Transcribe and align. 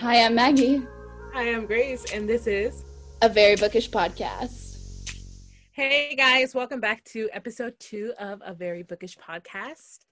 Hi, 0.00 0.24
I'm 0.24 0.34
Maggie. 0.34 0.82
Hi, 1.34 1.52
I'm 1.52 1.66
Grace, 1.66 2.10
and 2.14 2.26
this 2.26 2.46
is 2.46 2.86
a 3.20 3.28
very 3.28 3.54
bookish 3.54 3.90
podcast. 3.90 5.12
Hey 5.72 6.14
guys, 6.16 6.54
welcome 6.54 6.80
back 6.80 7.04
to 7.12 7.28
episode 7.34 7.74
two 7.78 8.14
of 8.18 8.40
a 8.42 8.54
very 8.54 8.82
bookish 8.82 9.18
podcast. 9.18 10.06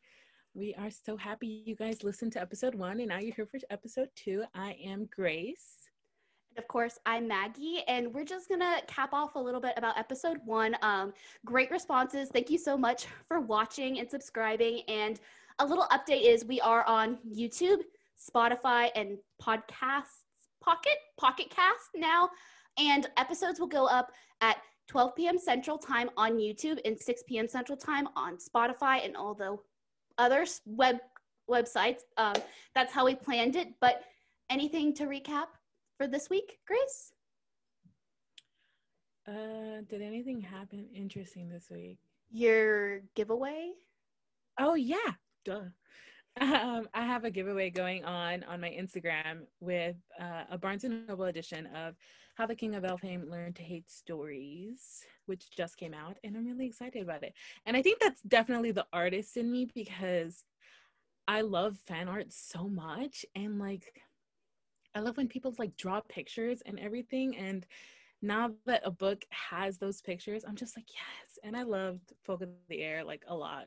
We 0.53 0.75
are 0.75 0.91
so 0.91 1.17
happy 1.17 1.63
you 1.65 1.75
guys 1.75 2.05
listened 2.05 2.33
to 2.33 2.41
episode 2.43 2.75
one, 2.75 3.01
and 3.01 3.09
now 3.09 3.19
you're 3.19 3.35
here 3.35 3.47
for 3.47 3.59
episode 3.71 4.11
two. 4.15 4.45
I 4.55 4.77
am 4.85 5.09
Grace. 5.11 5.89
And 6.51 6.63
of 6.63 6.69
course, 6.69 6.99
I'm 7.07 7.27
Maggie, 7.27 7.83
and 7.89 8.13
we're 8.13 8.25
just 8.25 8.51
gonna 8.51 8.83
cap 8.89 9.15
off 9.15 9.37
a 9.37 9.41
little 9.41 9.61
bit 9.61 9.73
about 9.79 9.97
episode 9.97 10.37
one. 10.45 10.77
Um, 10.83 11.15
great 11.47 11.71
responses. 11.71 12.29
Thank 12.29 12.51
you 12.51 12.59
so 12.59 12.77
much 12.77 13.07
for 13.27 13.41
watching 13.41 14.01
and 14.01 14.11
subscribing. 14.11 14.83
And 14.87 15.19
a 15.61 15.65
little 15.67 15.87
update 15.91 16.31
is 16.31 16.45
we 16.45 16.61
are 16.61 16.85
on 16.87 17.17
YouTube, 17.27 17.81
Spotify, 18.19 18.91
and 18.95 19.19
podcasts, 19.43 20.25
Pocket, 20.63 20.99
Pocket 21.19 21.51
Cast 21.51 21.91
now. 21.95 22.29
And 22.79 23.09
episodes 23.17 23.59
will 23.59 23.67
go 23.67 23.87
up 23.87 24.13
at 24.41 24.59
12 24.89 25.17
p.m. 25.17 25.39
Central 25.39 25.79
Time 25.79 26.11
on 26.17 26.39
YouTube 26.39 26.79
and 26.85 26.99
6 26.99 27.23
p.m. 27.29 27.49
Central 27.49 27.77
Time 27.77 28.09
on 28.17 28.37
Spotify 28.37 29.05
and 29.05 29.17
all 29.17 29.35
the 29.35 29.57
other 30.17 30.47
web 30.67 30.97
websites. 31.51 32.01
Um, 32.17 32.35
that's 32.75 32.93
how 32.93 33.05
we 33.05 33.15
planned 33.15 33.57
it. 33.57 33.69
But 33.81 34.03
anything 34.51 34.95
to 34.95 35.05
recap 35.05 35.47
for 35.97 36.07
this 36.07 36.31
week, 36.31 36.59
Grace? 36.67 37.13
Uh, 39.27 39.83
did 39.89 40.01
anything 40.01 40.41
happen 40.41 40.87
interesting 40.95 41.49
this 41.49 41.69
week? 41.71 41.99
Your 42.31 43.01
giveaway? 43.15 43.73
Oh 44.59 44.75
yeah, 44.75 45.13
duh. 45.45 45.61
Um, 46.41 46.89
I 46.95 47.05
have 47.05 47.25
a 47.25 47.31
giveaway 47.31 47.71
going 47.71 48.05
on 48.05 48.45
on 48.45 48.61
my 48.61 48.71
Instagram 48.71 49.47
with 49.61 49.97
uh, 50.21 50.45
a 50.51 50.59
Barnes 50.59 50.85
and 50.85 51.07
Noble 51.07 51.25
edition 51.25 51.67
of 51.75 51.97
How 52.35 52.47
the 52.47 52.55
King 52.55 52.75
of 52.75 52.85
Elfhame 52.85 53.29
Learned 53.29 53.57
to 53.57 53.63
Hate 53.63 53.91
Stories, 53.91 55.05
which 55.27 55.51
just 55.51 55.77
came 55.77 55.95
out, 55.95 56.17
and 56.23 56.37
I'm 56.37 56.47
really 56.47 56.67
excited 56.67 57.03
about 57.03 57.25
it. 57.25 57.35
And 57.67 57.77
I 57.77 57.83
think 57.83 58.01
that's 58.01 58.21
definitely 58.23 58.71
the 58.71 58.87
artist 58.93 59.37
in 59.37 59.51
me 59.51 59.69
because 59.75 60.45
I 61.27 61.41
love 61.41 61.77
fan 61.77 62.09
art 62.09 62.33
so 62.33 62.69
much, 62.69 63.27
and 63.35 63.59
like 63.59 64.01
I 64.95 65.01
love 65.01 65.17
when 65.17 65.29
people 65.29 65.55
like 65.59 65.77
draw 65.77 66.01
pictures 66.01 66.63
and 66.65 66.79
everything. 66.79 67.37
And 67.37 67.67
now 68.23 68.53
that 68.67 68.83
a 68.85 68.91
book 68.91 69.25
has 69.31 69.79
those 69.79 70.01
pictures, 70.01 70.45
I'm 70.47 70.57
just 70.57 70.77
like 70.77 70.89
yes. 70.89 71.39
And 71.43 71.57
I 71.57 71.63
loved 71.63 72.13
Folk 72.25 72.43
of 72.43 72.51
the 72.69 72.81
Air 72.81 73.05
like 73.05 73.25
a 73.27 73.35
lot. 73.35 73.67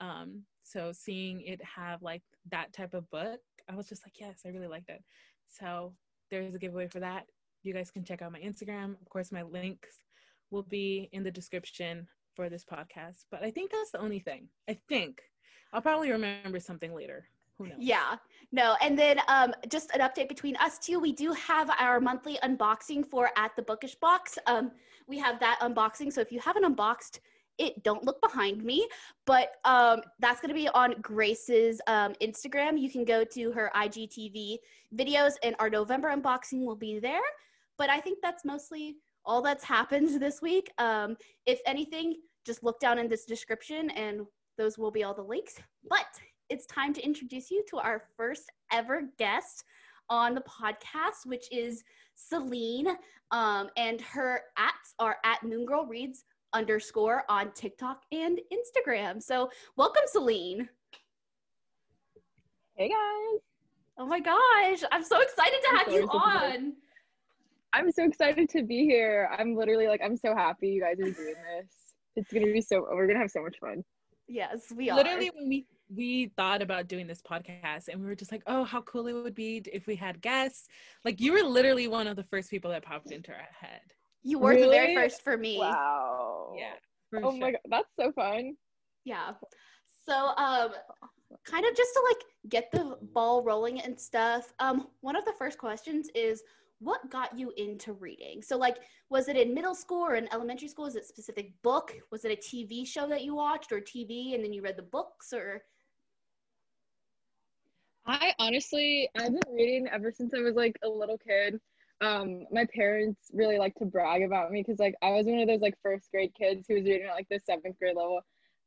Um, 0.00 0.42
so 0.64 0.92
seeing 0.92 1.42
it 1.42 1.60
have 1.62 2.02
like 2.02 2.22
that 2.50 2.72
type 2.72 2.94
of 2.94 3.08
book, 3.10 3.38
I 3.70 3.76
was 3.76 3.88
just 3.88 4.04
like, 4.04 4.14
yes, 4.18 4.40
I 4.44 4.48
really 4.48 4.66
liked 4.66 4.88
it. 4.88 5.02
So 5.48 5.94
there's 6.30 6.54
a 6.54 6.58
giveaway 6.58 6.88
for 6.88 7.00
that. 7.00 7.26
You 7.62 7.74
guys 7.74 7.90
can 7.90 8.02
check 8.02 8.22
out 8.22 8.32
my 8.32 8.40
Instagram. 8.40 8.96
Of 9.00 9.08
course, 9.08 9.30
my 9.30 9.42
links 9.42 10.00
will 10.50 10.62
be 10.62 11.08
in 11.12 11.22
the 11.22 11.30
description 11.30 12.08
for 12.34 12.48
this 12.48 12.64
podcast. 12.64 13.24
But 13.30 13.44
I 13.44 13.50
think 13.50 13.70
that's 13.70 13.90
the 13.90 14.00
only 14.00 14.18
thing. 14.18 14.48
I 14.68 14.78
think 14.88 15.20
I'll 15.72 15.82
probably 15.82 16.10
remember 16.10 16.60
something 16.60 16.94
later. 16.94 17.26
Who 17.58 17.68
knows? 17.68 17.78
Yeah, 17.78 18.16
no. 18.52 18.74
And 18.80 18.98
then 18.98 19.20
um, 19.28 19.54
just 19.68 19.90
an 19.94 20.00
update 20.00 20.28
between 20.28 20.56
us 20.56 20.78
two. 20.78 20.98
We 20.98 21.12
do 21.12 21.32
have 21.32 21.70
our 21.78 22.00
monthly 22.00 22.38
unboxing 22.42 23.06
for 23.06 23.30
at 23.36 23.54
the 23.54 23.62
Bookish 23.62 23.94
Box. 23.96 24.38
Um, 24.46 24.72
we 25.06 25.18
have 25.18 25.38
that 25.40 25.58
unboxing. 25.60 26.12
So 26.12 26.20
if 26.20 26.32
you 26.32 26.40
haven't 26.40 26.64
unboxed 26.64 27.20
it 27.58 27.82
don't 27.82 28.04
look 28.04 28.20
behind 28.20 28.64
me. 28.64 28.86
But 29.26 29.52
um, 29.64 30.00
that's 30.18 30.40
going 30.40 30.48
to 30.48 30.54
be 30.54 30.68
on 30.68 30.94
grace's 31.00 31.80
um, 31.86 32.14
instagram. 32.22 32.78
You 32.78 32.90
can 32.90 33.04
go 33.04 33.24
to 33.24 33.52
her 33.52 33.70
igtv 33.74 34.58
videos 34.94 35.32
and 35.42 35.56
our 35.58 35.70
november 35.70 36.14
unboxing 36.14 36.64
will 36.64 36.76
be 36.76 36.98
there. 36.98 37.22
But 37.76 37.90
i 37.90 38.00
think 38.00 38.18
that's 38.22 38.44
mostly 38.44 38.96
all 39.24 39.42
that's 39.42 39.64
happened 39.64 40.20
this 40.20 40.42
week. 40.42 40.70
Um, 40.78 41.16
if 41.46 41.60
anything 41.66 42.16
just 42.44 42.62
look 42.62 42.78
down 42.78 42.98
in 42.98 43.08
this 43.08 43.24
description 43.24 43.90
and 43.90 44.26
those 44.58 44.78
will 44.78 44.90
be 44.90 45.02
all 45.02 45.14
the 45.14 45.22
links. 45.22 45.56
But 45.88 46.06
it's 46.50 46.66
time 46.66 46.92
to 46.94 47.02
introduce 47.02 47.50
you 47.50 47.64
to 47.70 47.78
our 47.78 48.02
first 48.16 48.50
ever 48.70 49.08
guest 49.18 49.64
on 50.10 50.34
the 50.34 50.42
podcast 50.42 51.24
which 51.24 51.50
is 51.50 51.82
Selene 52.14 52.88
um, 53.30 53.70
and 53.76 54.00
her 54.02 54.42
ats 54.58 54.94
are 54.98 55.16
at 55.24 55.42
moon 55.42 55.64
girl 55.64 55.86
reads 55.86 56.24
underscore 56.54 57.24
on 57.28 57.52
TikTok 57.52 58.02
and 58.12 58.40
Instagram. 58.52 59.22
So 59.22 59.50
welcome, 59.76 60.04
Selene. 60.06 60.68
Hey 62.76 62.88
guys. 62.88 63.40
Oh 63.98 64.06
my 64.06 64.20
gosh. 64.20 64.82
I'm 64.90 65.04
so 65.04 65.20
excited 65.20 65.60
to 65.62 65.76
have 65.76 65.92
you 65.92 66.08
on. 66.08 66.72
I'm 67.72 67.90
so 67.90 68.04
excited 68.04 68.48
to 68.50 68.62
be 68.62 68.84
here. 68.84 69.28
I'm 69.36 69.56
literally 69.56 69.88
like, 69.88 70.00
I'm 70.02 70.16
so 70.16 70.34
happy 70.34 70.68
you 70.68 70.80
guys 70.80 70.98
are 71.00 71.10
doing 71.10 71.34
this. 71.56 71.66
It's 72.16 72.32
gonna 72.32 72.52
be 72.52 72.60
so 72.60 72.86
we're 72.90 73.08
gonna 73.08 73.18
have 73.18 73.30
so 73.30 73.42
much 73.42 73.56
fun. 73.60 73.84
Yes, 74.28 74.72
we 74.74 74.88
are. 74.90 74.96
Literally 74.96 75.30
when 75.34 75.48
we 75.48 75.66
we 75.94 76.30
thought 76.36 76.62
about 76.62 76.88
doing 76.88 77.06
this 77.06 77.20
podcast 77.20 77.88
and 77.88 78.00
we 78.00 78.06
were 78.06 78.14
just 78.14 78.32
like, 78.32 78.42
oh, 78.46 78.64
how 78.64 78.80
cool 78.82 79.06
it 79.06 79.12
would 79.12 79.34
be 79.34 79.62
if 79.72 79.86
we 79.86 79.96
had 79.96 80.20
guests. 80.20 80.68
Like 81.04 81.20
you 81.20 81.32
were 81.32 81.42
literally 81.42 81.88
one 81.88 82.06
of 82.06 82.16
the 82.16 82.24
first 82.24 82.50
people 82.50 82.70
that 82.70 82.84
popped 82.84 83.10
into 83.10 83.32
our 83.32 83.48
head. 83.60 83.82
You 84.24 84.38
were 84.38 84.50
really? 84.50 84.62
the 84.62 84.70
very 84.70 84.94
first 84.94 85.22
for 85.22 85.36
me. 85.36 85.58
Wow. 85.58 86.54
Yeah. 86.56 86.72
Oh 87.22 87.30
sure. 87.30 87.40
my 87.40 87.50
god, 87.52 87.60
that's 87.68 87.94
so 87.98 88.10
fun. 88.12 88.56
Yeah. 89.04 89.32
So 90.06 90.30
um 90.36 90.70
kind 91.44 91.64
of 91.66 91.76
just 91.76 91.92
to 91.94 92.02
like 92.08 92.24
get 92.48 92.70
the 92.72 92.96
ball 93.12 93.44
rolling 93.44 93.80
and 93.80 94.00
stuff. 94.00 94.52
Um 94.58 94.88
one 95.02 95.14
of 95.14 95.24
the 95.26 95.34
first 95.38 95.58
questions 95.58 96.08
is 96.14 96.42
what 96.80 97.08
got 97.10 97.38
you 97.38 97.52
into 97.58 97.92
reading? 97.92 98.42
So 98.42 98.56
like 98.56 98.78
was 99.10 99.28
it 99.28 99.36
in 99.36 99.52
middle 99.52 99.74
school 99.74 100.04
or 100.04 100.14
in 100.14 100.32
elementary 100.32 100.68
school? 100.68 100.86
Is 100.86 100.96
it 100.96 101.04
specific 101.04 101.52
book? 101.62 101.92
Was 102.10 102.24
it 102.24 102.32
a 102.32 102.36
TV 102.36 102.86
show 102.86 103.06
that 103.08 103.22
you 103.22 103.34
watched 103.34 103.72
or 103.72 103.80
TV 103.80 104.34
and 104.34 104.42
then 104.42 104.54
you 104.54 104.62
read 104.62 104.78
the 104.78 104.82
books 104.82 105.34
or 105.34 105.62
I 108.06 108.32
honestly 108.38 109.10
I've 109.16 109.32
been 109.32 109.54
reading 109.54 109.88
ever 109.92 110.10
since 110.10 110.32
I 110.34 110.40
was 110.40 110.54
like 110.54 110.78
a 110.82 110.88
little 110.88 111.18
kid 111.18 111.60
um 112.00 112.44
my 112.50 112.66
parents 112.74 113.30
really 113.32 113.58
like 113.58 113.74
to 113.76 113.84
brag 113.84 114.22
about 114.22 114.50
me 114.50 114.62
because 114.62 114.78
like 114.78 114.94
i 115.02 115.10
was 115.10 115.26
one 115.26 115.38
of 115.40 115.48
those 115.48 115.60
like 115.60 115.74
first 115.82 116.10
grade 116.10 116.32
kids 116.36 116.66
who 116.68 116.74
was 116.74 116.84
reading 116.84 117.06
at 117.06 117.14
like 117.14 117.28
the 117.30 117.38
seventh 117.38 117.78
grade 117.78 117.96
level. 117.96 118.20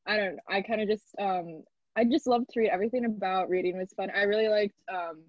I 0.07 0.17
don't 0.17 0.39
i 0.49 0.61
kind 0.61 0.81
of 0.81 0.87
just 0.87 1.15
um 1.19 1.63
i 1.95 2.03
just 2.05 2.27
love 2.27 2.43
to 2.49 2.59
read. 2.59 2.69
Everything 2.69 3.05
about 3.05 3.49
reading 3.49 3.77
was 3.77 3.93
fun. 3.93 4.09
I 4.15 4.23
really 4.23 4.47
liked 4.47 4.79
um 4.89 5.23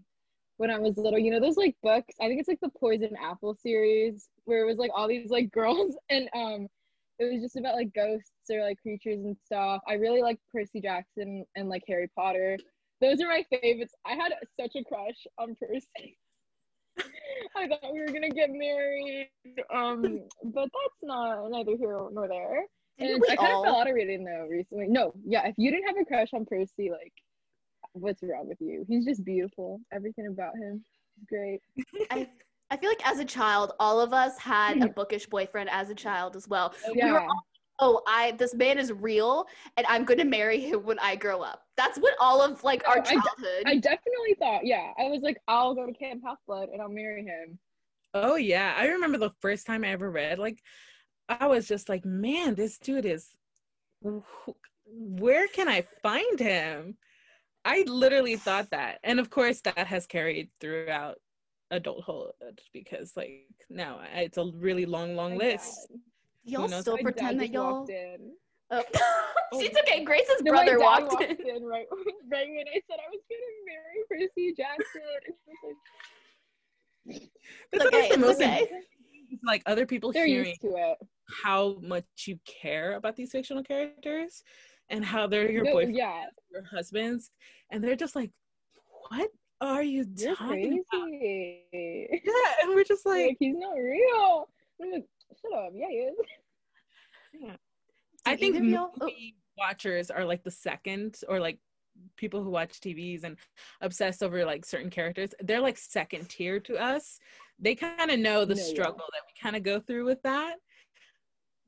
when 0.59 0.71
i 0.71 0.79
was 0.79 0.97
little 0.97 1.19
you 1.19 1.31
know 1.31 1.41
those 1.41 1.57
like 1.57 1.77
books 1.83 2.15
i 2.21 2.27
think 2.27 2.41
it's 2.41 2.49
like 2.49 2.61
the 2.61 2.71
poison 2.79 3.15
apple 3.23 3.55
series 3.55 4.29
where 4.45 4.63
it 4.63 4.67
was 4.67 4.77
like 4.77 4.91
all 4.95 5.09
these 5.09 5.31
like 5.31 5.51
girls 5.53 5.97
and 6.11 6.29
um 6.35 6.67
it 7.19 7.33
was 7.33 7.43
just 7.43 7.57
about 7.57 7.75
like 7.75 7.93
ghosts 7.95 8.49
or 8.49 8.61
like 8.63 8.81
creatures 8.81 9.19
and 9.25 9.37
stuff. 9.45 9.81
I 9.89 9.95
really 9.95 10.23
liked 10.23 10.41
percy 10.53 10.81
jackson 10.81 11.45
and 11.57 11.69
like 11.69 11.83
harry 11.89 12.09
potter. 12.17 12.57
Those 13.01 13.21
are 13.21 13.27
my 13.29 13.45
favorites. 13.51 13.95
I 14.07 14.13
had 14.15 14.33
such 14.61 14.77
a 14.77 14.85
crush 14.85 15.27
on 15.39 15.57
percy 15.57 16.17
I 17.57 17.67
thought 17.67 17.93
we 17.93 18.01
were 18.01 18.07
gonna 18.07 18.31
get 18.31 18.51
married. 18.51 19.31
Um, 19.75 20.21
but 20.45 20.65
that's 20.65 21.03
not 21.03 21.51
neither 21.51 21.77
here 21.77 21.99
nor 22.13 22.29
there. 22.29 22.65
And 22.99 23.23
I 23.31 23.37
kind 23.37 23.53
of 23.53 23.65
fell 23.65 23.77
out 23.77 23.89
of 23.89 23.95
reading 23.95 24.25
though 24.25 24.47
recently. 24.51 24.87
No, 24.89 25.13
yeah, 25.25 25.47
if 25.47 25.55
you 25.57 25.71
didn't 25.71 25.87
have 25.87 25.97
a 26.01 26.05
crush 26.05 26.29
on 26.33 26.45
Percy, 26.45 26.91
like, 26.91 27.13
what's 27.93 28.23
wrong 28.23 28.49
with 28.49 28.59
you? 28.61 28.85
He's 28.89 29.05
just 29.05 29.25
beautiful. 29.25 29.81
Everything 29.93 30.27
about 30.27 30.57
him 30.57 30.85
is 31.19 31.27
great. 31.29 31.61
I 32.11 32.29
I 32.71 32.77
feel 32.77 32.91
like 32.91 33.07
as 33.09 33.19
a 33.19 33.25
child, 33.25 33.73
all 33.81 34.01
of 34.01 34.13
us 34.13 34.39
had 34.39 34.83
a 34.83 34.89
bookish 34.97 35.27
boyfriend 35.27 35.71
as 35.71 35.91
a 35.91 35.95
child 35.95 36.37
as 36.37 36.47
well. 36.49 36.75
Oh, 36.87 36.93
yeah. 36.95 37.07
We 37.07 37.13
were 37.13 37.21
all 37.21 37.45
oh 37.81 38.03
i 38.07 38.33
this 38.33 38.55
man 38.55 38.79
is 38.79 38.93
real 38.93 39.47
and 39.77 39.87
i'm 39.89 40.05
going 40.05 40.19
to 40.19 40.25
marry 40.25 40.61
him 40.61 40.85
when 40.85 40.99
i 40.99 41.15
grow 41.15 41.43
up. 41.43 41.63
That's 41.77 41.99
what 41.99 42.15
all 42.21 42.43
of 42.43 42.63
like 42.65 42.87
our 42.89 42.99
oh, 42.99 43.03
childhood 43.03 43.63
I, 43.67 43.77
definitely 43.77 44.35
thought 44.39 44.67
yeah. 44.67 44.93
I 44.99 45.05
was 45.05 45.21
like 45.23 45.39
i'll 45.49 45.75
go 45.75 45.87
to 45.87 45.93
camp 45.93 46.23
half 46.25 46.39
blood 46.47 46.69
and 46.73 46.83
i'll 46.83 46.89
marry 46.89 47.25
him. 47.25 47.59
Oh 48.15 48.37
yeah. 48.37 48.75
I 48.77 48.87
remember 48.87 49.19
the 49.19 49.33
first 49.41 49.67
time 49.67 49.85
i 49.85 49.89
ever 49.89 50.11
read 50.11 50.39
like 50.39 50.61
i 51.29 51.47
was 51.47 51.69
just 51.69 51.89
like 51.89 52.05
man 52.05 52.55
this 52.55 52.79
dude 52.79 53.07
is 53.07 53.29
where 54.87 55.47
can 55.49 55.69
i 55.69 55.85
find 56.03 56.39
him? 56.41 56.97
I 57.65 57.85
literally 57.87 58.37
thought 58.37 58.71
that. 58.71 58.99
And 59.05 59.21
of 59.21 59.29
course 59.29 59.61
that 59.63 59.77
has 59.77 60.07
carried 60.07 60.49
throughout 60.61 61.17
adulthood 61.71 62.33
because 62.73 63.13
like 63.15 63.45
now 63.69 64.01
it's 64.15 64.39
a 64.39 64.51
really 64.55 64.87
long 64.87 65.15
long 65.15 65.37
list 65.37 65.89
y'all 66.49 66.69
still 66.69 66.99
pretend 66.99 67.41
that 67.41 67.51
y'all. 67.51 67.87
Oh. 68.71 68.83
She's 69.61 69.71
okay. 69.71 70.01
Oh. 70.01 70.05
Grace's 70.05 70.43
no, 70.43 70.53
brother 70.53 70.79
walked, 70.79 71.13
walked, 71.13 71.23
in. 71.23 71.57
in 71.57 71.65
right, 71.65 71.87
right 72.31 72.49
when 72.49 72.67
I 72.69 72.81
said 72.89 72.99
I 72.99 73.09
was 73.11 73.23
gonna 73.31 73.53
marry 73.67 74.05
Percy 74.11 74.55
Jackson. 74.57 75.03
That's 77.73 77.87
okay, 77.87 78.11
the 78.11 78.19
most 78.19 78.37
okay. 78.37 78.69
like 79.43 79.63
other 79.65 79.87
people 79.87 80.13
They're 80.13 80.27
hearing 80.27 80.55
to 80.61 80.75
it. 80.77 80.99
how 81.43 81.79
much 81.81 82.05
you 82.27 82.39
care 82.45 82.97
about 82.97 83.17
these 83.17 83.31
fictional 83.31 83.63
characters 83.63 84.43
and 84.91 85.03
how 85.05 85.27
they're 85.27 85.51
your 85.51 85.65
no, 85.65 85.73
boyfriend, 85.73 85.97
yeah. 85.97 86.27
your 86.53 86.65
husbands, 86.65 87.31
and 87.71 87.83
they're 87.83 87.97
just 87.97 88.15
like, 88.15 88.31
"What 89.09 89.31
are 89.63 89.83
you 89.83 90.05
You're 90.17 90.35
talking 90.37 90.85
crazy. 90.93 92.09
about? 92.11 92.21
Yeah, 92.25 92.53
and 92.63 92.75
we're 92.75 92.85
just 92.85 93.07
like 93.07 93.29
like, 93.29 93.37
he's 93.41 93.57
not 93.57 93.75
real. 93.75 94.49
I'm 94.83 94.93
like, 94.93 95.07
shut 95.41 95.53
up. 95.53 95.73
Yeah, 95.75 95.89
he 95.89 95.97
is. 95.97 96.17
yeah. 97.41 97.57
I 98.27 98.37
think 98.37 98.57
either 98.57 98.67
of 98.79 98.91
oh. 99.01 99.05
movie 99.07 99.37
watchers 99.57 100.11
are 100.11 100.25
like 100.25 100.45
the 100.45 100.51
second, 100.51 101.21
or 101.29 101.41
like 101.41 101.59
people 102.17 102.43
who 102.43 102.51
watch 102.51 102.81
TVs 102.81 103.25
and 103.25 103.37
obsess 103.81 104.23
over 104.23 104.45
like 104.45 104.65
certain 104.65 104.91
characters. 104.91 105.31
They're 105.41 105.61
like 105.61 105.77
second 105.79 106.29
tier 106.29 106.61
to 106.61 106.77
us. 106.77 107.19
They 107.59 107.75
kind 107.75 108.11
of 108.11 108.19
know 108.21 108.45
the 108.45 108.55
No, 108.55 108.63
yeah. 108.63 108.69
struggle 108.69 109.05
that 109.13 109.23
we 109.27 109.41
kind 109.41 109.57
of 109.57 109.63
go 109.63 109.81
through 109.81 110.05
with 110.05 110.23
that. 110.23 110.57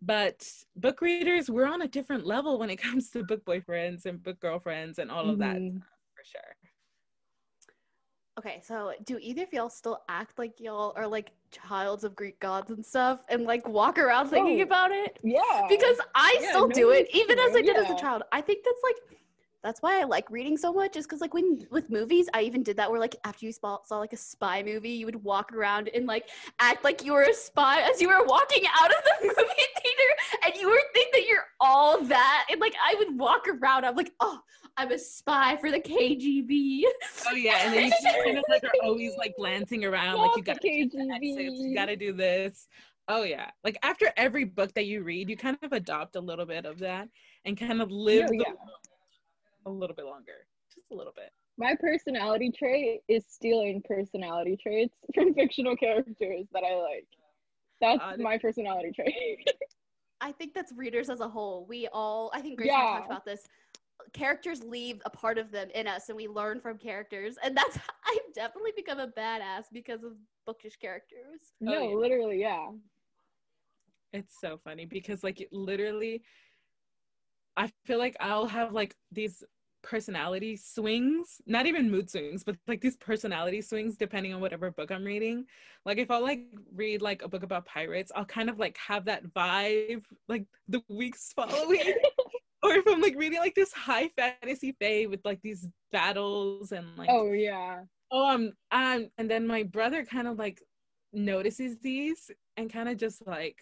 But 0.03 0.47
book 0.77 1.01
readers, 1.03 1.51
we're 1.51 1.67
on 1.67 1.83
a 1.83 1.89
different 1.89 2.27
level 2.27 2.59
when 2.59 2.71
it 2.71 2.77
comes 2.83 3.11
to 3.11 3.25
book 3.25 3.45
boyfriends 3.45 4.07
and 4.07 4.23
book 4.23 4.41
girlfriends 4.41 4.99
and 4.99 5.11
all 5.11 5.29
of 5.29 5.39
that 5.39 5.57
Mhm. 5.57 5.81
for 5.81 6.25
sure. 6.25 6.57
Okay, 8.40 8.58
so 8.64 8.94
do 9.04 9.19
either 9.20 9.42
of 9.42 9.52
y'all 9.52 9.69
still 9.69 10.00
act 10.08 10.38
like 10.38 10.58
y'all 10.60 10.94
are 10.96 11.06
like 11.06 11.32
childs 11.50 12.04
of 12.04 12.16
Greek 12.16 12.40
gods 12.40 12.70
and 12.70 12.82
stuff 12.84 13.20
and 13.28 13.44
like 13.44 13.69
walk 13.69 13.98
around 13.98 14.31
thinking 14.31 14.60
Oh, 14.60 14.62
about 14.62 14.90
it? 14.92 15.19
Yeah. 15.22 15.66
Because 15.69 15.98
I 16.14 16.38
Yeah, 16.40 16.48
still 16.48 16.69
no 16.69 16.75
do 16.75 16.90
it, 16.92 17.06
even 17.12 17.38
as 17.38 17.54
I 17.54 17.60
did 17.60 17.76
as 17.76 17.90
a 17.90 17.94
child. 17.96 18.22
I 18.32 18.40
think 18.40 18.64
that's 18.64 18.81
like 18.82 19.19
that's 19.62 19.83
why 19.83 20.01
I 20.01 20.05
like 20.05 20.31
reading 20.31 20.57
so 20.57 20.73
much, 20.73 20.97
is 20.97 21.07
because 21.07 21.21
like 21.21 21.35
when 21.35 21.67
with 21.71 21.91
movies, 21.91 22.29
I 22.33 22.43
even 22.43 22.62
did 22.62 22.77
that 22.79 22.91
where 22.91 23.01
like 23.01 23.17
after 23.25 23.45
you 23.45 23.53
saw, 23.53 23.79
saw 23.85 23.99
like 23.99 24.12
a 24.12 24.17
spy 24.17 24.62
movie, 24.62 24.91
you 24.91 25.07
would 25.07 25.23
walk 25.23 25.53
around 25.53 25.91
and 25.95 26.07
like 26.07 26.29
act 26.59 26.83
like 26.83 27.05
you 27.05 27.12
were 27.12 27.23
a 27.23 27.35
spy 27.35 27.81
as 27.83 28.01
you 28.01 28.09
were 28.09 28.25
walking 28.25 28.65
out 28.79 28.91
of 28.91 29.05
the 29.05 29.12
movie 29.27 29.35
theater, 29.83 30.47
and 30.47 30.55
you 30.57 30.69
would 30.69 30.81
think 30.95 31.12
that 31.12 31.27
you're 31.27 31.45
all 31.61 32.03
that, 32.05 32.47
and 32.51 32.61
like 32.61 32.75
I 32.83 32.95
would 32.99 33.19
walk 33.19 33.47
around, 33.49 33.85
I'm 33.85 33.97
like, 33.97 34.12
oh, 34.21 34.41
I'm 34.77 34.93
a 34.93 34.99
spy 34.99 35.57
for 35.57 35.71
the 35.71 35.81
KGB. 35.81 36.83
Oh 37.29 37.35
yeah, 37.35 37.67
and 37.67 37.75
then 37.75 37.85
you 37.85 38.25
kind 38.25 38.39
of 38.39 38.45
like 38.49 38.65
are 38.65 38.71
always 38.83 39.12
like 39.19 39.35
glancing 39.37 39.85
around, 39.85 40.19
like 40.19 40.37
you 40.37 40.43
got 40.43 40.61
the 40.61 40.89
to 40.89 41.11
exits, 41.15 41.61
you 41.61 41.75
got 41.75 41.87
to 41.87 41.97
do 41.97 42.12
this. 42.12 42.67
Oh 43.09 43.25
yeah, 43.25 43.51
like 43.65 43.77
after 43.83 44.11
every 44.17 44.45
book 44.45 44.73
that 44.75 44.87
you 44.87 45.03
read, 45.03 45.29
you 45.29 45.37
kind 45.37 45.59
of 45.62 45.73
adopt 45.73 46.17
a 46.17 46.21
little 46.21 46.47
bit 46.47 46.65
of 46.65 46.79
that 46.79 47.09
and 47.45 47.59
kind 47.59 47.83
of 47.83 47.91
live 47.91 48.29
the 48.29 48.37
yeah. 48.37 48.51
world 48.51 48.80
a 49.67 49.71
little 49.71 49.95
bit 49.95 50.05
longer, 50.05 50.47
just 50.75 50.91
a 50.91 50.95
little 50.95 51.12
bit. 51.15 51.31
My 51.59 51.75
personality 51.79 52.51
trait 52.57 53.01
is 53.09 53.25
stealing 53.29 53.83
personality 53.87 54.57
traits 54.57 54.95
from 55.15 55.35
fictional 55.35 55.77
characters 55.77 56.47
that 56.53 56.62
I 56.65 56.75
like. 56.75 57.07
That's 57.81 57.99
Got 57.99 58.15
it. 58.15 58.21
my 58.21 58.39
personality 58.39 58.93
trait. 58.95 59.15
I 60.21 60.33
think 60.33 60.53
that's 60.55 60.73
readers 60.73 61.09
as 61.09 61.21
a 61.21 61.29
whole. 61.29 61.67
We 61.67 61.89
all, 61.93 62.31
I 62.35 62.41
think 62.41 62.59
Grace 62.59 62.71
and 62.71 62.79
I 62.79 62.99
talked 62.99 63.07
about 63.07 63.25
this. 63.25 63.49
Characters 64.12 64.62
leave 64.62 65.01
a 65.05 65.11
part 65.11 65.39
of 65.39 65.51
them 65.51 65.69
in 65.75 65.87
us, 65.87 66.09
and 66.09 66.17
we 66.17 66.29
learn 66.29 66.61
from 66.61 66.77
characters. 66.79 67.37
And 67.43 67.57
that's 67.57 67.77
I've 68.07 68.35
definitely 68.35 68.73
become 68.77 68.99
a 68.99 69.09
badass 69.09 69.65
because 69.73 70.03
of 70.05 70.12
bookish 70.47 70.77
characters. 70.77 71.53
no, 71.61 71.75
oh, 71.75 71.89
yeah. 71.89 71.95
literally, 71.95 72.41
yeah. 72.41 72.69
It's 74.12 74.41
so 74.41 74.59
funny 74.62 74.87
because 74.87 75.23
like 75.23 75.41
it 75.41 75.53
literally, 75.53 76.23
I 77.61 77.71
feel 77.85 77.99
like 77.99 78.17
I'll 78.21 78.47
have 78.47 78.73
like 78.73 78.97
these 79.12 79.45
personality 79.83 80.57
swings, 80.57 81.43
not 81.47 81.67
even 81.67 81.91
mood 81.91 82.11
swings, 82.11 82.43
but 82.43 82.57
like 82.67 82.81
these 82.81 82.97
personality 82.97 83.61
swings 83.61 83.99
depending 83.99 84.33
on 84.33 84.41
whatever 84.41 84.71
book 84.71 84.91
I'm 84.91 85.05
reading. 85.05 85.45
Like 85.85 85.99
if 85.99 86.11
I'll 86.11 86.23
like 86.23 86.41
read 86.75 87.03
like 87.03 87.23
a 87.23 87.29
book 87.29 87.43
about 87.43 87.67
pirates, 87.67 88.11
I'll 88.17 88.25
kind 88.25 88.49
of 88.49 88.59
like 88.59 88.79
have 88.79 89.05
that 89.05 89.25
vibe 89.35 90.05
like 90.27 90.47
the 90.69 90.83
weeks 90.89 91.33
following. 91.37 91.95
or 92.62 92.73
if 92.73 92.87
I'm 92.89 93.03
like 93.03 93.17
reading 93.17 93.41
like 93.41 93.55
this 93.55 93.73
high 93.75 94.09
fantasy 94.17 94.75
fae 94.81 95.07
with 95.07 95.21
like 95.27 95.41
these 95.43 95.69
battles 95.93 96.73
and 96.73 96.97
like 96.97 97.11
Oh 97.11 97.33
yeah. 97.33 97.81
oh 98.11 98.27
um 98.31 98.53
um 98.71 99.09
and 99.19 99.31
then 99.31 99.47
my 99.47 99.65
brother 99.65 100.05
kind 100.07 100.29
of 100.29 100.39
like 100.39 100.62
notices 101.12 101.77
these 101.83 102.31
and 102.57 102.73
kind 102.73 102.89
of 102.89 102.97
just 102.97 103.27
like 103.27 103.59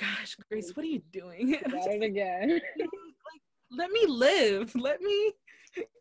gosh 0.00 0.36
grace 0.48 0.74
what 0.76 0.84
are 0.84 0.88
you 0.88 1.02
doing 1.12 1.54
And 1.62 1.72
Got 1.72 1.84
just 1.84 1.88
it 1.88 2.02
again. 2.02 2.48
like, 2.78 3.42
let 3.70 3.90
me 3.90 4.06
live 4.06 4.74
let 4.74 5.00
me 5.00 5.32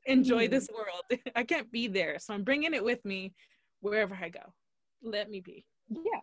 enjoy 0.05 0.47
Mhm. 0.47 0.51
this 0.51 0.69
world 0.73 1.21
i 1.35 1.43
can't 1.43 1.71
be 1.71 1.87
there 1.87 2.17
so 2.19 2.33
i'm 2.33 2.43
bringing 2.43 2.73
it 2.73 2.83
with 2.83 3.03
me 3.05 3.33
wherever 3.81 4.17
i 4.21 4.29
go 4.29 4.53
let 5.03 5.29
me 5.29 5.39
be 5.41 5.65
yeah. 5.89 6.21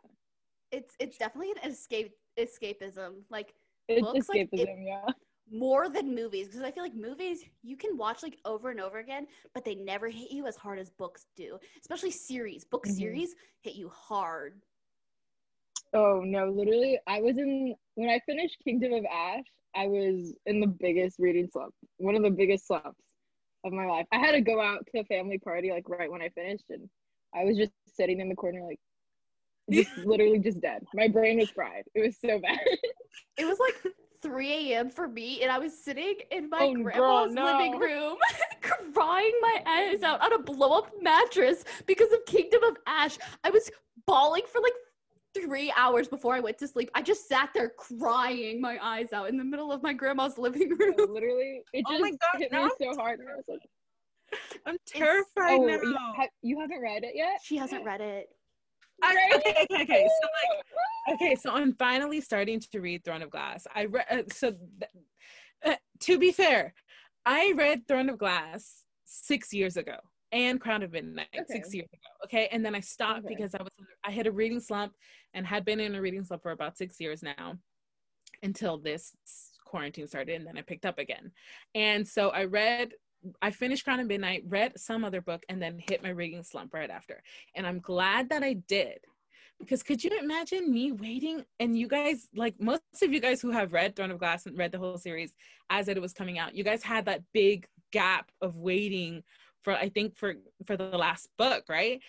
It's 0.71 0.95
it's 0.99 1.17
definitely 1.19 1.53
an 1.63 1.71
escape 1.71 2.13
escapism, 2.39 3.23
like 3.31 3.55
It's 3.89 4.03
Books, 4.03 4.29
like, 4.29 4.51
escapism, 4.51 4.59
it- 4.61 4.87
yeah. 4.87 5.07
more 5.51 5.89
than 5.89 6.15
movies. 6.15 6.47
Because 6.49 6.63
I 6.63 6.71
feel 6.71 6.83
like 6.83 6.95
movies 6.95 7.45
you 7.63 7.77
can 7.77 7.97
watch 7.97 8.23
like 8.23 8.39
over 8.45 8.71
and 8.71 8.81
over 8.81 8.99
again, 8.99 9.27
but 9.55 9.65
they 9.65 9.75
never 9.75 10.09
hit 10.09 10.31
you 10.31 10.47
as 10.47 10.57
hard 10.57 10.79
as 10.79 10.91
books 10.91 11.27
do. 11.37 11.59
Especially 11.81 12.11
series. 12.11 12.65
Book 12.65 12.87
Mhm. 12.87 12.97
series 12.97 13.35
hit 13.61 13.75
you 13.77 13.89
hard. 13.89 14.61
Oh 15.95 16.21
no, 16.25 16.51
literally 16.51 16.99
I 17.07 17.21
was 17.21 17.39
in 17.39 17.75
when 17.95 18.09
I 18.11 18.21
finished 18.27 18.59
Kingdom 18.65 18.93
of 18.93 19.05
Ash, 19.07 19.45
I 19.75 19.87
was 19.87 20.35
in 20.47 20.61
the 20.61 20.67
biggest 20.67 21.19
reading 21.19 21.49
slump. 21.51 21.75
One 21.99 22.15
of 22.15 22.23
the 22.23 22.31
biggest 22.31 22.67
slumps 22.67 23.01
of 23.65 23.73
my 23.73 23.87
life. 23.87 24.07
I 24.13 24.19
had 24.19 24.33
to 24.33 24.41
go 24.41 24.61
out 24.61 24.87
to 24.95 25.01
a 25.01 25.05
family 25.05 25.39
party 25.39 25.71
like 25.71 25.89
right 25.89 26.11
when 26.11 26.23
I 26.23 26.29
finished 26.31 26.65
and 26.71 26.89
I 27.35 27.45
was 27.45 27.57
just 27.57 27.73
sitting 27.89 28.21
in 28.21 28.29
the 28.29 28.35
corner 28.37 28.63
like 28.63 28.79
just 29.73 29.97
literally 29.97 30.39
just 30.39 30.61
dead. 30.61 30.83
My 30.95 31.09
brain 31.09 31.39
was 31.39 31.51
fried. 31.51 31.85
It 31.95 32.01
was 32.07 32.17
so 32.21 32.39
bad. 32.41 32.59
It 33.37 33.45
was 33.47 33.59
like 33.59 33.93
3 34.23 34.75
a.m. 34.75 34.91
for 34.91 35.07
me, 35.09 35.43
and 35.43 35.51
I 35.51 35.59
was 35.59 35.73
sitting 35.79 36.17
in 36.31 36.51
my 36.51 36.69
Oh, 36.69 36.75
girl, 36.75 36.83
grandma's 36.83 37.35
no. 37.35 37.45
living 37.45 37.79
room, 37.79 38.17
crying 38.93 39.33
my 39.41 39.63
eyes 39.67 40.03
out 40.03 40.21
on 40.23 40.33
a 40.33 40.39
blow 40.39 40.73
up 40.79 40.91
mattress 41.01 41.65
because 41.87 42.13
of 42.13 42.25
Kingdom 42.27 42.65
of 42.65 42.77
Ash. 42.87 43.17
I 43.45 43.51
was 43.51 43.71
bawling 44.07 44.43
for 44.51 44.61
like 44.61 44.73
three 45.35 45.73
hours 45.77 46.09
before 46.09 46.35
I 46.35 46.41
went 46.41 46.59
to 46.59 46.69
sleep. 46.69 46.91
I 46.95 47.03
just 47.03 47.29
sat 47.29 47.51
there 47.55 47.71
crying 47.71 48.61
my 48.61 48.79
eyes 48.83 49.13
out 49.13 49.29
in 49.29 49.37
the 49.37 49.45
middle 49.45 49.73
of 49.73 49.83
my 49.83 49.93
grandma's 49.93 50.39
living 50.39 50.77
room. 50.77 50.95
literally 50.99 51.63
it 51.73 51.85
Oh 51.87 51.93
just 51.93 52.03
my 52.03 52.11
God, 52.11 52.41
hit 52.41 52.53
now 52.53 52.65
me 52.65 52.71
so 52.81 52.95
hard. 52.99 53.21
I 53.21 53.37
was 53.37 53.45
like, 53.49 53.61
i'm 54.67 54.77
terrified 54.87 55.59
oh, 55.61 55.65
now 55.65 55.81
you, 55.81 55.97
ha- 56.17 56.29
you 56.43 56.61
haven't 56.61 56.81
read 56.81 57.03
it 57.05 57.13
yet? 57.15 57.41
She 57.43 57.57
hasn't 57.57 57.85
read 57.85 58.01
it. 58.01 58.29
I, 59.03 59.17
okay 59.37 59.51
okay 59.63 59.83
okay 59.83 60.09
so 60.21 60.29
like 60.29 61.15
okay 61.21 61.35
so 61.37 61.53
i'm 61.53 61.73
finally 61.75 62.21
starting 62.21 62.61
to 62.73 62.81
read 62.81 63.05
throne 63.05 63.23
of 63.23 63.31
glass 63.31 63.67
i 63.75 63.85
read 63.85 64.05
uh, 64.11 64.23
so 64.33 64.51
th- 64.51 64.91
uh, 65.65 65.77
to 66.01 66.19
be 66.19 66.33
fair 66.33 66.75
i 67.25 67.53
read 67.57 67.87
throne 67.87 68.11
of 68.11 68.19
glass 68.19 68.85
six 69.05 69.53
years 69.53 69.77
ago 69.77 69.97
and 70.33 70.61
crown 70.61 70.83
of 70.83 70.93
midnight 70.93 71.27
six 71.49 71.75
years 71.75 71.89
ago 71.93 72.25
okay? 72.25 72.49
And 72.53 72.65
then 72.65 72.75
i 72.75 72.81
stopped 72.81 73.25
Okay. 73.25 73.35
because 73.35 73.55
i 73.55 73.63
was 73.63 73.73
i 74.05 74.11
had 74.11 74.27
a 74.27 74.33
reading 74.33 74.61
slump 74.61 74.93
and 75.35 75.47
had 75.47 75.65
been 75.65 75.81
in 75.81 75.95
a 75.95 76.01
reading 76.01 76.25
slump 76.25 76.43
for 76.43 76.53
about 76.53 76.77
six 76.77 77.01
years 77.01 77.23
now 77.23 77.57
until 78.43 78.79
this 78.79 79.13
quarantine 79.65 80.07
started 80.07 80.37
and 80.37 80.47
then 80.47 80.57
i 80.59 80.63
picked 80.63 80.87
up 80.87 80.99
again. 80.99 81.31
And 81.75 82.07
so 82.07 82.31
i 82.31 82.45
read 82.45 82.93
i 83.43 83.51
finished 83.51 83.85
crown 83.85 84.01
of 84.01 84.07
midnight 84.07 84.45
read 84.47 84.79
some 84.79 85.05
other 85.05 85.21
book 85.21 85.43
and 85.49 85.61
then 85.61 85.79
hit 85.89 86.03
my 86.03 86.11
reading 86.11 86.43
slump 86.43 86.73
right 86.75 86.91
after. 86.91 87.23
And 87.55 87.67
i'm 87.67 87.81
glad 87.81 88.29
that 88.31 88.43
i 88.43 88.55
did 88.69 88.99
because 89.59 89.83
could 89.83 90.05
you 90.05 90.11
imagine 90.17 90.71
me 90.71 90.93
waiting? 90.93 91.45
And 91.59 91.77
you 91.77 91.89
guys 91.89 92.29
like 92.35 92.55
most 92.61 92.83
of 93.03 93.13
you 93.13 93.21
guys 93.21 93.41
who 93.41 93.51
have 93.51 93.73
read 93.73 93.97
throne 93.97 94.13
of 94.13 94.19
glass 94.19 94.47
and 94.47 94.57
read 94.57 94.71
the 94.71 94.79
whole 94.79 94.99
series 94.99 95.33
as 95.69 95.89
it 95.89 96.01
was 96.01 96.13
coming 96.13 96.39
out 96.39 96.55
you 96.55 96.63
guys 96.65 96.83
had 96.83 97.05
that 97.07 97.23
big 97.35 97.67
gap 97.93 98.31
of 98.41 98.57
waiting 98.57 99.23
for 99.63 99.75
i 99.75 99.89
think 99.89 100.17
for 100.17 100.35
for 100.67 100.77
the 100.77 100.85
last 100.85 101.29
book 101.39 101.65
right 101.69 102.01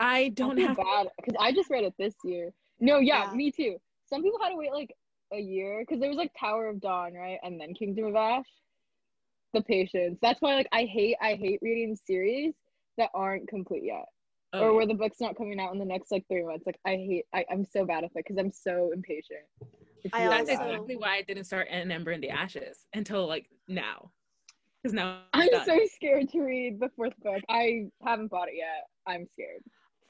i 0.00 0.28
don't 0.30 0.58
I 0.58 0.62
have 0.62 0.76
bad 0.76 1.08
because 1.16 1.34
I 1.40 1.52
just 1.52 1.70
read 1.70 1.84
it 1.84 1.94
this 1.98 2.14
year. 2.24 2.52
No, 2.80 2.98
yeah, 2.98 3.30
Yeah. 3.30 3.34
me 3.34 3.50
too. 3.50 3.78
Some 4.08 4.22
people 4.22 4.38
had 4.40 4.50
to 4.50 4.56
wait 4.56 4.72
like 4.72 4.94
a 5.32 5.38
year 5.38 5.80
because 5.80 6.00
there 6.00 6.08
was 6.08 6.16
like 6.18 6.30
Tower 6.38 6.68
of 6.68 6.80
Dawn, 6.80 7.14
right, 7.14 7.38
and 7.42 7.60
then 7.60 7.74
Kingdom 7.74 8.06
of 8.06 8.14
Ash. 8.16 8.46
The 9.54 9.62
patience. 9.62 10.18
That's 10.22 10.40
why, 10.40 10.54
like, 10.54 10.68
I 10.72 10.84
hate 10.84 11.16
I 11.20 11.34
hate 11.34 11.58
reading 11.62 11.96
series 11.96 12.54
that 12.98 13.10
aren't 13.14 13.48
complete 13.48 13.82
yet, 13.84 14.04
oh, 14.52 14.60
or 14.60 14.74
where 14.74 14.86
the 14.86 14.94
book's 14.94 15.20
not 15.20 15.36
coming 15.36 15.58
out 15.58 15.72
in 15.72 15.78
the 15.78 15.84
next 15.84 16.12
like 16.12 16.24
three 16.28 16.44
months. 16.44 16.66
Like, 16.66 16.78
I 16.86 16.90
hate. 16.90 17.24
I, 17.34 17.44
I'm 17.50 17.64
so 17.64 17.84
bad 17.84 18.04
at 18.04 18.12
that 18.14 18.24
because 18.24 18.38
I'm 18.38 18.52
so 18.52 18.90
impatient. 18.94 19.40
I 20.12 20.24
really 20.24 20.28
that's 20.28 20.50
bad. 20.50 20.70
exactly 20.70 20.96
why 20.96 21.16
i 21.16 21.22
didn't 21.22 21.44
start 21.44 21.66
an 21.70 21.90
ember 21.90 22.12
in 22.12 22.20
the 22.20 22.30
ashes 22.30 22.86
until 22.94 23.26
like 23.26 23.50
now 23.66 24.12
because 24.82 24.94
now 24.94 25.18
I'm 25.32 25.48
done. 25.50 25.64
so 25.64 25.78
scared 25.94 26.28
to 26.30 26.40
read 26.40 26.80
the 26.80 26.90
fourth 26.96 27.14
book. 27.22 27.42
I 27.48 27.88
haven't 28.04 28.28
bought 28.28 28.48
it 28.48 28.54
yet. 28.56 28.86
I'm 29.06 29.26
scared. 29.32 29.62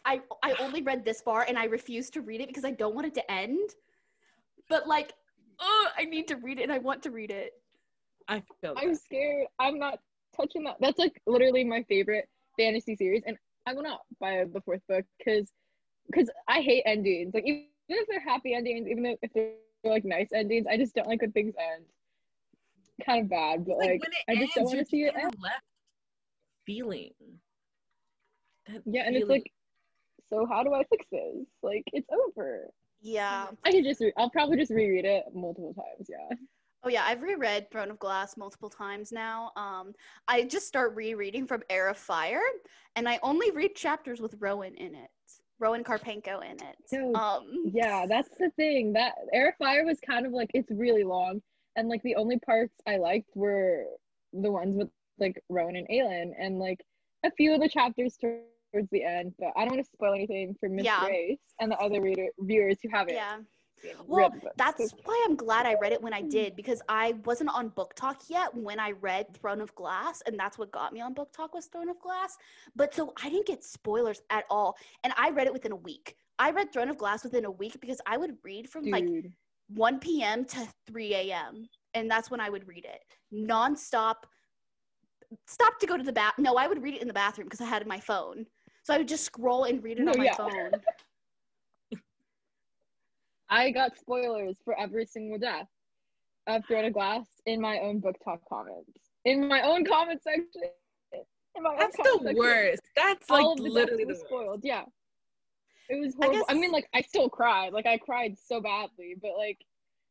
I 0.04 0.20
I 0.42 0.54
only 0.60 0.82
read 0.82 1.04
this 1.04 1.20
far 1.20 1.44
and 1.48 1.58
I 1.58 1.64
refuse 1.64 2.10
to 2.10 2.20
read 2.20 2.40
it 2.40 2.48
because 2.48 2.64
I 2.64 2.70
don't 2.70 2.94
want 2.94 3.06
it 3.06 3.14
to 3.14 3.30
end. 3.30 3.70
But 4.68 4.86
like, 4.86 5.12
oh, 5.60 5.88
I 5.96 6.04
need 6.04 6.28
to 6.28 6.36
read 6.36 6.58
it 6.58 6.64
and 6.64 6.72
I 6.72 6.78
want 6.78 7.02
to 7.04 7.10
read 7.10 7.30
it. 7.30 7.52
i 8.28 8.42
feel 8.60 8.74
I'm 8.76 8.92
that. 8.92 9.02
scared. 9.02 9.46
I'm 9.58 9.78
not 9.78 9.98
touching 10.36 10.64
that. 10.64 10.76
That's 10.80 10.98
like 10.98 11.20
literally 11.26 11.64
my 11.64 11.82
favorite 11.88 12.28
fantasy 12.58 12.96
series, 12.96 13.22
and 13.26 13.36
I 13.66 13.74
will 13.74 13.82
not 13.82 14.00
buy 14.20 14.44
the 14.52 14.60
fourth 14.60 14.82
book 14.88 15.04
because 15.18 15.50
because 16.10 16.30
I 16.48 16.60
hate 16.60 16.82
endings. 16.86 17.34
Like 17.34 17.44
even 17.46 17.66
if 17.88 18.08
they're 18.08 18.20
happy 18.20 18.54
endings, 18.54 18.88
even 18.88 19.06
if 19.06 19.18
if 19.22 19.32
they're 19.32 19.52
like 19.84 20.04
nice 20.04 20.28
endings, 20.34 20.66
I 20.70 20.76
just 20.76 20.94
don't 20.94 21.08
like 21.08 21.22
when 21.22 21.32
things 21.32 21.54
end. 21.58 21.84
Kind 23.04 23.24
of 23.24 23.30
bad, 23.30 23.64
but 23.64 23.78
like, 23.78 24.00
when 24.00 24.10
it 24.12 24.24
I 24.28 24.34
just 24.36 24.54
don't 24.54 24.64
want 24.64 24.78
to 24.78 24.84
see 24.84 25.02
it 25.02 25.12
kinda 25.14 25.26
end. 25.26 25.34
left 25.40 25.62
feeling 26.66 27.10
That 28.66 28.82
Yeah, 28.84 29.02
and 29.06 29.16
it's 29.16 29.28
like, 29.28 29.50
so 30.28 30.46
how 30.46 30.62
do 30.62 30.74
I 30.74 30.84
fix 30.84 31.06
this? 31.10 31.46
Like, 31.62 31.84
it's 31.92 32.08
over. 32.10 32.68
Yeah. 33.00 33.46
I 33.64 33.70
could 33.70 33.84
just, 33.84 34.00
re- 34.00 34.12
I'll 34.16 34.30
probably 34.30 34.56
just 34.56 34.72
reread 34.72 35.04
it 35.04 35.24
multiple 35.32 35.72
times. 35.74 36.08
Yeah. 36.10 36.36
Oh 36.84 36.88
yeah, 36.88 37.04
I've 37.04 37.22
reread 37.22 37.70
Throne 37.70 37.90
of 37.90 37.98
Glass 37.98 38.36
multiple 38.36 38.70
times 38.70 39.10
now. 39.10 39.50
Um, 39.56 39.92
I 40.28 40.44
just 40.44 40.66
start 40.68 40.94
rereading 40.94 41.46
from 41.46 41.62
Heir 41.70 41.88
of 41.88 41.98
Fire, 41.98 42.40
and 42.96 43.08
I 43.08 43.18
only 43.22 43.50
read 43.50 43.74
chapters 43.74 44.20
with 44.20 44.34
Rowan 44.38 44.74
in 44.76 44.94
it. 44.94 45.10
Rowan 45.60 45.82
Karpenko 45.82 46.44
in 46.44 46.52
it. 46.52 46.76
So, 46.86 47.14
Um, 47.16 47.64
Yeah, 47.72 48.06
that's 48.06 48.28
the 48.38 48.50
thing. 48.50 48.92
That 48.92 49.14
Heir 49.32 49.48
of 49.48 49.56
Fire 49.56 49.84
was 49.84 49.98
kind 50.00 50.24
of 50.24 50.32
like 50.32 50.50
it's 50.54 50.70
really 50.70 51.02
long, 51.02 51.42
and 51.78 51.88
like 51.88 52.02
the 52.02 52.16
only 52.16 52.38
parts 52.38 52.74
I 52.86 52.96
liked 52.96 53.30
were 53.34 53.84
the 54.32 54.50
ones 54.50 54.76
with 54.76 54.88
like 55.18 55.42
Rowan 55.48 55.76
and 55.76 55.88
Aelin, 55.88 56.32
and 56.38 56.58
like 56.58 56.84
a 57.24 57.30
few 57.30 57.54
of 57.54 57.60
the 57.60 57.68
chapters 57.68 58.16
towards 58.20 58.88
the 58.90 59.04
end. 59.04 59.32
But 59.38 59.52
I 59.56 59.60
don't 59.60 59.74
want 59.74 59.84
to 59.84 59.90
spoil 59.92 60.12
anything 60.14 60.54
for 60.60 60.68
Miss 60.68 60.84
Yeah. 60.84 61.04
Grace 61.04 61.38
and 61.60 61.70
the 61.72 61.78
other 61.78 62.00
reader 62.00 62.26
viewers 62.40 62.78
who 62.82 62.88
haven't. 62.90 63.14
yeah. 63.14 63.38
Well, 64.08 64.34
that's 64.56 64.92
why 65.04 65.24
I'm 65.28 65.36
glad 65.36 65.64
I 65.64 65.76
read 65.80 65.92
it 65.92 66.02
when 66.02 66.12
I 66.12 66.20
did 66.20 66.56
because 66.56 66.82
I 66.88 67.14
wasn't 67.24 67.50
on 67.50 67.70
BookTok 67.70 68.28
yet 68.28 68.52
when 68.52 68.80
I 68.80 68.90
read 68.90 69.32
Throne 69.36 69.60
of 69.60 69.72
Glass, 69.76 70.20
and 70.26 70.36
that's 70.36 70.58
what 70.58 70.72
got 70.72 70.92
me 70.92 71.00
on 71.00 71.14
BookTok 71.14 71.54
was 71.54 71.66
Throne 71.66 71.88
of 71.88 72.00
Glass. 72.00 72.36
But 72.74 72.92
so 72.92 73.12
I 73.22 73.28
didn't 73.30 73.46
get 73.46 73.62
spoilers 73.62 74.20
at 74.30 74.44
all, 74.50 74.76
and 75.04 75.12
I 75.16 75.30
read 75.30 75.46
it 75.46 75.52
within 75.52 75.70
a 75.70 75.76
week. 75.76 76.16
I 76.40 76.50
read 76.50 76.72
Throne 76.72 76.88
of 76.88 76.98
Glass 76.98 77.22
within 77.22 77.44
a 77.44 77.50
week 77.50 77.80
because 77.80 78.00
I 78.04 78.16
would 78.16 78.36
read 78.42 78.68
from 78.68 78.84
like 78.86 79.06
Dude. 79.06 79.32
1 79.74 79.98
p.m. 80.00 80.44
to 80.46 80.68
3 80.90 81.14
a.m. 81.14 81.68
And 81.94 82.10
that's 82.10 82.30
when 82.30 82.40
I 82.40 82.50
would 82.50 82.66
read 82.66 82.84
it 82.84 83.00
nonstop. 83.32 83.76
Stop 83.76 84.26
Stop 85.46 85.78
to 85.80 85.86
go 85.86 85.96
to 85.96 86.02
the 86.02 86.12
bath. 86.12 86.34
No, 86.38 86.54
I 86.56 86.66
would 86.66 86.82
read 86.82 86.94
it 86.94 87.02
in 87.02 87.08
the 87.08 87.14
bathroom 87.14 87.46
because 87.46 87.60
I 87.60 87.66
had 87.66 87.86
my 87.86 88.00
phone. 88.00 88.46
So 88.82 88.94
I 88.94 88.98
would 88.98 89.08
just 89.08 89.24
scroll 89.24 89.64
and 89.64 89.82
read 89.82 89.98
it 89.98 90.04
No, 90.04 90.12
on 90.12 90.18
my 90.18 90.24
yeah. 90.24 90.34
phone. 90.34 90.70
I 93.50 93.70
got 93.70 93.96
spoilers 93.98 94.56
for 94.64 94.78
every 94.78 95.04
single 95.06 95.38
death 95.38 95.66
of 96.46 96.64
Throne 96.66 96.86
of 96.86 96.94
Glass 96.94 97.26
in 97.46 97.60
my 97.60 97.78
own 97.80 98.00
BookTok 98.00 98.38
comments. 98.48 99.10
In 99.26 99.46
my 99.48 99.62
own 99.62 99.84
comment 99.84 100.22
section. 100.22 100.46
In 101.12 101.62
my 101.62 101.70
own 101.72 101.78
That's 101.78 101.96
comment 101.96 102.20
the 102.20 102.28
section. 102.28 102.36
worst. 102.38 102.82
That's 102.96 103.30
like 103.30 103.44
all 103.44 103.52
of 103.52 103.58
the 103.58 103.64
literally 103.64 104.04
the 104.04 104.14
were 104.14 104.14
spoiled. 104.14 104.60
Yeah. 104.64 104.84
It 105.88 106.00
was 106.00 106.14
horrible. 106.14 106.44
I, 106.48 106.52
guess- 106.54 106.60
mean, 106.60 106.72
like, 106.72 106.88
I 106.94 107.00
still 107.02 107.28
cried. 107.28 107.72
Like, 107.72 107.86
I 107.86 107.98
cried 107.98 108.36
so 108.38 108.60
badly, 108.60 109.14
but 109.20 109.32
like, 109.36 109.58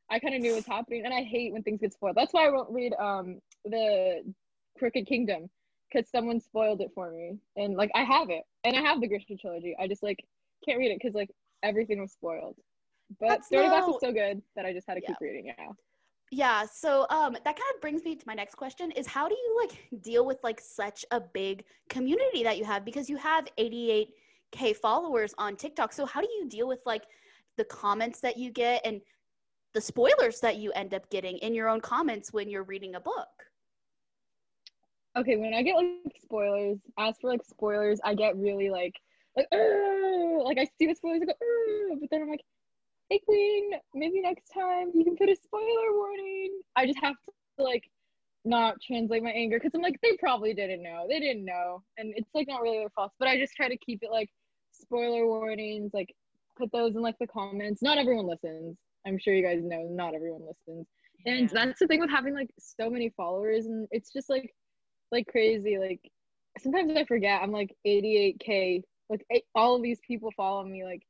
I 0.09 0.19
kind 0.19 0.33
of 0.35 0.41
knew 0.41 0.55
what's 0.55 0.67
happening, 0.67 1.03
and 1.05 1.13
I 1.13 1.21
hate 1.21 1.51
when 1.53 1.63
things 1.63 1.81
get 1.81 1.93
spoiled. 1.93 2.15
That's 2.15 2.33
why 2.33 2.47
I 2.47 2.49
won't 2.49 2.69
read 2.71 2.93
um 2.99 3.39
the 3.65 4.23
Crooked 4.79 5.05
Kingdom 5.05 5.49
because 5.91 6.09
someone 6.09 6.39
spoiled 6.39 6.81
it 6.81 6.91
for 6.95 7.11
me, 7.11 7.37
and 7.57 7.75
like, 7.75 7.91
I 7.93 8.03
have 8.03 8.29
it, 8.29 8.43
and 8.63 8.75
I 8.75 8.81
have 8.81 9.01
the 9.01 9.07
Grisha 9.07 9.35
trilogy. 9.35 9.75
I 9.79 9.87
just 9.87 10.03
like 10.03 10.23
can't 10.65 10.77
read 10.79 10.91
it 10.91 10.99
because 11.01 11.13
like 11.13 11.29
everything 11.61 11.99
was 11.99 12.13
spoiled. 12.13 12.55
But 13.19 13.27
That's 13.29 13.47
Throne 13.49 13.65
of 13.65 13.71
Glass 13.71 13.81
no- 13.87 13.93
was 13.93 14.01
so 14.01 14.11
good 14.13 14.41
that 14.55 14.65
I 14.65 14.73
just 14.73 14.87
had 14.87 14.95
to 14.95 15.01
Yeah. 15.01 15.07
keep 15.09 15.17
reading. 15.21 15.47
It. 15.47 15.55
Yeah. 15.59 15.71
Yeah, 16.29 16.65
so 16.65 17.05
um 17.09 17.33
that 17.33 17.43
kind 17.45 17.75
of 17.75 17.81
brings 17.81 18.03
me 18.03 18.15
to 18.15 18.23
my 18.27 18.33
next 18.33 18.55
question 18.55 18.91
is 18.91 19.07
how 19.07 19.29
do 19.29 19.35
you 19.35 19.57
like 19.67 20.01
deal 20.03 20.25
with 20.25 20.39
like 20.43 20.59
such 20.59 21.05
a 21.11 21.21
big 21.21 21.63
community 21.89 22.43
that 22.43 22.57
you 22.57 22.65
have 22.65 22.83
because 22.83 23.09
you 23.09 23.15
have 23.17 23.47
88k 24.55 24.75
followers 24.77 25.33
on 25.37 25.55
TikTok. 25.55 25.93
So 25.93 26.05
how 26.05 26.21
do 26.21 26.27
you 26.27 26.47
deal 26.47 26.67
with 26.67 26.79
like 26.85 27.03
the 27.57 27.65
comments 27.65 28.19
that 28.21 28.37
you 28.37 28.51
get 28.51 28.81
and 28.85 29.01
the 29.73 29.81
spoilers 29.81 30.39
that 30.41 30.57
you 30.57 30.71
end 30.71 30.93
up 30.93 31.09
getting 31.09 31.37
in 31.37 31.53
your 31.53 31.69
own 31.69 31.81
comments 31.81 32.33
when 32.33 32.49
you're 32.49 32.63
reading 32.63 32.95
a 32.95 32.99
book? 32.99 33.27
okay 35.17 35.35
when 35.35 35.53
i 35.53 35.63
get 35.63 35.75
like 35.75 36.15
spoilers 36.21 36.77
as 36.99 37.15
for 37.19 37.31
like 37.31 37.43
spoilers 37.43 37.99
i 38.03 38.13
get 38.13 38.37
really 38.37 38.69
like 38.69 38.93
like 39.35 39.47
like 39.51 40.57
i 40.59 40.67
see 40.77 40.85
the 40.85 40.93
spoilers 40.93 41.21
go 41.25 41.33
but 41.99 42.09
then 42.11 42.21
i'm 42.21 42.29
like 42.29 42.43
hey 43.09 43.19
queen 43.25 43.71
maybe 43.95 44.21
next 44.21 44.47
time 44.53 44.91
you 44.93 45.03
can 45.03 45.15
put 45.15 45.29
a 45.29 45.35
spoiler 45.35 45.93
warning 45.93 46.61
i 46.75 46.85
just 46.85 46.99
have 47.01 47.15
to 47.57 47.63
like 47.63 47.89
not 48.45 48.79
translate 48.81 49.23
my 49.23 49.31
anger 49.31 49.57
because 49.57 49.73
i'm 49.75 49.81
like 49.81 49.99
they 50.01 50.15
probably 50.17 50.53
didn't 50.53 50.83
know. 50.83 51.05
They 51.09 51.19
didn't 51.19 51.45
know. 51.45 51.83
And 51.97 52.13
it's 52.15 52.29
like 52.33 52.47
not 52.47 52.61
really 52.61 52.79
their 52.79 52.89
fault. 52.89 53.11
But 53.19 53.27
i 53.27 53.37
just 53.37 53.55
try 53.55 53.67
to 53.67 53.77
keep 53.77 54.03
it 54.03 54.11
like 54.11 54.29
spoiler 54.71 55.25
warnings 55.25 55.91
like 55.93 56.13
put 56.57 56.71
those 56.71 56.95
in 56.95 57.01
like 57.01 57.17
the 57.19 57.27
comments. 57.27 57.81
Not 57.81 57.97
everyone 57.97 58.27
listens. 58.27 58.77
I'm 59.05 59.19
sure 59.19 59.33
you 59.33 59.45
guys 59.45 59.61
know 59.63 59.87
not 59.89 60.15
everyone 60.15 60.41
listens. 60.41 60.87
And 61.25 61.49
that's 61.49 61.79
the 61.79 61.87
thing 61.87 61.99
with 61.99 62.09
having 62.09 62.33
like 62.33 62.49
so 62.57 62.89
many 62.89 63.09
followers 63.17 63.65
and 63.65 63.87
it's 63.91 64.11
just 64.11 64.29
like 64.29 64.53
like 65.11 65.27
crazy. 65.27 65.77
Like 65.77 66.01
sometimes 66.59 66.93
i 66.95 67.05
forget. 67.05 67.41
I'm 67.41 67.51
like 67.51 67.75
88k 67.85 68.83
like 69.09 69.25
eight, 69.31 69.43
all 69.55 69.75
of 69.75 69.83
these 69.83 69.99
people 70.05 70.31
follow 70.35 70.63
me 70.63 70.83
like 70.83 71.01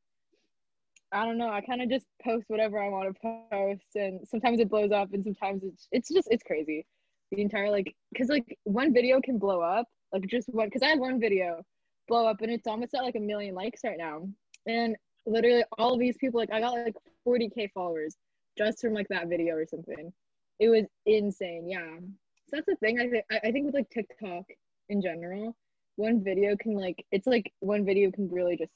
i 1.12 1.26
don't 1.26 1.38
know. 1.38 1.50
I 1.50 1.62
kind 1.62 1.82
of 1.82 1.90
just 1.90 2.06
post 2.24 2.46
whatever 2.48 2.82
i 2.82 2.90
want 2.90 3.14
to 3.14 3.40
post 3.52 3.96
and 3.96 4.20
sometimes 4.28 4.60
it 4.60 4.70
blows 4.70 4.92
up 4.92 5.14
and 5.14 5.24
sometimes 5.24 5.64
it's 5.64 5.88
it's 5.92 6.14
just 6.14 6.28
it's 6.32 6.44
crazy 6.44 6.86
the 7.32 7.42
entire 7.42 7.70
like 7.70 7.94
because 8.12 8.30
like 8.30 8.58
one 8.64 8.94
video 8.94 9.20
can 9.22 9.38
blow 9.38 9.62
up 9.62 9.86
like 10.14 10.26
just 10.28 10.48
one 10.50 10.68
because 10.68 10.82
i 10.82 10.88
had 10.88 11.00
one 11.00 11.20
video 11.20 11.62
blow 12.08 12.26
up 12.26 12.42
and 12.42 12.52
it's 12.52 12.68
almost 12.68 12.94
at 12.94 13.04
like 13.04 13.16
a 13.16 13.20
million 13.20 13.54
likes 13.54 13.82
right 13.84 13.98
now. 13.98 14.28
And 14.66 14.96
literally 15.26 15.66
all 15.78 15.94
of 15.94 16.00
these 16.00 16.16
people 16.18 16.40
like 16.40 16.52
i 16.54 16.62
got 16.62 16.74
like 16.74 16.96
40k 17.28 17.70
followers 17.74 18.16
just 18.58 18.80
from 18.80 18.94
like 18.94 19.08
that 19.10 19.28
video 19.28 19.56
or 19.56 19.66
something. 19.66 20.12
It 20.60 20.70
was 20.70 20.86
insane 21.06 21.68
yeah. 21.70 22.00
So 22.50 22.56
that's 22.56 22.66
the 22.66 22.76
thing 22.78 23.00
i 23.00 23.10
think 23.10 23.26
i 23.32 23.52
think 23.52 23.66
with 23.66 23.76
like 23.76 23.90
tiktok 23.90 24.46
in 24.88 25.02
general 25.02 25.54
one 25.98 26.24
video 26.24 26.56
can 26.56 26.76
like 26.76 27.04
it's 27.12 27.28
like 27.28 27.52
one 27.60 27.84
video 27.84 28.10
can 28.10 28.30
really 28.30 28.56
just 28.56 28.72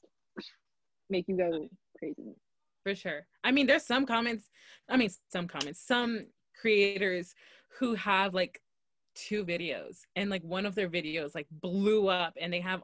make 1.09 1.27
you 1.27 1.37
go 1.37 1.67
crazy. 1.97 2.35
For 2.83 2.95
sure. 2.95 3.27
I 3.43 3.51
mean, 3.51 3.67
there's 3.67 3.85
some 3.85 4.05
comments, 4.07 4.49
I 4.89 4.97
mean, 4.97 5.09
some 5.31 5.47
comments, 5.47 5.79
some 5.85 6.25
creators 6.59 7.35
who 7.79 7.95
have 7.95 8.33
like 8.33 8.61
two 9.15 9.43
videos 9.45 9.99
and 10.15 10.29
like 10.29 10.43
one 10.43 10.65
of 10.65 10.75
their 10.75 10.89
videos 10.89 11.35
like 11.35 11.47
blew 11.51 12.07
up 12.07 12.33
and 12.39 12.51
they 12.51 12.61
have 12.61 12.81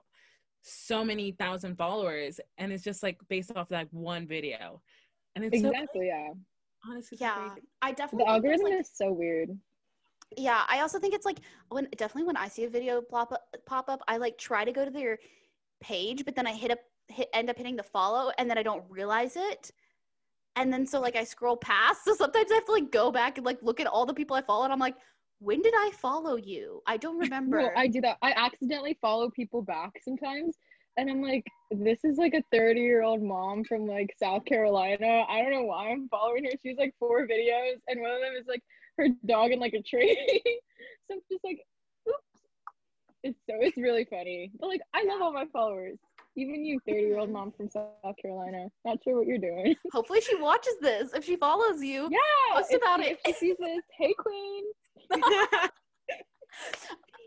so 0.61 1.03
many 1.03 1.31
thousand 1.31 1.77
followers 1.77 2.39
and 2.57 2.73
it's 2.73 2.83
just 2.83 3.03
like 3.03 3.17
based 3.29 3.51
off 3.55 3.69
that 3.69 3.87
one 3.93 4.27
video. 4.27 4.81
And 5.35 5.45
it's 5.45 5.61
so, 5.61 5.69
exactly 5.69 6.07
yeah 6.07 6.29
honestly 6.89 7.17
Yeah, 7.19 7.49
crazy. 7.49 7.67
I 7.81 7.91
definitely 7.91 8.25
the 8.25 8.31
algorithm 8.31 8.65
like, 8.65 8.81
is 8.81 8.91
so 8.93 9.11
weird 9.11 9.49
Yeah, 10.35 10.63
I 10.67 10.81
also 10.81 10.99
think 10.99 11.13
it's 11.13 11.25
like 11.25 11.39
when 11.69 11.87
definitely 11.97 12.25
when 12.25 12.37
I 12.37 12.47
see 12.47 12.65
a 12.65 12.69
video 12.69 13.01
pop 13.01 13.31
up, 13.31 13.43
pop 13.65 13.89
up, 13.89 14.01
I 14.07 14.17
like 14.17 14.37
try 14.37 14.65
to 14.65 14.71
go 14.71 14.83
to 14.83 14.91
their 14.91 15.17
page, 15.79 16.25
but 16.25 16.35
then 16.35 16.47
I 16.47 16.53
hit 16.53 16.71
up 16.71 16.79
hit 17.07 17.29
end 17.33 17.49
up 17.49 17.57
hitting 17.57 17.75
the 17.77 17.83
follow, 17.83 18.31
and 18.37 18.49
then 18.49 18.57
I 18.57 18.63
don't 18.63 18.83
realize 18.89 19.37
it, 19.37 19.71
and 20.57 20.73
then 20.73 20.85
so 20.85 20.99
like 20.99 21.15
I 21.15 21.23
scroll 21.23 21.55
past. 21.55 22.03
So 22.03 22.15
sometimes 22.15 22.51
I 22.51 22.55
have 22.55 22.65
to 22.65 22.71
like 22.71 22.91
go 22.91 23.11
back 23.11 23.37
and 23.37 23.45
like 23.45 23.59
look 23.61 23.79
at 23.79 23.87
all 23.87 24.05
the 24.05 24.13
people 24.13 24.35
I 24.35 24.41
follow, 24.41 24.63
and 24.63 24.73
I'm 24.73 24.79
like, 24.79 24.95
when 25.39 25.61
did 25.61 25.73
I 25.75 25.91
follow 26.01 26.35
you? 26.35 26.81
I 26.85 26.97
don't 26.97 27.17
remember. 27.19 27.61
No, 27.61 27.69
I 27.75 27.87
do 27.87 28.01
that. 28.01 28.17
I 28.21 28.31
accidentally 28.31 28.97
follow 29.01 29.29
people 29.29 29.61
back 29.61 29.91
sometimes. 30.03 30.57
And 30.97 31.11
I'm 31.11 31.21
like, 31.21 31.45
this 31.69 31.99
is 32.03 32.17
like 32.17 32.33
a 32.33 32.41
30 32.51 32.81
year 32.81 33.03
old 33.03 33.21
mom 33.21 33.63
from 33.63 33.85
like 33.85 34.09
South 34.17 34.43
Carolina. 34.45 35.25
I 35.29 35.43
don't 35.43 35.51
know 35.51 35.63
why 35.63 35.91
I'm 35.91 36.09
following 36.09 36.45
her. 36.45 36.51
She's 36.63 36.77
like 36.77 36.95
four 36.99 37.27
videos, 37.27 37.77
and 37.87 38.01
one 38.01 38.11
of 38.11 38.21
them 38.21 38.33
is 38.39 38.47
like 38.47 38.63
her 38.97 39.07
dog 39.27 39.51
in 39.51 39.59
like 39.59 39.73
a 39.73 39.83
tree. 39.83 40.41
so 41.07 41.13
I'm 41.13 41.19
just 41.31 41.43
like, 41.43 41.59
oops. 42.09 42.17
It's 43.23 43.39
so 43.47 43.55
it's 43.59 43.77
really 43.77 44.05
funny. 44.09 44.51
But 44.59 44.69
like, 44.69 44.81
I 44.95 45.03
love 45.03 45.21
all 45.21 45.33
my 45.33 45.45
followers. 45.53 45.99
Even 46.37 46.63
you, 46.63 46.79
30 46.87 47.01
year 47.01 47.17
old 47.17 47.31
mom 47.31 47.51
from 47.51 47.67
South 47.67 47.87
Carolina. 48.21 48.67
Not 48.85 48.99
sure 49.03 49.17
what 49.17 49.25
you're 49.25 49.39
doing. 49.39 49.75
Hopefully 49.91 50.21
she 50.21 50.35
watches 50.35 50.75
this. 50.81 51.11
If 51.13 51.25
she 51.25 51.35
follows 51.35 51.81
you, 51.81 52.07
Yeah. 52.11 52.55
Post 52.55 52.71
if 52.71 52.81
about 52.81 52.99
it. 53.01 53.19
If 53.25 53.37
she 53.37 53.47
sees 53.47 53.55
this, 53.59 53.81
hey 53.97 54.13
queen. 54.19 54.63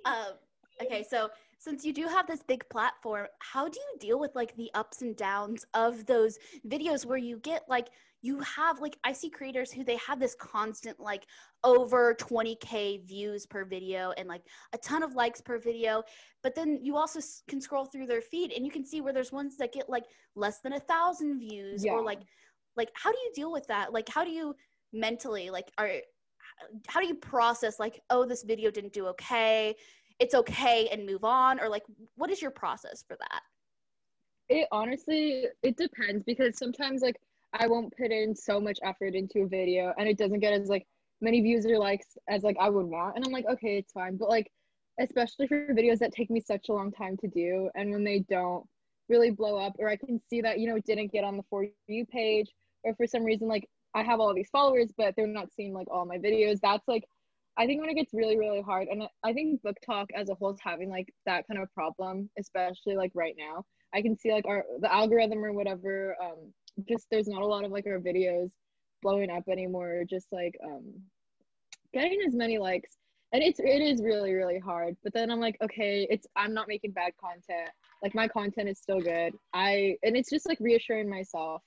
um, 0.05 0.35
okay, 0.81 1.05
so 1.09 1.29
since 1.59 1.85
you 1.85 1.93
do 1.93 2.07
have 2.07 2.29
this 2.29 2.43
big 2.45 2.67
platform, 2.71 3.27
how 3.41 3.69
do 3.69 3.79
you 3.79 3.99
deal 3.99 4.21
with 4.21 4.31
like 4.37 4.57
the 4.57 4.71
ups 4.75 5.03
and 5.03 5.17
downs 5.17 5.67
of 5.75 6.07
those 6.07 6.39
videos 6.69 7.05
where 7.05 7.19
you 7.19 7.39
get 7.39 7.65
like 7.69 7.89
you 8.23 8.41
have 8.41 8.81
like 8.81 8.99
I 9.05 9.13
see 9.13 9.31
creators 9.31 9.73
who 9.73 9.83
they 9.85 9.97
have 9.97 10.21
this 10.21 10.35
constant 10.39 11.01
like 11.01 11.27
over 11.65 12.15
20k 12.15 13.07
views 13.07 13.47
per 13.47 13.65
video 13.65 14.13
and 14.19 14.29
like 14.29 14.43
a 14.73 14.79
ton 14.79 15.03
of 15.03 15.15
likes 15.15 15.41
per 15.41 15.59
video, 15.59 16.03
but 16.43 16.55
then 16.55 16.79
you 16.83 16.97
also 16.97 17.21
can 17.49 17.61
scroll 17.61 17.87
through 17.87 18.07
their 18.07 18.21
feed 18.21 18.53
and 18.53 18.65
you 18.65 18.71
can 18.71 18.85
see 18.85 19.01
where 19.01 19.13
there's 19.13 19.33
ones 19.33 19.57
that 19.57 19.73
get 19.73 19.89
like 19.89 20.05
less 20.37 20.61
than 20.61 20.75
a 20.75 20.81
thousand 20.81 21.39
views 21.39 21.85
Yeah. 21.85 21.93
or 21.93 22.05
like 22.05 22.21
like 22.77 22.91
how 22.95 23.11
do 23.11 23.19
you 23.19 23.33
deal 23.35 23.53
with 23.53 23.67
that? 23.69 23.93
Like 23.93 24.09
how 24.09 24.25
do 24.25 24.31
you 24.31 24.55
mentally 24.93 25.51
like 25.51 25.71
are 25.79 25.91
how 26.89 27.01
do 27.01 27.07
you 27.07 27.15
process 27.15 27.79
like 27.79 28.03
oh 28.11 28.25
this 28.27 28.43
video 28.43 28.71
didn't 28.71 28.93
do 28.93 29.07
okay 29.07 29.75
it's 30.19 30.35
okay 30.35 30.89
and 30.93 31.07
move 31.07 31.25
on 31.25 31.61
or 31.61 31.69
like 31.69 31.85
what 32.17 32.31
is 32.31 32.43
your 32.43 32.51
process 32.51 33.03
for 33.07 33.17
that 33.19 33.43
It 34.49 34.67
honestly 34.73 35.47
it 35.63 35.77
depends 35.77 36.25
because 36.25 36.59
sometimes 36.59 37.03
like 37.03 37.17
I 37.53 37.67
won't 37.67 37.97
put 37.97 38.11
in 38.11 38.35
so 38.35 38.61
much 38.61 38.79
effort 38.83 39.15
into 39.15 39.41
a 39.41 39.49
video 39.49 39.93
and 39.99 40.09
it 40.09 40.19
doesn't 40.19 40.41
get 40.41 40.53
as 40.53 40.69
like 40.69 40.87
many 41.21 41.41
views 41.41 41.67
or 41.67 41.79
likes 41.79 42.17
as 42.29 42.43
like 42.43 42.57
I 42.61 42.69
would 42.71 42.87
want. 42.87 43.17
And 43.17 43.25
I'm 43.25 43.33
like 43.33 43.47
okay 43.47 43.79
it's 43.79 43.93
fine. 43.93 44.17
But 44.17 44.29
like 44.29 44.51
especially 45.01 45.47
for 45.47 45.67
videos 45.75 45.99
that 45.99 46.13
take 46.13 46.31
me 46.31 46.41
such 46.41 46.69
a 46.69 46.73
long 46.73 46.93
time 46.93 47.17
to 47.19 47.29
do 47.29 47.71
and 47.75 47.91
when 47.91 48.05
they 48.05 48.21
don't 48.29 48.67
really 49.09 49.31
blow 49.31 49.57
up 49.57 49.75
or 49.79 49.89
I 49.89 49.97
can 49.97 50.21
see 50.29 50.41
that 50.43 50.59
you 50.59 50.69
know 50.69 50.77
it 50.77 50.85
didn't 50.85 51.13
get 51.13 51.25
on 51.25 51.37
the 51.37 51.43
for 51.51 51.67
you 51.89 52.07
page 52.07 52.49
or 52.85 52.95
for 52.95 53.07
some 53.07 53.25
reason 53.25 53.49
like 53.49 53.69
I 53.95 54.03
have 54.03 54.21
all 54.21 54.35
these 54.35 54.51
followers 54.51 54.93
but 54.97 55.15
they're 55.17 55.27
not 55.27 55.53
seeing 55.53 55.73
like 55.73 55.89
all 55.91 56.05
my 56.05 56.19
videos 56.19 56.59
that's 56.63 56.87
like 56.87 57.05
I 57.59 57.67
think 57.67 57.81
when 57.81 57.91
it 57.91 57.95
gets 57.95 58.15
really 58.15 58.39
really 58.39 58.63
hard 58.63 58.89
and 58.89 59.03
I 59.25 59.33
think 59.33 59.61
BookTok 59.63 60.07
as 60.15 60.29
a 60.29 60.35
whole 60.35 60.53
is 60.53 60.61
having 60.63 60.91
like 60.91 61.13
that 61.27 61.47
kind 61.49 61.61
of 61.61 61.73
problem 61.75 62.31
especially 62.39 62.97
like 62.97 63.13
right 63.15 63.35
now. 63.37 63.65
I 63.93 64.03
can 64.03 64.17
see 64.17 64.33
like 64.33 64.47
our 64.47 64.65
the 64.81 64.93
algorithm 64.93 65.45
or 65.45 65.53
whatever 65.53 66.17
um 66.23 66.53
just 66.89 67.07
there's 67.11 67.29
not 67.29 67.43
a 67.43 67.47
lot 67.47 67.65
of 67.65 67.71
like 67.71 67.87
our 67.87 67.99
videos 67.99 68.51
blowing 69.03 69.31
up 69.31 69.45
anymore 69.49 70.05
just 70.09 70.27
like 70.33 70.57
um 70.65 70.85
getting 71.93 72.21
as 72.27 72.35
many 72.35 72.59
likes. 72.59 72.97
And 73.33 73.43
it's 73.43 73.61
it 73.61 73.81
is 73.81 74.03
really 74.03 74.33
really 74.35 74.59
hard. 74.59 74.97
But 75.05 75.13
then 75.13 75.31
i'm 75.31 75.41
like 75.41 75.57
okay 75.63 76.07
it's 76.11 76.27
i'm 76.37 76.53
not 76.53 76.69
making 76.69 76.93
bad 76.93 77.13
content. 77.21 77.71
Like 78.03 78.15
my 78.15 78.29
content 78.29 78.69
is 78.69 78.79
still 78.79 79.01
good. 79.01 79.35
I 79.55 79.97
and 80.03 80.17
it's 80.17 80.31
just 80.31 80.49
like 80.49 80.59
reassuring 80.61 81.09
myself. 81.09 81.63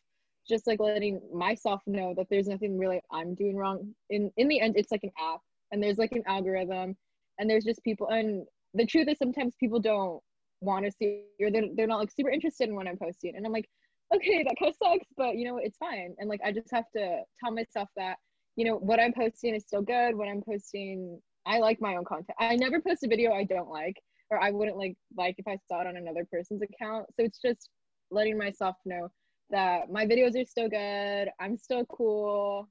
Just 0.48 0.68
like 0.68 0.82
letting 0.82 1.22
myself 1.34 1.82
know 1.88 2.14
that 2.18 2.28
there's 2.30 2.48
nothing 2.48 2.78
really 2.78 3.02
i'm 3.12 3.34
doing 3.36 3.56
wrong. 3.56 3.94
In 4.10 4.32
in 4.38 4.48
the 4.48 4.60
end 4.60 4.76
it's 4.78 4.92
like 4.92 5.04
an 5.04 5.12
app. 5.20 5.40
And 5.72 5.82
there's 5.82 5.98
like 5.98 6.12
an 6.12 6.24
algorithm. 6.28 6.98
And 7.40 7.50
there's 7.50 7.64
just 7.64 7.84
people 7.84 8.10
and 8.10 8.46
the 8.74 8.86
truth 8.86 9.08
is 9.08 9.18
sometimes 9.18 9.56
people 9.60 9.80
don't 9.80 10.22
want 10.62 10.86
to 10.86 10.92
see 10.92 11.24
or 11.42 11.52
they're, 11.52 11.68
they're 11.76 11.88
not 11.88 12.00
like 12.00 12.12
super 12.12 12.30
interested 12.30 12.68
in 12.70 12.76
what 12.76 12.88
i'm 12.88 12.98
posting. 12.98 13.36
And 13.36 13.46
i'm 13.46 13.54
like 13.54 13.70
okay 14.14 14.44
that 14.44 14.56
kind 14.60 14.70
of 14.70 14.76
sucks 14.76 15.08
but 15.18 15.36
you 15.36 15.46
know 15.46 15.58
it's 15.58 15.78
fine 15.78 16.16
and 16.18 16.30
like 16.30 16.42
i 16.46 16.52
just 16.52 16.72
have 16.72 16.86
to 16.96 17.22
tell 17.40 17.52
myself 17.52 17.90
that 17.96 18.18
you 18.56 18.66
know 18.66 18.76
what 18.76 19.00
i'm 19.00 19.14
posting 19.14 19.56
is 19.56 19.64
still 19.64 19.82
good 19.82 20.16
what 20.16 20.28
i'm 20.28 20.42
posting 20.42 21.20
I 21.46 21.60
like 21.60 21.82
my 21.82 21.96
own 21.96 22.06
content. 22.06 22.38
I 22.40 22.56
never 22.56 22.80
post 22.80 23.04
a 23.04 23.08
video 23.08 23.34
I 23.34 23.44
don't 23.44 23.70
like, 23.70 24.02
or 24.30 24.42
I 24.42 24.52
wouldn't 24.52 24.78
like 24.78 24.96
like 25.18 25.36
if 25.38 25.48
I 25.48 25.58
saw 25.68 25.82
it 25.82 25.88
on 25.88 25.98
another 25.98 26.26
person's 26.32 26.62
account. 26.62 27.06
So 27.16 27.26
it's 27.26 27.40
just 27.40 27.70
letting 28.12 28.38
myself 28.38 28.76
know 28.86 29.10
that 29.50 29.92
my 29.92 30.06
videos 30.06 30.40
are 30.40 30.46
still 30.46 30.70
good. 30.70 31.30
I'm 31.40 31.58
still 31.58 31.86
cool. 31.86 32.70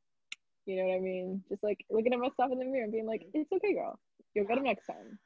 You 0.66 0.76
know 0.76 0.84
what 0.84 0.96
I 0.96 1.00
mean? 1.00 1.42
Just 1.48 1.62
like 1.62 1.84
looking 1.90 2.12
at 2.12 2.18
myself 2.18 2.52
in 2.52 2.58
the 2.58 2.64
mirror 2.64 2.84
and 2.84 2.92
being 2.92 3.06
like, 3.06 3.26
it's 3.34 3.52
okay, 3.52 3.74
girl. 3.74 3.98
You'll 4.34 4.46
get 4.46 4.54
them 4.54 4.64
next 4.64 4.86
time. 4.86 5.18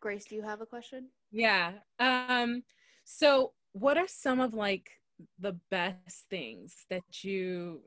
Grace, 0.00 0.26
do 0.26 0.36
you 0.36 0.42
have 0.42 0.60
a 0.60 0.66
question? 0.66 1.08
Yeah. 1.30 1.72
Um, 1.98 2.62
so 3.04 3.52
what 3.72 3.96
are 3.96 4.08
some 4.08 4.40
of 4.40 4.54
like 4.54 4.90
the 5.38 5.56
best 5.70 6.26
things 6.28 6.86
that 6.90 7.02
you 7.22 7.80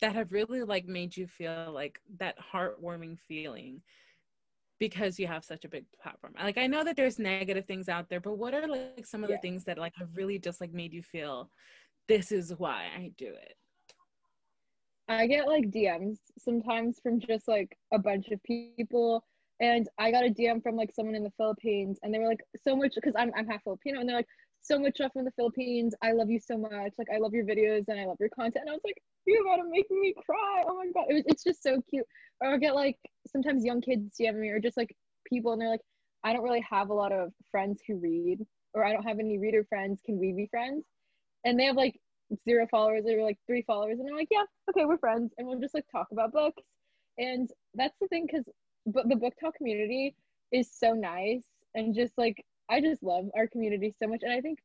that 0.00 0.14
have 0.14 0.32
really 0.32 0.62
like 0.62 0.86
made 0.86 1.16
you 1.16 1.26
feel 1.26 1.70
like 1.72 2.00
that 2.18 2.36
heartwarming 2.52 3.18
feeling 3.28 3.80
because 4.78 5.18
you 5.18 5.26
have 5.26 5.44
such 5.44 5.64
a 5.64 5.68
big 5.68 5.84
platform 6.02 6.32
like 6.42 6.58
i 6.58 6.66
know 6.66 6.82
that 6.82 6.96
there's 6.96 7.18
negative 7.18 7.66
things 7.66 7.88
out 7.88 8.08
there 8.08 8.20
but 8.20 8.38
what 8.38 8.54
are 8.54 8.66
like 8.66 9.04
some 9.06 9.22
of 9.22 9.30
yeah. 9.30 9.36
the 9.36 9.40
things 9.42 9.64
that 9.64 9.78
like 9.78 9.92
have 9.96 10.08
really 10.14 10.38
just 10.38 10.60
like 10.60 10.72
made 10.72 10.92
you 10.92 11.02
feel 11.02 11.50
this 12.08 12.32
is 12.32 12.54
why 12.58 12.86
i 12.96 13.10
do 13.16 13.26
it 13.26 13.54
i 15.08 15.26
get 15.26 15.46
like 15.46 15.70
dms 15.70 16.18
sometimes 16.38 16.98
from 17.02 17.20
just 17.20 17.46
like 17.46 17.76
a 17.92 17.98
bunch 17.98 18.28
of 18.28 18.42
people 18.42 19.22
and 19.60 19.88
i 19.98 20.10
got 20.10 20.24
a 20.24 20.30
dm 20.30 20.62
from 20.62 20.76
like 20.76 20.90
someone 20.92 21.14
in 21.14 21.22
the 21.22 21.32
philippines 21.36 21.98
and 22.02 22.12
they 22.12 22.18
were 22.18 22.28
like 22.28 22.42
so 22.66 22.74
much 22.74 22.94
because 22.94 23.14
I'm, 23.18 23.30
I'm 23.36 23.46
half 23.46 23.62
filipino 23.62 24.00
and 24.00 24.08
they're 24.08 24.16
like 24.16 24.26
so 24.62 24.78
much 24.78 24.94
stuff 24.96 25.12
from 25.12 25.24
the 25.24 25.32
philippines 25.32 25.94
i 26.02 26.12
love 26.12 26.30
you 26.30 26.38
so 26.38 26.56
much 26.56 26.92
like 26.98 27.08
i 27.14 27.18
love 27.18 27.32
your 27.32 27.44
videos 27.44 27.84
and 27.88 27.98
i 27.98 28.04
love 28.04 28.16
your 28.20 28.28
content 28.30 28.62
and 28.62 28.70
i 28.70 28.72
was 28.72 28.82
like 28.84 29.00
you're 29.26 29.42
about 29.42 29.62
to 29.62 29.68
make 29.68 29.90
me 29.90 30.14
cry. 30.26 30.64
Oh 30.66 30.76
my 30.76 30.86
god, 30.92 31.06
it 31.08 31.14
was, 31.14 31.22
it's 31.26 31.44
just 31.44 31.62
so 31.62 31.82
cute. 31.88 32.06
Or 32.40 32.48
I'll 32.48 32.58
get 32.58 32.74
like 32.74 32.96
sometimes 33.26 33.64
young 33.64 33.80
kids 33.80 34.16
DM 34.20 34.36
me, 34.36 34.48
or 34.48 34.60
just 34.60 34.76
like 34.76 34.94
people, 35.26 35.52
and 35.52 35.60
they're 35.60 35.70
like, 35.70 35.82
I 36.24 36.32
don't 36.32 36.42
really 36.42 36.64
have 36.68 36.90
a 36.90 36.94
lot 36.94 37.12
of 37.12 37.32
friends 37.50 37.80
who 37.86 37.96
read, 37.96 38.44
or 38.74 38.84
I 38.84 38.92
don't 38.92 39.04
have 39.06 39.18
any 39.18 39.38
reader 39.38 39.64
friends. 39.68 40.00
Can 40.04 40.18
we 40.18 40.32
be 40.32 40.46
friends? 40.50 40.84
And 41.44 41.58
they 41.58 41.64
have 41.64 41.76
like 41.76 41.98
zero 42.48 42.66
followers, 42.70 43.04
or 43.06 43.22
like 43.22 43.38
three 43.46 43.62
followers, 43.62 43.98
and 43.98 44.08
I'm 44.08 44.16
like, 44.16 44.28
yeah, 44.30 44.44
okay, 44.70 44.84
we're 44.84 44.98
friends, 44.98 45.32
and 45.38 45.46
we'll 45.46 45.60
just 45.60 45.74
like 45.74 45.86
talk 45.90 46.08
about 46.12 46.32
books. 46.32 46.62
And 47.18 47.50
that's 47.74 47.96
the 48.00 48.08
thing, 48.08 48.26
because 48.26 48.44
but 48.86 49.08
the 49.08 49.14
BookTok 49.14 49.54
community 49.56 50.14
is 50.52 50.70
so 50.72 50.92
nice, 50.92 51.44
and 51.74 51.94
just 51.94 52.16
like 52.16 52.44
I 52.70 52.80
just 52.80 53.02
love 53.02 53.26
our 53.36 53.48
community 53.48 53.94
so 53.98 54.08
much, 54.08 54.20
and 54.22 54.32
I 54.32 54.40
think 54.40 54.58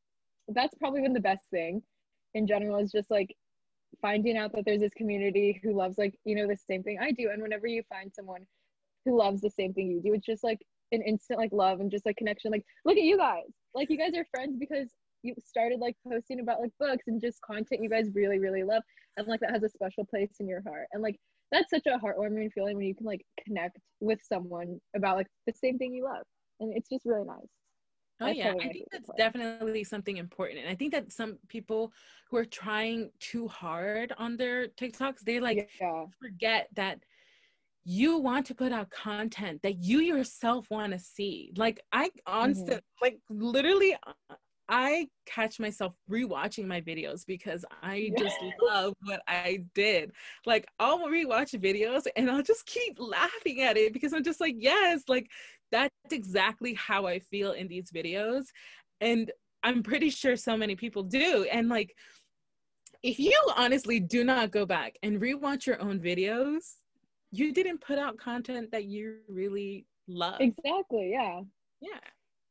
that's 0.48 0.74
probably 0.78 1.02
been 1.02 1.12
the 1.12 1.20
best 1.20 1.44
thing 1.50 1.82
in 2.34 2.46
general 2.46 2.78
is 2.78 2.92
just 2.92 3.10
like 3.10 3.34
finding 4.00 4.36
out 4.36 4.52
that 4.52 4.64
there's 4.64 4.80
this 4.80 4.94
community 4.94 5.60
who 5.62 5.74
loves 5.74 5.98
like 5.98 6.14
you 6.24 6.34
know 6.36 6.46
the 6.46 6.56
same 6.56 6.82
thing 6.82 6.98
i 7.00 7.10
do 7.10 7.30
and 7.32 7.42
whenever 7.42 7.66
you 7.66 7.82
find 7.88 8.12
someone 8.14 8.42
who 9.04 9.16
loves 9.16 9.40
the 9.40 9.50
same 9.50 9.72
thing 9.72 9.90
you 9.90 10.02
do 10.02 10.12
it's 10.12 10.26
just 10.26 10.44
like 10.44 10.58
an 10.92 11.02
instant 11.02 11.38
like 11.38 11.52
love 11.52 11.80
and 11.80 11.90
just 11.90 12.04
like 12.04 12.16
connection 12.16 12.50
like 12.50 12.64
look 12.84 12.96
at 12.96 13.02
you 13.02 13.16
guys 13.16 13.44
like 13.74 13.88
you 13.90 13.98
guys 13.98 14.12
are 14.16 14.26
friends 14.34 14.56
because 14.58 14.90
you 15.22 15.34
started 15.44 15.80
like 15.80 15.96
posting 16.08 16.40
about 16.40 16.60
like 16.60 16.70
books 16.78 17.04
and 17.06 17.20
just 17.20 17.40
content 17.40 17.82
you 17.82 17.88
guys 17.88 18.08
really 18.14 18.38
really 18.38 18.62
love 18.62 18.82
and 19.16 19.26
like 19.26 19.40
that 19.40 19.50
has 19.50 19.62
a 19.62 19.68
special 19.68 20.04
place 20.04 20.30
in 20.40 20.46
your 20.46 20.62
heart 20.62 20.86
and 20.92 21.02
like 21.02 21.16
that's 21.50 21.70
such 21.70 21.86
a 21.86 21.98
heartwarming 21.98 22.52
feeling 22.52 22.76
when 22.76 22.86
you 22.86 22.94
can 22.94 23.06
like 23.06 23.24
connect 23.44 23.78
with 24.00 24.20
someone 24.22 24.78
about 24.94 25.16
like 25.16 25.28
the 25.46 25.52
same 25.52 25.78
thing 25.78 25.94
you 25.94 26.04
love 26.04 26.24
and 26.60 26.76
it's 26.76 26.88
just 26.88 27.06
really 27.06 27.26
nice 27.26 27.48
Oh 28.20 28.28
yeah, 28.28 28.54
I 28.58 28.68
think 28.68 28.86
that's 28.90 29.10
definitely 29.18 29.84
something 29.84 30.16
important. 30.16 30.60
And 30.60 30.68
I 30.68 30.74
think 30.74 30.92
that 30.92 31.12
some 31.12 31.38
people 31.48 31.92
who 32.30 32.38
are 32.38 32.44
trying 32.44 33.10
too 33.20 33.46
hard 33.46 34.12
on 34.18 34.36
their 34.36 34.68
TikToks, 34.68 35.20
they 35.20 35.38
like 35.38 35.68
yeah. 35.80 36.04
forget 36.18 36.68
that 36.74 37.00
you 37.84 38.18
want 38.18 38.46
to 38.46 38.54
put 38.54 38.72
out 38.72 38.90
content 38.90 39.62
that 39.62 39.82
you 39.82 40.00
yourself 40.00 40.66
want 40.70 40.92
to 40.92 40.98
see. 40.98 41.52
Like 41.56 41.80
I 41.92 42.10
honestly 42.26 42.74
mm-hmm. 42.74 42.78
like 43.02 43.18
literally 43.28 43.94
uh, 44.06 44.34
I 44.68 45.08
catch 45.26 45.60
myself 45.60 45.94
rewatching 46.10 46.66
my 46.66 46.80
videos 46.80 47.24
because 47.24 47.64
I 47.82 48.10
just 48.18 48.36
love 48.62 48.94
what 49.04 49.22
I 49.28 49.64
did. 49.74 50.10
Like 50.44 50.66
I'll 50.80 51.06
rewatch 51.06 51.58
videos 51.60 52.06
and 52.16 52.30
I'll 52.30 52.42
just 52.42 52.66
keep 52.66 52.96
laughing 52.98 53.62
at 53.62 53.76
it 53.76 53.92
because 53.92 54.12
I'm 54.12 54.24
just 54.24 54.40
like, 54.40 54.56
yes, 54.58 55.02
like 55.06 55.28
that's 55.72 55.94
exactly 56.10 56.74
how 56.74 57.06
I 57.06 57.18
feel 57.18 57.52
in 57.52 57.68
these 57.68 57.90
videos. 57.90 58.44
And 59.00 59.30
I'm 59.62 59.82
pretty 59.82 60.10
sure 60.10 60.36
so 60.36 60.56
many 60.56 60.76
people 60.76 61.02
do. 61.02 61.46
And 61.50 61.68
like, 61.68 61.94
if 63.02 63.18
you 63.18 63.38
honestly 63.56 64.00
do 64.00 64.24
not 64.24 64.50
go 64.50 64.66
back 64.66 64.96
and 65.02 65.20
rewatch 65.20 65.66
your 65.66 65.80
own 65.80 66.00
videos, 66.00 66.76
you 67.30 67.52
didn't 67.52 67.80
put 67.80 67.98
out 67.98 68.16
content 68.16 68.70
that 68.72 68.84
you 68.84 69.18
really 69.28 69.86
love. 70.08 70.40
Exactly. 70.40 71.10
Yeah. 71.12 71.40
Yeah. 71.80 71.98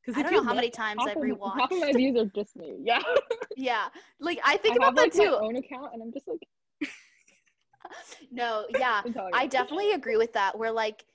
Because 0.06 0.20
I 0.20 0.24
don't 0.24 0.34
know 0.34 0.44
how 0.44 0.54
many 0.54 0.70
times 0.70 1.02
I've 1.06 1.18
rewatched. 1.18 1.60
Half 1.60 1.72
of 1.72 1.80
my 1.80 1.92
views 1.94 2.16
are 2.18 2.26
just 2.36 2.56
me. 2.56 2.76
Yeah. 2.84 3.02
yeah. 3.58 3.88
Like 4.20 4.40
I 4.46 4.58
think 4.58 4.74
I 4.74 4.76
about 4.76 4.86
have, 4.86 4.96
that 4.96 5.02
like, 5.02 5.14
too. 5.14 5.32
My 5.32 5.38
own 5.38 5.56
account, 5.56 5.94
and 5.94 6.04
I'm 6.04 6.14
just 6.14 6.28
like. 6.28 6.48
no. 8.32 8.66
Yeah. 8.78 9.02
I 9.34 9.48
definitely 9.48 9.94
agree 9.94 10.18
with 10.18 10.34
that. 10.34 10.58
Where 10.58 10.72
like 10.72 11.06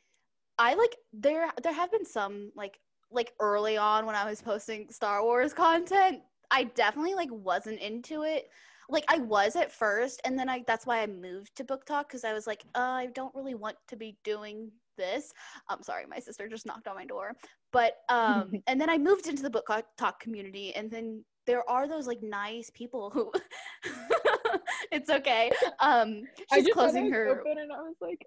I 0.60 0.74
like 0.74 0.94
there 1.14 1.50
there 1.62 1.72
have 1.72 1.90
been 1.90 2.04
some 2.04 2.52
like 2.54 2.78
like 3.10 3.32
early 3.40 3.78
on 3.78 4.04
when 4.04 4.14
I 4.14 4.28
was 4.28 4.42
posting 4.42 4.90
Star 4.90 5.24
Wars 5.24 5.54
content, 5.54 6.20
I 6.50 6.64
definitely 6.64 7.14
like 7.14 7.30
wasn't 7.32 7.80
into 7.80 8.22
it. 8.24 8.50
Like 8.90 9.04
I 9.08 9.18
was 9.18 9.56
at 9.56 9.72
first 9.72 10.20
and 10.26 10.38
then 10.38 10.50
I 10.50 10.62
that's 10.66 10.84
why 10.84 11.00
I 11.00 11.06
moved 11.06 11.56
to 11.56 11.64
BookTok 11.64 12.10
cuz 12.10 12.24
I 12.24 12.34
was 12.34 12.46
like, 12.46 12.62
uh, 12.74 12.80
I 13.02 13.06
don't 13.06 13.34
really 13.34 13.54
want 13.54 13.78
to 13.88 13.96
be 13.96 14.18
doing 14.22 14.70
this. 14.98 15.32
I'm 15.70 15.82
sorry, 15.82 16.04
my 16.06 16.18
sister 16.18 16.46
just 16.46 16.66
knocked 16.66 16.88
on 16.88 16.94
my 16.94 17.06
door. 17.06 17.36
But 17.72 17.94
um 18.10 18.52
and 18.66 18.78
then 18.78 18.90
I 18.90 18.98
moved 18.98 19.28
into 19.28 19.42
the 19.42 19.50
book 19.50 19.70
talk 19.96 20.20
community 20.20 20.74
and 20.74 20.90
then 20.90 21.24
there 21.46 21.68
are 21.70 21.88
those 21.88 22.06
like 22.06 22.22
nice 22.22 22.70
people 22.74 23.08
who 23.08 23.32
it's 24.92 25.08
okay. 25.08 25.50
Um 25.78 26.24
she's 26.52 26.68
closing 26.68 27.10
her 27.10 27.40
open 27.40 27.56
and 27.56 27.72
I 27.72 27.80
was 27.80 27.96
like 28.02 28.26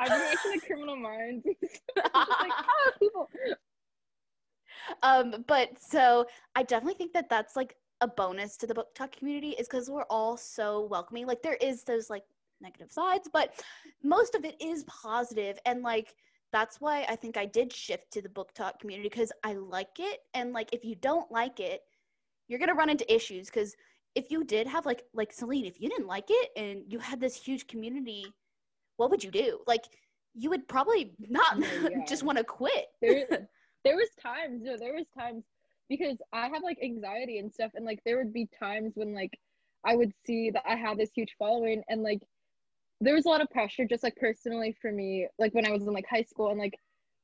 I've 0.00 0.08
been 0.08 0.20
watching 0.20 0.50
like 0.52 0.66
Criminal 0.66 0.96
Minds. 0.96 1.46
like, 1.96 2.06
ah, 2.14 2.90
people. 2.98 3.28
Um, 5.02 5.44
but 5.46 5.70
so 5.78 6.26
I 6.56 6.62
definitely 6.62 6.94
think 6.94 7.12
that 7.12 7.28
that's 7.28 7.54
like 7.54 7.76
a 8.00 8.08
bonus 8.08 8.56
to 8.56 8.66
the 8.66 8.74
BookTok 8.74 9.12
community 9.12 9.50
is 9.50 9.68
because 9.68 9.90
we're 9.90 10.04
all 10.04 10.38
so 10.38 10.86
welcoming. 10.86 11.26
Like 11.26 11.42
there 11.42 11.58
is 11.60 11.84
those 11.84 12.08
like 12.08 12.24
negative 12.62 12.90
sides, 12.90 13.28
but 13.30 13.62
most 14.02 14.34
of 14.34 14.44
it 14.44 14.56
is 14.60 14.84
positive 14.84 15.58
and 15.66 15.82
like 15.82 16.14
that's 16.52 16.80
why 16.80 17.04
I 17.08 17.14
think 17.14 17.36
I 17.36 17.46
did 17.46 17.72
shift 17.72 18.10
to 18.12 18.22
the 18.22 18.28
BookTok 18.28 18.80
community 18.80 19.08
because 19.08 19.32
I 19.44 19.52
like 19.52 19.98
it 19.98 20.20
and 20.34 20.52
like 20.52 20.72
if 20.72 20.82
you 20.82 20.94
don't 20.94 21.30
like 21.30 21.60
it, 21.60 21.82
you're 22.48 22.58
gonna 22.58 22.74
run 22.74 22.90
into 22.90 23.12
issues 23.12 23.46
because 23.46 23.76
if 24.14 24.30
you 24.30 24.44
did 24.44 24.66
have 24.66 24.86
like 24.86 25.04
like 25.12 25.30
Selene, 25.30 25.66
if 25.66 25.78
you 25.78 25.90
didn't 25.90 26.08
like 26.08 26.26
it 26.30 26.50
and 26.56 26.82
you 26.88 26.98
had 26.98 27.20
this 27.20 27.36
huge 27.36 27.66
community 27.66 28.24
what 29.00 29.10
would 29.10 29.24
you 29.24 29.30
do? 29.30 29.58
Like 29.66 29.84
you 30.34 30.50
would 30.50 30.68
probably 30.68 31.14
not 31.18 31.58
yeah. 31.82 32.04
just 32.06 32.22
want 32.22 32.36
to 32.36 32.44
quit. 32.44 32.86
there, 33.00 33.26
there 33.84 33.96
was 33.96 34.08
times, 34.22 34.60
no, 34.62 34.76
there 34.76 34.94
was 34.94 35.06
times 35.18 35.42
because 35.88 36.18
I 36.34 36.48
have 36.48 36.62
like 36.62 36.78
anxiety 36.84 37.38
and 37.38 37.52
stuff, 37.52 37.72
and 37.74 37.86
like 37.86 38.00
there 38.04 38.18
would 38.18 38.32
be 38.32 38.46
times 38.58 38.92
when 38.94 39.14
like 39.14 39.32
I 39.86 39.96
would 39.96 40.12
see 40.26 40.50
that 40.50 40.62
I 40.68 40.76
had 40.76 40.98
this 40.98 41.10
huge 41.14 41.34
following, 41.38 41.82
and 41.88 42.02
like 42.02 42.20
there 43.00 43.14
was 43.14 43.24
a 43.24 43.28
lot 43.28 43.40
of 43.40 43.48
pressure, 43.48 43.86
just 43.86 44.02
like 44.02 44.16
personally 44.16 44.76
for 44.82 44.92
me, 44.92 45.26
like 45.38 45.54
when 45.54 45.66
I 45.66 45.70
was 45.70 45.82
in 45.82 45.94
like 45.94 46.06
high 46.08 46.22
school, 46.22 46.50
and 46.50 46.58
like 46.60 46.74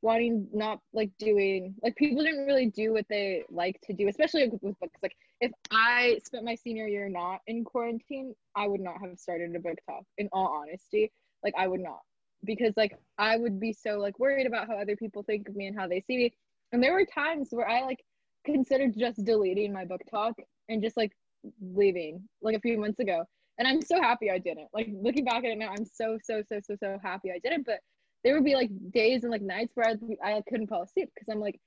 wanting 0.01 0.49
not 0.53 0.79
like 0.95 1.11
doing 1.19 1.75
like 1.83 1.95
people 1.97 2.23
didn't 2.25 2.47
really 2.47 2.67
do 2.71 2.95
what 2.95 3.05
they 3.11 3.45
like 3.51 3.79
to 3.85 3.93
do, 3.93 4.09
especially 4.09 4.49
with 4.49 4.81
books. 4.81 4.99
Like 5.03 5.15
if 5.43 5.53
I 5.71 6.19
spent 6.25 6.45
my 6.45 6.55
senior 6.55 6.87
year 6.87 7.11
not 7.11 7.41
in 7.47 7.65
quarantine, 7.65 8.35
I 8.57 8.67
would 8.67 8.81
not 8.81 8.97
have 9.03 9.19
started 9.19 9.55
a 9.55 9.61
book 9.61 9.77
talk. 9.87 10.05
In 10.17 10.29
all 10.33 10.62
honesty, 10.62 11.12
like 11.42 11.55
I 11.57 11.68
would 11.68 11.81
not 11.81 12.01
because 12.44 12.72
like 12.77 12.96
I 13.18 13.37
would 13.37 13.61
be 13.61 13.72
so 13.72 13.99
like 13.99 14.18
worried 14.18 14.46
about 14.46 14.68
how 14.68 14.77
other 14.77 14.96
people 14.96 15.22
think 15.22 15.49
of 15.49 15.57
me 15.57 15.66
and 15.66 15.79
how 15.79 15.88
they 15.88 16.01
see 16.07 16.16
me. 16.16 16.35
And 16.72 16.83
there 16.83 16.92
were 16.92 17.05
times 17.05 17.49
where 17.51 17.68
I 17.68 17.83
like 17.83 18.05
considered 18.44 18.94
just 18.96 19.25
deleting 19.25 19.72
my 19.72 19.85
BookTok 19.85 20.35
and 20.68 20.83
just 20.83 20.96
like 20.96 21.12
leaving 21.61 22.22
like 22.42 22.57
a 22.57 22.61
few 22.61 22.79
months 22.79 23.01
ago. 23.01 23.25
And 23.59 23.66
I'm 23.66 23.81
so 23.81 24.01
happy 24.01 24.31
I 24.31 24.38
didn't. 24.38 24.68
Like 24.75 24.88
looking 24.92 25.25
back 25.25 25.44
at 25.44 25.51
it 25.51 25.59
now, 25.59 25.70
I'm 25.70 25.85
so 25.85 26.18
so 26.22 26.42
so 26.49 26.61
so 26.62 26.77
so 26.79 26.99
happy 27.03 27.31
I 27.31 27.38
didn't. 27.38 27.66
But 27.66 27.81
there 28.25 28.35
would 28.35 28.44
be 28.44 28.55
like 28.55 28.70
days 28.92 29.22
and 29.22 29.31
like 29.31 29.42
nights 29.42 29.72
where 29.75 29.88
I'd 29.88 30.01
I 30.22 30.42
couldn't 30.49 30.68
fall 30.68 30.83
asleep 30.83 31.11
because 31.14 31.29
I'm 31.33 31.40
like, 31.40 31.61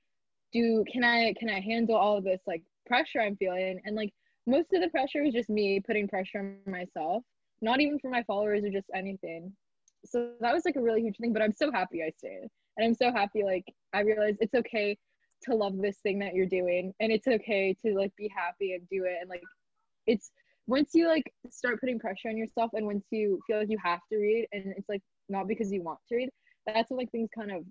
do 0.52 0.84
can 0.92 1.04
I 1.04 1.34
can 1.38 1.48
I 1.48 1.60
handle 1.60 1.96
all 1.96 2.16
of 2.16 2.24
this 2.24 2.40
like 2.46 2.62
pressure 2.86 3.20
I'm 3.20 3.36
feeling? 3.36 3.80
And 3.84 3.96
like 3.96 4.12
most 4.46 4.72
of 4.72 4.80
the 4.80 4.88
pressure 4.88 5.22
was 5.22 5.34
just 5.34 5.50
me 5.50 5.80
putting 5.80 6.08
pressure 6.08 6.38
on 6.66 6.72
myself, 6.72 7.24
not 7.62 7.80
even 7.80 7.98
for 7.98 8.10
my 8.10 8.22
followers 8.24 8.64
or 8.64 8.70
just 8.70 8.90
anything. 8.94 9.52
So 10.04 10.30
that 10.40 10.54
was 10.54 10.64
like 10.64 10.76
a 10.76 10.80
really 10.80 11.02
huge 11.02 11.16
thing. 11.18 11.32
But 11.32 11.42
I'm 11.42 11.52
so 11.52 11.70
happy 11.70 12.02
I 12.02 12.10
stayed, 12.16 12.48
and 12.76 12.86
I'm 12.86 12.94
so 12.94 13.12
happy 13.12 13.42
like 13.44 13.64
I 13.92 14.00
realized 14.00 14.38
it's 14.40 14.54
okay 14.54 14.96
to 15.42 15.54
love 15.54 15.76
this 15.78 15.98
thing 15.98 16.18
that 16.18 16.34
you're 16.34 16.46
doing 16.46 16.92
and 17.00 17.10
it's 17.10 17.26
okay 17.26 17.74
to 17.84 17.94
like 17.94 18.14
be 18.16 18.30
happy 18.34 18.74
and 18.74 18.86
do 18.90 19.04
it 19.04 19.16
and 19.20 19.30
like 19.30 19.42
it's 20.06 20.30
once 20.66 20.90
you 20.94 21.08
like 21.08 21.32
start 21.50 21.80
putting 21.80 21.98
pressure 21.98 22.28
on 22.28 22.36
yourself 22.36 22.70
and 22.74 22.86
once 22.86 23.04
you 23.10 23.40
feel 23.46 23.58
like 23.58 23.70
you 23.70 23.78
have 23.82 24.00
to 24.10 24.18
read 24.18 24.46
and 24.52 24.74
it's 24.76 24.88
like 24.88 25.02
not 25.28 25.48
because 25.48 25.72
you 25.72 25.82
want 25.82 25.98
to 26.08 26.16
read 26.16 26.28
that's 26.66 26.90
when 26.90 26.98
like 26.98 27.10
things 27.10 27.30
kind 27.34 27.50
of 27.50 27.64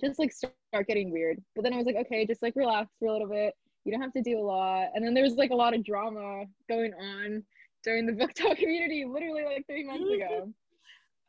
just 0.00 0.18
like 0.18 0.32
start 0.32 0.86
getting 0.86 1.10
weird 1.10 1.42
but 1.54 1.64
then 1.64 1.72
i 1.72 1.76
was 1.76 1.86
like 1.86 1.96
okay 1.96 2.26
just 2.26 2.42
like 2.42 2.54
relax 2.54 2.90
for 2.98 3.08
a 3.08 3.12
little 3.12 3.28
bit 3.28 3.54
you 3.84 3.92
don't 3.92 4.02
have 4.02 4.12
to 4.12 4.22
do 4.22 4.38
a 4.38 4.40
lot 4.40 4.88
and 4.94 5.04
then 5.04 5.14
there 5.14 5.24
was 5.24 5.34
like 5.34 5.50
a 5.50 5.56
lot 5.56 5.74
of 5.74 5.84
drama 5.84 6.44
going 6.68 6.92
on 6.94 7.42
during 7.88 8.04
the 8.06 8.12
BookTok 8.12 8.58
community 8.58 9.04
literally 9.06 9.44
like 9.44 9.66
three 9.66 9.84
months 9.84 10.10
ago 10.10 10.52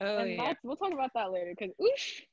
Oh 0.02 0.17
and 0.19 0.32
yeah. 0.32 0.43
that's 0.43 0.60
we'll 0.63 0.76
talk 0.76 0.93
about 0.93 1.12
that 1.15 1.32
later 1.32 1.54
because 1.58 1.74
oosh 1.82 2.24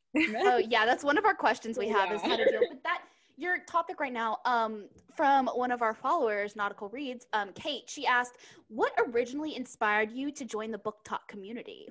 Oh 0.44 0.56
yeah, 0.56 0.86
that's 0.86 1.04
one 1.04 1.18
of 1.18 1.24
our 1.24 1.34
questions 1.34 1.78
we 1.78 1.88
have 1.88 2.10
is 2.12 2.22
how 2.22 2.36
to 2.36 2.44
deal 2.50 2.60
with 2.60 2.82
that. 2.84 3.02
Your 3.36 3.58
topic 3.58 4.00
right 4.00 4.12
now, 4.12 4.38
um, 4.46 4.86
from 5.14 5.46
one 5.48 5.70
of 5.70 5.82
our 5.82 5.92
followers, 5.92 6.56
Nautical 6.56 6.88
Reads, 6.88 7.26
um, 7.34 7.50
Kate, 7.54 7.82
she 7.86 8.06
asked, 8.06 8.38
"What 8.68 8.92
originally 9.08 9.54
inspired 9.56 10.10
you 10.10 10.32
to 10.32 10.44
join 10.46 10.70
the 10.70 10.78
BookTok 10.78 11.28
community?" 11.28 11.90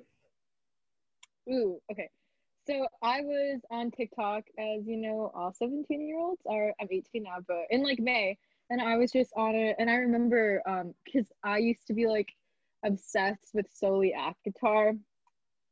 Ooh, 1.48 1.80
okay. 1.90 2.10
So 2.66 2.88
I 3.00 3.20
was 3.20 3.60
on 3.70 3.92
TikTok, 3.92 4.42
as 4.58 4.84
you 4.86 4.96
know, 4.96 5.30
all 5.36 5.52
17 5.52 6.08
year 6.08 6.18
olds 6.18 6.42
are, 6.50 6.74
I'm 6.80 6.88
18 6.90 7.22
now, 7.22 7.36
but 7.46 7.66
in 7.70 7.84
like 7.84 8.00
May, 8.00 8.36
and 8.70 8.80
I 8.80 8.96
was 8.96 9.10
just 9.12 9.32
on 9.36 9.54
it. 9.54 9.76
And 9.78 9.88
I 9.90 9.94
remember, 9.94 10.62
um, 10.66 10.94
because 11.04 11.26
I 11.44 11.58
used 11.58 11.86
to 11.86 11.92
be 11.94 12.06
like 12.06 12.28
obsessed 12.84 13.50
with 13.54 13.66
solely 13.72 14.14
ACOTAR. 14.16 14.98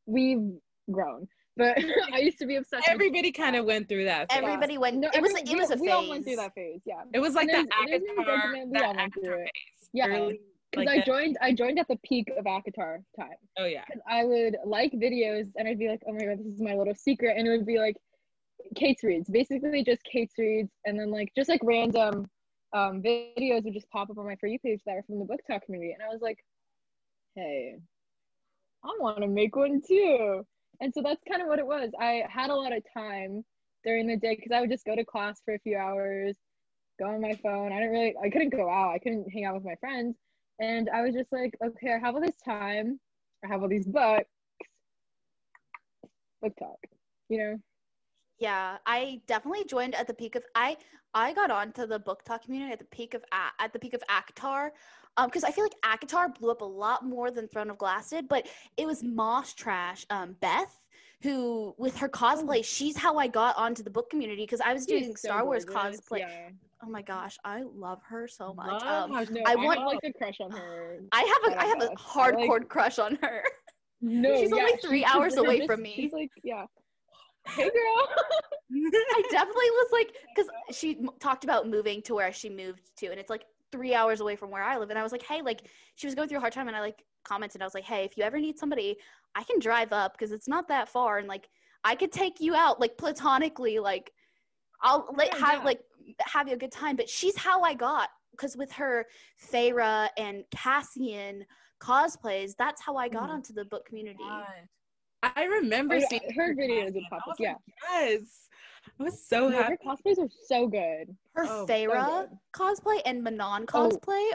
We've 0.07 0.53
grown, 0.91 1.27
but 1.57 1.79
I 2.13 2.19
used 2.19 2.39
to 2.39 2.47
be 2.47 2.57
obsessed 2.57 2.83
with 2.87 2.91
Everybody 2.95 3.33
kind 3.33 3.57
of 3.57 3.65
went 3.65 3.89
through 3.89 4.05
that. 4.05 4.31
phase. 4.31 4.41
Everybody 4.43 4.77
went. 4.79 4.97
No, 4.99 5.09
it 5.15 5.23
was. 5.23 5.33
It 5.35 5.57
was 5.57 5.71
a 5.71 5.75
phase. 5.75 5.81
we 5.81 5.91
all 5.91 6.09
went 6.09 6.25
through 6.25 6.37
that 6.37 6.55
phase, 6.55 6.81
yeah. 6.85 7.03
It 7.13 7.21
was 7.21 7.35
like 7.35 7.49
And 7.49 7.67
the 7.67 7.73
there's- 7.87 8.03
there's 8.07 8.17
no 8.17 8.65
we 8.67 8.71
that 8.73 8.85
all 8.85 8.95
went 8.97 9.15
through 9.15 9.35
it. 9.35 9.51
phase. 9.55 9.89
Yeah, 9.95 10.09
Early, 10.09 10.41
Because 10.73 10.87
like 10.87 11.03
I 11.03 11.05
joined, 11.07 11.39
I 11.41 11.53
joined 11.55 11.79
at 11.79 11.89
the 11.89 11.97
peak 12.05 12.29
of 12.37 12.45
ACOTAR 12.45 12.99
time. 13.19 13.29
Oh 13.59 13.65
yeah. 13.65 13.85
because 13.87 14.03
I 14.11 14.25
would 14.25 14.57
like 14.67 14.93
videos 14.93 15.49
and 15.57 15.67
I'd 15.69 15.79
be 15.79 15.89
like, 15.89 16.03
oh 16.07 16.13
my 16.13 16.25
god, 16.25 16.39
this 16.41 16.47
is 16.53 16.61
my 16.61 16.75
little 16.75 16.95
secret, 16.95 17.37
and 17.39 17.47
it 17.47 17.51
would 17.51 17.65
be 17.67 17.79
like 17.79 17.97
Kate's 18.77 19.03
reads, 19.05 19.29
basically 19.31 19.83
just 19.85 20.03
Kate's 20.05 20.35
reads, 20.37 20.71
and 20.85 20.99
then 20.99 21.11
like 21.11 21.33
just 21.37 21.49
like 21.49 21.61
random 21.63 22.29
um, 22.75 23.03
videos 23.03 23.65
would 23.65 23.73
just 23.73 23.89
pop 23.91 24.11
up 24.11 24.19
on 24.19 24.27
my 24.27 24.37
for 24.37 24.47
you 24.47 24.59
page 24.59 24.81
that 24.85 24.97
were 24.97 25.03
from 25.03 25.19
the 25.19 25.25
BookTok 25.25 25.63
community, 25.65 25.93
and 25.93 26.03
I 26.03 26.13
was 26.13 26.21
like, 26.21 26.39
hey, 27.35 27.77
I 28.85 28.89
want 29.01 29.21
to 29.23 29.29
make 29.29 29.57
one 29.57 29.81
too, 29.81 30.45
and 30.81 30.93
so 30.93 31.01
that's 31.03 31.23
kind 31.29 31.41
of 31.41 31.49
what 31.49 31.59
it 31.59 31.67
was. 31.67 31.91
I 31.99 32.25
had 32.29 32.51
a 32.51 32.55
lot 32.55 32.77
of 32.77 32.83
time 32.93 33.45
during 33.85 34.07
the 34.07 34.17
day 34.17 34.35
because 34.37 34.53
I 34.53 34.61
would 34.61 34.71
just 34.71 34.85
go 34.85 34.97
to 34.97 35.05
class 35.05 35.41
for 35.45 35.55
a 35.55 35.59
few 35.61 35.77
hours, 35.79 36.37
go 36.99 37.07
on 37.07 37.21
my 37.21 37.39
phone. 37.43 37.73
I 37.73 37.77
didn't 37.77 37.93
really, 37.93 38.15
I 38.23 38.29
couldn't 38.31 38.51
go 38.51 38.69
out, 38.69 38.93
I 38.95 38.99
couldn't 38.99 39.31
hang 39.33 39.45
out 39.45 39.55
with 39.55 39.65
my 39.65 39.77
friends, 39.77 40.17
and 40.61 40.91
I 40.91 41.03
was 41.03 41.15
just 41.15 41.33
like, 41.33 41.57
okay, 41.65 41.93
I 41.95 41.99
have 41.99 42.15
all 42.15 42.21
this 42.21 42.37
time. 42.45 42.99
I 43.45 43.49
have 43.49 43.63
all 43.63 43.69
these 43.69 43.87
books. 43.87 44.31
BookTok, 46.43 46.77
you 47.29 47.39
know? 47.39 47.59
Yeah, 48.39 48.79
I 48.87 49.21
definitely 49.27 49.65
joined 49.65 49.95
at 49.95 50.07
the 50.07 50.15
peak 50.15 50.35
of 50.35 50.43
I 50.55 50.77
I 51.15 51.33
got 51.33 51.51
onto 51.51 51.87
the 51.87 52.01
BookTok 52.01 52.43
community 52.43 52.73
at 52.73 52.79
the 52.81 52.85
peak 52.87 53.15
of 53.15 53.23
at 53.33 53.73
the 53.73 53.79
peak 53.79 53.95
of 53.95 54.03
ACOTAR, 54.11 54.71
um, 55.17 55.29
because 55.29 55.45
I 55.45 55.51
feel 55.51 55.65
like 55.65 55.75
ACOTAR 55.85 56.39
blew 56.39 56.51
up 56.51 56.61
a 56.61 56.65
lot 56.65 57.05
more 57.05 57.31
than 57.31 57.47
Throne 57.49 57.71
of 57.71 57.79
Glass 57.79 58.11
did, 58.11 58.29
but 58.29 58.49
it 58.77 58.87
was 58.87 59.03
Moss 59.05 59.55
Trash, 59.55 60.05
um, 60.11 60.37
Beth, 60.41 60.81
who 61.23 61.75
with 61.79 61.97
her 61.99 62.09
cosplay, 62.09 62.65
she's 62.65 62.97
how 62.97 63.17
I 63.17 63.29
got 63.29 63.57
onto 63.57 63.83
the 63.83 63.91
book 63.91 64.11
community 64.11 64.43
because 64.43 64.61
I 64.61 64.73
was 64.73 64.87
doing 64.87 65.15
so 65.17 65.29
Star 65.29 65.45
Wars 65.45 65.65
gorgeous, 65.65 66.01
cosplay. 66.01 66.19
Yeah. 66.21 66.49
Oh 66.85 66.91
my 66.91 67.01
gosh, 67.03 67.39
I 67.45 67.63
love 67.63 68.01
her 68.09 68.29
so 68.29 68.53
much. 68.53 68.83
Um, 68.83 69.13
No, 69.13 69.19
I 69.47 69.53
I, 69.53 69.55
want- 69.55 69.79
have 69.79 69.87
like 69.87 69.99
a 70.05 70.13
crush 70.13 70.39
on 70.41 70.51
her. 70.51 70.99
I 71.13 71.21
have 71.21 71.53
a 71.53 71.57
Oh 71.57 71.59
I 71.61 71.65
have 71.67 71.81
a 71.81 71.85
I 71.85 71.89
like- 71.89 71.99
hardcore 71.99 72.69
crush 72.69 72.99
on 72.99 73.17
her. 73.23 73.43
No, 74.03 74.37
she's 74.39 74.53
only 74.53 74.77
three 74.83 74.99
she's- 75.01 75.15
hours 75.15 75.33
she's 75.33 75.39
away 75.39 75.59
just- 75.59 75.71
from 75.71 75.81
me. 75.83 75.95
She's 75.95 76.13
like, 76.13 76.29
yeah. 76.43 76.67
Hey, 77.47 77.71
girl. 77.71 78.09
I 78.73 79.23
definitely 79.31 79.71
was 79.71 79.89
like, 79.93 80.17
because 80.35 80.51
she 80.77 80.99
m- 80.99 81.11
talked 81.21 81.45
about 81.45 81.69
moving 81.69 82.03
to 82.03 82.15
where 82.15 82.33
she 82.33 82.49
moved 82.51 82.91
to, 82.97 83.07
and 83.09 83.21
it's 83.21 83.31
like 83.31 83.45
three 83.71 83.95
hours 83.95 84.21
away 84.21 84.37
from 84.37 84.51
where 84.51 84.63
I 84.63 84.79
live. 84.79 84.91
And 84.91 84.99
I 84.99 85.03
was 85.03 85.13
like, 85.13 85.23
hey, 85.23 85.43
like 85.43 85.69
she 85.95 86.07
was 86.07 86.15
going 86.15 86.29
through 86.29 86.39
a 86.39 86.41
hard 86.41 86.53
time, 86.53 86.69
and 86.69 86.77
I 86.77 86.81
like 86.81 87.05
commented, 87.25 87.63
I 87.63 87.65
was 87.65 87.75
like, 87.75 87.85
hey, 87.85 88.05
if 88.05 88.17
you 88.17 88.25
ever 88.25 88.39
need 88.41 88.59
somebody, 88.59 88.97
I 89.35 89.45
can 89.45 89.59
drive 89.59 89.93
up 89.93 90.13
because 90.13 90.33
it's 90.33 90.49
not 90.49 90.69
that 90.69 90.89
far, 90.89 91.19
and 91.19 91.29
like 91.29 91.49
I 91.85 91.95
could 91.95 92.13
take 92.13 92.41
you 92.41 92.55
out 92.55 92.81
like 92.81 92.97
platonically, 92.97 93.79
like 93.79 94.13
I'll 94.83 95.09
like 95.17 95.33
Yeah, 95.33 95.47
have 95.47 95.59
yeah. 95.61 95.65
like 95.65 95.81
have 96.21 96.49
you 96.49 96.55
a 96.55 96.59
good 96.59 96.73
time. 96.73 96.97
But 96.97 97.09
she's 97.09 97.37
how 97.37 97.63
I 97.63 97.75
got 97.75 98.09
because 98.33 98.57
with 98.57 98.73
her 98.73 99.07
Feyre 99.53 100.09
and 100.19 100.45
Cassian 100.51 101.45
cosplays, 101.81 102.55
that's 102.59 102.83
how 102.83 102.97
I 102.97 103.09
got 103.09 103.29
Mhm. 103.29 103.35
onto 103.35 103.53
the 103.53 103.65
book 103.65 103.85
community. 103.87 104.19
God. 104.19 104.69
I 105.37 105.45
remember 105.45 105.95
Oh, 105.95 105.99
yeah, 105.99 106.09
seeing 106.09 106.23
her 106.37 106.55
videos 106.55 106.95
would 106.95 106.95
Cassian. 106.95 107.07
pop 107.11 107.13
I 107.13 107.17
up, 107.17 107.27
was 107.27 107.41
like, 107.41 107.49
yeah. 107.49 107.55
Yes. 107.93 108.49
I 109.01 109.03
was 109.05 109.27
so 109.27 109.49
No, 109.49 109.57
happy. 109.57 109.77
her 109.85 109.95
cosplays 109.95 110.19
are 110.19 110.29
so 110.47 110.67
good. 110.67 111.17
Her 111.35 111.47
Oh, 111.47 111.67
so 111.67 111.73
Feyre 111.73 112.27
good. 112.29 112.39
cosplay 112.55 113.01
and 113.07 113.23
Manon 113.23 113.67
Oh. 113.73 113.91
cosplay. 113.91 114.31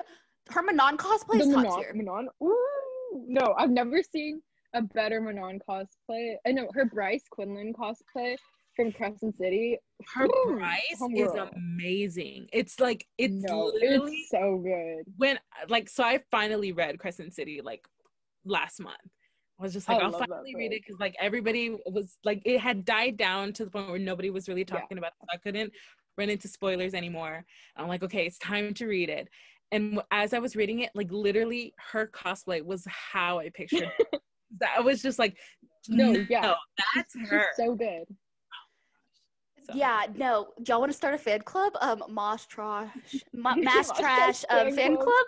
Her 0.50 0.64
Manon 0.64 0.98
cosplay 0.98 1.38
the 1.38 1.44
is 1.44 1.48
top 1.50 1.64
Manon, 1.64 1.80
tier. 1.80 1.94
Manon. 1.94 2.30
Ooh, 2.44 3.26
no, 3.28 3.54
I've 3.58 3.70
never 3.70 4.02
seen 4.02 4.42
a 4.74 4.82
better 4.82 5.22
Manon 5.22 5.60
cosplay. 5.68 6.36
I 6.46 6.52
know 6.52 6.68
her 6.74 6.86
Bryce 6.86 7.24
Quinlan 7.30 7.74
cosplay 7.74 8.36
from 8.76 8.92
Crescent 8.92 9.38
City. 9.38 9.78
Her 10.14 10.26
Ooh, 10.26 10.56
Bryce 10.58 11.02
is 11.16 11.34
amazing. 11.56 12.48
It's 12.54 12.80
like 12.80 13.06
it's 13.18 13.44
no, 13.48 13.66
literally 13.66 14.14
it's 14.14 14.30
so 14.30 14.58
good. 14.64 15.04
when 15.18 15.40
like 15.68 15.90
so 15.90 16.04
I 16.04 16.22
finally 16.32 16.72
read 16.72 17.00
Crescent 17.00 17.34
City 17.34 17.62
like 17.64 17.86
last 18.46 18.80
month. 18.80 18.98
I 19.60 19.64
was 19.64 19.74
just 19.74 19.90
like, 19.90 20.02
I 20.02 20.06
I'll 20.06 20.12
finally 20.14 20.56
read 20.56 20.72
it 20.72 20.82
because 20.86 21.00
like 21.00 21.16
everybody 21.20 21.76
was 21.88 22.18
like 22.24 22.42
it 22.46 22.60
had 22.60 22.86
died 22.86 23.18
down 23.18 23.52
to 23.54 23.66
the 23.66 23.72
point 23.72 23.90
where 23.90 24.00
nobody 24.00 24.30
was 24.30 24.48
really 24.48 24.62
Yeah. 24.68 24.80
talking 24.80 24.98
about 24.98 25.10
it. 25.10 25.16
So 25.22 25.28
I 25.34 25.38
couldn't 25.38 25.74
run 26.18 26.30
into 26.30 26.48
spoilers 26.48 26.94
anymore. 26.94 27.36
And 27.76 27.84
I'm 27.84 27.88
like, 27.90 28.04
okay, 28.04 28.26
it's 28.26 28.38
time 28.40 28.74
to 28.76 28.88
read 28.88 29.10
it. 29.10 29.28
And 29.72 30.02
as 30.12 30.34
I 30.34 30.40
was 30.40 30.56
reading 30.56 30.80
it, 30.80 30.92
like 30.96 31.12
literally 31.12 31.74
her 31.92 32.08
cosplay 32.08 32.64
was 32.64 32.86
how 32.88 33.40
I 33.40 33.50
pictured. 33.50 33.92
it. 34.00 34.22
that 34.60 34.84
was 34.84 35.02
just 35.02 35.20
like, 35.20 35.38
No, 35.90 36.14
no, 36.14 36.26
yeah. 36.30 36.54
that's 36.96 37.14
She's 37.14 37.30
her. 37.30 37.46
so 37.58 37.76
good. 37.76 38.06
So- 39.66 39.74
Yeah, 39.76 40.06
no. 40.16 40.48
Do 40.64 40.72
y'all 40.72 40.80
want 40.80 40.92
to 40.92 40.98
start 40.98 41.14
a 41.14 41.18
fan 41.18 41.42
club? 41.42 41.74
Um, 41.82 42.02
Moss 42.10 42.46
Trash, 42.48 42.90
Ma- 43.34 43.56
Mass 43.58 43.90
Moss 43.90 44.00
Trash, 44.00 44.42
Trash 44.42 44.46
um, 44.50 44.68
fan 44.68 44.76
fan 44.76 44.96
club. 44.96 45.06
club. 45.08 45.26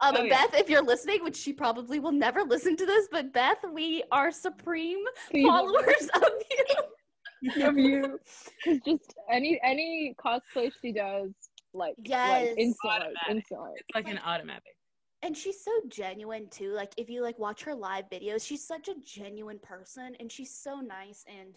Um, 0.00 0.16
Oh, 0.16 0.22
yeah. 0.24 0.46
Beth, 0.46 0.54
if 0.60 0.68
you're 0.70 0.82
listening, 0.84 1.22
which 1.22 1.36
she 1.36 1.52
probably 1.52 1.98
will 2.00 2.12
never 2.12 2.42
listen 2.42 2.76
to 2.76 2.86
this, 2.86 3.08
but 3.10 3.32
Beth, 3.32 3.58
we 3.72 4.02
are 4.12 4.30
supreme 4.30 5.04
Please 5.30 5.46
followers 5.46 6.08
of 6.14 6.22
you. 6.50 6.64
of 7.62 7.78
you 7.78 8.18
because 8.64 8.80
just 8.84 9.14
any 9.30 9.60
any 9.62 10.14
cosplay 10.18 10.72
she 10.82 10.92
does 10.92 11.30
like 11.72 11.94
Yes. 12.04 12.48
like 12.48 12.58
instant 12.58 12.76
like, 12.84 13.00
Automatic. 13.02 13.30
instant 13.30 13.60
like. 13.60 13.72
It's 13.76 13.94
like 13.94 14.08
an 14.08 14.18
automatic. 14.24 14.74
And 15.22 15.36
she's 15.36 15.64
so 15.64 15.70
genuine 15.88 16.48
too. 16.50 16.72
Like 16.72 16.92
if 16.96 17.08
you 17.08 17.22
like 17.22 17.38
watch 17.38 17.62
her 17.62 17.74
live 17.74 18.04
videos, 18.10 18.44
she's 18.46 18.66
such 18.66 18.88
a 18.88 18.94
genuine 19.04 19.58
person 19.60 20.14
and 20.20 20.30
she's 20.32 20.52
so 20.54 20.76
nice 20.80 21.24
and 21.28 21.56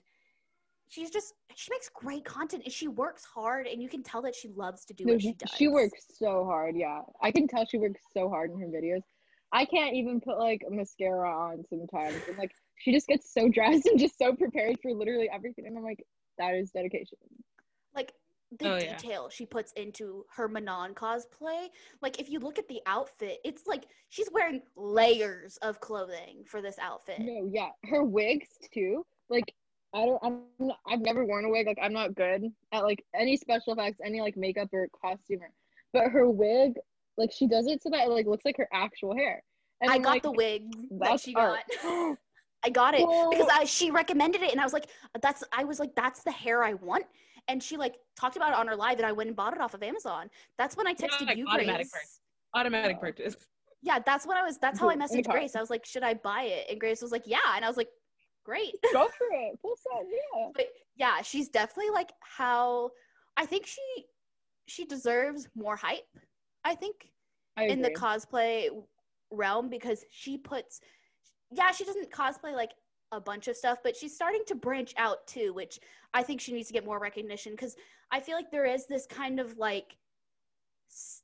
she's 0.91 1.10
just 1.10 1.34
she 1.56 1.71
makes 1.71 1.89
great 1.89 2.23
content 2.25 2.62
and 2.65 2.71
she 2.73 2.88
works 2.88 3.23
hard 3.25 3.65
and 3.65 3.82
you 3.82 3.89
can 3.89 4.04
tell 4.04 4.21
that 4.21 4.36
she 4.36 4.49
loves 4.49 4.86
to 4.86 4.93
do 4.93 5.06
No, 5.06 5.13
what 5.13 5.21
she, 5.21 5.30
she 5.30 5.34
does. 5.36 5.51
she 5.58 5.67
works 5.67 6.06
so 6.19 6.45
hard 6.45 6.75
yeah 6.75 7.01
i 7.21 7.32
can 7.32 7.47
tell 7.47 7.65
she 7.65 7.77
works 7.77 8.01
so 8.13 8.30
hard 8.30 8.51
in 8.51 8.60
her 8.60 8.67
videos 8.67 9.01
i 9.54 9.65
can't 9.65 9.95
even 9.95 10.19
put 10.21 10.38
like 10.38 10.62
mascara 10.69 11.30
on 11.34 11.63
sometimes 11.69 12.15
and 12.27 12.38
like 12.38 12.51
she 12.77 12.91
just 12.91 13.08
gets 13.08 13.34
so 13.34 13.47
dressed 13.49 13.86
and 13.88 13.99
just 13.99 14.17
so 14.19 14.36
prepared 14.36 14.77
for 14.82 14.91
literally 14.91 15.30
everything 15.34 15.65
and 15.65 15.77
i'm 15.77 15.84
like 15.84 16.04
that 16.38 16.54
is 16.56 16.71
dedication. 16.71 17.17
like 17.95 18.13
the 18.60 18.67
Oh, 18.67 18.75
yeah. 18.77 18.97
detail 18.97 19.30
she 19.30 19.45
puts 19.45 19.71
into 19.73 20.25
her 20.36 20.49
Manon 20.49 20.93
cosplay. 20.93 21.67
Like 22.01 22.19
if 22.19 22.30
you 22.30 22.39
look 22.39 22.60
at 22.60 22.67
the 22.67 22.82
outfit, 22.86 23.38
it's 23.45 23.65
like 23.65 23.86
she's 24.10 24.27
wearing 24.34 24.62
layers 24.75 25.56
of 25.62 25.80
clothing 25.80 26.43
for 26.45 26.62
this 26.62 26.77
outfit. 26.77 27.19
No, 27.19 27.47
yeah, 27.49 27.69
her 27.86 28.04
wigs 28.04 28.49
too. 28.73 29.06
Like 29.30 29.54
I 29.93 30.06
don't, 30.06 30.19
I'm, 30.23 30.39
not, 30.60 30.80
I've 30.88 31.01
never 31.01 31.25
worn 31.25 31.45
a 31.45 31.49
wig. 31.49 31.67
Like 31.67 31.80
I'm 31.82 31.93
not 31.93 32.15
good 32.15 32.45
at 32.71 32.84
like 32.84 33.04
any 33.15 33.36
special 33.38 33.73
effects, 33.73 33.99
any 34.04 34.21
like 34.21 34.38
makeup 34.38 34.69
or 34.73 34.88
costumer. 34.99 35.51
But 35.93 36.10
her 36.12 36.30
wig, 36.30 36.73
like 37.17 37.32
she 37.32 37.47
does 37.47 37.67
it 37.67 37.84
so 37.84 37.89
that 37.89 38.08
it 38.08 38.10
like 38.10 38.25
looks 38.25 38.45
like 38.45 38.58
her 38.58 38.69
actual 38.73 39.15
hair. 39.15 39.43
And 39.82 39.91
I 39.91 39.95
I'm 39.95 40.01
got 40.01 40.12
like, 40.12 40.23
the 40.23 40.32
wig 40.32 40.63
that 40.99 41.19
she 41.19 41.34
got. 41.34 41.60
I 42.63 42.69
got 42.69 42.93
it 42.93 43.08
because 43.32 43.47
I 43.51 43.65
she 43.65 43.89
recommended 43.89 44.43
it 44.43 44.51
and 44.51 44.62
I 44.62 44.63
was 44.63 44.71
like 44.71 44.88
that's 45.21 45.43
I 45.51 45.63
was 45.63 45.80
like 45.80 45.95
that's 45.95 46.21
the 46.21 46.32
hair 46.32 46.63
I 46.63 46.75
want 46.75 47.06
and 47.47 47.62
she 47.62 47.75
like 47.75 47.95
talked 48.15 48.36
about 48.36 48.49
it 48.51 48.56
on 48.56 48.67
her 48.67 48.75
live 48.75 48.97
and 48.97 49.06
I 49.06 49.12
went 49.12 49.30
and 49.30 49.36
bought 49.36 49.54
it 49.54 49.60
off 49.62 49.73
of 49.73 49.82
Amazon. 49.82 50.30
That's 50.60 50.77
when 50.77 50.86
I 50.86 50.91
Yeah, 50.91 51.08
texted 51.08 51.25
like 51.25 51.38
you 51.38 51.47
automatic 51.47 51.77
Grace. 51.77 51.91
purchase. 51.91 52.19
Automatic 52.54 52.99
purchase. 52.99 53.36
Yeah, 53.82 53.97
that's 54.06 54.27
what 54.27 54.38
I 54.38 54.43
was 54.43 54.60
that's 54.60 54.80
how 54.80 54.89
I 54.89 54.95
messaged 54.95 55.27
Grace. 55.27 55.56
I 55.56 55.60
was 55.60 55.71
like, 55.71 55.86
"Should 55.88 56.04
I 56.04 56.13
buy 56.13 56.43
it?" 56.43 56.67
And 56.69 56.80
Grace 56.80 57.01
was 57.01 57.12
like, 57.12 57.23
"Yeah." 57.25 57.39
And 57.56 57.65
I 57.65 57.67
was 57.67 57.77
like, 57.77 57.89
"Great." 58.43 58.75
Go 58.93 59.08
for 59.08 59.27
it. 59.32 59.60
Full 59.62 59.75
set, 59.75 60.06
yeah. 60.10 60.49
but 60.56 60.67
yeah, 60.95 61.21
she's 61.21 61.49
definitely 61.49 61.91
like 61.91 62.12
how 62.21 62.91
I 63.38 63.45
think 63.45 63.65
she 63.65 64.06
she 64.67 64.86
deserves 64.86 65.47
more 65.56 65.75
hype. 65.75 66.08
I 66.63 66.75
think 66.75 67.12
I 67.58 67.65
in 67.65 67.82
the 67.82 67.91
cosplay 67.91 68.69
realm 69.32 69.69
because 69.69 70.04
she 70.12 70.38
puts 70.38 70.82
yeah 71.51 71.71
she 71.71 71.84
doesn't 71.86 72.12
cosplay 72.12 72.54
like 72.54 72.71
a 73.12 73.19
bunch 73.19 73.47
of 73.47 73.56
stuff 73.56 73.80
but 73.84 73.95
she's 73.95 74.13
starting 74.13 74.43
to 74.47 74.56
branch 74.56 74.93
out 74.97 75.25
too 75.27 75.54
which 75.54 75.80
i 76.13 76.21
think 76.23 76.39
she 76.39 76.54
needs 76.54 76.67
to 76.67 76.73
get 76.73 76.86
more 76.86 76.99
recognition 76.99 77.54
because 77.54 77.75
i 78.12 78.19
feel 78.19 78.36
like 78.36 78.51
there 78.51 78.65
is 78.65 78.86
this 78.88 79.06
kind 79.06 79.39
of 79.39 79.58
like 79.58 79.97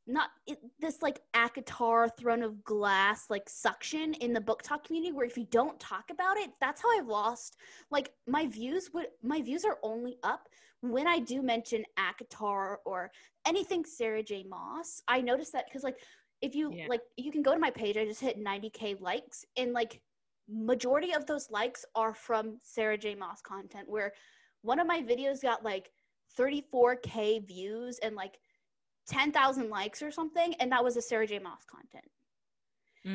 not 0.06 0.30
it, 0.46 0.60
this 0.80 1.02
like 1.02 1.20
ACOTAR 1.36 2.10
throne 2.18 2.44
of 2.44 2.64
glass 2.64 3.26
like 3.30 3.50
suction 3.50 4.14
in 4.16 4.34
the 4.34 4.40
BookTok 4.40 4.84
community 4.86 5.12
where 5.12 5.26
if 5.26 5.38
you 5.38 5.48
don't 5.52 5.80
talk 5.80 6.06
about 6.10 6.38
it 6.38 6.52
that's 6.62 6.82
how 6.82 6.98
i've 6.98 7.08
lost 7.08 7.58
like 7.92 8.12
my 8.28 8.48
views 8.48 8.90
would 8.94 9.08
my 9.22 9.42
views 9.42 9.66
are 9.66 9.78
only 9.84 10.18
up 10.24 10.48
when 10.82 11.08
i 11.08 11.20
do 11.20 11.42
mention 11.42 11.84
ACOTAR 11.98 12.78
or 12.86 13.12
anything 13.46 13.86
Sarah 13.86 14.24
J. 14.24 14.46
Maas. 14.48 15.02
I 15.08 15.22
noticed 15.22 15.54
that 15.54 15.66
because 15.68 15.84
like 15.84 16.00
if 16.42 16.56
you 16.56 16.72
Yeah. 16.72 16.88
like 16.88 17.02
you 17.18 17.32
can 17.32 17.42
go 17.42 17.54
to 17.54 17.60
my 17.60 17.72
page 17.72 17.98
i 17.98 18.06
just 18.06 18.22
hit 18.22 18.44
90k 18.44 19.02
likes 19.02 19.44
and 19.58 19.74
like 19.74 20.02
majority 20.50 21.14
of 21.14 21.26
those 21.26 21.50
likes 21.52 21.84
are 21.96 22.14
from 22.14 22.60
Sarah 22.62 22.98
J. 22.98 23.16
Maas 23.16 23.42
content 23.42 23.90
where 23.90 24.14
one 24.62 24.80
of 24.80 24.88
my 24.88 25.02
videos 25.02 25.42
got 25.42 25.64
like 25.64 25.92
34k 26.38 27.46
views 27.46 28.00
and 28.00 28.16
like 28.16 28.38
10,000 29.08 29.70
likes 29.70 30.02
or 30.02 30.12
something 30.12 30.54
and 30.60 30.72
that 30.72 30.84
was 30.84 30.98
a 30.98 31.02
Sarah 31.02 31.28
J 31.28 31.40
Maas 31.40 31.64
content 31.66 32.06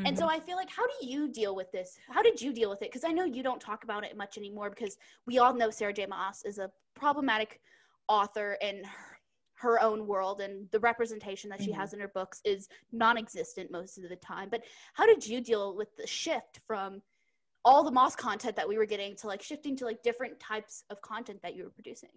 and 0.04 0.16
Mm-hmm. 0.16 0.18
so 0.18 0.28
I 0.28 0.40
feel 0.40 0.56
like, 0.56 0.70
how 0.70 0.86
do 0.86 1.06
you 1.06 1.28
deal 1.28 1.54
with 1.54 1.70
this? 1.70 1.98
How 2.08 2.22
did 2.22 2.40
you 2.40 2.52
deal 2.52 2.70
with 2.70 2.82
it? 2.82 2.90
Because 2.90 3.04
I 3.04 3.12
know 3.12 3.24
you 3.24 3.42
don't 3.42 3.60
talk 3.60 3.84
about 3.84 4.04
it 4.04 4.16
much 4.16 4.36
anymore 4.36 4.70
because 4.70 4.96
we 5.26 5.38
all 5.38 5.54
know 5.54 5.70
Sarah 5.70 5.92
J. 5.92 6.06
Maas 6.06 6.44
is 6.44 6.58
a 6.58 6.70
problematic 6.94 7.60
author 8.08 8.56
in 8.60 8.82
her, 8.84 9.18
her 9.54 9.80
own 9.80 10.06
world, 10.06 10.40
and 10.40 10.68
the 10.72 10.80
representation 10.80 11.48
that 11.50 11.62
she 11.62 11.70
Mhm. 11.70 11.76
has 11.76 11.92
in 11.92 12.00
her 12.00 12.08
books 12.08 12.40
is 12.44 12.68
non 12.90 13.16
existent 13.16 13.70
most 13.70 13.96
of 13.98 14.08
the 14.08 14.16
time. 14.16 14.48
But 14.50 14.64
how 14.94 15.06
did 15.06 15.24
you 15.26 15.40
deal 15.40 15.76
with 15.76 15.94
the 15.96 16.06
shift 16.06 16.60
from 16.66 17.00
all 17.64 17.84
the 17.84 17.92
Maas 17.92 18.16
content 18.16 18.56
that 18.56 18.68
we 18.68 18.76
were 18.78 18.86
getting 18.86 19.14
to 19.16 19.28
like 19.28 19.42
shifting 19.42 19.76
to 19.76 19.84
like 19.84 20.02
different 20.02 20.40
types 20.40 20.82
of 20.90 21.00
content 21.02 21.40
that 21.42 21.54
you 21.54 21.62
were 21.64 21.70
producing? 21.70 22.10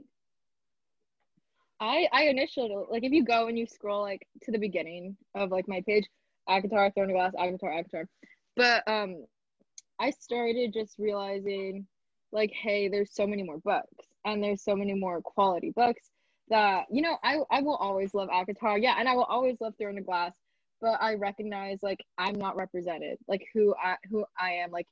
I 1.79 2.07
I 2.11 2.23
initially 2.23 2.75
like 2.89 3.03
if 3.03 3.11
you 3.11 3.23
go 3.25 3.47
and 3.47 3.57
you 3.57 3.65
scroll 3.67 4.01
like 4.01 4.27
to 4.43 4.51
the 4.51 4.59
beginning 4.59 5.17
of 5.35 5.51
like 5.51 5.67
my 5.67 5.81
page, 5.85 6.05
ACOTAR, 6.49 6.93
Throne 6.93 7.09
of 7.09 7.15
Glass, 7.15 7.33
ACOTAR, 7.37 7.79
ACOTAR. 7.83 8.05
But 8.55 8.87
um 8.87 9.25
I 9.99 10.11
started 10.11 10.73
just 10.73 10.97
realizing 10.99 11.87
like, 12.31 12.51
hey, 12.51 12.89
there's 12.89 13.13
so 13.13 13.27
many 13.27 13.43
more 13.43 13.59
books 13.59 14.05
and 14.25 14.43
there's 14.43 14.63
so 14.63 14.75
many 14.75 14.93
more 14.93 15.21
quality 15.21 15.71
books 15.75 16.09
that, 16.49 16.85
you 16.91 17.01
know, 17.01 17.17
I 17.23 17.39
I 17.51 17.61
will 17.61 17.75
always 17.75 18.13
love 18.13 18.29
ACOTAR, 18.29 18.81
yeah, 18.81 18.95
and 18.99 19.07
I 19.09 19.15
will 19.15 19.23
always 19.23 19.57
love 19.61 19.73
Throne 19.79 19.97
of 19.97 20.05
Glass, 20.05 20.33
but 20.81 21.01
I 21.01 21.15
recognize 21.15 21.79
like 21.83 22.03
I'm 22.17 22.35
not 22.35 22.55
represented, 22.55 23.17
like 23.27 23.45
who 23.53 23.75
I 23.83 23.95
who 24.09 24.25
I 24.39 24.51
am, 24.53 24.71
like 24.71 24.87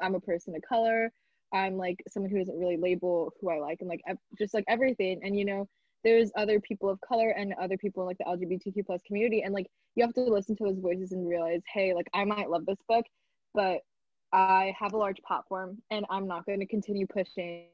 I'm 0.00 0.14
a 0.14 0.20
person 0.20 0.54
of 0.56 0.62
color. 0.62 1.12
I'm 1.52 1.76
like 1.76 2.02
someone 2.08 2.30
who 2.30 2.38
doesn't 2.38 2.58
really 2.58 2.76
label 2.76 3.32
who 3.40 3.50
I 3.50 3.58
like 3.58 3.78
and 3.80 3.88
like 3.88 4.02
just 4.38 4.54
like 4.54 4.64
everything. 4.68 5.20
And 5.24 5.38
you 5.38 5.44
know, 5.44 5.68
there's 6.04 6.30
other 6.36 6.60
people 6.60 6.88
of 6.88 7.00
color 7.00 7.30
and 7.30 7.54
other 7.60 7.76
people 7.76 8.02
in 8.02 8.06
like 8.06 8.18
the 8.18 8.24
LGBTQ 8.24 8.86
plus 8.86 9.00
community 9.06 9.42
and 9.42 9.52
like 9.52 9.66
you 9.94 10.04
have 10.04 10.14
to 10.14 10.22
listen 10.22 10.56
to 10.56 10.64
those 10.64 10.78
voices 10.78 11.12
and 11.12 11.28
realize 11.28 11.60
hey 11.72 11.94
like 11.94 12.06
I 12.14 12.24
might 12.24 12.50
love 12.50 12.66
this 12.66 12.78
book 12.88 13.04
but 13.54 13.80
I 14.32 14.74
have 14.78 14.92
a 14.92 14.96
large 14.96 15.18
platform 15.26 15.78
and 15.90 16.06
I'm 16.08 16.26
not 16.26 16.46
going 16.46 16.60
to 16.60 16.66
continue 16.66 17.06
pushing 17.06 17.66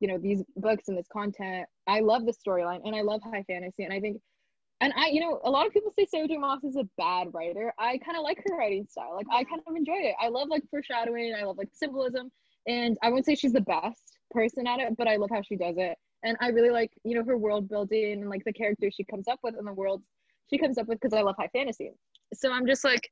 you 0.00 0.08
know 0.08 0.18
these 0.18 0.42
books 0.56 0.88
and 0.88 0.98
this 0.98 1.06
content. 1.12 1.66
I 1.86 2.00
love 2.00 2.26
the 2.26 2.32
storyline 2.32 2.80
and 2.84 2.94
I 2.94 3.02
love 3.02 3.20
high 3.22 3.44
fantasy 3.44 3.84
and 3.84 3.92
I 3.92 4.00
think 4.00 4.20
and 4.80 4.92
I 4.96 5.08
you 5.08 5.20
know 5.20 5.40
a 5.44 5.50
lot 5.50 5.66
of 5.66 5.72
people 5.72 5.92
say 5.96 6.06
Sarah 6.06 6.28
J. 6.28 6.36
Maas 6.36 6.64
is 6.64 6.76
a 6.76 6.88
bad 6.98 7.28
writer. 7.32 7.72
I 7.78 7.98
kind 7.98 8.16
of 8.16 8.24
like 8.24 8.42
her 8.46 8.56
writing 8.56 8.86
style. 8.90 9.14
Like 9.14 9.26
I 9.32 9.44
kind 9.44 9.62
of 9.66 9.76
enjoy 9.76 9.98
it. 9.98 10.14
I 10.20 10.28
love 10.28 10.48
like 10.48 10.62
foreshadowing. 10.70 11.34
I 11.38 11.44
love 11.44 11.58
like 11.58 11.70
symbolism 11.72 12.30
and 12.66 12.98
I 13.02 13.08
wouldn't 13.08 13.26
say 13.26 13.34
she's 13.34 13.52
the 13.52 13.60
best 13.60 14.18
person 14.30 14.66
at 14.66 14.80
it 14.80 14.96
but 14.96 15.06
I 15.06 15.16
love 15.16 15.30
how 15.30 15.42
she 15.42 15.56
does 15.56 15.76
it 15.78 15.96
and 16.24 16.36
I 16.40 16.48
really 16.48 16.70
like 16.70 16.90
you 17.04 17.14
know 17.14 17.24
her 17.24 17.36
world 17.36 17.68
building 17.68 18.12
and 18.12 18.30
like 18.30 18.44
the 18.44 18.52
characters 18.52 18.94
she 18.96 19.04
comes 19.04 19.28
up 19.28 19.38
with 19.42 19.56
and 19.56 19.66
the 19.66 19.72
world 19.72 20.02
she 20.50 20.58
comes 20.58 20.78
up 20.78 20.88
with 20.88 21.00
because 21.00 21.16
I 21.16 21.22
love 21.22 21.36
high 21.38 21.48
fantasy. 21.52 21.92
So 22.34 22.50
I'm 22.50 22.66
just 22.66 22.84
like, 22.84 23.10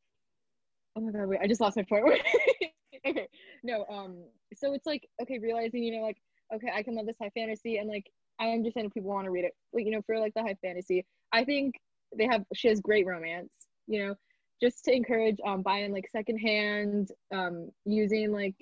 oh 0.96 1.00
my 1.00 1.12
god, 1.12 1.26
wait, 1.26 1.40
I 1.42 1.46
just 1.46 1.60
lost 1.60 1.76
my 1.76 1.84
point. 1.84 2.20
okay, 3.06 3.28
no, 3.62 3.84
um, 3.90 4.24
so 4.54 4.74
it's 4.74 4.86
like 4.86 5.06
okay, 5.22 5.38
realizing 5.38 5.82
you 5.82 5.96
know 5.96 6.02
like 6.04 6.18
okay, 6.54 6.70
I 6.74 6.82
can 6.82 6.94
love 6.94 7.06
this 7.06 7.16
high 7.20 7.30
fantasy 7.34 7.76
and 7.78 7.88
like 7.88 8.10
I 8.40 8.50
understand 8.50 8.86
if 8.86 8.94
people 8.94 9.10
want 9.10 9.26
to 9.26 9.30
read 9.30 9.44
it, 9.44 9.52
like 9.72 9.84
you 9.84 9.92
know 9.92 10.02
for 10.06 10.18
like 10.18 10.34
the 10.34 10.42
high 10.42 10.56
fantasy, 10.62 11.04
I 11.32 11.44
think 11.44 11.74
they 12.16 12.26
have 12.26 12.44
she 12.54 12.68
has 12.68 12.80
great 12.80 13.06
romance, 13.06 13.50
you 13.86 14.06
know, 14.06 14.14
just 14.60 14.84
to 14.84 14.92
encourage 14.92 15.36
um 15.46 15.62
buying 15.62 15.92
like 15.92 16.08
secondhand, 16.10 17.10
um 17.34 17.70
using 17.84 18.32
like 18.32 18.54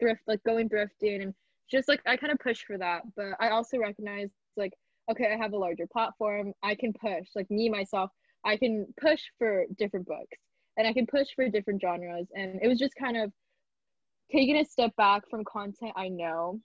thrift 0.00 0.22
like 0.26 0.42
going 0.44 0.68
thrifting 0.68 1.22
and 1.22 1.34
just 1.70 1.88
like 1.88 2.00
I 2.06 2.16
kind 2.16 2.32
of 2.32 2.38
push 2.38 2.62
for 2.66 2.78
that, 2.78 3.02
but 3.16 3.32
I 3.40 3.50
also 3.50 3.78
recognize 3.78 4.30
like 4.56 4.72
okay, 5.10 5.32
I 5.32 5.36
have 5.36 5.52
a 5.52 5.58
larger 5.58 5.86
platform. 5.86 6.52
I 6.62 6.74
can 6.74 6.92
push 6.92 7.28
like 7.34 7.50
me 7.50 7.68
myself. 7.68 8.10
I 8.44 8.56
can 8.56 8.86
push 9.00 9.20
for 9.38 9.64
different 9.78 10.06
books 10.06 10.38
and 10.76 10.86
I 10.86 10.92
can 10.92 11.06
push 11.06 11.28
for 11.34 11.48
different 11.48 11.80
genres. 11.80 12.26
And 12.34 12.60
it 12.62 12.68
was 12.68 12.78
just 12.78 12.94
kind 12.98 13.16
of 13.16 13.32
taking 14.30 14.56
a 14.56 14.64
step 14.64 14.94
back 14.96 15.28
from 15.28 15.44
content 15.44 15.92
I 15.96 16.08
know 16.08 16.60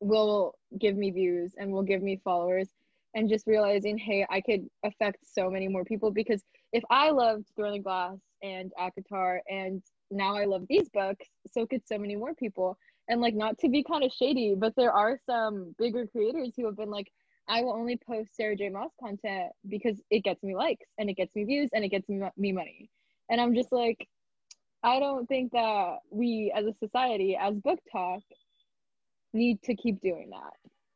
will 0.00 0.54
give 0.78 0.96
me 0.96 1.10
views 1.10 1.54
and 1.56 1.72
will 1.72 1.82
give 1.82 2.02
me 2.02 2.20
followers 2.22 2.68
and 3.14 3.28
just 3.28 3.46
realizing, 3.46 3.96
hey, 3.96 4.26
I 4.28 4.40
could 4.40 4.66
affect 4.84 5.18
so 5.22 5.48
many 5.48 5.68
more 5.68 5.84
people 5.84 6.10
because 6.10 6.42
if 6.72 6.82
I 6.90 7.10
loved 7.10 7.46
Throne 7.56 7.78
of 7.78 7.84
Glass 7.84 8.18
and 8.42 8.72
ACOTAR 8.78 9.38
and 9.48 9.82
now 10.10 10.36
I 10.36 10.44
love 10.44 10.64
these 10.68 10.88
books, 10.90 11.26
so 11.50 11.66
could 11.66 11.86
so 11.86 11.96
many 11.96 12.16
more 12.16 12.34
people 12.34 12.76
and 13.08 13.20
like 13.20 13.34
not 13.34 13.58
to 13.58 13.68
be 13.68 13.82
kind 13.82 14.04
of 14.04 14.12
shady, 14.12 14.54
but 14.56 14.74
there 14.76 14.92
are 14.92 15.18
some 15.26 15.74
bigger 15.78 16.06
creators 16.06 16.52
who 16.56 16.66
have 16.66 16.76
been 16.76 16.90
like, 16.90 17.10
I 17.48 17.62
will 17.62 17.74
only 17.74 17.96
post 17.98 18.34
Sarah 18.36 18.56
J. 18.56 18.70
Maas 18.70 18.90
content 18.98 19.52
because 19.68 20.00
it 20.10 20.24
gets 20.24 20.42
me 20.42 20.54
likes 20.54 20.86
and 20.98 21.10
it 21.10 21.14
gets 21.14 21.34
me 21.36 21.44
views 21.44 21.68
and 21.74 21.84
it 21.84 21.88
gets 21.90 22.08
me, 22.08 22.52
money. 22.52 22.88
And 23.28 23.40
I'm 23.40 23.54
just 23.54 23.70
like, 23.70 24.08
I 24.82 24.98
don't 24.98 25.26
think 25.26 25.52
that 25.52 25.98
we 26.10 26.52
as 26.54 26.64
a 26.64 26.74
society, 26.78 27.36
as 27.40 27.54
book 27.54 27.78
talk, 27.92 28.22
need 29.32 29.62
to 29.64 29.74
keep 29.74 30.00
doing 30.00 30.30
that. 30.30 30.52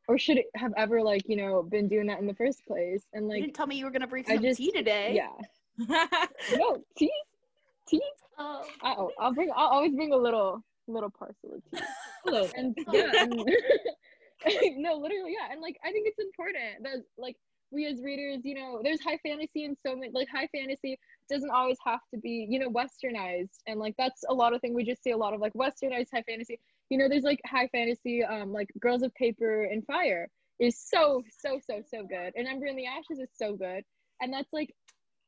Or 0.07 0.17
should 0.17 0.37
it 0.37 0.47
have 0.55 0.73
ever 0.75 1.03
like, 1.03 1.21
you 1.27 1.35
know, 1.35 1.61
been 1.61 1.87
doing 1.87 2.07
that 2.07 2.19
in 2.19 2.25
the 2.25 2.33
first 2.33 2.65
place? 2.65 3.03
And 3.13 3.27
like 3.27 3.37
you 3.37 3.43
didn't 3.43 3.55
tell 3.55 3.67
me 3.67 3.77
you 3.77 3.85
were 3.85 3.91
gonna 3.91 4.07
bring 4.07 4.25
some 4.25 4.41
just- 4.41 4.57
tea 4.57 4.71
today. 4.71 5.13
yeah. 5.15 5.85
No, 6.57 6.83
tea? 6.97 7.11
Tea? 7.87 8.01
Oh. 8.37 8.65
Oh, 8.83 9.11
I'll 9.19 9.33
bring 9.33 9.49
I'll 9.55 9.67
always 9.67 9.93
bring 9.93 10.13
a 10.13 10.17
little 10.17 10.63
little 10.91 11.09
parcel 11.09 11.55
of 11.55 11.61
tea. 11.71 11.85
Hello. 12.25 12.47
and 12.55 12.75
yeah 12.91 13.11
and 13.15 13.33
no 14.77 14.95
literally 14.95 15.33
yeah 15.37 15.51
and 15.51 15.61
like 15.61 15.77
i 15.83 15.91
think 15.91 16.07
it's 16.07 16.19
important 16.19 16.83
that 16.83 17.03
like 17.17 17.35
we 17.71 17.85
as 17.85 18.01
readers 18.01 18.41
you 18.43 18.55
know 18.55 18.79
there's 18.83 19.01
high 19.01 19.19
fantasy 19.23 19.65
and 19.65 19.77
so 19.85 19.95
many 19.95 20.11
like 20.13 20.27
high 20.33 20.47
fantasy 20.53 20.97
doesn't 21.29 21.51
always 21.51 21.77
have 21.85 21.99
to 22.13 22.19
be 22.19 22.47
you 22.49 22.59
know 22.59 22.69
westernized 22.69 23.59
and 23.67 23.79
like 23.79 23.93
that's 23.97 24.23
a 24.29 24.33
lot 24.33 24.53
of 24.53 24.61
thing 24.61 24.73
we 24.73 24.83
just 24.83 25.03
see 25.03 25.11
a 25.11 25.17
lot 25.17 25.33
of 25.33 25.39
like 25.39 25.53
westernized 25.53 26.07
high 26.13 26.23
fantasy 26.27 26.59
you 26.89 26.97
know 26.97 27.07
there's 27.07 27.23
like 27.23 27.39
high 27.45 27.67
fantasy 27.67 28.23
um 28.23 28.51
like 28.51 28.69
girls 28.79 29.03
of 29.03 29.13
paper 29.15 29.63
and 29.65 29.85
fire 29.85 30.27
is 30.59 30.79
so 30.79 31.21
so 31.37 31.59
so 31.65 31.81
so 31.89 32.03
good 32.05 32.33
and 32.35 32.47
ember 32.47 32.65
in 32.65 32.75
the 32.75 32.85
ashes 32.85 33.19
is 33.19 33.29
so 33.35 33.55
good 33.55 33.83
and 34.21 34.33
that's 34.33 34.51
like 34.51 34.73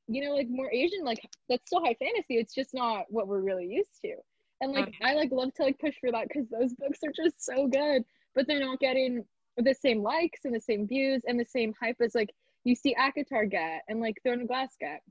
you 0.08 0.24
know 0.24 0.34
like 0.34 0.48
more 0.50 0.72
asian 0.74 1.04
like 1.04 1.20
that's 1.48 1.64
still 1.66 1.84
high 1.84 1.96
fantasy 2.00 2.36
it's 2.36 2.56
just 2.56 2.74
not 2.74 3.06
what 3.10 3.28
we're 3.28 3.42
really 3.42 3.68
used 3.68 4.00
to 4.04 4.16
and 4.62 4.72
like 4.72 4.88
Okay. 4.88 4.98
i 5.04 5.14
like 5.14 5.32
love 5.32 5.54
to 5.54 5.64
like 5.64 5.80
push 5.80 5.96
for 6.00 6.12
that 6.12 6.28
because 6.28 6.48
those 6.50 6.74
books 6.74 7.00
are 7.04 7.12
just 7.12 7.44
so 7.44 7.68
good 7.68 8.04
but 8.36 8.48
they're 8.48 8.60
not 8.60 8.80
getting 8.80 9.24
the 9.58 9.74
same 9.74 10.02
likes 10.02 10.46
and 10.46 10.56
the 10.56 10.62
same 10.62 10.88
views 10.88 11.22
and 11.28 11.40
the 11.40 11.46
same 11.46 11.74
hype 11.80 11.98
as 12.02 12.16
like 12.16 12.34
you 12.64 12.76
see 12.76 12.96
ACOTAR 12.96 13.50
get 13.50 13.84
and 13.88 14.00
like 14.00 14.18
Throne 14.24 14.42
of 14.42 14.48
Glass 14.48 14.76
get. 14.80 15.02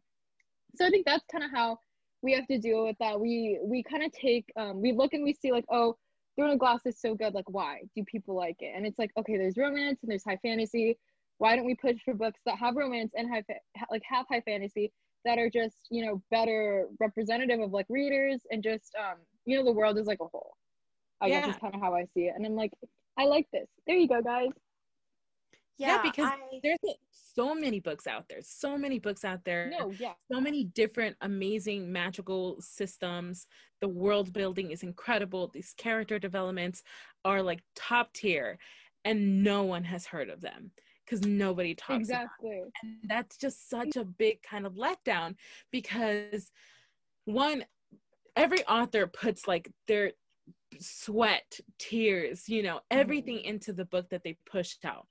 So 0.76 0.86
I 0.86 0.90
think 0.90 1.04
that's 1.06 1.24
kind 1.30 1.44
of 1.44 1.50
how 1.50 1.78
we 2.22 2.32
have 2.34 2.46
to 2.46 2.58
deal 2.58 2.84
with 2.84 2.96
that. 3.00 3.18
We 3.18 3.58
we 3.62 3.82
kind 3.82 4.04
of 4.04 4.12
take 4.12 4.50
um 4.56 4.80
we 4.80 4.92
look 4.92 5.12
and 5.14 5.24
we 5.24 5.32
see 5.32 5.52
like 5.52 5.64
oh 5.70 5.96
Throne 6.36 6.50
of 6.50 6.58
Glass 6.58 6.80
is 6.86 7.00
so 7.00 7.14
good 7.14 7.34
like 7.34 7.48
why 7.50 7.82
do 7.94 8.04
people 8.04 8.36
like 8.36 8.56
it? 8.60 8.72
And 8.76 8.86
it's 8.86 8.98
like 8.98 9.10
okay 9.18 9.36
there's 9.36 9.56
romance 9.56 9.98
and 10.02 10.10
there's 10.10 10.24
high 10.24 10.38
fantasy. 10.42 10.98
Why 11.38 11.56
don't 11.56 11.64
we 11.64 11.74
push 11.74 11.96
for 12.04 12.14
books 12.14 12.40
that 12.46 12.58
have 12.58 12.76
romance 12.76 13.12
and 13.16 13.28
high 13.28 13.42
fa- 13.42 13.86
like 13.90 14.02
have 14.08 14.26
high 14.30 14.42
fantasy 14.42 14.92
that 15.24 15.38
are 15.38 15.50
just 15.50 15.76
you 15.90 16.04
know 16.04 16.22
better 16.30 16.86
representative 17.00 17.60
of 17.60 17.72
like 17.72 17.86
readers 17.88 18.42
and 18.50 18.62
just 18.62 18.94
um 18.98 19.16
you 19.50 19.58
know 19.58 19.64
the 19.64 19.72
world 19.72 19.98
is 19.98 20.06
like 20.06 20.20
a 20.20 20.26
whole. 20.26 20.56
I 21.20 21.26
Yeah. 21.26 21.40
guess 21.46 21.56
is 21.56 21.60
kind 21.60 21.74
of 21.74 21.80
how 21.80 21.94
I 21.94 22.04
see 22.14 22.22
it, 22.22 22.34
and 22.36 22.46
I'm 22.46 22.54
like 22.54 22.72
I 23.18 23.24
like 23.24 23.46
this. 23.52 23.66
There 23.86 23.96
you 23.96 24.08
go, 24.08 24.22
guys. 24.22 24.50
Yeah, 25.76 26.00
because 26.02 26.26
I- 26.26 26.60
there's 26.62 26.78
so 27.10 27.54
many 27.54 27.80
books 27.80 28.06
out 28.06 28.26
there. 28.28 28.40
So 28.42 28.76
many 28.76 28.98
books 28.98 29.24
out 29.24 29.44
there. 29.44 29.70
No, 29.70 29.90
yeah. 29.92 30.12
so 30.30 30.40
many 30.40 30.64
different 30.64 31.16
amazing 31.20 31.90
magical 31.90 32.60
systems 32.60 33.46
the 33.80 33.88
world 33.88 34.32
building 34.32 34.70
is 34.70 34.82
incredible 34.82 35.48
these 35.48 35.74
character 35.76 36.18
developments 36.18 36.82
are 37.24 37.42
like 37.42 37.60
top 37.74 38.12
tier 38.12 38.58
and 39.04 39.42
no 39.42 39.62
one 39.64 39.84
has 39.84 40.06
heard 40.06 40.28
of 40.28 40.40
them 40.40 40.70
because 41.04 41.26
nobody 41.26 41.74
talks 41.74 42.08
about 42.08 42.24
Exactly. 42.24 42.50
it. 42.50 42.72
and 42.82 42.96
that's 43.08 43.36
just 43.36 43.68
such 43.68 43.88
mm. 43.88 44.02
a 44.02 44.04
big 44.04 44.42
kind 44.42 44.66
of 44.66 44.74
letdown 44.74 45.34
because 45.72 46.52
one 47.24 47.64
every 48.40 48.64
author 48.66 49.06
puts 49.06 49.46
like 49.46 49.70
their 49.86 50.12
sweat 50.80 51.58
tears 51.78 52.48
you 52.48 52.62
know 52.62 52.80
everything 52.90 53.36
mm-hmm. 53.38 53.50
into 53.50 53.72
the 53.72 53.84
book 53.84 54.08
that 54.10 54.22
they 54.24 54.36
pushed 54.50 54.84
out. 54.84 55.06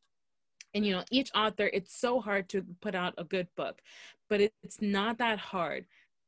And 0.73 0.85
you 0.85 0.93
know 0.93 1.03
each 1.11 1.29
author 1.35 1.69
it's 1.71 1.99
so 1.99 2.19
hard 2.19 2.49
to 2.49 2.63
put 2.81 2.95
out 2.95 3.13
a 3.17 3.23
good 3.23 3.47
book 3.55 3.81
but 4.29 4.41
it, 4.41 4.53
it's 4.63 4.81
not 4.81 5.17
that 5.17 5.39
hard 5.39 5.85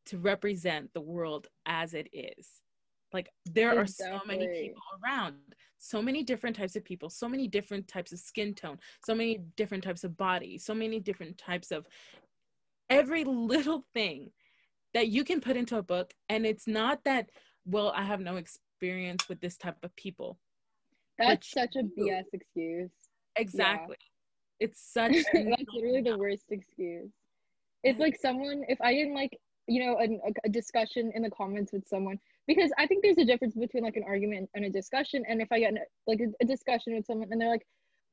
to 0.07 0.17
represent 0.17 0.91
the 0.93 1.01
world 1.01 1.47
as 1.67 1.93
it 1.93 2.07
is. 2.11 2.61
Like 3.13 3.29
there 3.45 3.77
are 3.77 3.85
so 3.85 4.19
many 4.25 4.47
people 4.47 4.81
around 5.03 5.35
so 5.77 6.01
many 6.01 6.23
different 6.23 6.55
types 6.55 6.75
of 6.75 6.83
people 6.83 7.09
so 7.09 7.27
many 7.27 7.47
different 7.47 7.87
types 7.87 8.11
of 8.11 8.19
skin 8.19 8.53
tone 8.53 8.77
so 9.03 9.15
many 9.15 9.41
different 9.57 9.83
types 9.83 10.03
of 10.03 10.15
body 10.15 10.57
so 10.57 10.75
many 10.75 10.99
different 10.99 11.37
types 11.37 11.71
of 11.71 11.87
every 12.89 13.23
little 13.23 13.83
thing 13.93 14.29
that 14.93 15.07
you 15.07 15.23
can 15.23 15.41
put 15.41 15.55
into 15.55 15.77
a 15.77 15.83
book 15.83 16.13
and 16.29 16.45
it's 16.45 16.67
not 16.67 17.03
that 17.03 17.29
well 17.65 17.93
i 17.95 18.03
have 18.03 18.19
no 18.19 18.37
experience 18.37 19.27
with 19.29 19.39
this 19.41 19.57
type 19.57 19.77
of 19.83 19.95
people 19.95 20.37
That's 21.17 21.51
such 21.51 21.75
a 21.75 21.83
BS 21.83 22.25
excuse. 22.33 22.91
exactly 23.35 23.97
it's 24.61 24.79
such 24.79 25.11
That's 25.33 25.63
literally 25.73 26.01
the 26.01 26.17
worst 26.17 26.45
excuse. 26.51 27.09
It's 27.83 27.99
like 27.99 28.15
someone, 28.21 28.63
if 28.69 28.79
I 28.79 28.93
didn't 28.93 29.15
like, 29.15 29.37
you 29.67 29.83
know, 29.83 29.97
a, 29.99 30.07
a 30.45 30.49
discussion 30.49 31.11
in 31.15 31.23
the 31.23 31.31
comments 31.31 31.73
with 31.73 31.87
someone, 31.87 32.19
because 32.47 32.71
I 32.77 32.85
think 32.85 33.01
there's 33.01 33.17
a 33.17 33.25
difference 33.25 33.55
between 33.55 33.83
like 33.83 33.95
an 33.97 34.03
argument 34.05 34.51
and 34.53 34.63
a 34.63 34.69
discussion. 34.69 35.23
And 35.27 35.41
if 35.41 35.51
I 35.51 35.59
get 35.59 35.71
in, 35.71 35.79
like 36.05 36.19
a, 36.19 36.27
a 36.43 36.45
discussion 36.45 36.93
with 36.95 37.07
someone 37.07 37.29
and 37.31 37.41
they're 37.41 37.49
like, 37.49 37.65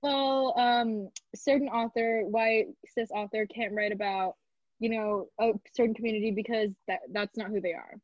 well, 0.02 0.54
um, 0.58 1.10
certain 1.34 1.68
author, 1.68 2.22
white 2.24 2.68
cis 2.86 3.10
author 3.10 3.46
can't 3.54 3.74
write 3.74 3.92
about, 3.92 4.36
you 4.78 4.90
know, 4.90 5.28
a 5.40 5.52
certain 5.74 5.94
community 5.94 6.30
because 6.30 6.70
that 6.86 7.00
that's 7.12 7.36
not 7.36 7.48
who 7.48 7.60
they 7.60 7.72
are. 7.72 7.94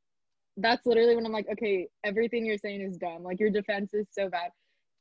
That's 0.57 0.87
literally 0.87 1.17
when 1.17 1.27
I'm 1.27 1.33
like, 1.33 1.49
okay, 1.53 1.89
everything 2.05 2.47
you're 2.47 2.59
saying 2.59 2.81
is 2.83 2.97
dumb. 2.97 3.23
Like 3.23 3.41
your 3.41 3.51
defense 3.51 3.93
is 3.95 4.07
so 4.13 4.29
bad. 4.29 4.51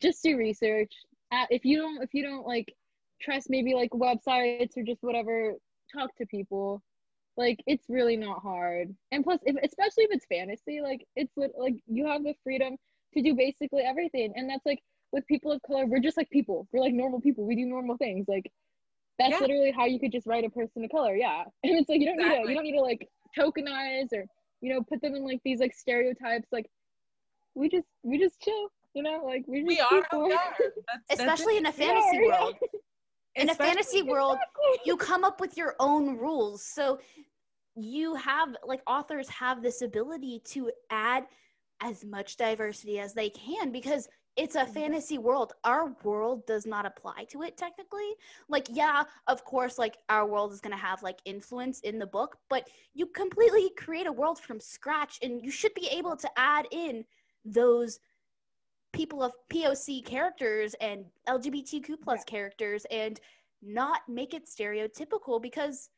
Just 0.02 0.24
do 0.24 0.38
research. 0.38 0.92
Uh, 1.32 1.46
if 1.50 1.66
you 1.66 1.78
don't, 1.78 2.02
if 2.02 2.14
you 2.14 2.24
don't 2.24 2.46
like 2.46 2.74
trust 3.22 3.48
maybe 3.50 3.74
like 3.74 3.90
websites 3.92 4.76
or 4.78 4.84
just 4.84 5.02
whatever 5.02 5.54
talk 5.94 6.16
to 6.18 6.26
people 6.26 6.82
like 7.38 7.60
it's 7.66 7.86
really 7.90 8.18
not 8.18 8.42
hard 8.42 8.94
and 9.12 9.24
plus 9.24 9.40
if 9.44 9.56
especially 9.64 10.04
if 10.04 10.12
it's 10.12 10.26
fantasy 10.26 10.82
like 10.82 11.06
it's 11.16 11.34
like 11.58 11.76
you 11.88 12.06
have 12.06 12.24
the 12.24 12.34
freedom 12.44 12.76
to 13.14 13.22
do 13.22 13.34
basically 13.34 13.82
everything 13.82 14.34
and 14.36 14.50
that's 14.50 14.66
like 14.66 14.80
with 15.12 15.26
people 15.28 15.52
of 15.52 15.62
color 15.66 15.86
we're 15.86 16.00
just 16.00 16.18
like 16.18 16.30
people 16.30 16.68
we're 16.72 16.82
like 16.82 16.94
normal 16.94 17.22
people 17.22 17.46
we 17.46 17.56
do 17.56 17.66
normal 17.66 17.98
things 17.98 18.26
like 18.28 18.52
that's 19.20 19.32
Yeah. 19.34 19.40
literally 19.40 19.72
how 19.72 19.86
you 19.86 20.00
could 20.00 20.12
just 20.12 20.26
write 20.28 20.44
a 20.46 20.50
person 20.50 20.84
of 20.84 20.90
color 20.92 21.16
yeah 21.16 21.44
and 21.64 21.78
it's 21.78 21.90
like 21.90 22.00
you 22.00 22.08
don't 22.08 22.18
need 22.18 22.44
to 22.44 22.50
you 22.50 22.56
don't 22.56 22.64
need 22.64 22.74
to 22.78 22.82
like 22.82 23.08
tokenize 23.38 24.08
or 24.14 24.26
you 24.62 24.74
know 24.74 24.82
put 24.84 25.02
them 25.02 25.16
in 25.16 25.24
like 25.26 25.40
these 25.44 25.60
like 25.60 25.74
stereotypes 25.74 26.48
like 26.52 26.66
we 27.56 27.70
just 27.70 27.88
we 28.04 28.18
just 28.18 28.40
chill 28.42 28.70
you 28.94 29.04
know 29.04 29.22
like 29.26 29.44
we 29.48 29.60
just 29.62 29.68
we 29.68 29.80
are 29.80 30.04
we 30.14 30.32
are 30.34 30.38
That's- 30.60 30.72
that's 31.10 31.20
especially 31.20 31.56
it. 31.56 31.60
in 31.60 31.66
a 31.68 31.72
fantasy 31.72 32.18
are, 32.18 32.22
yeah. 32.24 32.40
world. 32.42 32.56
In 33.36 33.50
a 33.50 33.52
Especially- 33.54 33.74
fantasy 33.74 34.04
world, 34.04 34.36
Exactly. 34.36 34.82
you 34.86 34.96
come 34.96 35.24
up 35.24 35.42
with 35.42 35.58
your 35.58 35.74
own 35.80 36.18
rules. 36.20 36.64
So 36.64 37.00
you 37.76 38.14
have 38.14 38.50
like 38.64 38.82
authors 38.86 39.28
have 39.30 39.64
this 39.64 39.82
ability 39.82 40.44
to 40.50 40.70
add 40.92 41.24
as 41.82 42.06
much 42.06 42.38
diversity 42.38 43.00
as 43.00 43.16
they 43.16 43.32
can 43.32 43.72
because 43.72 44.08
it's 44.36 44.56
a 44.56 44.60
mm-hmm. 44.60 44.74
fantasy 44.74 45.18
world. 45.18 45.54
Our 45.64 45.96
world 46.04 46.46
does 46.46 46.66
not 46.66 46.86
apply 46.86 47.26
to 47.30 47.44
it 47.44 47.58
technically. 47.58 48.14
Like 48.50 48.68
yeah, 48.70 49.04
of 49.28 49.46
course 49.46 49.78
like 49.78 49.98
our 50.10 50.26
world 50.26 50.54
is 50.54 50.62
going 50.62 50.76
to 50.76 50.82
have 50.82 51.04
like 51.04 51.20
influence 51.26 51.80
in 51.82 52.00
the 52.00 52.08
book, 52.08 52.38
but 52.50 52.68
you 52.94 53.06
completely 53.08 53.72
create 53.78 54.08
a 54.08 54.12
world 54.12 54.40
from 54.40 54.60
scratch 54.60 55.20
and 55.22 55.44
you 55.44 55.52
should 55.52 55.74
be 55.74 55.88
able 55.92 56.16
to 56.16 56.30
add 56.38 56.68
in 56.72 57.06
those 57.46 58.00
people 58.92 59.24
of 59.24 59.34
POC 59.52 60.06
characters 60.06 60.76
and 60.80 61.06
LGBTQ 61.28 61.96
plus 62.02 62.24
characters 62.24 62.86
and 62.92 63.20
not 63.62 64.02
make 64.08 64.34
it 64.34 64.46
stereotypical 64.46 65.42
because 65.42 65.90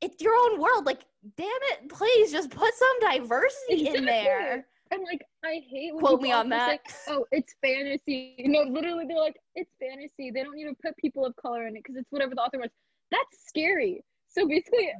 it's 0.00 0.20
your 0.20 0.34
own 0.34 0.60
world. 0.60 0.84
Like, 0.84 1.04
damn 1.36 1.46
it, 1.46 1.88
please 1.88 2.32
just 2.32 2.50
put 2.50 2.74
some 2.74 3.12
diversity 3.12 3.88
in 3.88 4.04
there. 4.04 4.66
And 4.92 5.02
like, 5.04 5.24
I 5.42 5.62
hate 5.68 5.94
when 5.94 6.04
Quote 6.04 6.20
people 6.20 6.22
me 6.22 6.32
on 6.32 6.48
that. 6.50 6.80
oh, 7.08 7.24
it's 7.32 7.54
fantasy. 7.62 8.36
No, 8.40 8.60
literally, 8.62 9.06
they're 9.08 9.16
like, 9.16 9.38
it's 9.54 9.72
fantasy. 9.80 10.30
They 10.30 10.42
don't 10.42 10.54
need 10.54 10.68
to 10.68 10.76
put 10.82 10.94
people 10.98 11.24
of 11.24 11.34
color 11.36 11.66
in 11.66 11.74
it 11.76 11.82
because 11.82 11.96
it's 11.96 12.12
whatever 12.12 12.34
the 12.34 12.42
author 12.42 12.58
wants. 12.58 12.74
That's 13.10 13.46
scary. 13.48 14.04
So 14.28 14.46
basically, 14.46 14.90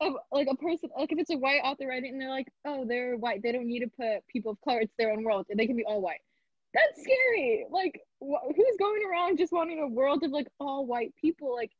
a, 0.00 0.10
like 0.30 0.46
a 0.50 0.56
person, 0.56 0.90
like 0.96 1.10
if 1.10 1.18
it's 1.18 1.30
a 1.30 1.36
white 1.36 1.62
author 1.64 1.88
writing, 1.88 2.12
and 2.12 2.20
they're 2.20 2.30
like, 2.30 2.48
oh, 2.64 2.84
they're 2.86 3.16
white. 3.16 3.42
They 3.42 3.50
don't 3.50 3.66
need 3.66 3.80
to 3.80 3.88
put 3.88 4.26
people 4.28 4.52
of 4.52 4.60
color. 4.60 4.80
It's 4.80 4.94
their 4.98 5.10
own 5.10 5.24
world. 5.24 5.46
They 5.52 5.66
can 5.66 5.76
be 5.76 5.84
all 5.84 6.00
white. 6.00 6.20
That's 6.72 7.02
scary. 7.02 7.66
Like, 7.70 8.00
wh- 8.20 8.46
who's 8.54 8.76
going 8.78 9.02
around 9.10 9.38
just 9.38 9.52
wanting 9.52 9.80
a 9.80 9.88
world 9.88 10.22
of 10.22 10.30
like 10.30 10.46
all 10.60 10.86
white 10.86 11.12
people? 11.20 11.54
Like, 11.54 11.72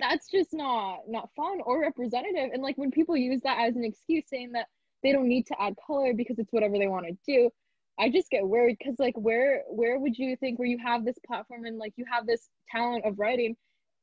that's 0.00 0.28
just 0.28 0.52
not 0.52 1.00
not 1.08 1.30
fun 1.36 1.60
or 1.64 1.80
representative. 1.80 2.50
And 2.52 2.62
like 2.62 2.76
when 2.76 2.90
people 2.90 3.16
use 3.16 3.40
that 3.42 3.58
as 3.60 3.76
an 3.76 3.84
excuse, 3.84 4.24
saying 4.28 4.52
that 4.52 4.66
they 5.02 5.12
don't 5.12 5.28
need 5.28 5.46
to 5.46 5.60
add 5.60 5.74
color 5.86 6.12
because 6.14 6.38
it's 6.38 6.52
whatever 6.52 6.78
they 6.78 6.86
want 6.88 7.06
to 7.06 7.16
do. 7.26 7.50
I 7.98 8.10
just 8.10 8.30
get 8.30 8.46
worried 8.46 8.76
because 8.78 8.96
like 8.98 9.14
where 9.16 9.62
where 9.68 9.98
would 9.98 10.16
you 10.18 10.36
think 10.36 10.58
where 10.58 10.68
you 10.68 10.78
have 10.84 11.04
this 11.04 11.18
platform 11.26 11.64
and 11.64 11.78
like 11.78 11.94
you 11.96 12.04
have 12.10 12.26
this 12.26 12.48
talent 12.70 13.04
of 13.06 13.18
writing 13.18 13.56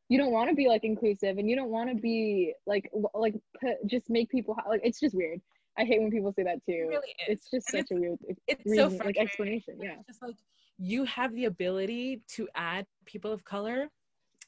you 0.10 0.18
don't 0.18 0.32
want 0.32 0.50
to 0.50 0.56
be 0.56 0.68
like 0.68 0.84
inclusive 0.84 1.38
and 1.38 1.50
you 1.50 1.56
don't 1.56 1.70
want 1.70 1.90
to 1.90 1.96
be 1.96 2.54
like 2.68 2.90
like 3.14 3.36
put, 3.60 3.76
just 3.88 4.10
make 4.10 4.30
people 4.30 4.56
like 4.68 4.82
it's 4.84 5.00
just 5.00 5.16
weird. 5.16 5.40
I 5.78 5.86
hate 5.86 6.02
when 6.02 6.12
people 6.12 6.32
say 6.34 6.44
that 6.44 6.58
It 6.68 6.72
too 6.72 6.88
really 6.90 7.16
is. 7.28 7.40
it's 7.40 7.50
just 7.50 7.74
And 7.74 7.88
such 7.88 7.96
a 7.98 8.00
weird 8.00 8.20
it's 8.48 8.66
reason, 8.66 8.92
so 8.98 9.06
like 9.06 9.18
explanation 9.18 9.76
yeah. 9.82 9.96
It's 10.00 10.08
just 10.08 10.22
like 10.22 10.36
you 10.78 11.06
have 11.06 11.34
the 11.34 11.46
ability 11.46 12.22
to 12.30 12.48
add 12.56 12.86
people 13.06 13.32
of 13.32 13.44
color, 13.44 13.90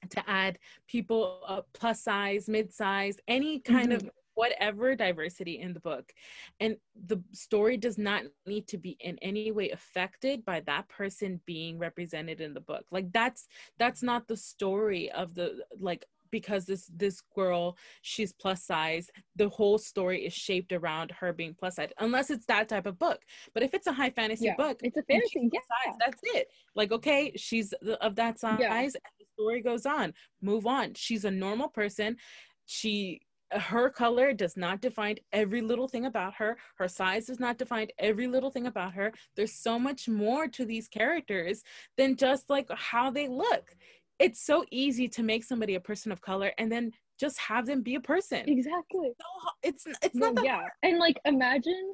to 0.09 0.29
add 0.29 0.59
people 0.87 1.41
uh, 1.47 1.61
plus 1.73 2.01
size, 2.03 2.49
mid 2.49 2.73
size, 2.73 3.17
any 3.27 3.59
kind 3.59 3.93
of 3.93 4.09
whatever 4.35 4.95
diversity 4.95 5.59
in 5.59 5.73
the 5.73 5.79
book. 5.79 6.11
And 6.59 6.77
the 7.07 7.21
story 7.31 7.77
does 7.77 7.97
not 7.97 8.23
need 8.45 8.67
to 8.67 8.77
be 8.77 8.97
in 8.99 9.17
any 9.21 9.51
way 9.51 9.71
affected 9.71 10.45
by 10.45 10.61
that 10.61 10.87
person 10.89 11.41
being 11.45 11.77
represented 11.79 12.41
in 12.41 12.53
the 12.53 12.61
book. 12.61 12.85
Like 12.91 13.11
that's 13.11 13.47
that's 13.79 14.03
not 14.03 14.27
the 14.27 14.37
story 14.37 15.11
of 15.11 15.33
the 15.33 15.63
like 15.79 16.05
because 16.31 16.65
this 16.65 16.89
this 16.95 17.21
girl 17.35 17.77
she's 18.01 18.33
plus 18.33 18.63
size 18.63 19.09
the 19.35 19.47
whole 19.47 19.77
story 19.77 20.25
is 20.25 20.33
shaped 20.33 20.73
around 20.73 21.11
her 21.11 21.31
being 21.31 21.55
plus 21.57 21.75
size 21.75 21.91
unless 21.99 22.31
it's 22.31 22.47
that 22.47 22.67
type 22.67 22.87
of 22.87 22.97
book 22.97 23.19
but 23.53 23.61
if 23.61 23.75
it's 23.75 23.85
a 23.85 23.93
high 23.93 24.09
fantasy 24.09 24.45
yeah 24.47 24.55
book 24.57 24.77
it's 24.81 24.97
a 24.97 25.03
fantasy 25.03 25.47
yeah 25.53 25.59
size, 25.85 25.95
that's 26.03 26.19
it. 26.23 26.47
Like, 26.75 26.91
okay, 26.91 27.31
she's 27.37 27.73
of 28.01 28.15
that 28.15 28.39
size, 28.39 28.57
Yeah. 28.59 28.77
and 28.77 28.91
the 28.91 29.25
story 29.33 29.61
goes 29.61 29.85
on. 29.85 30.13
Move 30.41 30.67
on. 30.67 30.93
She's 30.95 31.25
a 31.25 31.31
normal 31.31 31.69
person. 31.69 32.17
She, 32.65 33.21
her 33.51 33.89
color 33.89 34.33
does 34.33 34.57
not 34.57 34.81
define 34.81 35.17
every 35.31 35.61
little 35.61 35.87
thing 35.87 36.05
about 36.05 36.35
her. 36.35 36.57
Her 36.75 36.87
size 36.87 37.27
does 37.27 37.39
not 37.39 37.57
define 37.57 37.87
every 37.99 38.27
little 38.27 38.49
thing 38.49 38.67
about 38.67 38.93
her. 38.93 39.13
There's 39.35 39.53
so 39.53 39.77
much 39.79 40.07
more 40.07 40.47
to 40.47 40.65
these 40.65 40.87
characters 40.87 41.63
than 41.97 42.15
just 42.15 42.49
like 42.49 42.67
how 42.73 43.11
they 43.11 43.27
look. 43.27 43.75
It's 44.19 44.41
so 44.41 44.65
easy 44.71 45.07
to 45.09 45.23
make 45.23 45.43
somebody 45.43 45.75
a 45.75 45.79
person 45.79 46.11
of 46.11 46.21
color 46.21 46.51
and 46.57 46.71
then 46.71 46.91
just 47.19 47.37
have 47.39 47.65
them 47.65 47.81
be 47.81 47.95
a 47.95 47.99
person. 47.99 48.43
exactly 48.47 49.11
So, 49.19 49.49
it's 49.63 49.85
it's 49.87 50.15
No, 50.15 50.27
not 50.27 50.35
that 50.35 50.45
yeah 50.45 50.61
and 50.83 50.99
like 50.99 51.19
imagine 51.25 51.93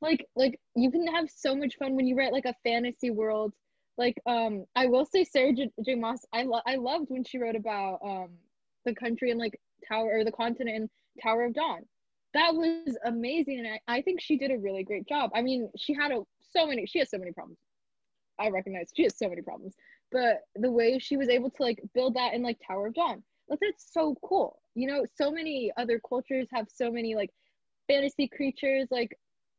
like 0.00 0.24
like 0.36 0.58
you 0.74 0.90
can 0.90 1.06
have 1.08 1.28
so 1.30 1.54
much 1.54 1.76
fun 1.76 1.94
when 1.96 2.06
you 2.06 2.16
write 2.16 2.32
like 2.32 2.46
a 2.46 2.54
fantasy 2.64 3.10
world 3.10 3.52
like 3.98 4.16
um 4.26 4.64
I 4.76 4.86
will 4.86 5.04
say 5.04 5.24
Sarah 5.24 5.52
J, 5.52 5.70
J. 5.84 5.94
Maas 5.94 6.24
I 6.32 6.42
lo- 6.42 6.62
I 6.66 6.76
loved 6.76 7.06
when 7.08 7.24
she 7.24 7.38
wrote 7.38 7.56
about 7.56 7.98
um 8.02 8.30
the 8.84 8.94
country 8.94 9.30
and 9.30 9.38
like 9.38 9.58
Tower 9.86 10.18
or 10.18 10.24
the 10.24 10.32
continent 10.32 10.76
and 10.76 10.90
Tower 11.22 11.44
of 11.44 11.54
Dawn. 11.54 11.80
That 12.34 12.54
was 12.54 12.96
amazing 13.04 13.58
and 13.58 13.68
I, 13.68 13.98
I 13.98 14.02
think 14.02 14.20
she 14.20 14.36
did 14.36 14.50
a 14.50 14.58
really 14.58 14.84
great 14.84 15.08
job. 15.08 15.30
I 15.34 15.42
mean, 15.42 15.70
she 15.76 15.94
had 15.94 16.12
a 16.12 16.22
so 16.52 16.66
many 16.66 16.86
she 16.86 16.98
has 17.00 17.10
so 17.10 17.18
many 17.18 17.32
problems. 17.32 17.58
I 18.38 18.48
recognize 18.48 18.90
she 18.94 19.04
has 19.04 19.16
so 19.16 19.28
many 19.28 19.42
problems. 19.42 19.74
But 20.12 20.40
the 20.56 20.70
way 20.70 20.98
she 20.98 21.16
was 21.16 21.28
able 21.28 21.50
to 21.50 21.62
like 21.62 21.80
build 21.94 22.14
that 22.14 22.34
in 22.34 22.42
like 22.42 22.58
Tower 22.66 22.88
of 22.88 22.94
Dawn, 22.94 23.22
like 23.48 23.60
that's 23.60 23.92
so 23.92 24.16
cool. 24.22 24.60
You 24.74 24.86
know, 24.86 25.04
so 25.16 25.30
many 25.30 25.72
other 25.76 26.00
cultures 26.08 26.48
have 26.52 26.66
so 26.72 26.90
many 26.90 27.14
like 27.14 27.30
fantasy 27.88 28.28
creatures. 28.28 28.88
Like 28.90 29.16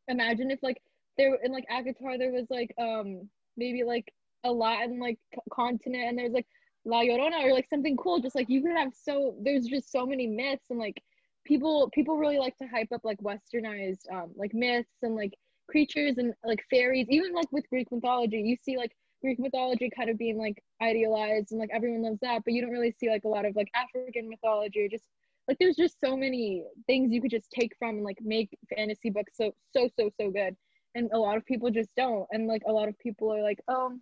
imagine 0.07 0.51
if 0.51 0.59
like 0.61 0.81
there 1.17 1.35
in 1.43 1.51
like 1.51 1.65
ACOTAR 1.69 2.17
there 2.17 2.31
was 2.31 2.47
like 2.49 2.73
um 2.77 3.29
maybe 3.57 3.83
like 3.83 4.11
a 4.43 4.51
Latin 4.51 4.99
like 4.99 5.19
continent 5.51 6.03
and 6.09 6.17
there's 6.17 6.33
like 6.33 6.47
La 6.85 7.01
Llorona 7.01 7.43
or 7.43 7.53
like 7.53 7.69
something 7.69 7.97
cool. 7.97 8.19
Just 8.19 8.35
like 8.35 8.49
you 8.49 8.61
could 8.61 8.75
have 8.75 8.93
so 8.93 9.35
there's 9.41 9.65
just 9.65 9.91
so 9.91 10.05
many 10.05 10.27
myths 10.27 10.65
and 10.69 10.79
like 10.79 11.01
people 11.45 11.89
people 11.93 12.17
really 12.17 12.39
like 12.39 12.57
to 12.57 12.67
hype 12.67 12.91
up 12.93 13.01
like 13.03 13.19
westernized 13.19 14.11
um 14.11 14.31
like 14.35 14.53
myths 14.53 14.97
and 15.01 15.15
like 15.15 15.33
creatures 15.69 16.17
and 16.17 16.33
like 16.45 16.63
fairies. 16.69 17.07
Even 17.09 17.33
like 17.33 17.51
with 17.51 17.69
Greek 17.69 17.91
mythology, 17.91 18.41
you 18.41 18.55
see 18.61 18.77
like 18.77 18.91
Greek 19.21 19.39
mythology 19.39 19.89
kind 19.95 20.09
of 20.09 20.17
being 20.17 20.37
like 20.37 20.61
idealized 20.81 21.51
and 21.51 21.59
like 21.59 21.69
everyone 21.73 22.03
loves 22.03 22.19
that, 22.21 22.41
but 22.43 22.53
you 22.53 22.61
don't 22.61 22.71
really 22.71 22.95
see 22.99 23.09
like 23.09 23.23
a 23.23 23.29
lot 23.29 23.45
of 23.45 23.55
like 23.55 23.69
African 23.75 24.27
mythology 24.29 24.81
or 24.81 24.89
just 24.89 25.07
like 25.47 25.57
there's 25.59 25.75
just 25.75 25.99
so 26.03 26.15
many 26.15 26.63
things 26.87 27.11
you 27.11 27.21
could 27.21 27.31
just 27.31 27.51
take 27.51 27.73
from 27.77 27.97
and 27.97 28.03
like 28.03 28.19
make 28.21 28.57
fantasy 28.75 29.09
books 29.09 29.33
so 29.35 29.53
so 29.75 29.89
so 29.97 30.09
so 30.19 30.31
good 30.31 30.55
and 30.95 31.09
a 31.13 31.17
lot 31.17 31.37
of 31.37 31.45
people 31.45 31.69
just 31.69 31.89
don't 31.95 32.27
and 32.31 32.47
like 32.47 32.61
a 32.67 32.71
lot 32.71 32.87
of 32.87 32.97
people 32.99 33.33
are 33.33 33.41
like 33.41 33.59
oh 33.67 33.97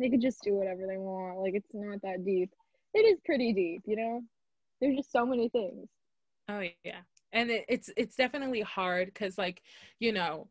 they 0.00 0.10
could 0.10 0.20
just 0.20 0.42
do 0.42 0.54
whatever 0.54 0.86
they 0.86 0.98
want 0.98 1.38
like 1.40 1.54
it's 1.54 1.70
not 1.74 2.00
that 2.02 2.24
deep 2.24 2.52
it 2.94 3.00
is 3.00 3.20
pretty 3.24 3.52
deep 3.52 3.82
you 3.86 3.96
know 3.96 4.22
there's 4.80 4.96
just 4.96 5.12
so 5.12 5.26
many 5.26 5.48
things 5.50 5.88
Oh 6.48 6.62
yeah. 6.84 7.02
And 7.32 7.50
it, 7.50 7.64
it's 7.68 7.90
it's 7.96 8.16
definitely 8.16 8.62
hard 8.62 9.06
because 9.08 9.36
like, 9.38 9.62
you 9.98 10.12
know, 10.12 10.50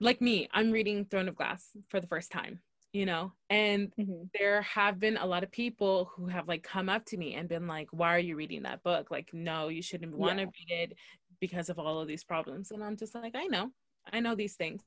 like 0.00 0.20
me, 0.20 0.48
I'm 0.52 0.70
reading 0.70 1.04
Throne 1.04 1.28
of 1.28 1.36
Glass 1.36 1.76
for 1.88 2.00
the 2.00 2.06
first 2.06 2.30
time, 2.32 2.62
you 2.92 3.06
know, 3.06 3.32
and 3.50 3.92
Mhm. 3.96 4.30
there 4.34 4.62
have 4.62 4.98
been 4.98 5.16
a 5.18 5.26
lot 5.26 5.42
of 5.44 5.50
people 5.52 6.06
who 6.06 6.26
have 6.26 6.48
like 6.48 6.62
come 6.62 6.88
up 6.88 7.04
to 7.06 7.16
me 7.18 7.34
and 7.34 7.48
been 7.48 7.66
like, 7.66 7.88
why 7.92 8.14
are 8.14 8.18
you 8.18 8.36
reading 8.36 8.62
that 8.62 8.82
book? 8.82 9.10
Like, 9.10 9.32
no, 9.34 9.68
you 9.68 9.82
shouldn't 9.82 10.16
want 10.16 10.38
to 10.38 10.44
Yeah. 10.44 10.50
read 10.68 10.90
it 10.90 10.98
because 11.40 11.68
of 11.68 11.78
all 11.78 12.00
of 12.00 12.08
these 12.08 12.24
problems. 12.24 12.70
And 12.70 12.82
I'm 12.82 12.96
just 12.96 13.14
like, 13.14 13.34
I 13.34 13.44
know, 13.46 13.72
I 14.10 14.20
know 14.20 14.34
these 14.34 14.56
things. 14.56 14.82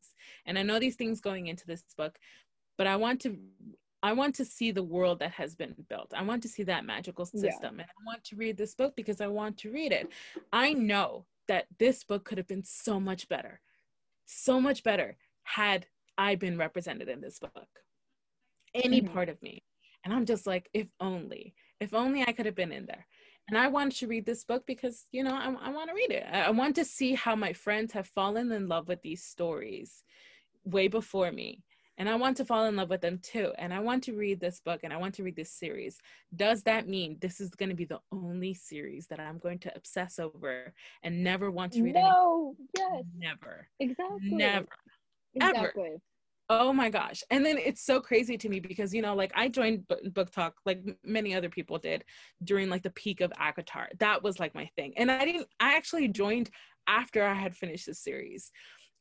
And 0.45 0.57
I 0.57 0.63
know 0.63 0.79
these 0.79 0.95
things 0.95 1.21
going 1.21 1.45
into 1.47 1.67
this 1.67 1.83
book, 1.95 2.17
but 2.77 2.87
I 2.87 2.95
want 2.95 3.21
to 3.21 3.37
I 4.03 4.13
want 4.13 4.35
to 4.35 4.45
see 4.45 4.71
the 4.71 4.83
world 4.83 5.19
that 5.19 5.31
has 5.31 5.55
been 5.55 5.73
built. 5.89 6.13
I 6.15 6.21
want 6.21 6.43
to 6.43 6.49
see 6.49 6.63
that 6.63 6.85
magical 6.85 7.25
Yeah. 7.33 7.39
system. 7.41 7.79
And 7.79 7.89
I 7.89 8.05
want 8.05 8.23
to 8.25 8.35
read 8.35 8.55
this 8.55 8.75
book 8.75 8.95
because 8.95 9.19
I 9.19 9.27
want 9.27 9.57
to 9.59 9.71
read 9.71 9.91
it. 9.91 10.11
I 10.53 10.73
know 10.73 11.25
that 11.47 11.65
this 11.79 12.03
book 12.03 12.23
could 12.23 12.37
have 12.37 12.47
been 12.47 12.63
so 12.63 12.99
much 12.99 13.27
better, 13.27 13.61
so 14.25 14.61
much 14.61 14.83
better 14.83 15.17
had 15.43 15.87
I 16.19 16.35
been 16.35 16.57
represented 16.57 17.09
in 17.09 17.19
this 17.19 17.39
book. 17.39 17.67
Any 18.75 19.01
Mhm. 19.01 19.13
part 19.13 19.29
of 19.29 19.41
me. 19.41 19.63
And 20.03 20.13
I'm 20.13 20.25
just 20.25 20.45
like, 20.45 20.69
if 20.73 20.87
only, 20.99 21.55
if 21.79 21.93
only 21.93 22.21
I 22.23 22.31
could 22.31 22.45
have 22.45 22.55
been 22.55 22.71
in 22.71 22.85
there. 22.85 23.07
And 23.47 23.57
I 23.57 23.67
wanted 23.69 23.97
to 23.99 24.07
read 24.07 24.25
this 24.25 24.43
book 24.43 24.65
because, 24.67 25.07
you 25.11 25.23
know, 25.23 25.33
I, 25.33 25.45
I 25.45 25.69
want 25.69 25.89
to 25.89 25.95
read 25.95 26.11
it. 26.11 26.25
I, 26.31 26.43
I 26.43 26.49
want 26.51 26.75
to 26.75 26.85
see 26.85 27.13
how 27.15 27.35
my 27.35 27.53
friends 27.53 27.93
have 27.93 28.07
fallen 28.07 28.51
in 28.51 28.67
love 28.67 28.87
with 28.87 29.01
these 29.01 29.23
stories 29.23 30.03
way 30.63 30.87
before 30.87 31.31
me. 31.31 31.63
And 31.97 32.09
I 32.09 32.15
want 32.15 32.37
to 32.37 32.45
fall 32.45 32.65
in 32.65 32.75
love 32.75 32.89
with 32.89 33.01
them 33.01 33.19
too. 33.21 33.53
And 33.57 33.73
I 33.73 33.79
want 33.79 34.03
to 34.03 34.13
read 34.13 34.39
this 34.39 34.59
book 34.59 34.81
and 34.83 34.91
I 34.91 34.97
want 34.97 35.15
to 35.15 35.23
read 35.23 35.35
this 35.35 35.51
series. 35.51 35.97
Does 36.35 36.63
that 36.63 36.87
mean 36.87 37.17
this 37.21 37.39
is 37.39 37.51
going 37.51 37.69
to 37.69 37.75
be 37.75 37.85
the 37.85 38.01
only 38.11 38.53
series 38.53 39.07
that 39.07 39.19
I'm 39.19 39.37
going 39.37 39.59
to 39.59 39.75
obsess 39.75 40.19
over 40.19 40.73
and 41.03 41.23
never 41.23 41.51
want 41.51 41.73
to 41.73 41.83
read 41.83 41.95
no 41.95 42.55
yes? 42.77 43.03
Never. 43.17 43.67
exactly 43.79 44.19
Never. 44.23 44.67
ever. 45.39 45.73
Oh 46.47 46.71
my 46.71 46.91
gosh. 46.91 47.23
And 47.31 47.43
then 47.43 47.57
it's 47.57 47.83
so 47.83 47.99
crazy 47.99 48.37
to 48.37 48.49
me 48.49 48.59
because, 48.59 48.93
you 48.93 49.01
know, 49.01 49.15
like 49.15 49.31
I 49.33 49.47
joined 49.47 49.87
B- 49.87 50.09
BookTok 50.09 50.51
like 50.65 50.83
many 51.03 51.33
other 51.33 51.49
people 51.49 51.79
did 51.79 52.03
during 52.43 52.69
like 52.69 52.83
the 52.83 52.91
peak 52.91 53.21
of 53.21 53.31
ACOTAR. 53.31 53.87
That 53.97 54.21
was 54.21 54.39
like 54.39 54.53
my 54.53 54.69
thing. 54.75 54.93
And 54.95 55.09
I 55.09 55.25
didn't, 55.25 55.47
I 55.59 55.75
actually 55.75 56.07
joined 56.09 56.51
after 56.87 57.25
I 57.25 57.33
had 57.33 57.55
finished 57.55 57.87
the 57.87 57.95
series. 57.95 58.51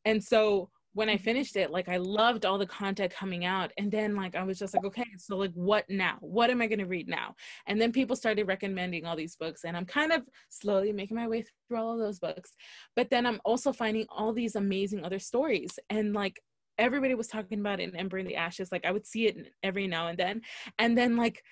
And 0.07 0.25
so 0.25 0.71
when 0.95 1.09
I 1.09 1.17
finished 1.17 1.57
it, 1.57 1.71
like 1.71 1.89
I 1.89 1.97
loved 1.97 2.47
all 2.47 2.57
the 2.57 2.67
content 2.67 3.13
coming 3.13 3.45
out. 3.45 3.73
And 3.77 3.91
then 3.91 4.15
like 4.15 4.37
I 4.37 4.45
was 4.45 4.59
just 4.59 4.75
like, 4.75 4.85
okay, 4.85 5.05
so 5.19 5.37
like 5.37 5.53
what 5.55 5.85
now? 5.91 6.17
What 6.21 6.51
am 6.51 6.63
I 6.63 6.67
going 6.69 6.79
to 6.79 6.87
read 6.87 7.09
now? 7.09 7.35
And 7.67 7.81
then 7.81 7.93
people 7.93 8.17
started 8.17 8.47
recommending 8.47 9.05
all 9.05 9.17
these 9.17 9.37
books. 9.37 9.65
And 9.65 9.77
I'm 9.77 9.85
kind 9.87 10.13
of 10.13 10.23
slowly 10.49 10.93
making 10.93 11.17
my 11.17 11.27
way 11.27 11.45
through 11.69 11.79
all 11.79 11.93
of 11.93 11.99
those 11.99 12.21
books. 12.21 12.53
But 12.95 13.11
then 13.11 13.27
I'm 13.27 13.41
also 13.45 13.73
finding 13.73 14.07
all 14.09 14.33
these 14.33 14.55
amazing 14.55 15.05
other 15.05 15.19
stories. 15.19 15.79
And 15.91 16.15
like 16.15 16.41
everybody 16.79 17.15
was 17.15 17.29
talking 17.29 17.59
about 17.59 17.81
it 17.81 17.91
in 17.91 17.97
Ember 17.97 18.19
in 18.19 18.27
the 18.27 18.37
Ashes. 18.37 18.71
Like 18.71 18.87
I 18.87 18.93
would 18.93 19.07
see 19.07 19.27
it 19.27 19.53
every 19.65 19.89
now 19.89 20.07
and 20.09 20.19
then. 20.19 20.43
And 20.79 20.97
then 20.97 21.17
like 21.17 21.43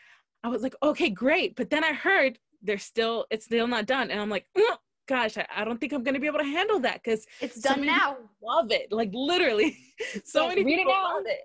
I 0.45 0.49
was 0.49 0.63
like, 0.63 0.77
okay, 0.83 1.11
great. 1.11 1.57
But 1.57 1.71
then 1.71 1.83
I 1.83 1.93
heard 1.93 2.39
they're 2.63 2.79
still, 2.79 3.27
it's 3.31 3.47
still 3.47 3.67
not 3.67 3.87
done. 3.87 4.11
And 4.11 4.21
I'm 4.21 4.31
like, 4.31 4.47
"Mm, 4.57 4.77
gosh, 5.13 5.37
I, 5.37 5.47
I 5.55 5.65
don't 5.65 5.79
think 5.79 5.93
I'm 5.93 6.03
gonna 6.03 6.19
be 6.21 6.27
able 6.27 6.39
to 6.39 6.45
handle 6.59 6.81
that 6.81 7.03
because 7.03 7.27
It's 7.41 7.61
done 7.61 7.81
many 7.81 7.93
now. 7.93 8.17
love 8.43 8.71
it. 8.73 8.91
Like 8.91 9.11
literally, 9.13 9.77
so 10.25 10.47
Yes, 10.47 10.49
many 10.49 10.63
it 10.63 10.65
people 10.65 10.93
now. 10.93 11.15
love 11.17 11.25
it. 11.27 11.41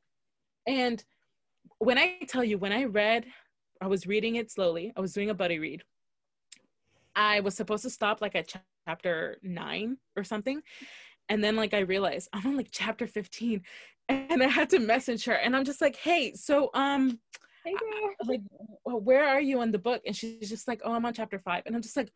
And 0.67 1.03
when 1.79 1.97
I 1.97 2.19
tell 2.27 2.43
you, 2.43 2.57
when 2.57 2.71
I 2.71 2.85
read, 2.85 3.25
I 3.81 3.87
was 3.87 4.07
reading 4.07 4.37
it 4.37 4.49
slowly. 4.51 4.93
I 4.95 5.01
was 5.01 5.13
doing 5.13 5.29
a 5.29 5.33
buddy 5.33 5.59
read. 5.59 5.83
I 7.15 7.41
was 7.41 7.55
supposed 7.55 7.83
to 7.83 7.89
stop 7.89 8.21
like 8.21 8.35
at 8.35 8.53
chapter 8.87 9.37
nine 9.43 9.97
or 10.15 10.23
something. 10.23 10.61
And 11.29 11.43
then 11.43 11.55
like 11.57 11.73
I 11.73 11.79
realized 11.79 12.29
I'm 12.33 12.47
on 12.47 12.55
like 12.57 12.69
chapter 12.71 13.05
15 13.05 13.61
and 14.09 14.41
I 14.41 14.47
had 14.47 14.69
to 14.69 14.79
message 14.79 15.25
her 15.25 15.33
and 15.33 15.55
I'm 15.55 15.65
just 15.65 15.81
like, 15.81 15.97
hey, 15.97 16.33
so 16.35 16.69
um 16.73 17.19
hey 17.65 17.73
like 18.25 18.41
"Well, 18.85 19.01
where 19.01 19.27
are 19.27 19.41
you 19.41 19.61
in 19.61 19.71
the 19.71 19.77
book? 19.79 20.01
And 20.05 20.15
she's 20.15 20.49
just 20.49 20.67
like, 20.69 20.81
oh, 20.85 20.93
I'm 20.93 21.05
on 21.05 21.13
chapter 21.13 21.37
five. 21.39 21.63
And 21.65 21.75
I'm 21.75 21.81
just 21.81 21.97
like, 21.97 22.11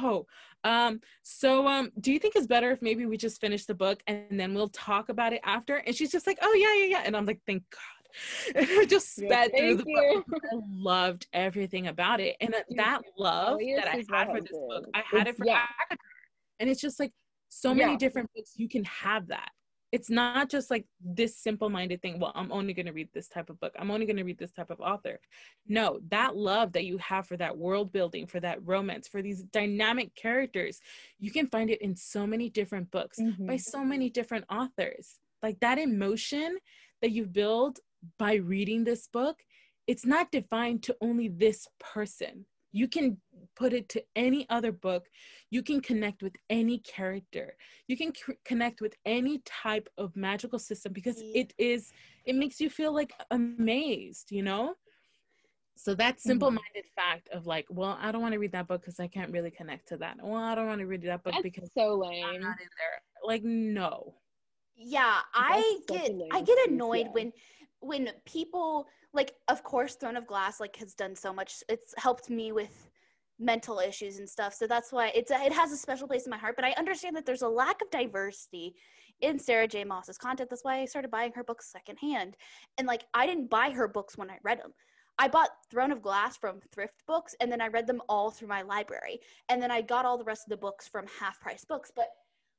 oh, 0.00 0.26
um, 0.64 1.00
so 1.22 1.66
um, 1.68 1.90
do 2.00 2.12
you 2.12 2.18
think 2.18 2.34
it's 2.36 2.46
better 2.46 2.70
if 2.72 2.82
maybe 2.82 3.06
we 3.06 3.16
just 3.16 3.40
finish 3.40 3.66
the 3.66 3.74
book 3.74 4.02
and 4.06 4.38
then 4.38 4.54
we'll 4.54 4.68
talk 4.70 5.08
about 5.08 5.32
it 5.32 5.40
after? 5.44 5.76
And 5.76 5.94
she's 5.94 6.10
just 6.10 6.26
like, 6.26 6.38
oh 6.42 6.54
yeah, 6.54 6.74
yeah, 6.84 6.98
yeah. 6.98 7.02
And 7.06 7.16
I'm 7.16 7.26
like, 7.26 7.40
thank 7.46 7.62
God. 7.70 7.80
And 8.54 8.66
I 8.70 8.84
just 8.86 9.18
Yeah, 9.18 9.28
sped 9.28 9.50
through 9.56 9.76
the 9.76 9.84
you. 9.86 10.24
book. 10.28 10.40
I 10.52 10.56
loved 10.70 11.26
everything 11.32 11.88
about 11.88 12.20
it. 12.20 12.36
And 12.40 12.52
Dude, 12.52 12.78
that 12.78 13.02
love 13.18 13.54
Elias 13.60 13.84
that 13.84 13.88
I 13.94 14.16
had 14.18 14.28
for 14.30 14.40
this 14.40 14.50
book. 14.50 14.86
I 14.94 15.02
had 15.10 15.20
It's- 15.22 15.34
it 15.34 15.36
for 15.38 15.44
yeah. 15.46 15.64
Agatha. 15.90 16.00
And 16.58 16.70
it's 16.70 16.80
just 16.80 16.98
like 16.98 17.12
so 17.48 17.74
many 17.74 17.92
Yeah. 17.92 17.98
different 17.98 18.30
books 18.34 18.52
you 18.56 18.68
can 18.68 18.84
have 18.84 19.26
that. 19.28 19.50
It's 19.92 20.10
not 20.10 20.50
just 20.50 20.70
like 20.70 20.84
this 21.00 21.36
simple 21.36 21.70
minded 21.70 22.02
thing. 22.02 22.18
Well, 22.18 22.32
I'm 22.34 22.50
only 22.52 22.74
going 22.74 22.86
to 22.86 22.92
read 22.92 23.08
this 23.12 23.28
type 23.28 23.50
of 23.50 23.58
book. 23.60 23.74
I'm 23.78 23.90
only 23.90 24.04
going 24.06 24.16
to 24.16 24.24
read 24.24 24.38
this 24.38 24.52
type 24.52 24.70
of 24.70 24.80
author. 24.80 25.20
No, 25.66 26.00
that 26.10 26.36
love 26.36 26.72
that 26.72 26.84
you 26.84 26.98
have 26.98 27.26
for 27.26 27.36
that 27.36 27.56
world 27.56 27.92
building, 27.92 28.26
for 28.26 28.40
that 28.40 28.58
romance, 28.66 29.06
for 29.08 29.22
these 29.22 29.42
dynamic 29.44 30.14
characters, 30.14 30.80
you 31.18 31.30
can 31.30 31.46
find 31.46 31.70
it 31.70 31.80
in 31.80 31.94
so 31.96 32.26
many 32.26 32.50
different 32.50 32.90
books 32.90 33.18
by 33.46 33.54
Mhm. 33.56 33.60
so 33.60 33.84
many 33.84 34.10
different 34.10 34.44
authors. 34.50 35.20
Like 35.42 35.60
that 35.60 35.78
emotion 35.78 36.58
that 37.00 37.12
you 37.12 37.24
build 37.26 37.80
by 38.18 38.34
reading 38.34 38.84
this 38.84 39.06
book, 39.06 39.44
it's 39.86 40.04
not 40.04 40.32
defined 40.32 40.82
to 40.84 40.96
only 41.00 41.28
this 41.28 41.68
person. 41.78 42.46
You 42.72 42.88
can 42.88 43.20
put 43.56 43.72
it 43.72 43.88
to 43.90 44.02
any 44.14 44.46
other 44.50 44.70
book. 44.70 45.06
You 45.50 45.62
can 45.62 45.80
connect 45.80 46.22
with 46.22 46.36
any 46.50 46.78
character. 46.78 47.56
You 47.88 47.96
can 47.96 48.14
c- 48.14 48.34
connect 48.44 48.80
with 48.80 48.94
any 49.04 49.38
type 49.44 49.88
of 49.98 50.14
magical 50.14 50.58
system 50.58 50.92
because 50.92 51.16
it 51.34 51.52
is, 51.58 51.92
it 52.24 52.36
makes 52.36 52.60
you 52.60 52.70
feel 52.70 52.94
like 52.94 53.12
amazed, 53.30 54.30
you 54.30 54.42
know? 54.42 54.74
So 55.76 55.94
that 55.94 56.16
mm-hmm. 56.16 56.28
simple 56.28 56.50
minded 56.50 56.86
fact 56.94 57.28
of 57.30 57.46
like, 57.46 57.66
well, 57.68 57.98
I 58.00 58.12
don't 58.12 58.22
want 58.22 58.32
to 58.32 58.38
read 58.38 58.52
that 58.52 58.66
book 58.66 58.82
because 58.82 59.00
I 59.00 59.08
can't 59.08 59.32
really 59.32 59.50
connect 59.50 59.88
to 59.88 59.96
that. 59.98 60.16
Well, 60.22 60.42
I 60.42 60.54
don't 60.54 60.66
want 60.66 60.80
to 60.80 60.86
read 60.86 61.02
that 61.02 61.22
book 61.22 61.34
That's 61.34 61.42
because 61.42 61.70
so 61.76 62.02
I'm 62.04 62.10
lame. 62.10 62.40
not 62.40 62.60
in 62.60 62.68
there. 62.78 63.02
Like, 63.24 63.42
no. 63.44 64.14
Yeah, 64.76 65.20
I 65.34 65.78
a 65.88 65.92
get 65.92 66.12
I 66.32 66.42
get 66.42 66.68
annoyed 66.68 67.06
yeah. 67.06 67.12
when 67.12 67.32
when 67.80 68.10
people 68.26 68.86
like 69.14 69.32
of 69.48 69.62
course 69.62 69.94
Throne 69.94 70.16
of 70.16 70.26
Glass 70.26 70.60
like 70.60 70.76
has 70.76 70.92
done 70.94 71.16
so 71.16 71.32
much. 71.32 71.62
It's 71.70 71.94
helped 71.96 72.28
me 72.28 72.52
with 72.52 72.90
mental 73.38 73.78
issues 73.78 74.18
and 74.18 74.28
stuff. 74.28 74.54
So 74.54 74.66
that's 74.66 74.92
why 74.92 75.12
it's 75.14 75.30
a, 75.30 75.44
it 75.44 75.52
has 75.52 75.72
a 75.72 75.76
special 75.76 76.08
place 76.08 76.24
in 76.24 76.30
my 76.30 76.38
heart, 76.38 76.56
but 76.56 76.64
I 76.64 76.72
understand 76.72 77.16
that 77.16 77.26
there's 77.26 77.42
a 77.42 77.48
lack 77.48 77.82
of 77.82 77.90
diversity 77.90 78.74
in 79.20 79.38
Sarah 79.38 79.68
J 79.68 79.84
Maas's 79.84 80.18
content. 80.18 80.50
That's 80.50 80.64
why 80.64 80.80
I 80.80 80.84
started 80.84 81.10
buying 81.10 81.32
her 81.34 81.44
books 81.44 81.70
secondhand. 81.70 82.36
And 82.78 82.86
like 82.86 83.04
I 83.14 83.26
didn't 83.26 83.50
buy 83.50 83.70
her 83.70 83.88
books 83.88 84.16
when 84.16 84.30
I 84.30 84.38
read 84.42 84.60
them. 84.60 84.72
I 85.18 85.28
bought 85.28 85.50
Throne 85.70 85.92
of 85.92 86.02
Glass 86.02 86.36
from 86.36 86.60
thrift 86.72 87.02
books 87.06 87.34
and 87.40 87.50
then 87.50 87.60
I 87.60 87.68
read 87.68 87.86
them 87.86 88.02
all 88.08 88.30
through 88.30 88.48
my 88.48 88.62
library. 88.62 89.20
And 89.48 89.62
then 89.62 89.70
I 89.70 89.80
got 89.80 90.04
all 90.04 90.18
the 90.18 90.24
rest 90.24 90.44
of 90.46 90.50
the 90.50 90.58
books 90.58 90.86
from 90.86 91.06
half 91.18 91.40
price 91.40 91.64
books, 91.64 91.90
but 91.94 92.08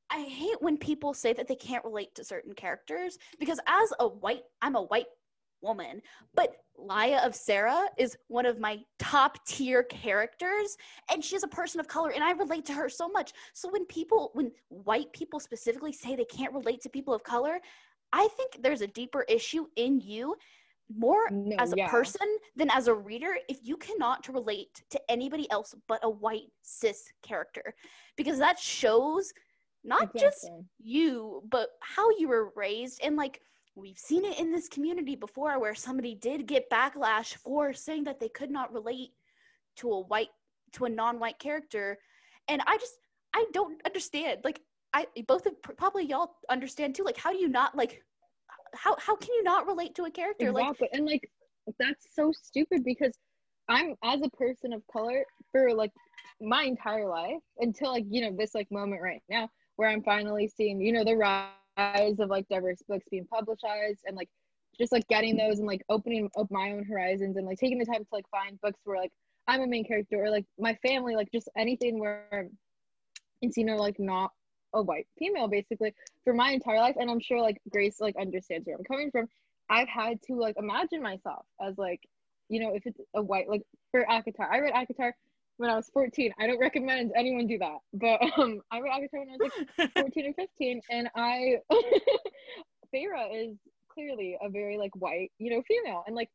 I 0.09 0.21
hate 0.23 0.61
when 0.61 0.77
people 0.77 1.13
say 1.13 1.33
that 1.33 1.47
they 1.47 1.55
can't 1.55 1.83
relate 1.83 2.15
to 2.15 2.23
certain 2.23 2.53
characters 2.53 3.17
because 3.39 3.59
as 3.67 3.91
a 3.99 4.07
white, 4.07 4.43
I'm 4.61 4.75
a 4.75 4.83
white 4.83 5.07
woman. 5.61 6.01
But 6.35 6.55
Laia 6.79 7.25
of 7.25 7.35
Serra 7.35 7.85
is 7.97 8.17
one 8.27 8.45
of 8.45 8.59
my 8.59 8.79
top 8.99 9.45
tier 9.45 9.83
characters, 9.83 10.77
and 11.11 11.23
she's 11.23 11.43
a 11.43 11.47
person 11.47 11.79
of 11.79 11.87
color, 11.87 12.11
and 12.11 12.23
I 12.23 12.31
relate 12.31 12.65
to 12.65 12.73
her 12.73 12.89
so 12.89 13.07
much. 13.09 13.33
So 13.53 13.69
when 13.69 13.85
people, 13.85 14.31
when 14.33 14.51
white 14.69 15.11
people 15.13 15.39
specifically 15.39 15.93
say 15.93 16.15
they 16.15 16.25
can't 16.25 16.53
relate 16.53 16.81
to 16.81 16.89
people 16.89 17.13
of 17.13 17.23
color, 17.23 17.59
I 18.13 18.27
think 18.37 18.61
there's 18.61 18.81
a 18.81 18.87
deeper 18.87 19.23
issue 19.27 19.65
in 19.75 19.99
you 19.99 20.35
more 20.95 21.29
No, 21.31 21.55
as 21.59 21.73
a 21.73 21.77
yeah. 21.77 21.89
person 21.89 22.27
than 22.55 22.69
as 22.69 22.87
a 22.87 22.93
reader 22.93 23.35
if 23.49 23.59
you 23.61 23.75
cannot 23.77 24.27
relate 24.29 24.83
to 24.89 25.01
anybody 25.09 25.49
else 25.51 25.75
but 25.87 25.99
a 26.03 26.09
white 26.09 26.49
cis 26.61 27.11
character 27.21 27.73
because 28.15 28.37
that 28.37 28.57
shows 28.57 29.33
not 29.83 30.15
just 30.15 30.49
you 30.79 31.43
but 31.49 31.71
how 31.81 32.09
you 32.17 32.29
were 32.29 32.53
raised 32.55 33.01
and 33.03 33.17
like 33.17 33.41
we've 33.77 33.97
seen 33.97 34.25
it 34.25 34.39
in 34.39 34.51
this 34.51 34.67
community 34.67 35.15
before 35.15 35.59
where 35.59 35.75
somebody 35.75 36.15
did 36.15 36.47
get 36.47 36.69
backlash 36.69 37.35
for 37.35 37.73
saying 37.73 38.03
that 38.05 38.19
they 38.19 38.29
could 38.29 38.49
not 38.49 38.73
relate 38.73 39.11
to 39.77 39.91
a 39.91 40.01
white 40.01 40.29
to 40.73 40.85
a 40.85 40.89
non-white 40.89 41.39
character. 41.39 41.97
And 42.47 42.61
i 42.67 42.77
just 42.77 42.95
i 43.33 43.45
don't 43.53 43.79
understand. 43.85 44.41
Like 44.43 44.61
i 44.93 45.05
both 45.27 45.45
of 45.45 45.53
probably 45.77 46.05
y'all 46.05 46.35
understand 46.49 46.95
too 46.95 47.03
like 47.03 47.17
how 47.17 47.31
do 47.31 47.37
you 47.37 47.47
not 47.47 47.75
like 47.75 48.01
how 48.73 48.95
how 48.99 49.15
can 49.15 49.33
you 49.33 49.43
not 49.43 49.67
relate 49.67 49.95
to 49.95 50.05
a 50.05 50.11
character? 50.11 50.51
Like 50.51 50.65
Exactly. 50.71 50.89
and 50.93 51.05
like 51.05 51.29
that's 51.79 52.07
so 52.13 52.31
stupid 52.31 52.83
because 52.83 53.13
I'm 53.69 53.95
as 54.03 54.21
a 54.21 54.29
person 54.29 54.73
of 54.73 54.81
color 54.91 55.23
for 55.51 55.73
like 55.73 55.91
my 56.41 56.63
entire 56.63 57.07
life 57.07 57.41
until 57.59 57.91
like, 57.91 58.05
you 58.09 58.21
know, 58.21 58.35
this 58.37 58.55
like 58.55 58.71
moment 58.71 59.01
right 59.01 59.21
now 59.29 59.49
where 59.75 59.89
I'm 59.89 60.03
finally 60.03 60.47
seeing, 60.47 60.79
you 60.79 60.93
know, 60.93 61.03
the 61.03 61.15
rise 61.15 61.51
of 61.77 62.29
like 62.29 62.47
diverse 62.49 62.81
books 62.87 63.05
being 63.09 63.25
publicized 63.25 64.01
and 64.05 64.15
like 64.15 64.29
just 64.77 64.91
like 64.91 65.07
getting 65.07 65.37
those 65.37 65.59
and 65.59 65.67
like 65.67 65.83
opening 65.89 66.29
up 66.37 66.47
my 66.51 66.71
own 66.71 66.83
horizons 66.83 67.37
and 67.37 67.45
like 67.45 67.57
taking 67.57 67.79
the 67.79 67.85
time 67.85 68.03
to 68.03 68.09
like 68.11 68.27
find 68.29 68.59
books 68.61 68.79
where 68.83 68.99
like 68.99 69.11
I'm 69.47 69.61
a 69.61 69.67
main 69.67 69.85
character 69.85 70.23
or 70.23 70.29
like 70.29 70.45
my 70.59 70.75
family, 70.85 71.15
like 71.15 71.31
just 71.31 71.49
anything 71.57 71.99
where 71.99 72.49
it's, 73.41 73.57
you 73.57 73.65
know, 73.65 73.77
like 73.77 73.99
not 73.99 74.31
a 74.73 74.81
white 74.81 75.07
female 75.17 75.47
basically 75.47 75.93
for 76.23 76.33
my 76.33 76.51
entire 76.51 76.79
life. 76.79 76.95
And 76.99 77.09
I'm 77.09 77.19
sure 77.19 77.41
like 77.41 77.61
Grace 77.71 78.01
like 78.01 78.15
understands 78.19 78.67
where 78.67 78.75
I'm 78.75 78.83
coming 78.83 79.11
from. 79.11 79.27
I've 79.69 79.87
had 79.87 80.21
to 80.23 80.35
like 80.35 80.55
imagine 80.57 81.01
myself 81.01 81.45
as 81.61 81.77
like, 81.77 82.01
you 82.49 82.59
know, 82.61 82.73
if 82.75 82.85
it's 82.85 82.99
a 83.15 83.21
white 83.21 83.49
like 83.49 83.63
for 83.91 84.05
ACOTAR. 84.05 84.49
I 84.51 84.59
read 84.59 84.73
ACOTAR 84.73 85.13
when 85.57 85.69
I 85.69 85.75
was 85.75 85.89
14. 85.93 86.33
I 86.39 86.47
don't 86.47 86.59
recommend 86.59 87.11
anyone 87.15 87.47
do 87.47 87.57
that. 87.59 87.77
But 87.93 88.21
um 88.37 88.61
I 88.71 88.79
read 88.79 88.91
ACOTAR 88.93 89.19
when 89.19 89.29
I 89.29 89.37
was 89.39 89.51
like 89.77 89.93
14 89.97 90.27
or 90.27 90.33
15 90.33 90.81
and 90.89 91.09
I 91.15 91.57
Feyre 92.93 93.27
is 93.33 93.57
clearly 93.89 94.37
a 94.41 94.49
very 94.49 94.77
like 94.77 94.95
white, 94.95 95.31
you 95.39 95.51
know, 95.51 95.61
female. 95.67 96.03
And 96.07 96.15
like 96.15 96.29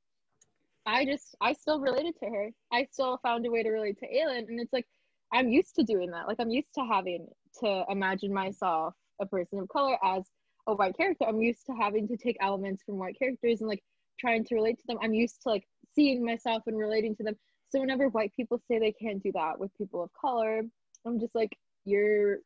I 0.85 1.05
just 1.05 1.35
I 1.41 1.53
still 1.53 1.81
related 1.81 2.15
to 2.21 2.27
her. 2.27 2.51
I 2.73 2.87
still 2.91 3.19
found 3.23 3.47
a 3.47 3.51
way 3.51 3.63
to 3.63 3.71
relate 3.71 3.99
to 4.01 4.07
Aelin 4.07 4.49
and 4.49 4.61
it's 4.61 4.73
like 4.73 4.87
I'm 5.33 5.49
used 5.49 5.75
to 5.77 5.83
doing 5.83 6.11
that. 6.11 6.27
Like 6.29 6.39
I'm 6.41 6.51
used 6.51 6.75
to 6.75 6.85
having 6.85 7.27
to 7.61 7.85
imagine 7.89 8.33
myself 8.35 8.95
a 9.21 9.27
person 9.27 9.61
of 9.61 9.69
color 9.69 9.97
as 10.05 10.25
a 10.67 10.75
white 10.75 10.97
character. 10.97 11.25
I'm 11.27 11.41
used 11.41 11.67
to 11.67 11.73
having 11.73 12.07
to 12.09 12.17
take 12.17 12.37
elements 12.41 12.83
from 12.85 12.99
white 12.99 13.19
characters 13.19 13.61
and 13.61 13.69
like 13.69 13.83
trying 14.19 14.45
to 14.45 14.55
relate 14.55 14.79
to 14.79 14.85
them. 14.87 14.99
I'm 15.03 15.15
used 15.15 15.43
to 15.43 15.51
like 15.51 15.67
seeing 15.95 16.25
myself 16.25 16.63
and 16.67 16.77
relating 16.77 17.17
to 17.17 17.23
them. 17.23 17.37
So 17.73 17.81
whenever 17.81 18.09
white 18.11 18.33
people 18.37 18.61
say 18.69 18.79
they 18.79 18.93
can't 18.93 19.23
do 19.23 19.33
that 19.33 19.59
with 19.59 19.75
people 19.79 20.03
of 20.03 20.11
color, 20.13 20.63
I'm 21.07 21.19
just 21.19 21.35
like, 21.35 21.57
you're 21.85 22.39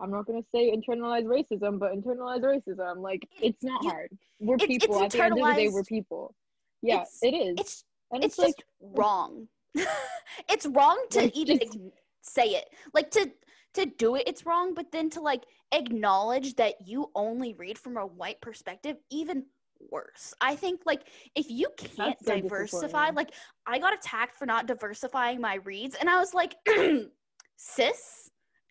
I'm 0.00 0.10
not 0.10 0.26
gonna 0.26 0.42
say 0.52 0.74
internalized 0.74 1.26
racism, 1.26 1.78
but 1.78 1.92
internalized 1.92 2.42
racism. 2.42 2.98
Like 3.00 3.28
it's 3.40 3.62
not 3.62 3.82
You- 3.84 3.90
hard. 3.90 4.18
We're 4.40 4.54
it's- 4.56 4.68
it's 4.70 4.86
people. 4.86 5.02
At 5.02 5.10
the 5.12 5.22
end 5.22 5.32
of 5.38 5.46
the 5.46 5.54
day, 5.54 5.68
we're 5.68 5.84
people. 5.84 6.34
Yeah, 6.82 7.02
It's- 7.02 7.18
it 7.22 7.34
is. 7.34 7.54
it's 7.58 7.84
and 8.12 8.24
it's, 8.24 8.34
it's, 8.34 8.38
like 8.38 8.56
just 8.56 8.64
wrong 8.80 9.46
it's 10.48 10.66
wrong 10.66 11.04
to 11.10 11.20
Like, 11.20 11.36
even 11.36 11.58
just- 11.60 11.78
say 12.22 12.48
it 12.56 12.68
like 12.92 13.10
to 13.12 13.30
to 13.74 13.86
do 13.86 14.16
it 14.16 14.24
it's 14.26 14.44
wrong 14.44 14.74
but 14.74 14.90
then 14.90 15.08
to 15.10 15.20
like 15.20 15.44
acknowledge 15.72 16.56
that 16.56 16.74
you 16.88 17.08
only 17.14 17.54
read 17.54 17.78
from 17.78 17.96
a 17.96 18.04
white 18.04 18.40
perspective 18.40 18.96
even 19.10 19.44
worse 19.90 20.34
i 20.40 20.54
think 20.54 20.80
like 20.86 21.08
if 21.34 21.50
you 21.50 21.68
can't 21.76 22.18
so 22.24 22.40
diversify 22.40 23.10
like 23.10 23.32
i 23.66 23.78
got 23.78 23.94
attacked 23.94 24.36
for 24.36 24.46
not 24.46 24.66
diversifying 24.66 25.40
my 25.40 25.54
reads 25.64 25.96
and 25.96 26.08
i 26.10 26.18
was 26.18 26.34
like 26.34 26.54
sis 27.56 28.30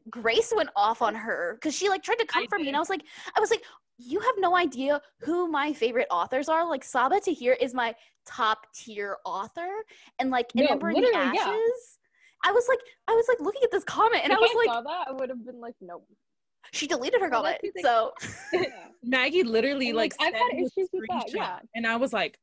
grace 0.10 0.54
went 0.56 0.70
off 0.76 1.02
on 1.02 1.14
her 1.16 1.56
because 1.56 1.76
she 1.76 1.90
like 1.90 2.04
tried 2.04 2.20
to 2.20 2.26
come 2.26 2.46
for 2.48 2.58
me 2.60 2.68
and 2.68 2.76
i 2.76 2.80
was 2.80 2.90
like 2.90 3.04
i 3.36 3.40
was 3.40 3.50
like 3.50 3.64
you 4.00 4.20
have 4.20 4.36
no 4.38 4.56
idea 4.56 5.02
who 5.20 5.52
my 5.52 5.74
favorite 5.74 6.08
authors 6.10 6.48
are 6.48 6.68
like 6.68 6.86
Sabaa 6.86 7.22
Tahir 7.22 7.54
is 7.60 7.74
my 7.74 7.94
top 8.26 8.66
tier 8.74 9.18
author 9.26 9.68
and 10.20 10.30
like 10.30 10.50
No, 10.56 10.66
Ember 10.68 10.92
in 10.92 11.02
the 11.02 11.12
Ashes. 11.14 11.36
yeah. 11.36 11.60
I 12.46 12.52
was 12.54 12.66
like, 12.70 12.80
I 13.10 13.12
was 13.12 13.26
like 13.28 13.42
looking 13.42 13.62
at 13.64 13.72
this 13.72 13.84
comment 13.84 14.22
and 14.24 14.32
I 14.32 14.38
was 14.38 14.52
I 14.54 14.80
like, 14.80 14.86
I 15.10 15.12
would 15.12 15.30
have 15.30 15.46
been 15.46 15.60
like, 15.60 15.76
nope. 15.82 16.08
She 16.72 16.88
deleted 16.88 17.22
her 17.22 17.30
comment. 17.30 17.58
that's. 17.64 17.82
So 17.84 18.14
Yeah. 18.54 18.66
Maggie 19.04 19.44
literally 19.44 19.90
And, 19.90 19.98
like, 19.98 20.14
like, 20.20 20.34
I've 20.34 20.40
had 20.40 20.54
issues 20.58 20.90
with 20.94 21.04
that, 21.10 21.34
yeah. 21.34 21.60
and 21.76 21.88
I 21.88 21.96
was 21.96 22.12
like, 22.14 22.38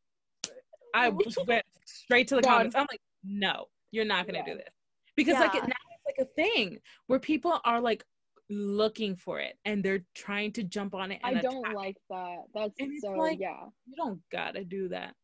I 0.94 1.10
just 1.10 1.44
went 1.46 1.64
straight 1.84 2.28
to 2.28 2.36
the 2.36 2.42
Gone. 2.42 2.52
comments. 2.52 2.76
I'm 2.76 2.86
like, 2.90 3.00
no, 3.24 3.66
you're 3.90 4.04
not 4.04 4.26
gonna 4.26 4.38
Yeah. 4.38 4.52
do 4.52 4.54
this 4.56 4.68
because 5.16 5.34
like 5.34 5.54
it, 5.54 5.62
now 5.62 5.74
it's 6.06 6.18
like 6.18 6.26
a 6.26 6.30
thing 6.34 6.78
where 7.08 7.18
people 7.18 7.60
are 7.64 7.80
like 7.80 8.04
looking 8.48 9.16
for 9.16 9.40
it 9.40 9.58
and 9.64 9.84
they're 9.84 10.04
trying 10.14 10.52
to 10.52 10.62
jump 10.62 10.94
on 10.94 11.10
it. 11.12 11.20
I 11.24 11.34
don't 11.34 11.58
attack. 11.64 11.74
like 11.74 11.96
that. 12.10 12.36
That's 12.54 12.72
And 12.78 12.98
so 13.00 13.10
like- 13.12 13.38
yeah. 13.40 13.64
You 13.86 13.94
don't 13.96 14.20
gotta 14.32 14.64
do 14.64 14.88
that. 14.88 15.14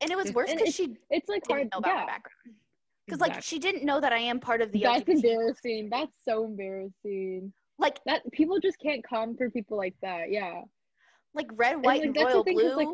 and 0.00 0.10
it 0.10 0.16
was 0.16 0.32
worse 0.32 0.52
because 0.52 0.74
she 0.74 0.96
It's 1.10 1.28
like 1.28 1.42
hard. 1.46 1.60
didn't 1.60 1.72
know 1.72 1.78
about 1.78 1.94
my 1.94 2.00
Yeah, 2.00 2.06
background. 2.06 2.56
Because 3.06 3.20
like 3.20 3.42
she 3.42 3.58
didn't 3.60 3.84
know 3.84 4.00
that 4.00 4.12
I 4.12 4.18
am 4.18 4.40
part 4.40 4.60
of 4.62 4.72
the 4.72 4.80
that's 4.82 5.04
LGBT. 5.04 5.14
embarrassing. 5.14 5.88
That's 5.90 6.12
so 6.26 6.44
embarrassing. 6.44 7.52
Like 7.78 8.00
That 8.06 8.22
people 8.32 8.58
just 8.60 8.78
can't 8.78 9.04
come 9.06 9.36
for 9.36 9.50
people 9.50 9.76
like 9.76 9.94
that. 10.02 10.30
Yeah, 10.30 10.62
like 11.34 11.48
red, 11.54 11.76
white, 11.76 12.00
like, 12.00 12.02
and 12.02 12.16
royal 12.16 12.42
thing, 12.42 12.56
blue. 12.56 12.74
like, 12.76 12.88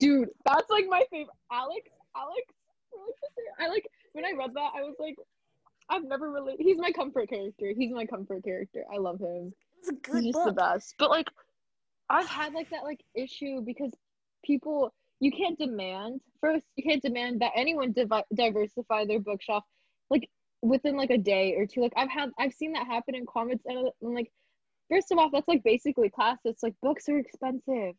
dude, 0.00 0.28
that's 0.44 0.70
like 0.70 0.84
my 0.88 1.02
favorite. 1.10 1.34
Alex, 1.50 1.90
Alex, 2.14 2.42
I 3.58 3.68
like 3.68 3.86
when 4.12 4.24
I 4.24 4.32
read 4.36 4.50
that. 4.54 4.72
I 4.76 4.82
was 4.82 4.96
like, 4.98 5.16
I've 5.88 6.04
never 6.04 6.30
really. 6.30 6.56
He's 6.58 6.78
my 6.78 6.92
comfort 6.92 7.30
character. 7.30 7.72
He's 7.76 7.92
my 7.92 8.04
comfort 8.04 8.44
character. 8.44 8.84
I 8.92 8.98
love 8.98 9.20
him. 9.20 9.52
it's 9.78 9.88
a 9.88 9.92
He's 9.92 10.00
good 10.02 10.24
just 10.24 10.44
the 10.44 10.52
best. 10.52 10.94
But 10.98 11.10
like, 11.10 11.28
I've 12.10 12.28
had 12.28 12.52
like 12.52 12.70
that 12.70 12.84
like 12.84 13.00
issue 13.14 13.62
because 13.64 13.92
people 14.44 14.92
you 15.20 15.32
can't 15.32 15.58
demand 15.58 16.20
first 16.40 16.64
you 16.76 16.84
can't 16.84 17.02
demand 17.02 17.40
that 17.40 17.52
anyone 17.56 17.92
divi- 17.92 18.22
diversify 18.34 19.04
their 19.04 19.18
bookshelf 19.18 19.64
like 20.10 20.28
within 20.62 20.96
like 20.96 21.10
a 21.10 21.18
day 21.18 21.54
or 21.56 21.66
two. 21.66 21.80
Like 21.80 21.92
I've 21.96 22.10
had 22.10 22.30
I've 22.38 22.52
seen 22.52 22.72
that 22.72 22.86
happen 22.86 23.14
in 23.14 23.26
comments 23.26 23.64
and, 23.66 23.88
and 24.02 24.14
like 24.14 24.30
first 24.90 25.12
of 25.12 25.18
all 25.18 25.30
that's 25.32 25.48
like 25.48 25.62
basically 25.64 26.10
class. 26.10 26.38
It's 26.44 26.62
like 26.62 26.74
books 26.82 27.08
are 27.08 27.18
expensive. 27.18 27.94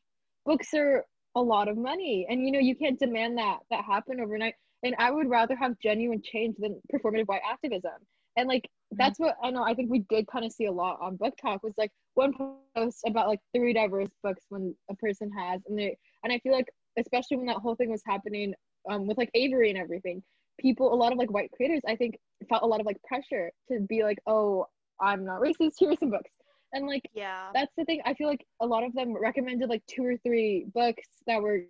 Books 0.46 0.74
are 0.74 1.06
a 1.36 1.42
lot 1.42 1.68
of 1.68 1.78
money 1.78 2.26
and 2.30 2.46
you 2.46 2.52
know 2.52 2.60
you 2.60 2.76
can't 2.76 3.00
demand 3.00 3.38
that 3.38 3.60
that 3.70 3.84
happen 3.86 4.20
overnight 4.20 4.56
and 4.84 4.96
i 4.98 5.12
would 5.12 5.30
rather 5.30 5.56
have 5.56 5.80
genuine 5.82 6.22
change 6.24 6.56
than 6.60 6.82
performative 6.94 7.28
white 7.28 7.42
activism 7.50 7.94
and 8.36 8.48
like 8.48 8.68
that's 8.94 9.20
what 9.20 9.36
i 9.44 9.52
know 9.52 9.64
i 9.64 9.74
think 9.74 9.90
we 9.92 10.04
did 10.10 10.26
kind 10.28 10.44
of 10.44 10.52
see 10.52 10.66
a 10.66 10.72
lot 10.72 10.98
on 11.02 11.18
BookTok 11.18 11.60
was 11.62 11.74
like 11.78 11.92
one 12.16 12.34
post 12.76 13.00
about 13.06 13.28
like 13.28 13.40
three 13.56 13.74
diverse 13.74 14.10
books 14.24 14.44
when 14.50 14.76
a 14.90 14.96
person 14.96 15.32
has 15.32 15.62
and 15.68 15.78
they 15.78 15.96
and 16.24 16.34
i 16.34 16.40
feel 16.40 16.54
like 16.54 16.68
especially 16.98 17.38
when 17.38 17.46
that 17.46 17.58
whole 17.58 17.76
thing 17.76 17.92
was 17.92 18.02
happening 18.06 18.54
um 18.90 19.06
with 19.06 19.18
like 19.18 19.30
avery 19.36 19.70
and 19.70 19.78
everything 19.78 20.24
people 20.60 20.94
a 20.94 20.96
lot 20.96 21.12
of 21.12 21.18
like 21.18 21.32
white 21.32 21.52
creators 21.52 21.82
i 21.88 21.96
think 21.96 22.18
felt 22.48 22.64
a 22.64 22.66
lot 22.66 22.80
of 22.80 22.86
like 22.86 23.02
pressure 23.04 23.52
to 23.68 23.80
be 23.90 24.04
like 24.04 24.20
oh 24.28 24.66
i'm 25.02 25.26
not 25.26 25.42
racist 25.42 25.74
here 25.80 25.92
are 25.92 25.96
some 25.96 26.10
books 26.12 26.32
and 26.74 26.86
like 26.86 27.02
Yeah. 27.14 27.48
that's 27.54 27.74
the 27.78 27.86
thing. 27.86 28.02
I 28.06 28.14
feel 28.14 28.28
like 28.28 28.46
a 28.62 28.66
lot 28.66 28.84
of 28.84 28.94
them 28.94 29.16
recommended 29.20 29.70
like 29.70 29.84
two 29.88 30.06
or 30.06 30.18
three 30.18 30.68
books 30.74 31.08
that 31.26 31.42
were 31.42 31.62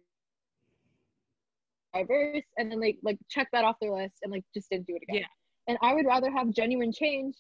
diverse, 1.94 2.44
and 2.58 2.72
then 2.72 2.80
they 2.80 2.98
like 3.04 3.18
check 3.30 3.48
that 3.54 3.64
off 3.64 3.78
their 3.82 3.92
list 3.94 4.16
and 4.24 4.32
like 4.32 4.44
just 4.54 4.70
didn't 4.70 4.88
do 4.88 4.96
it 4.96 5.04
again. 5.04 5.22
Yeah. 5.22 5.28
And 5.68 5.78
I 5.82 5.94
would 5.94 6.06
rather 6.06 6.32
have 6.32 6.50
genuine 6.52 6.92
change, 6.92 7.36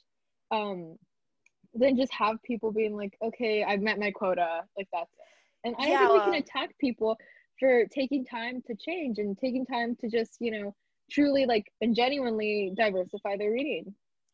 um, 0.51 0.95
than 1.73 1.97
just 1.97 2.13
have 2.13 2.37
people 2.43 2.71
being 2.71 2.95
like, 2.95 3.17
okay, 3.21 3.63
I've 3.63 3.81
met 3.81 3.99
my 3.99 4.11
quota, 4.11 4.61
like 4.77 4.87
that's 4.93 5.11
it. 5.11 5.67
And 5.67 5.75
I 5.77 5.89
don't 5.89 5.99
think 5.99 6.13
we 6.25 6.31
can 6.31 6.41
attack 6.41 6.69
people 6.79 7.17
for 7.59 7.85
taking 7.93 8.23
time 8.25 8.61
to 8.67 8.75
change 8.75 9.17
and 9.19 9.37
taking 9.37 9.65
time 9.65 9.97
to 9.99 10.09
just 10.09 10.37
you 10.39 10.51
know 10.51 10.75
truly 11.11 11.45
like 11.45 11.65
and 11.81 11.95
genuinely 11.95 12.71
diversify 12.75 13.37
their 13.37 13.51
reading. 13.51 13.93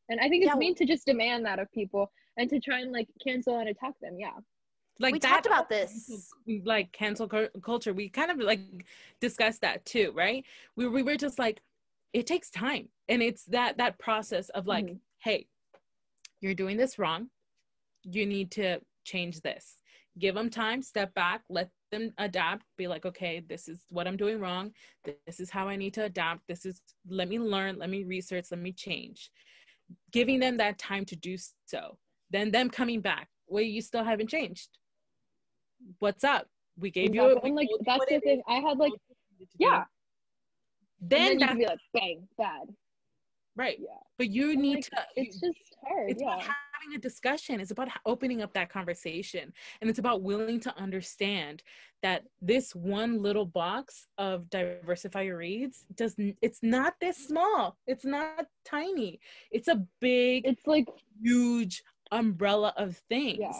And 0.10 0.20
I 0.20 0.30
think 0.30 0.44
it's 0.44 0.54
Yeah. 0.54 0.60
mean 0.60 0.76
to 0.76 0.86
just 0.86 1.06
demand 1.06 1.46
that 1.46 1.60
of 1.60 1.72
people 1.72 2.12
and 2.38 2.50
to 2.50 2.60
try 2.60 2.80
and 2.82 2.92
like 2.92 3.08
cancel 3.26 3.58
and 3.60 3.70
attack 3.70 3.94
them. 4.02 4.18
Yeah. 4.20 4.32
like 5.00 5.12
We 5.14 5.20
that 5.20 5.28
talked 5.30 5.46
about 5.46 5.68
this. 5.68 6.32
like 6.64 6.90
cancel 6.94 7.28
culture 7.62 7.94
we 7.94 8.08
kind 8.08 8.32
of 8.32 8.38
like 8.38 8.62
discussed 9.20 9.60
that 9.62 9.84
too 9.86 10.14
right 10.16 10.46
we, 10.78 10.88
we 10.88 11.04
were 11.04 11.18
just 11.18 11.38
like 11.38 11.60
it 12.14 12.26
takes 12.26 12.50
time 12.50 12.88
and 13.10 13.22
it's 13.22 13.44
that 13.46 13.78
that 13.78 14.00
process 14.00 14.48
of 14.50 14.68
like 14.68 14.86
Mhm. 14.86 15.00
hey 15.20 15.48
you're 16.40 16.54
doing 16.54 16.78
this 16.78 16.98
wrong 16.98 17.30
you 18.04 18.26
need 18.26 18.52
to 18.52 18.80
change 19.04 19.42
this 19.42 19.78
give 20.18 20.36
them 20.36 20.50
time, 20.50 20.82
step 20.82 21.14
back, 21.14 21.42
let 21.50 21.70
them 21.92 22.12
adapt, 22.18 22.64
be 22.78 22.88
like, 22.88 23.06
okay, 23.06 23.42
this 23.48 23.68
is 23.68 23.84
what 23.90 24.08
I'm 24.08 24.18
doing 24.18 24.40
wrong. 24.40 24.72
This 25.26 25.40
is 25.40 25.50
how 25.50 25.68
I 25.68 25.76
need 25.76 25.94
to 25.96 26.04
adapt. 26.06 26.42
This 26.48 26.66
is, 26.66 26.82
let 27.08 27.28
me 27.30 27.38
learn, 27.40 27.78
let 27.78 27.90
me 27.90 28.04
research, 28.04 28.46
let 28.52 28.60
me 28.62 28.72
change. 28.72 29.30
Giving 30.12 30.40
them 30.40 30.58
that 30.58 30.78
time 30.80 31.06
to 31.06 31.16
do 31.16 31.36
so. 31.66 31.98
Then 32.32 32.52
them 32.52 32.70
coming 32.70 33.02
back, 33.02 33.28
well, 33.48 33.64
you 33.64 33.82
still 33.82 34.04
haven't 34.04 34.30
changed. 34.30 34.70
What's 36.00 36.24
up? 36.24 36.48
We 36.78 36.92
gave 36.92 37.12
Exactly. 37.12 37.32
you, 37.34 37.40
and 37.44 37.56
like 37.56 37.68
that's 37.86 38.06
the 38.10 38.20
thing. 38.20 38.42
I 38.48 38.56
had 38.56 38.78
like 38.78 38.90
told 38.92 39.00
you 39.00 39.16
what 39.16 39.18
you 39.30 39.38
needed 39.40 39.52
to 39.52 39.58
do. 39.58 39.66
yeah. 39.66 39.84
Then, 41.02 41.38
then 41.38 41.50
you 41.50 41.56
be 41.58 41.66
like 41.68 41.80
bang 41.94 42.28
bad. 42.38 42.68
right. 43.56 43.78
Yeah. 43.80 43.90
But 44.18 44.30
you 44.30 44.52
And, 44.52 44.62
need 44.62 44.76
like, 44.76 44.86
to, 44.86 44.98
It's 45.18 45.42
you- 45.42 45.50
just 45.54 45.60
hard. 45.88 46.10
it's 46.10 46.22
yeah. 46.22 46.36
Having 46.80 46.96
a 46.96 47.00
discussion 47.00 47.60
it's 47.60 47.72
about 47.72 47.88
opening 48.06 48.42
up 48.42 48.54
that 48.54 48.70
conversation 48.70 49.52
and 49.82 49.90
it's 49.90 50.00
about 50.00 50.22
willing 50.22 50.60
to 50.60 50.76
understand 50.78 51.64
that 52.02 52.24
this 52.42 52.76
one 52.76 53.22
little 53.22 53.46
box 53.46 54.08
of 54.18 54.50
diversify 54.50 55.22
your 55.22 55.38
reads 55.38 55.86
does 55.96 56.16
n- 56.20 56.36
it's 56.42 56.60
not 56.62 56.94
this 57.02 57.18
small 57.28 57.78
it's 57.88 58.06
not 58.06 58.46
tiny 58.66 59.20
it's 59.52 59.68
a 59.68 59.84
big 60.02 60.46
It's 60.46 60.68
like 60.68 60.88
huge 61.22 61.84
umbrella 62.12 62.74
of 62.78 62.98
things 63.10 63.40
yeah. 63.40 63.52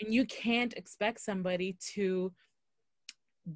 and 0.00 0.12
you 0.12 0.24
can't 0.26 0.74
expect 0.74 1.20
somebody 1.20 1.76
to 1.94 2.32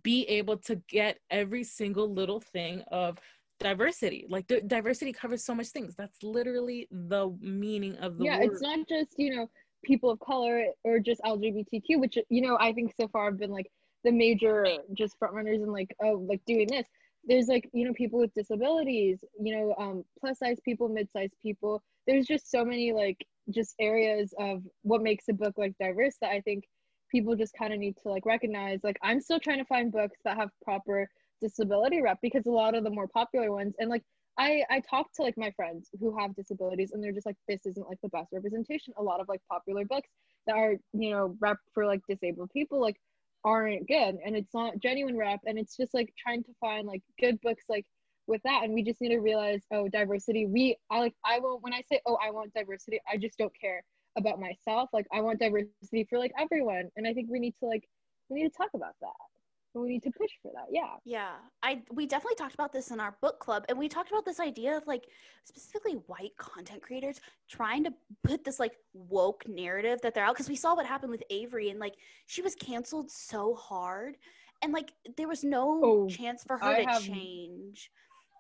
be 0.03 0.25
able 0.25 0.57
to 0.59 0.77
get 0.89 1.19
every 1.31 1.65
single 1.65 2.13
little 2.13 2.41
thing 2.41 2.83
of 2.91 3.19
diversity 3.61 4.25
like 4.29 4.47
di- 4.47 4.61
diversity 4.67 5.13
covers 5.13 5.45
so 5.45 5.55
much 5.55 5.69
things. 5.69 5.95
That's 5.97 6.23
literally 6.23 6.89
the 6.91 7.37
meaning 7.41 7.97
of 7.97 8.19
the 8.19 8.25
word. 8.25 8.31
yeah 8.31 8.39
word. 8.39 8.53
it's 8.53 8.63
not 8.63 8.89
just 8.89 9.15
you 9.17 9.35
know 9.35 9.51
people 9.85 10.11
of 10.11 10.19
color 10.19 10.65
or 10.83 10.99
just 10.99 11.21
lgbtq 11.23 12.01
which 12.01 12.19
you 12.29 12.43
know 12.43 12.59
i 12.61 12.73
think 12.73 12.93
so 13.01 13.07
far 13.07 13.27
have 13.27 13.39
been 13.39 13.53
like 13.53 13.71
the 14.05 14.13
major 14.13 14.67
just 14.97 15.19
front 15.19 15.35
runners 15.35 15.61
and 15.63 15.73
like 15.73 15.95
oh 16.03 16.25
like 16.29 16.41
doing 16.47 16.67
this. 16.69 16.87
There's 17.25 17.49
like 17.49 17.69
you 17.73 17.85
know 17.85 17.93
people 17.93 18.21
with 18.21 18.33
disabilities 18.35 19.23
you 19.41 19.57
know 19.57 19.75
um 19.79 20.05
plus 20.19 20.39
size 20.39 20.59
people 20.65 20.89
mid-sized 20.89 21.35
people. 21.43 21.83
There's 22.07 22.27
just 22.27 22.51
so 22.51 22.65
many 22.65 22.93
like 22.93 23.19
just 23.51 23.75
areas 23.81 24.33
of 24.39 24.63
what 24.83 25.03
makes 25.03 25.29
a 25.29 25.33
book 25.33 25.55
like 25.57 25.75
diverse 25.81 26.17
that 26.21 26.31
i 26.31 26.41
think 26.43 26.65
people 27.11 27.35
just 27.35 27.55
kind 27.59 27.73
of 27.73 27.79
need 27.79 27.97
to 28.03 28.09
like 28.11 28.25
recognize. 28.27 28.81
Like 28.83 28.99
i'm 29.03 29.21
still 29.21 29.41
trying 29.41 29.59
to 29.59 29.65
find 29.65 29.93
books 29.93 30.19
that 30.25 30.37
have 30.37 30.51
proper 30.63 31.09
disability 31.41 32.03
rep 32.03 32.19
because 32.23 32.47
a 32.47 32.51
lot 32.51 32.75
of 32.75 32.85
the 32.85 32.91
more 32.91 33.09
popular 33.09 33.53
ones 33.53 33.75
and 33.79 33.89
like 33.89 34.03
I 34.39 34.63
I 34.71 34.81
talk 34.81 35.13
to 35.15 35.23
like 35.23 35.37
my 35.37 35.51
friends 35.51 35.91
who 35.99 36.17
have 36.17 36.35
disabilities 36.37 36.93
and 36.93 37.03
they're 37.03 37.13
just 37.13 37.27
like 37.27 37.37
this 37.49 37.67
isn't 37.67 37.89
like 37.89 37.99
the 38.03 38.09
best 38.09 38.29
representation. 38.33 38.95
A 38.97 39.03
lot 39.03 39.21
of 39.21 39.29
like 39.29 39.41
popular 39.51 39.85
books 39.85 40.09
that 40.47 40.57
are 40.57 40.77
you 40.93 41.11
know 41.11 41.37
rep 41.41 41.59
for 41.75 41.85
like 41.85 42.01
disabled 42.09 42.51
people 42.53 42.81
like 42.81 42.97
aren't 43.45 43.87
good 43.87 44.17
and 44.25 44.37
it's 44.37 44.55
not 44.55 44.79
genuine 44.79 45.17
rep 45.17 45.41
and 45.47 45.59
it's 45.59 45.77
just 45.77 45.95
like 45.95 46.13
trying 46.19 46.43
to 46.43 46.51
find 46.61 46.87
like 46.87 47.03
good 47.21 47.41
books 47.41 47.65
like 47.69 47.85
with 48.27 48.43
that 48.45 48.63
and 48.65 48.75
we 48.75 48.83
just 48.83 49.01
need 49.01 49.11
to 49.11 49.19
realize 49.19 49.63
oh 49.73 49.89
diversity 49.89 50.47
we 50.47 50.77
I 50.91 50.99
like 50.99 51.15
I 51.25 51.39
won't 51.39 51.63
when 51.63 51.73
I 51.73 51.83
say 51.91 52.01
oh 52.07 52.19
I 52.25 52.31
want 52.31 52.53
diversity 52.55 53.01
I 53.11 53.17
just 53.17 53.39
don't 53.39 53.53
care 53.59 53.83
about 54.17 54.41
myself 54.41 54.91
like 54.93 55.07
I 55.13 55.21
want 55.21 55.39
diversity 55.39 56.07
for 56.11 56.19
like 56.19 56.33
everyone 56.39 56.91
and 56.97 57.07
I 57.07 57.15
think 57.15 57.29
we 57.31 57.39
need 57.39 57.55
to 57.61 57.67
like 57.67 57.89
we 58.29 58.43
need 58.43 58.51
to 58.51 58.57
talk 58.57 58.71
about 58.75 58.95
that 59.01 59.38
we 59.75 59.89
need 59.89 60.03
to 60.03 60.11
push 60.11 60.31
for 60.43 60.51
that 60.55 60.67
yeah. 60.71 60.95
Yeah, 61.05 61.33
I 61.63 61.83
we 61.93 62.07
definitely 62.07 62.37
talked 62.37 62.55
about 62.55 62.73
this 62.73 62.91
in 62.91 63.01
our 63.01 63.17
book 63.21 63.39
club, 63.39 63.65
and 63.69 63.79
we 63.79 63.89
talked 63.89 64.11
about 64.11 64.25
this 64.25 64.41
idea 64.41 64.77
of 64.77 64.87
like 64.87 65.05
specifically 65.45 65.95
white 66.07 66.37
content 66.39 66.83
creators 66.83 67.21
trying 67.49 67.85
to 67.85 67.93
put 68.25 68.45
this 68.45 68.59
like 68.59 68.73
woke 68.95 69.45
narrative 69.47 70.01
that 70.03 70.15
they're 70.15 70.25
out 70.25 70.35
because 70.35 70.49
we 70.49 70.57
saw 70.57 70.75
what 70.75 70.87
happened 70.87 71.11
with 71.11 71.23
Avery, 71.31 71.71
and 71.71 71.79
like 71.79 71.95
she 72.27 72.43
was 72.43 72.55
canceled 72.55 73.11
so 73.11 73.55
hard, 73.55 74.17
and 74.63 74.73
like 74.73 74.93
there 75.17 75.29
was 75.29 75.45
no 75.45 75.81
Oh, 75.85 76.09
chance 76.09 76.43
for 76.45 76.57
her 76.59 76.65
I 76.67 76.85
to 76.85 76.91
have- 76.91 77.03
change, 77.03 77.91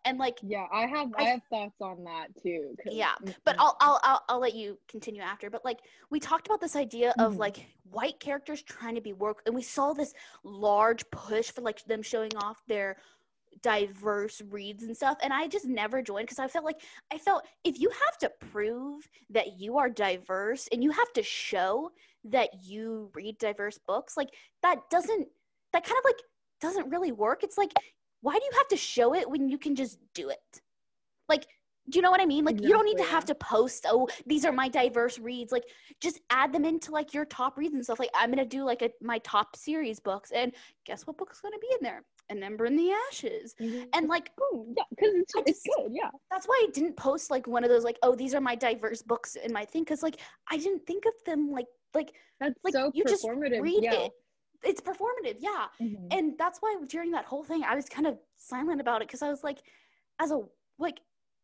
and 0.09 0.19
like 0.19 0.39
Yeah, 0.43 0.67
I 0.73 0.87
have 0.87 1.09
I, 1.17 1.23
I- 1.23 1.25
have 1.27 1.41
thoughts 1.51 1.77
on 1.81 2.05
that 2.05 2.29
too 2.43 2.75
Yeah, 2.87 3.15
but. 3.45 3.57
I'll, 3.59 3.77
I'll 3.81 4.01
I'll 4.03 4.23
I'll 4.29 4.41
let 4.41 4.55
you 4.55 4.79
continue 4.89 5.23
after. 5.23 5.51
But 5.51 5.65
like 5.65 5.79
we 6.11 6.21
talked 6.21 6.47
about 6.47 6.61
this 6.61 6.77
idea 6.77 7.15
of 7.19 7.35
Mhm. 7.35 7.39
like 7.39 7.67
white 7.91 8.19
characters 8.21 8.63
trying 8.63 8.95
to 8.95 9.01
be 9.01 9.13
woke, 9.13 9.43
and 9.47 9.55
we 9.55 9.63
saw 9.63 9.93
this 9.93 10.15
large 10.45 11.09
push 11.11 11.51
for 11.51 11.61
like 11.63 11.85
them 11.85 12.03
showing 12.03 12.35
off 12.37 12.63
their 12.67 12.97
diverse 13.63 14.41
reads 14.51 14.85
and 14.85 14.97
stuff. 14.97 15.19
And 15.23 15.33
I 15.33 15.49
just 15.49 15.67
never 15.67 16.01
joined 16.03 16.27
because 16.27 16.39
I 16.39 16.47
felt 16.49 16.65
like 16.65 16.81
I 17.13 17.19
felt 17.19 17.45
if 17.65 17.81
you 17.81 17.91
have 17.91 18.19
to 18.19 18.31
prove 18.53 19.09
that 19.31 19.59
you 19.59 19.79
are 19.79 19.91
diverse 19.91 20.69
and 20.71 20.83
you 20.85 20.91
have 20.91 21.13
to 21.15 21.23
show 21.23 21.91
that 22.25 22.51
you 22.63 23.11
read 23.15 23.39
diverse 23.39 23.79
books, 23.79 24.17
like 24.17 24.29
that 24.63 24.79
doesn't 24.91 25.29
that 25.73 25.85
kind 25.85 25.99
of 25.99 26.05
like 26.05 26.21
doesn't 26.61 26.91
really 26.91 27.13
work. 27.13 27.43
It's 27.43 27.59
like 27.59 27.73
why 28.21 28.33
do 28.35 28.45
you 28.45 28.51
have 28.57 28.69
to 28.69 28.77
show 28.77 29.15
it 29.15 29.29
when 29.29 29.49
you 29.49 29.59
can 29.59 29.75
just 29.75 29.99
do 30.15 30.29
it? 30.31 30.61
Like 31.29 31.47
do 31.91 31.99
you 31.99 32.03
know 32.03 32.11
what 32.11 32.21
I 32.21 32.27
mean? 32.27 32.45
Like 32.45 32.61
you 32.61 32.69
don't 32.69 32.85
need 32.85 32.99
to 32.99 33.05
have 33.05 33.25
to 33.27 33.35
post, 33.35 33.87
oh, 33.89 34.09
these 34.27 34.45
are 34.45 34.53
my 34.53 34.69
diverse 34.69 35.19
reads. 35.19 35.53
Like 35.53 35.65
just 36.01 36.21
add 36.31 36.53
them 36.53 36.65
into 36.65 36.91
like 36.91 37.15
your 37.15 37.25
top 37.25 37.57
reads 37.57 37.75
and 37.75 37.83
stuff. 37.83 37.99
Like 37.99 38.11
I'm 38.15 38.31
gonna 38.31 38.45
do 38.45 38.65
like 38.65 38.83
a 38.83 38.91
my 39.01 39.19
top 39.21 39.57
series 39.57 39.99
books, 39.99 40.31
and 40.31 40.53
guess 40.85 41.07
what 41.07 41.17
book's 41.17 41.41
gonna 41.41 41.59
be 41.59 41.69
in 41.73 41.79
there? 41.83 42.05
An 42.31 42.43
Ember 42.43 42.67
in 42.67 42.77
the 42.77 42.93
Ashes. 43.09 43.55
Mhm. 43.59 43.87
And 43.95 44.09
like 44.09 44.31
Oh, 44.41 44.67
yeah, 44.77 44.83
because 44.91 45.15
it's 45.15 45.33
it's 45.47 45.63
good. 45.77 45.91
Yeah. 45.93 46.11
that's 46.31 46.47
why 46.47 46.63
I 46.67 46.71
didn't 46.73 46.97
post 46.97 47.31
like 47.31 47.47
one 47.47 47.65
of 47.65 47.71
those 47.71 47.85
like, 47.85 47.99
oh, 48.03 48.15
these 48.15 48.35
are 48.35 48.41
my 48.41 48.55
diverse 48.55 49.03
books 49.03 49.37
in 49.37 49.53
my 49.53 49.65
thing, 49.65 49.83
because 49.83 50.03
like 50.03 50.21
I 50.51 50.59
didn't 50.59 50.87
think 50.87 51.05
of 51.07 51.13
them 51.25 51.51
like 51.51 51.67
like 51.95 52.13
That's 52.39 52.59
like 52.65 52.75
so 52.75 52.91
you 52.93 53.05
just 53.05 53.25
performative. 53.25 53.63
read 53.63 53.85
yeah. 53.85 53.95
it. 53.95 54.13
It's 54.63 54.81
performative, 54.81 55.37
yeah. 55.41 55.69
Mhm. 55.81 56.09
And 56.11 56.37
that's 56.39 56.59
why 56.61 56.77
during 56.87 57.13
that 57.13 57.25
whole 57.25 57.45
thing, 57.45 57.63
I 57.65 57.75
was 57.75 57.89
kind 57.89 58.07
of 58.07 58.19
silent 58.37 58.81
about 58.81 59.03
it 59.03 59.09
because 59.09 59.23
I 59.23 59.29
was 59.31 59.45
like, 59.45 59.63
as 60.19 60.31
a 60.31 60.43
like, 60.79 61.01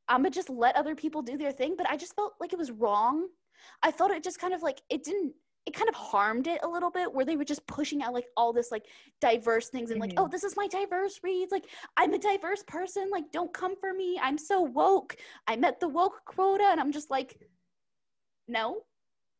I'm 0.08 0.18
gonna 0.22 0.30
just 0.30 0.50
let 0.50 0.76
other 0.76 0.94
people 0.94 1.22
do 1.22 1.36
their 1.38 1.52
thing. 1.52 1.76
But 1.76 1.88
I 1.88 1.96
just 1.96 2.14
felt 2.16 2.34
like 2.40 2.52
it 2.52 2.58
was 2.58 2.70
wrong. 2.72 3.28
I 3.82 3.92
felt 3.92 4.10
it 4.10 4.22
just 4.24 4.40
kind 4.40 4.52
of 4.54 4.62
like 4.62 4.82
it 4.90 5.04
didn't. 5.04 5.34
It 5.66 5.72
kind 5.74 5.88
of 5.88 5.94
harmed 5.94 6.46
it 6.46 6.60
a 6.62 6.68
little 6.68 6.90
bit 6.90 7.12
where 7.14 7.24
they 7.24 7.36
were 7.36 7.44
just 7.44 7.66
pushing 7.66 8.02
out 8.02 8.12
like 8.12 8.26
all 8.36 8.52
this 8.52 8.70
like 8.70 8.86
diverse 9.20 9.70
things 9.70 9.90
and 9.90 9.98
like, 10.00 10.12
Mhm. 10.12 10.18
oh, 10.18 10.28
this 10.28 10.44
is 10.44 10.56
my 10.56 10.66
diverse 10.68 11.20
reads. 11.22 11.52
Like, 11.52 11.70
I'm 11.96 12.12
a 12.12 12.18
diverse 12.18 12.62
person. 12.64 13.08
Like, 13.10 13.30
don't 13.32 13.52
come 13.54 13.74
for 13.76 13.94
me. 13.94 14.18
I'm 14.20 14.36
so 14.38 14.60
woke. 14.60 15.16
I 15.46 15.56
met 15.56 15.80
the 15.80 15.88
woke 15.88 16.24
quota, 16.26 16.64
and 16.64 16.80
I'm 16.80 16.92
just 16.92 17.10
like, 17.10 17.38
no, 18.48 18.86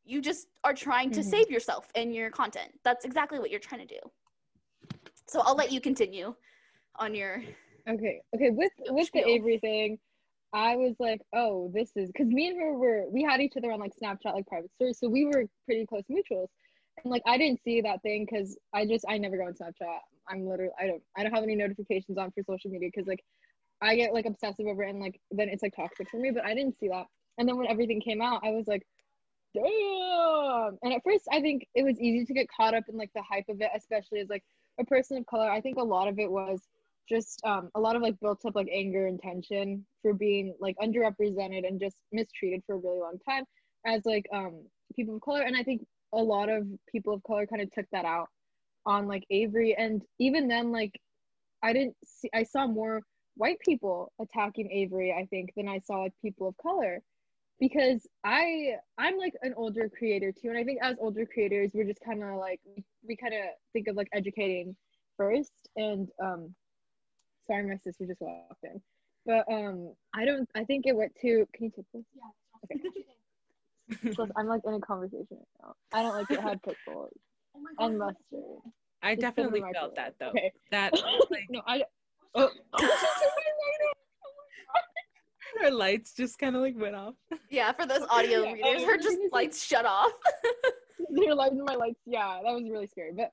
you 0.05 0.21
just 0.21 0.49
are 0.65 0.75
trying 0.75 1.11
to 1.13 1.21
Mhm. 1.21 1.25
save 1.25 1.51
yourself 1.51 1.91
and 1.95 2.15
your 2.15 2.31
content. 2.31 2.79
That's 2.85 3.05
exactly 3.05 3.39
what 3.39 3.51
you're 3.51 3.61
trying 3.61 3.87
to 3.87 3.95
do. 3.95 4.01
So 5.27 5.41
I'll 5.41 5.57
let 5.57 5.73
you 5.73 5.81
continue 5.81 6.35
on 6.97 7.15
your. 7.15 7.43
Okay. 7.89 8.21
Okay. 8.35 8.51
With 8.51 8.73
with 8.91 9.11
the 9.13 9.27
Avery 9.27 9.59
thing, 9.59 9.99
I 10.53 10.77
was 10.77 10.95
like, 10.99 11.21
oh, 11.33 11.71
this 11.73 11.91
is 11.97 12.11
because 12.11 12.29
me 12.29 12.49
and 12.49 12.61
her 12.61 12.75
were 12.75 13.09
we 13.11 13.23
had 13.23 13.41
each 13.41 13.57
other 13.57 13.73
on 13.73 13.81
like 13.81 13.93
Snapchat 14.01 14.35
like 14.35 14.47
private 14.47 14.73
stories, 14.75 14.99
so 14.99 15.09
we 15.09 15.25
were 15.25 15.47
pretty 15.67 15.87
close 15.87 16.05
mutuals. 16.11 16.49
And 17.03 17.11
like 17.11 17.23
I 17.27 17.37
didn't 17.39 17.63
see 17.63 17.81
that 17.81 18.03
thing 18.03 18.27
because 18.31 18.57
I 18.73 18.87
just 18.87 19.05
I 19.09 19.19
never 19.19 19.37
go 19.37 19.47
on 19.47 19.55
Snapchat. 19.55 19.99
I'm 20.29 20.47
literally 20.47 20.73
I 20.79 20.87
don't 20.87 21.03
I 21.17 21.23
don't 21.23 21.33
have 21.33 21.43
any 21.43 21.57
notifications 21.57 22.19
on 22.19 22.31
for 22.33 22.43
social 22.45 22.71
media 22.71 22.89
because 22.95 23.09
like 23.09 23.25
I 23.83 23.97
get 23.97 24.15
like 24.15 24.27
obsessive 24.27 24.67
over 24.67 24.85
it 24.85 24.91
and 24.91 25.01
like 25.01 25.21
then 25.31 25.49
it's 25.49 25.63
like 25.63 25.75
toxic 25.75 26.09
for 26.11 26.19
me. 26.19 26.31
But 26.31 26.45
I 26.45 26.55
didn't 26.55 26.79
see 26.79 26.89
that. 26.89 27.07
And 27.39 27.49
then 27.49 27.57
when 27.57 27.67
everything 27.67 28.01
came 28.01 28.23
out, 28.23 28.43
I 28.45 28.51
was 28.51 28.67
like, 28.69 28.87
damn. 29.55 30.79
And 30.83 30.93
at 30.93 31.03
first, 31.05 31.27
I 31.33 31.41
think 31.41 31.67
it 31.75 31.85
was 31.85 32.01
easy 32.01 32.25
to 32.27 32.35
get 32.35 32.49
caught 32.55 32.75
up 32.75 32.85
in 32.89 32.97
like 32.97 33.11
the 33.15 33.23
hype 33.23 33.49
of 33.49 33.61
it, 33.61 33.71
especially 33.75 34.21
as 34.21 34.29
like 34.29 34.45
a 34.81 34.85
person 34.85 35.17
of 35.19 35.27
color. 35.27 35.51
I 35.51 35.61
think 35.61 35.79
a 35.79 35.83
lot 35.83 36.09
of 36.09 36.19
it 36.19 36.31
was 36.31 36.61
just 37.09 37.41
um, 37.45 37.71
a 37.75 37.81
lot 37.81 37.97
of 37.97 38.03
like 38.03 38.19
built 38.21 38.45
up 38.47 38.55
like 38.55 38.69
anger 38.73 39.07
and 39.07 39.21
tension 39.21 39.85
for 40.03 40.15
being 40.15 40.55
like 40.61 40.77
underrepresented 40.83 41.67
and 41.67 41.81
just 41.81 41.97
mistreated 42.13 42.63
for 42.67 42.77
a 42.77 42.79
really 42.79 43.01
long 43.01 43.19
time 43.29 43.45
as 43.87 44.03
like 44.05 44.27
um, 44.33 44.63
people 44.97 45.17
of 45.17 45.21
color. 45.21 45.43
And 45.43 45.57
I 45.57 45.63
think 45.63 45.87
a 46.13 46.19
lot 46.19 46.49
of 46.49 46.67
people 46.91 47.15
of 47.15 47.23
color 47.23 47.47
kind 47.47 47.63
of 47.63 47.71
took 47.71 47.87
that 47.93 48.05
out 48.05 48.29
on 48.87 49.07
like 49.07 49.25
Avery. 49.31 49.75
And 49.77 50.03
even 50.19 50.49
then, 50.49 50.73
like 50.73 50.93
I 51.63 51.73
didn't 51.73 51.97
see, 52.05 52.31
I 52.35 52.43
saw 52.43 52.67
more 52.67 53.03
white 53.37 53.59
people 53.61 54.13
attacking 54.21 54.71
Avery, 54.71 55.13
I 55.13 55.27
think, 55.27 55.51
than 55.57 55.69
I 55.69 55.81
saw 55.81 56.03
like 56.03 56.13
people 56.23 56.49
of 56.49 56.57
color 56.57 57.01
because 57.61 58.07
I 58.25 58.77
I'm 58.99 59.19
like 59.19 59.35
an 59.43 59.55
older 59.57 59.89
creator 59.89 60.33
too, 60.33 60.49
and 60.49 60.59
I 60.59 60.65
think 60.65 60.81
as 60.83 60.97
older 61.01 61.27
creators, 61.27 61.71
we're 61.75 61.85
just 61.85 62.01
kind 62.05 62.23
of 62.23 62.37
like 62.37 62.61
we, 62.65 62.85
we 63.07 63.17
kind 63.17 63.35
of 63.35 63.41
think 63.73 63.89
of 63.89 63.97
like 63.97 64.09
educating 64.13 64.77
first. 65.17 65.69
And 65.77 66.09
um, 66.23 66.55
sorry, 67.47 67.67
my 67.67 67.77
sister 67.77 68.07
just 68.07 68.21
walked 68.21 68.65
in, 68.65 68.81
but 69.27 69.45
um, 69.53 69.95
I 70.15 70.25
don't. 70.25 70.49
I 70.55 70.65
think 70.65 70.87
it 70.87 70.97
went 70.97 71.15
to. 71.23 71.47
Can 71.55 71.67
you 71.67 71.71
take 71.75 71.87
this? 71.93 72.05
Yeah. 72.15 72.77
Okay. 72.77 72.83
So 74.15 74.27
I'm 74.37 74.47
like 74.47 74.63
in 74.65 74.75
a 74.75 74.81
conversation 74.81 75.27
right 75.33 75.63
now. 75.63 75.75
I 75.93 76.03
don't 76.03 76.15
like 76.15 76.31
it 76.31 76.41
had 76.41 76.61
pitbull 76.63 77.09
and 77.79 77.99
mustard. 77.99 78.17
I 79.03 79.15
Just 79.15 79.21
definitely 79.21 79.61
put 79.61 79.67
it 79.67 79.69
in 79.69 79.73
my 79.75 79.81
felt 79.81 79.97
that 79.97 80.15
though. 80.19 80.31
Okay. 80.31 80.53
That 80.71 80.93
like 81.31 81.47
no, 81.51 81.61
I. 81.67 81.83
oh, 82.35 82.51
Oh, 82.73 82.89
her 85.61 85.70
lights 85.70 86.14
just 86.14 86.38
kind 86.38 86.57
of 86.57 86.62
like 86.62 86.78
went 86.78 86.95
off. 86.95 87.14
Yeah, 87.51 87.72
for 87.72 87.86
those 87.86 88.03
audio 88.11 88.42
readers, 88.53 88.82
her 88.84 88.97
just 88.97 89.09
thing 89.09 89.26
is, 89.26 89.32
like- 89.32 89.45
lights 89.45 89.64
shut 89.64 89.86
off. 89.86 90.12
their 91.11 91.34
lights 91.34 91.55
and 91.57 91.64
my 91.64 91.74
lights. 91.74 92.01
Yeah, 92.07 92.40
that 92.45 92.53
was 92.53 92.68
really 92.70 92.86
scary. 92.86 93.12
But 93.14 93.30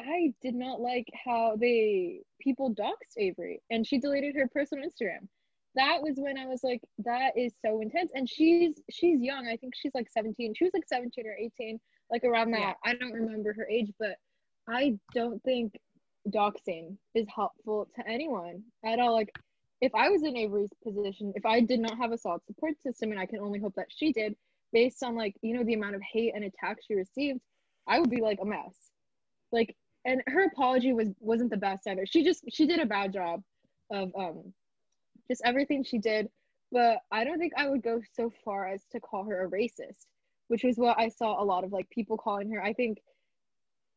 I 0.00 0.32
did 0.42 0.54
not 0.54 0.80
like 0.80 1.08
how 1.24 1.56
they 1.60 2.20
people 2.40 2.74
doxed 2.74 3.16
Avery 3.16 3.62
and 3.70 3.86
she 3.86 3.98
deleted 3.98 4.34
her 4.36 4.48
personal 4.48 4.84
Instagram. 4.84 5.28
That 5.76 6.00
was 6.02 6.14
when 6.16 6.38
I 6.38 6.46
was 6.46 6.62
like, 6.62 6.80
that 6.98 7.36
is 7.36 7.52
so 7.64 7.80
intense. 7.80 8.10
And 8.14 8.28
she's 8.28 8.80
she's 8.90 9.20
young. 9.20 9.48
I 9.48 9.56
think 9.56 9.74
she's 9.76 9.92
like 9.94 10.08
17. 10.10 10.54
She 10.56 10.64
was 10.64 10.72
like 10.74 10.84
17 10.86 11.26
or 11.26 11.36
18, 11.36 11.80
like 12.10 12.24
around 12.24 12.52
that. 12.52 12.76
Yeah. 12.84 12.92
I 12.92 12.94
don't 12.94 13.12
remember 13.12 13.52
her 13.54 13.66
age, 13.68 13.92
but 13.98 14.16
I 14.68 14.94
don't 15.14 15.42
think 15.42 15.74
doxing 16.28 16.96
is 17.14 17.26
helpful 17.34 17.88
to 17.96 18.08
anyone 18.08 18.62
at 18.84 18.98
all. 18.98 19.12
Like 19.14 19.30
if 19.84 19.94
I 19.94 20.08
was 20.08 20.22
in 20.22 20.36
Avery's 20.36 20.70
position, 20.82 21.32
if 21.36 21.44
I 21.44 21.60
did 21.60 21.80
not 21.80 21.98
have 21.98 22.12
a 22.12 22.18
solid 22.18 22.44
support 22.46 22.74
system, 22.82 23.10
and 23.10 23.20
I 23.20 23.26
can 23.26 23.40
only 23.40 23.60
hope 23.60 23.74
that 23.76 23.88
she 23.88 24.12
did, 24.12 24.34
based 24.72 25.02
on 25.02 25.14
like, 25.14 25.36
you 25.42 25.54
know, 25.54 25.64
the 25.64 25.74
amount 25.74 25.94
of 25.94 26.02
hate 26.02 26.32
and 26.34 26.44
attacks 26.44 26.86
she 26.86 26.94
received, 26.94 27.40
I 27.86 28.00
would 28.00 28.10
be 28.10 28.22
like 28.22 28.38
a 28.40 28.46
mess. 28.46 28.74
Like 29.52 29.76
and 30.04 30.22
her 30.26 30.44
apology 30.44 30.92
was 30.92 31.08
wasn't 31.20 31.50
the 31.50 31.56
best 31.56 31.86
either. 31.86 32.06
She 32.06 32.24
just 32.24 32.44
she 32.50 32.66
did 32.66 32.80
a 32.80 32.86
bad 32.86 33.12
job 33.12 33.42
of 33.90 34.10
um 34.16 34.52
just 35.28 35.42
everything 35.44 35.84
she 35.84 35.98
did, 35.98 36.28
but 36.72 36.98
I 37.10 37.24
don't 37.24 37.38
think 37.38 37.52
I 37.56 37.68
would 37.68 37.82
go 37.82 38.00
so 38.14 38.32
far 38.44 38.68
as 38.68 38.82
to 38.92 39.00
call 39.00 39.24
her 39.24 39.44
a 39.44 39.50
racist, 39.50 40.06
which 40.48 40.64
was 40.64 40.76
what 40.76 40.98
I 40.98 41.08
saw 41.08 41.42
a 41.42 41.44
lot 41.44 41.64
of 41.64 41.72
like 41.72 41.88
people 41.90 42.16
calling 42.16 42.50
her. 42.52 42.62
I 42.62 42.72
think 42.72 42.98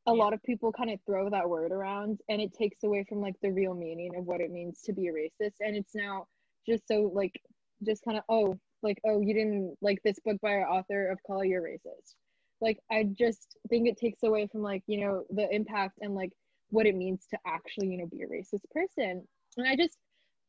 a 0.07 0.13
Yeah. 0.13 0.23
lot 0.23 0.33
of 0.33 0.41
people 0.43 0.71
kind 0.71 0.89
of 0.89 0.99
throw 1.05 1.29
that 1.29 1.47
word 1.49 1.71
around 1.71 2.21
and 2.29 2.41
it 2.41 2.53
takes 2.53 2.83
away 2.83 3.03
from 3.07 3.19
like 3.21 3.35
the 3.41 3.51
real 3.51 3.73
meaning 3.73 4.15
of 4.15 4.25
what 4.25 4.41
it 4.41 4.51
means 4.51 4.81
to 4.83 4.93
be 4.93 5.07
a 5.07 5.13
racist 5.13 5.55
and 5.59 5.75
it's 5.75 5.93
now 5.93 6.25
just 6.65 6.87
so 6.87 7.11
like 7.13 7.39
just 7.83 8.03
kind 8.03 8.17
of 8.17 8.23
oh 8.29 8.57
like 8.83 8.99
oh 9.05 9.19
you 9.21 9.33
didn't 9.33 9.75
like 9.81 10.01
this 10.03 10.19
book 10.25 10.37
by 10.41 10.51
our 10.51 10.67
author 10.69 11.07
of 11.09 11.19
color 11.27 11.45
you're 11.45 11.61
racist. 11.61 12.15
Like 12.61 12.79
i 12.91 13.03
just 13.03 13.57
think 13.69 13.87
it 13.87 13.97
takes 13.97 14.23
away 14.23 14.47
from 14.47 14.61
like 14.61 14.83
you 14.87 14.99
know 15.01 15.23
the 15.29 15.47
impact 15.53 15.99
and 16.01 16.15
like 16.15 16.31
what 16.69 16.85
it 16.85 16.95
means 16.95 17.25
to 17.31 17.37
actually 17.45 17.87
you 17.87 17.97
know 17.97 18.07
be 18.07 18.23
a 18.23 18.27
racist 18.27 18.63
person. 18.71 19.27
And 19.57 19.67
i 19.67 19.75
just 19.75 19.97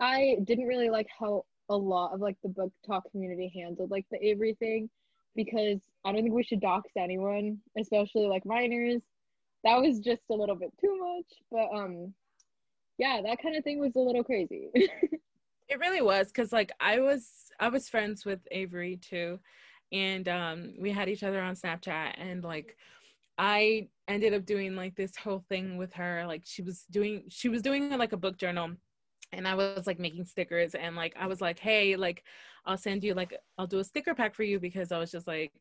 i 0.01 0.37
didn't 0.45 0.67
really 0.67 0.91
like 0.91 1.09
how 1.19 1.45
a 1.69 1.77
lot 1.77 2.15
of 2.15 2.21
like 2.21 2.37
the 2.43 2.49
book 2.49 2.73
talk 2.87 3.11
community 3.11 3.53
handled 3.55 3.91
like 3.91 4.07
the 4.11 4.25
avery 4.25 4.55
thing 4.59 4.89
because 5.37 5.81
i 6.05 6.13
don't 6.13 6.23
think 6.23 6.35
we 6.35 6.43
should 6.43 6.61
dox 6.61 6.91
anyone 6.97 7.59
especially 7.77 8.27
like 8.27 8.47
minors 8.47 9.03
that 9.65 9.81
was 9.81 9.99
just 10.01 10.23
a 10.31 10.35
little 10.35 10.57
bit 10.57 10.73
too 10.81 10.97
much 10.99 11.27
but 11.51 11.77
um 11.77 12.13
yeah 12.99 13.21
that 13.23 13.41
kind 13.43 13.57
of 13.57 13.65
thing 13.65 13.79
was 13.79 13.97
a 13.97 14.01
little 14.01 14.25
crazy 14.25 14.71
It 15.69 15.79
really 15.79 16.01
was 16.01 16.29
because 16.29 16.53
like 16.53 16.73
I 16.81 17.01
was 17.01 17.29
I 17.61 17.69
was 17.69 17.89
friends 17.89 18.25
with 18.25 18.41
Avery 18.51 18.97
too, 18.97 19.39
and 19.93 20.27
um, 20.29 20.75
we 20.81 20.91
had 20.91 21.09
each 21.09 21.23
other 21.23 21.43
on 21.43 21.55
Snapchat 21.57 22.15
and 22.17 22.43
like 22.43 22.77
I 23.37 23.89
ended 24.09 24.33
up 24.35 24.47
doing 24.47 24.75
like 24.77 24.97
this 24.97 25.15
whole 25.17 25.45
thing 25.49 25.77
with 25.77 25.93
her. 25.95 26.25
Like 26.27 26.43
she 26.47 26.63
was 26.63 26.85
doing 26.91 27.25
she 27.29 27.49
was 27.51 27.61
doing 27.63 27.91
like 27.99 28.13
a 28.15 28.17
book 28.17 28.39
journal, 28.39 28.71
and 29.33 29.47
I 29.47 29.55
was 29.55 29.87
like 29.87 29.99
making 29.99 30.25
stickers 30.25 30.75
and 30.75 30.97
like 30.97 31.15
I 31.19 31.27
was 31.27 31.41
like, 31.43 31.59
hey, 31.59 31.97
like 31.97 32.25
I'll 32.65 32.79
send 32.79 33.05
you 33.05 33.13
like 33.15 33.35
I'll 33.59 33.67
do 33.67 33.79
a 33.79 33.85
sticker 33.85 34.15
pack 34.15 34.35
for 34.35 34.45
you 34.45 34.59
because 34.59 34.91
I 34.91 34.99
was 34.99 35.11
just 35.11 35.27
like 35.27 35.53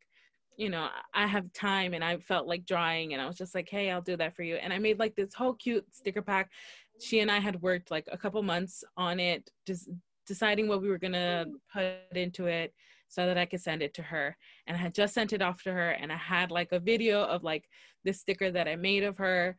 you 0.57 0.69
know 0.69 0.89
i 1.13 1.25
have 1.25 1.53
time 1.53 1.93
and 1.93 2.03
i 2.03 2.17
felt 2.17 2.47
like 2.47 2.65
drawing 2.65 3.13
and 3.13 3.21
i 3.21 3.27
was 3.27 3.37
just 3.37 3.55
like 3.55 3.69
hey 3.69 3.91
i'll 3.91 4.01
do 4.01 4.17
that 4.17 4.35
for 4.35 4.43
you. 4.43 4.55
And 4.55 4.73
i 4.73 4.79
made 4.79 4.99
like 4.99 5.15
this 5.15 5.33
whole 5.33 5.53
cute 5.53 5.85
sticker 5.91 6.21
pack. 6.21 6.51
She 6.99 7.19
and 7.19 7.31
i 7.31 7.39
had 7.39 7.61
worked 7.61 7.91
like 7.91 8.07
a 8.11 8.17
couple 8.17 8.41
months 8.41 8.83
on 8.97 9.19
it 9.19 9.49
just 9.65 9.89
deciding 10.25 10.67
what 10.67 10.81
we 10.81 10.89
were 10.89 10.97
gonna 10.97 11.45
put 11.71 12.15
into 12.15 12.47
it 12.47 12.73
so 13.07 13.25
that 13.25 13.37
i 13.37 13.45
could 13.45 13.61
send 13.61 13.81
it 13.81 13.93
to 13.93 14.01
her. 14.01 14.35
And 14.65 14.75
i 14.75 14.79
had 14.79 14.95
just 14.95 15.13
sent 15.13 15.31
it 15.31 15.43
off 15.43 15.61
to 15.63 15.71
her 15.71 15.91
and 15.91 16.11
i 16.11 16.17
had 16.17 16.51
like 16.51 16.71
a 16.71 16.79
video 16.79 17.23
of 17.23 17.43
like 17.43 17.65
this 18.03 18.19
sticker 18.19 18.51
that 18.51 18.67
i 18.67 18.75
made 18.75 19.03
of 19.03 19.17
her. 19.17 19.55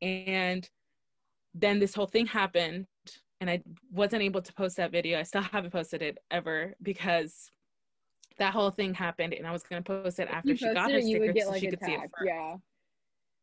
And 0.00 0.68
then 1.54 1.78
this 1.78 1.94
whole 1.94 2.06
thing 2.06 2.26
happened 2.26 2.86
and 3.40 3.50
i 3.50 3.60
wasn't 3.92 4.22
able 4.22 4.40
to 4.42 4.52
post 4.54 4.78
that 4.78 4.92
video. 4.92 5.18
I 5.18 5.24
still 5.24 5.42
haven't 5.42 5.72
posted 5.72 6.00
it 6.00 6.16
ever 6.30 6.74
because 6.82 7.50
that 8.38 8.52
whole 8.52 8.70
thing 8.70 8.94
happened 8.94 9.32
and 9.32 9.46
i 9.46 9.52
was 9.52 9.62
going 9.62 9.82
to 9.82 9.86
post 9.86 10.18
it 10.18 10.28
after 10.30 10.56
she 10.56 10.72
got 10.72 10.90
her 10.90 11.00
sticker 11.00 11.32
get 11.32 11.44
so 11.44 11.50
like 11.50 11.60
she 11.60 11.68
could 11.68 11.84
see 11.84 11.92
it 11.92 12.00
first. 12.00 12.26
yeah. 12.26 12.56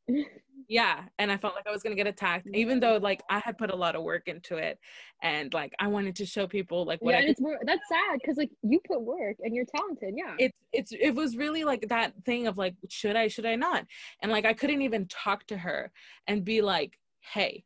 Yeah 0.67 1.03
and 1.19 1.31
i 1.31 1.37
felt 1.37 1.53
like 1.53 1.67
i 1.67 1.71
was 1.71 1.83
going 1.83 1.95
to 1.95 2.01
get 2.01 2.07
attacked 2.07 2.47
even 2.53 2.79
though 2.79 2.97
like 2.97 3.21
i 3.29 3.37
had 3.37 3.55
put 3.55 3.69
a 3.69 3.75
lot 3.75 3.95
of 3.95 4.01
work 4.01 4.23
into 4.27 4.57
it 4.57 4.79
and 5.21 5.53
like 5.53 5.73
i 5.79 5.85
wanted 5.85 6.15
to 6.15 6.25
show 6.25 6.47
people 6.47 6.85
like 6.85 6.99
what 7.03 7.11
yeah 7.11 7.17
i 7.17 7.21
and 7.21 7.29
it's 7.29 7.39
more 7.39 7.59
that's 7.65 7.87
sad 7.87 8.17
because 8.19 8.37
like 8.37 8.49
you 8.63 8.79
put 8.87 8.99
work 9.01 9.35
and 9.41 9.53
you're 9.53 9.65
talented 9.65 10.15
yeah. 10.17 10.33
It's 10.39 10.57
it's 10.73 10.91
it 10.91 11.11
was 11.11 11.37
really 11.37 11.63
like 11.65 11.87
that 11.89 12.13
thing 12.25 12.47
of 12.47 12.57
like 12.57 12.73
should 12.89 13.15
i 13.15 13.27
should 13.27 13.45
i 13.45 13.55
not? 13.55 13.85
And 14.21 14.31
like 14.31 14.45
i 14.45 14.53
couldn't 14.53 14.81
even 14.81 15.07
talk 15.07 15.45
to 15.47 15.57
her 15.57 15.91
and 16.25 16.43
be 16.43 16.61
like 16.63 16.97
hey 17.33 17.63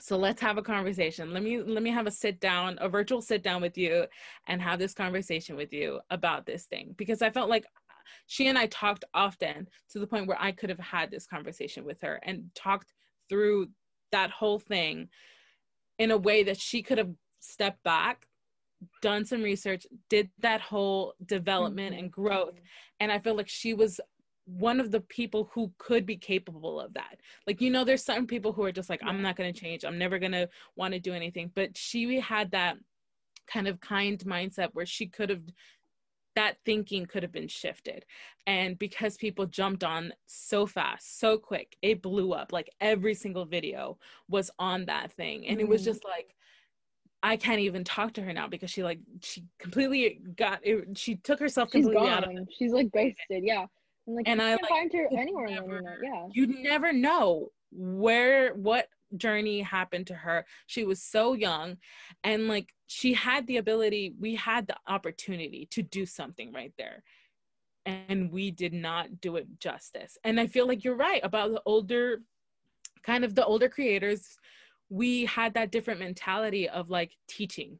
so 0.00 0.16
let's 0.16 0.40
have 0.40 0.58
a 0.58 0.62
conversation. 0.62 1.32
Let 1.32 1.42
me 1.42 1.62
let 1.62 1.82
me 1.82 1.90
have 1.90 2.06
a 2.06 2.10
sit 2.10 2.40
down 2.40 2.78
a 2.80 2.88
virtual 2.88 3.22
sit 3.22 3.42
down 3.42 3.60
with 3.60 3.76
you 3.76 4.06
and 4.46 4.60
have 4.62 4.78
this 4.78 4.94
conversation 4.94 5.56
with 5.56 5.72
you 5.72 6.00
about 6.10 6.46
this 6.46 6.64
thing. 6.64 6.94
Because 6.96 7.22
i 7.22 7.30
felt 7.30 7.50
like 7.50 7.66
she 8.26 8.48
and 8.48 8.58
i 8.58 8.66
talked 8.66 9.04
often 9.14 9.68
to 9.90 9.98
the 9.98 10.06
point 10.06 10.26
where 10.26 10.40
i 10.40 10.52
could 10.52 10.70
have 10.70 10.78
had 10.78 11.10
this 11.10 11.26
conversation 11.26 11.84
with 11.84 12.00
her 12.00 12.20
and 12.24 12.44
talked 12.54 12.92
through 13.28 13.68
that 14.12 14.30
whole 14.30 14.58
thing 14.58 15.08
in 15.98 16.10
a 16.10 16.16
way 16.16 16.42
that 16.42 16.58
she 16.58 16.82
could 16.82 16.98
have 16.98 17.10
stepped 17.40 17.82
back 17.82 18.26
done 19.02 19.24
some 19.24 19.42
research 19.42 19.86
did 20.08 20.30
that 20.38 20.60
whole 20.60 21.14
development 21.26 21.92
mm-hmm. 21.92 22.04
and 22.04 22.12
growth. 22.12 22.60
And 23.00 23.10
i 23.10 23.18
feel 23.18 23.36
like 23.36 23.48
she 23.48 23.74
was 23.74 24.00
one 24.56 24.80
of 24.80 24.90
the 24.90 25.00
people 25.00 25.50
who 25.52 25.70
could 25.76 26.06
be 26.06 26.16
capable 26.16 26.80
of 26.80 26.94
that. 26.94 27.20
Like 27.46 27.60
you 27.60 27.70
know 27.70 27.84
there's 27.84 28.04
some 28.04 28.26
people 28.26 28.52
who 28.52 28.64
are 28.64 28.72
just 28.72 28.88
like 28.88 29.00
i'm 29.04 29.20
not 29.20 29.36
going 29.36 29.52
to 29.52 29.60
change. 29.60 29.84
I'm 29.84 29.98
never 29.98 30.18
going 30.18 30.32
to 30.32 30.48
want 30.76 30.94
to 30.94 31.00
do 31.00 31.12
anything. 31.12 31.50
But 31.54 31.76
she 31.76 32.18
had 32.18 32.50
that 32.52 32.78
kind 33.46 33.68
of 33.68 33.80
kind 33.80 34.18
mindset 34.20 34.70
where 34.72 34.86
she 34.86 35.06
could 35.06 35.30
have 35.30 35.42
that 36.34 36.56
thinking 36.64 37.04
could 37.04 37.22
have 37.24 37.32
been 37.32 37.48
shifted. 37.48 38.04
And 38.46 38.78
because 38.78 39.16
people 39.16 39.44
jumped 39.46 39.84
on 39.84 40.12
so 40.26 40.66
fast 40.66 41.18
so 41.18 41.36
quick 41.36 41.76
it 41.82 42.00
blew 42.00 42.32
up. 42.32 42.52
Like 42.52 42.70
every 42.80 43.14
single 43.14 43.44
video 43.44 43.98
was 44.28 44.50
on 44.58 44.86
that 44.86 45.12
thing. 45.12 45.46
And 45.46 45.60
it 45.60 45.68
was 45.68 45.82
Mhm. 45.82 45.84
just 45.84 46.04
like 46.04 46.34
I 47.22 47.36
can't 47.36 47.60
even 47.60 47.82
talk 47.82 48.12
to 48.14 48.22
her 48.22 48.32
now 48.32 48.46
because 48.46 48.70
she 48.70 48.82
like 48.82 49.00
she 49.20 49.44
completely 49.58 50.20
got 50.36 50.60
it, 50.62 50.96
she 50.96 51.16
took 51.16 51.40
herself 51.40 51.70
completely 51.70 52.08
out 52.08 52.22
of 52.24 52.30
gone. 52.30 52.46
she's 52.56 52.72
like 52.72 52.90
ghosted 52.92 53.42
yeah 53.44 53.66
and 54.08 54.16
like 54.16 54.28
And 54.28 54.40
you 54.40 54.46
I, 54.46 54.48
can't 54.50 54.62
like, 54.62 54.70
find 54.70 54.92
her 54.94 55.08
anywhere 55.12 55.46
on 55.46 55.52
the 55.52 55.58
internet 55.58 55.98
yeah. 56.02 56.26
You'd 56.32 56.50
never 56.50 56.92
know 56.92 57.50
where 57.70 58.54
what 58.54 58.88
journey 59.16 59.60
happened 59.60 60.06
to 60.08 60.14
her. 60.14 60.46
She 60.66 60.84
was 60.84 61.02
so 61.02 61.34
young 61.34 61.76
and 62.24 62.48
like 62.48 62.68
she 62.86 63.12
had 63.12 63.46
the 63.46 63.58
ability 63.58 64.14
we 64.18 64.34
had 64.34 64.66
the 64.66 64.76
opportunity 64.86 65.68
to 65.72 65.82
do 65.82 66.06
something 66.06 66.52
right 66.52 66.72
there. 66.78 67.02
And 67.86 68.32
we 68.32 68.50
did 68.50 68.72
not 68.72 69.20
do 69.20 69.36
it 69.36 69.46
justice. 69.60 70.16
And 70.24 70.40
i 70.40 70.46
feel 70.46 70.66
like 70.66 70.84
you're 70.84 70.96
right 70.96 71.20
about 71.22 71.52
the 71.52 71.62
older 71.66 72.22
kind 73.02 73.24
of 73.24 73.34
the 73.34 73.44
older 73.44 73.68
creators. 73.68 74.36
We 74.90 75.26
had 75.26 75.54
that 75.54 75.70
different 75.70 76.00
mentality 76.00 76.68
of 76.68 76.88
like 76.88 77.12
teaching 77.28 77.78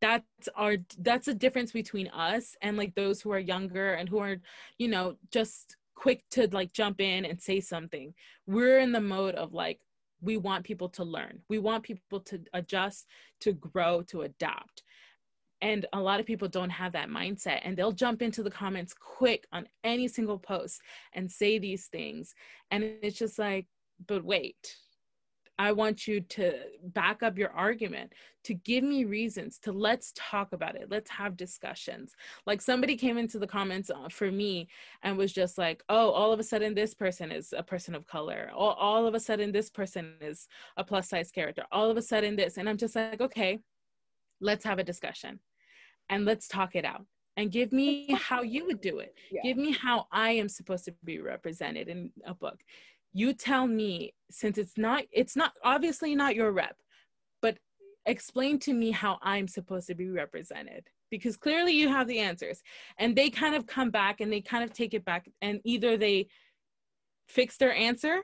that's 0.00 0.48
our 0.54 0.76
that's 0.98 1.26
the 1.26 1.34
difference 1.34 1.72
between 1.72 2.08
us 2.08 2.56
and 2.60 2.76
like 2.76 2.94
those 2.94 3.20
who 3.20 3.30
are 3.32 3.38
younger 3.38 3.94
and 3.94 4.08
who 4.08 4.18
are 4.18 4.36
you 4.78 4.88
know 4.88 5.16
just 5.30 5.76
quick 5.94 6.24
to 6.30 6.48
like 6.52 6.72
jump 6.72 7.00
in 7.00 7.24
and 7.24 7.40
say 7.40 7.60
something. 7.60 8.14
We're 8.46 8.80
in 8.80 8.92
the 8.92 9.00
mode 9.00 9.34
of 9.34 9.52
like 9.52 9.80
we 10.20 10.36
want 10.36 10.64
people 10.64 10.88
to 10.90 11.04
learn. 11.04 11.40
We 11.48 11.58
want 11.58 11.82
people 11.82 12.20
to 12.20 12.40
adjust 12.52 13.06
to 13.40 13.52
grow 13.52 14.02
to 14.08 14.22
adapt. 14.22 14.82
And 15.60 15.86
a 15.92 16.00
lot 16.00 16.20
of 16.20 16.26
people 16.26 16.48
don't 16.48 16.70
have 16.70 16.92
that 16.92 17.08
mindset 17.08 17.60
and 17.62 17.76
they'll 17.76 17.92
jump 17.92 18.20
into 18.20 18.42
the 18.42 18.50
comments 18.50 18.92
quick 18.92 19.46
on 19.52 19.66
any 19.82 20.08
single 20.08 20.38
post 20.38 20.80
and 21.14 21.30
say 21.30 21.58
these 21.58 21.86
things. 21.86 22.34
And 22.70 22.84
it's 22.84 23.18
just 23.18 23.38
like 23.38 23.66
but 24.06 24.24
wait 24.24 24.76
I 25.58 25.72
want 25.72 26.08
you 26.08 26.20
to 26.20 26.54
back 26.82 27.22
up 27.22 27.38
your 27.38 27.50
argument, 27.50 28.12
to 28.44 28.54
give 28.54 28.82
me 28.82 29.04
reasons, 29.04 29.58
to 29.60 29.72
let's 29.72 30.12
talk 30.16 30.52
about 30.52 30.74
it. 30.74 30.88
Let's 30.90 31.10
have 31.10 31.36
discussions. 31.36 32.12
Like 32.46 32.60
somebody 32.60 32.96
came 32.96 33.18
into 33.18 33.38
the 33.38 33.46
comments 33.46 33.90
uh, 33.90 34.08
for 34.08 34.30
me 34.30 34.68
and 35.02 35.16
was 35.16 35.32
just 35.32 35.56
like, 35.56 35.82
oh, 35.88 36.10
all 36.10 36.32
of 36.32 36.40
a 36.40 36.44
sudden 36.44 36.74
this 36.74 36.92
person 36.92 37.30
is 37.30 37.54
a 37.56 37.62
person 37.62 37.94
of 37.94 38.06
color. 38.06 38.50
All, 38.54 38.72
all 38.72 39.06
of 39.06 39.14
a 39.14 39.20
sudden 39.20 39.52
this 39.52 39.70
person 39.70 40.14
is 40.20 40.48
a 40.76 40.84
plus 40.84 41.08
size 41.08 41.30
character. 41.30 41.64
All 41.70 41.90
of 41.90 41.96
a 41.96 42.02
sudden 42.02 42.34
this. 42.34 42.58
And 42.58 42.68
I'm 42.68 42.76
just 42.76 42.96
like, 42.96 43.20
okay, 43.20 43.60
let's 44.40 44.64
have 44.64 44.78
a 44.78 44.84
discussion 44.84 45.38
and 46.08 46.24
let's 46.24 46.48
talk 46.48 46.74
it 46.74 46.84
out. 46.84 47.06
And 47.36 47.50
give 47.50 47.72
me 47.72 48.12
how 48.12 48.42
you 48.42 48.66
would 48.66 48.80
do 48.80 48.98
it. 49.00 49.14
Yeah. 49.30 49.40
Give 49.42 49.56
me 49.56 49.72
how 49.72 50.06
I 50.12 50.30
am 50.32 50.48
supposed 50.48 50.84
to 50.84 50.94
be 51.04 51.18
represented 51.18 51.88
in 51.88 52.12
a 52.24 52.34
book 52.34 52.60
you 53.14 53.32
tell 53.32 53.66
me 53.66 54.12
since 54.30 54.58
it's 54.58 54.76
not 54.76 55.04
it's 55.12 55.36
not 55.36 55.52
obviously 55.64 56.14
not 56.14 56.34
your 56.34 56.50
rep 56.52 56.76
but 57.40 57.56
explain 58.06 58.58
to 58.58 58.72
me 58.74 58.90
how 58.90 59.18
i'm 59.22 59.48
supposed 59.48 59.86
to 59.86 59.94
be 59.94 60.10
represented. 60.10 60.86
Because 61.10 61.36
clearly 61.36 61.72
you 61.72 61.88
have 61.88 62.08
the 62.08 62.18
answers. 62.18 62.60
And 62.98 63.14
they 63.14 63.30
kind 63.30 63.54
of 63.54 63.66
come 63.66 63.90
back 63.90 64.20
and 64.20 64.32
they 64.32 64.40
kind 64.40 64.64
of 64.64 64.72
take 64.72 64.94
it 64.94 65.04
back 65.04 65.28
and 65.40 65.60
either 65.62 65.96
they 65.96 66.26
fix 67.28 67.56
their 67.56 67.72
answer 67.72 68.22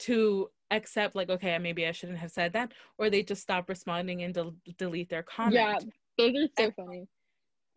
to 0.00 0.48
accept 0.70 1.14
like 1.14 1.28
okay 1.30 1.56
maybe 1.58 1.86
i 1.86 1.92
shouldn't 1.92 2.18
have 2.18 2.30
said 2.30 2.52
that 2.54 2.72
or 2.98 3.08
they 3.10 3.22
just 3.22 3.42
stop 3.42 3.68
responding 3.68 4.22
and 4.22 4.34
del- 4.34 4.54
delete 4.78 5.08
their 5.08 5.22
comment. 5.22 5.54
Yeah, 5.54 5.78
those 6.18 6.34
are 6.36 6.48
so 6.58 6.70
funny. 6.76 7.08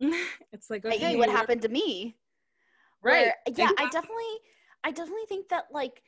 it's 0.52 0.68
like 0.70 0.84
Like, 0.84 0.96
okay. 0.96 1.16
what 1.16 1.30
happened 1.30 1.62
to 1.62 1.68
me? 1.68 2.16
right. 3.02 3.26
Where- 3.26 3.54
yeah 3.56 3.70
i 3.78 3.84
definitely 3.90 4.34
i 4.84 4.90
definitely 4.90 5.26
think 5.28 5.48
that 5.48 5.66
like 5.72 6.02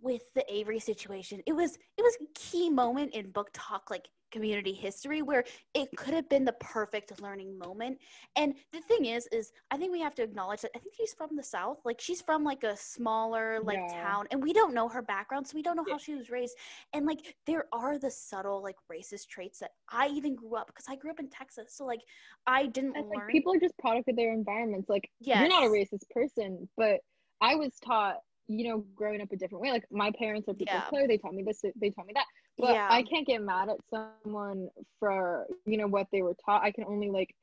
with 0.00 0.22
the 0.34 0.44
avery 0.52 0.78
situation 0.78 1.40
it 1.46 1.52
was 1.52 1.76
it 1.96 2.02
was 2.02 2.16
a 2.20 2.26
key 2.34 2.70
moment 2.70 3.14
in 3.14 3.32
BookTok 3.32 3.90
like 3.90 4.08
community 4.30 4.72
history 4.72 5.22
where 5.22 5.44
it 5.74 5.88
could 5.96 6.12
have 6.12 6.28
been 6.28 6.44
the 6.44 6.52
perfect 6.60 7.20
learning 7.22 7.56
moment. 7.58 7.98
And 8.36 8.54
the 8.72 8.80
thing 8.80 9.06
is 9.06 9.26
is 9.32 9.52
i 9.70 9.76
think 9.76 9.92
we 9.92 10.00
have 10.00 10.14
to 10.16 10.22
acknowledge 10.22 10.60
that 10.62 10.70
i 10.76 10.78
think 10.78 10.94
she's 10.96 11.14
from 11.14 11.30
the 11.34 11.42
south. 11.42 11.78
Like 11.84 12.00
she's 12.00 12.20
from 12.20 12.44
like 12.44 12.62
a 12.64 12.76
smaller 12.76 13.60
like 13.64 13.80
Yeah. 13.80 13.92
town 14.02 14.26
and 14.30 14.42
we 14.42 14.52
don't 14.52 14.74
know 14.74 14.88
her 14.88 15.02
background 15.02 15.46
so 15.46 15.54
we 15.54 15.62
don't 15.62 15.76
know 15.76 15.86
how 15.88 15.98
she 15.98 16.14
was 16.14 16.30
raised. 16.30 16.56
And 16.92 17.06
like 17.06 17.36
there 17.46 17.66
are 17.72 17.98
the 17.98 18.10
subtle 18.10 18.62
like 18.62 18.76
racist 18.92 19.28
traits 19.28 19.58
that 19.60 19.70
i 19.90 20.08
even 20.08 20.34
grew 20.34 20.56
up 20.56 20.66
because 20.66 20.86
i 20.88 20.96
grew 20.96 21.10
up 21.10 21.20
in 21.20 21.28
texas 21.28 21.74
so 21.76 21.84
like 21.84 22.00
i 22.46 22.66
didn't 22.66 22.94
It's 22.94 23.10
learn 23.10 23.26
like 23.26 23.28
people 23.28 23.54
are 23.54 23.58
just 23.58 23.76
product 23.78 24.08
of 24.08 24.16
their 24.16 24.32
environments. 24.32 24.88
Like 24.88 25.08
you're 25.32 25.48
not 25.48 25.64
a 25.64 25.68
racist 25.68 26.08
person, 26.10 26.68
but 26.76 27.00
I 27.40 27.54
was 27.54 27.72
taught, 27.84 28.16
you 28.48 28.66
know, 28.68 28.78
growing 28.94 29.20
up 29.20 29.30
a 29.30 29.36
different 29.36 29.62
way. 29.62 29.70
Like 29.70 29.84
my 29.90 30.10
parents 30.18 30.48
are 30.48 30.54
people 30.54 30.74
Yeah. 30.74 30.84
of 30.84 30.90
color. 30.90 31.06
They 31.06 31.18
taught 31.18 31.34
me 31.34 31.42
this. 31.42 31.62
They 31.76 31.90
taught 31.90 32.06
me 32.06 32.14
that. 32.14 32.26
But 32.58 32.74
Yeah. 32.74 32.88
I 32.90 33.02
can't 33.02 33.26
get 33.26 33.42
mad 33.42 33.68
at 33.68 33.76
someone 34.24 34.68
for 34.98 35.46
you 35.66 35.76
know 35.76 35.86
what 35.86 36.08
they 36.10 36.22
were 36.22 36.34
taught. 36.44 36.62
I 36.62 36.72
can 36.72 36.84
only 36.84 37.10
like 37.10 37.34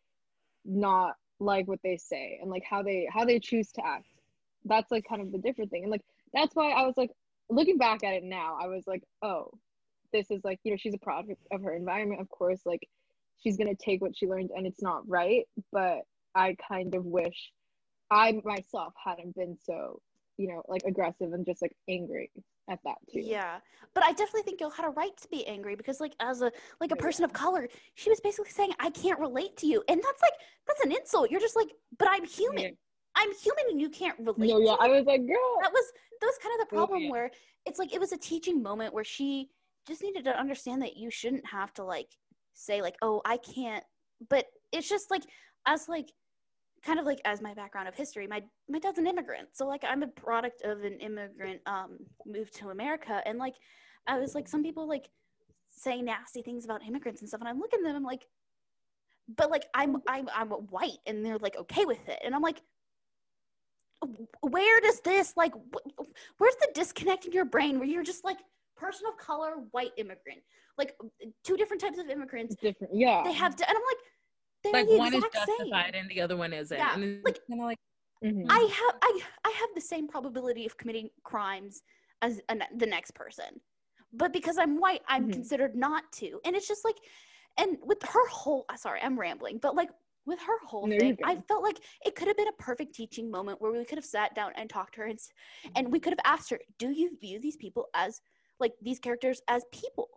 not 0.65 1.15
like 1.39 1.67
what 1.67 1.79
they 1.83 1.97
say 1.97 2.39
and 2.41 2.49
like 2.49 2.63
how 2.63 2.81
they 2.81 3.07
how 3.11 3.25
they 3.25 3.39
choose 3.39 3.71
to 3.73 3.85
act. 3.85 4.07
That's 4.65 4.91
like 4.91 5.05
kind 5.07 5.21
of 5.21 5.31
the 5.31 5.37
different 5.37 5.69
thing. 5.71 5.83
And 5.83 5.91
like 5.91 6.01
that's 6.33 6.55
why 6.55 6.71
I 6.71 6.85
was 6.85 6.97
like 6.97 7.11
looking 7.49 7.77
back 7.77 8.03
at 8.03 8.13
it 8.15 8.23
now, 8.23 8.57
I 8.59 8.67
was 8.67 8.87
like, 8.87 9.03
oh, 9.21 9.51
this 10.11 10.31
is 10.31 10.43
like, 10.43 10.59
you 10.63 10.71
know, 10.71 10.77
she's 10.77 10.95
a 10.95 10.99
product 10.99 11.39
of 11.51 11.61
her 11.61 11.75
environment. 11.75 12.21
Of 12.21 12.29
course, 12.29 12.61
like 12.65 12.87
she's 13.37 13.57
gonna 13.57 13.75
take 13.75 14.01
what 14.01 14.17
she 14.17 14.25
learned 14.27 14.49
and 14.55 14.65
it's 14.65 14.81
not 14.81 15.07
right. 15.07 15.43
But 15.71 15.99
I 16.33 16.55
kind 16.67 16.95
of 16.95 17.05
wish 17.05 17.51
I 18.09 18.39
myself 18.43 18.93
hadn't 19.03 19.35
been 19.35 19.57
so, 19.63 20.01
you 20.37 20.47
know, 20.47 20.61
like 20.67 20.83
aggressive 20.85 21.33
and 21.33 21.45
just 21.45 21.61
like 21.61 21.75
angry 21.89 22.31
at 22.69 22.79
that 22.83 22.95
too. 23.11 23.21
Yeah, 23.21 23.57
but 23.93 24.03
I 24.03 24.11
definitely 24.11 24.43
think 24.43 24.59
you 24.59 24.69
had 24.69 24.85
a 24.85 24.89
right 24.89 25.15
to 25.21 25.27
be 25.29 25.45
angry 25.47 25.75
because, 25.75 25.99
like, 25.99 26.13
as 26.19 26.41
a 26.41 26.51
like 26.81 26.91
a 26.91 26.95
person 26.95 27.23
of 27.23 27.33
color, 27.33 27.67
she 27.95 28.09
was 28.09 28.19
basically 28.19 28.51
saying, 28.51 28.71
"I 28.79 28.89
can't 28.89 29.19
relate 29.19 29.55
to 29.57 29.67
you," 29.67 29.83
and 29.87 30.01
that's 30.01 30.21
like 30.21 30.33
that's 30.67 30.83
an 30.83 30.91
insult. 30.91 31.31
You're 31.31 31.39
just 31.39 31.55
like, 31.55 31.69
"But 31.97 32.09
I'm 32.11 32.25
human. 32.25 32.63
Yeah. 32.63 32.69
I'm 33.15 33.31
human, 33.33 33.65
and 33.71 33.81
you 33.81 33.89
can't 33.89 34.17
relate." 34.19 34.49
No, 34.49 34.59
yeah, 34.59 34.75
I 34.79 34.87
was 34.87 35.05
like, 35.05 35.25
girl. 35.25 35.59
that 35.61 35.71
was 35.71 35.85
that 36.21 36.27
was 36.27 36.37
kind 36.41 36.59
of 36.59 36.67
the 36.67 36.75
problem 36.75 37.03
yeah. 37.03 37.11
where 37.11 37.31
it's 37.65 37.79
like 37.79 37.93
it 37.93 37.99
was 37.99 38.11
a 38.11 38.17
teaching 38.17 38.61
moment 38.61 38.93
where 38.93 39.03
she 39.03 39.49
just 39.87 40.01
needed 40.01 40.25
to 40.25 40.37
understand 40.37 40.81
that 40.81 40.97
you 40.97 41.09
shouldn't 41.09 41.45
have 41.45 41.73
to 41.75 41.83
like 41.83 42.09
say 42.53 42.81
like, 42.81 42.95
"Oh, 43.01 43.21
I 43.25 43.37
can't," 43.37 43.83
but 44.29 44.45
it's 44.71 44.89
just 44.89 45.11
like 45.11 45.23
as 45.65 45.87
like 45.87 46.11
kind 46.85 46.99
of 46.99 47.05
like 47.05 47.19
as 47.25 47.41
my 47.41 47.53
background 47.53 47.87
of 47.87 47.95
history 47.95 48.27
my 48.27 48.41
my 48.69 48.79
dad's 48.79 48.99
an 48.99 49.07
immigrant. 49.07 49.49
So 49.53 49.65
like 49.67 49.83
i'm 49.83 50.03
a 50.03 50.07
product 50.07 50.61
of 50.63 50.83
an 50.83 50.99
immigrant 50.99 51.61
um 51.65 51.97
move 52.25 52.51
to 52.51 52.69
america. 52.69 53.21
And 53.25 53.39
like 53.39 53.55
i 54.07 54.19
was 54.19 54.35
like 54.35 54.47
some 54.47 54.63
people 54.63 54.87
like 54.87 55.09
say 55.71 56.01
nasty 56.01 56.41
things 56.41 56.63
about 56.65 56.85
immigrants 56.85 57.21
and 57.21 57.27
stuff. 57.27 57.41
And 57.41 57.49
i'm 57.49 57.59
looking 57.59 57.79
at 57.79 57.85
them 57.85 57.95
i'm 57.95 58.03
like 58.03 58.25
but 59.35 59.49
like 59.49 59.65
i'm 59.73 59.97
i'm 60.07 60.29
i'm 60.33 60.49
white 60.49 60.99
and 61.07 61.25
they're 61.25 61.39
like 61.39 61.57
okay 61.57 61.85
with 61.85 62.07
it. 62.07 62.19
And 62.23 62.35
i'm 62.35 62.43
like 62.43 62.61
where 64.41 64.81
does 64.81 65.01
this 65.01 65.33
like 65.35 65.53
wh- 65.53 66.01
where's 66.37 66.55
the 66.57 66.69
disconnect 66.75 67.25
in 67.25 67.31
your 67.31 67.45
brain 67.45 67.79
where 67.79 67.87
you're 67.87 68.03
just 68.03 68.23
like 68.23 68.37
person 68.77 69.07
of 69.07 69.17
color 69.17 69.53
white 69.71 69.91
immigrant? 69.97 70.39
Like 70.77 70.95
two 71.43 71.57
different 71.57 71.81
types 71.81 71.97
of 71.97 72.09
immigrants. 72.09 72.55
Different. 72.55 72.93
Yeah. 72.93 73.23
they 73.23 73.31
have 73.31 73.55
to, 73.55 73.67
and 73.67 73.75
i'm 73.75 73.83
like 73.83 73.97
they're 74.65 74.81
like 74.81 74.89
the 74.89 74.97
one 74.97 75.13
is 75.13 75.23
exact 75.23 75.35
same. 75.47 75.57
justified 75.57 75.95
and 75.95 76.09
the 76.09 76.21
other 76.21 76.37
one 76.37 76.53
isn't 76.53 76.77
Yeah, 76.77 76.93
and 76.95 77.03
it's 77.03 77.23
like- 77.25 77.39
kind 77.49 77.61
of 77.61 77.65
like 77.65 77.79
Mhm. 78.23 78.45
I 78.49 78.59
have 78.79 78.95
I 79.01 79.21
I 79.45 79.51
have 79.61 79.69
the 79.75 79.81
same 79.81 80.07
probability 80.07 80.65
of 80.65 80.77
committing 80.77 81.09
crimes 81.23 81.83
as 82.21 82.41
an, 82.49 82.63
the 82.77 82.85
next 82.85 83.11
person, 83.11 83.59
but 84.13 84.31
because 84.33 84.57
I'm 84.57 84.79
white, 84.79 85.01
I'm 85.07 85.27
Mhm. 85.27 85.33
considered 85.33 85.75
not 85.75 86.03
to, 86.13 86.39
and 86.45 86.55
it's 86.55 86.67
just 86.67 86.85
like, 86.85 86.95
and 87.57 87.77
with 87.83 88.01
her 88.03 88.27
whole 88.29 88.65
uh, 88.69 88.77
sorry, 88.77 89.01
I'm 89.01 89.19
rambling, 89.19 89.57
but 89.59 89.75
like 89.75 89.89
with 90.25 90.39
her 90.39 90.57
whole 90.65 90.87
No, 90.87 90.93
you're 90.95 90.99
thing, 91.15 91.17
I 91.23 91.35
felt 91.49 91.61
like 91.61 91.79
it 92.05 92.15
could 92.15 92.27
have 92.27 92.37
been 92.37 92.47
a 92.47 92.53
perfect 92.53 92.95
teaching 92.95 93.29
moment 93.29 93.61
where 93.61 93.71
we 93.71 93.85
could 93.85 93.97
have 93.97 94.05
sat 94.05 94.33
down 94.33 94.53
and 94.55 94.69
talked 94.69 94.95
to 94.95 95.01
her, 95.01 95.07
and 95.07 95.19
and 95.75 95.91
we 95.91 95.99
could 95.99 96.13
have 96.13 96.25
asked 96.33 96.49
her, 96.49 96.59
"Do 96.79 96.89
you 96.91 97.17
view 97.19 97.39
these 97.39 97.57
people 97.57 97.87
as 97.93 98.21
like 98.59 98.73
these 98.81 98.99
characters 98.99 99.41
as 99.47 99.63
people?" 99.71 100.09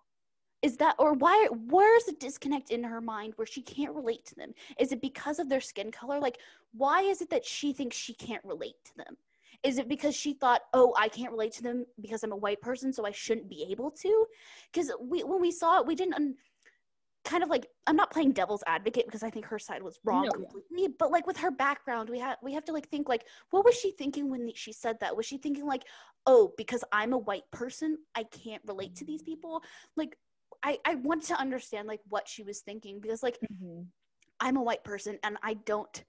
Is 0.62 0.76
that 0.78 0.96
or 0.98 1.12
why 1.12 1.48
where's 1.66 2.04
the 2.04 2.12
disconnect 2.12 2.70
in 2.70 2.82
her 2.82 3.00
mind 3.00 3.34
where 3.36 3.46
she 3.46 3.62
can't 3.62 3.94
relate 3.94 4.24
to 4.26 4.34
them? 4.34 4.52
Is 4.78 4.92
it 4.92 5.00
because 5.00 5.38
of 5.38 5.48
their 5.48 5.60
skin 5.60 5.92
color? 5.92 6.18
Like 6.18 6.38
why 6.72 7.02
is 7.02 7.22
it 7.22 7.30
that 7.30 7.44
she 7.44 7.72
thinks 7.72 7.96
she 7.96 8.14
can't 8.14 8.44
relate 8.44 8.74
to 8.86 8.96
them? 8.96 9.16
Is 9.62 9.78
it 9.78 9.88
because 9.88 10.14
she 10.14 10.34
thought, 10.34 10.62
oh, 10.72 10.94
I 10.96 11.08
can't 11.08 11.32
relate 11.32 11.52
to 11.54 11.62
them 11.62 11.84
because 12.00 12.22
I'm 12.22 12.32
a 12.32 12.36
white 12.36 12.60
person, 12.60 12.92
so 12.92 13.04
I 13.04 13.10
shouldn't 13.10 13.48
be 13.48 13.66
able 13.70 13.90
to? 13.90 14.26
Because 14.72 14.92
we, 15.00 15.24
when 15.24 15.40
we 15.40 15.50
saw 15.50 15.80
it, 15.80 15.86
we 15.86 15.96
didn't 15.96 16.14
un- 16.14 16.36
kind 17.24 17.42
of 17.42 17.48
like. 17.48 17.66
I'm 17.86 17.96
not 17.96 18.12
playing 18.12 18.32
devil's 18.32 18.62
advocate 18.66 19.06
because 19.06 19.22
I 19.22 19.30
think 19.30 19.46
her 19.46 19.58
side 19.58 19.82
was 19.82 19.98
wrong 20.04 20.26
No, 20.26 20.30
completely. 20.30 20.94
But 20.96 21.10
like 21.10 21.26
with 21.26 21.38
her 21.38 21.50
background, 21.50 22.08
we 22.08 22.20
have 22.20 22.36
we 22.42 22.52
have 22.54 22.64
to 22.66 22.72
like 22.72 22.88
think 22.88 23.08
like, 23.08 23.24
what 23.50 23.64
was 23.64 23.74
she 23.74 23.90
thinking 23.90 24.30
when 24.30 24.52
she 24.54 24.72
said 24.72 25.00
that? 25.00 25.16
Was 25.16 25.26
she 25.26 25.38
thinking 25.38 25.66
like, 25.66 25.84
oh, 26.26 26.52
because 26.56 26.84
I'm 26.92 27.12
a 27.12 27.18
white 27.18 27.50
person, 27.50 27.98
I 28.14 28.24
can't 28.24 28.62
relate 28.64 28.94
to 28.96 29.04
these 29.04 29.22
people? 29.22 29.62
Like, 29.96 30.16
I 30.62 30.78
I 30.84 30.96
want 30.96 31.24
to 31.24 31.34
understand 31.38 31.88
like 31.88 32.00
what 32.08 32.28
she 32.28 32.42
was 32.42 32.60
thinking 32.60 33.00
because 33.00 33.22
like 33.22 33.38
Mhm. 33.52 33.86
I'm 34.40 34.56
a 34.56 34.62
white 34.62 34.84
person 34.84 35.18
and 35.22 35.36
I 35.42 35.54
don't 35.54 36.04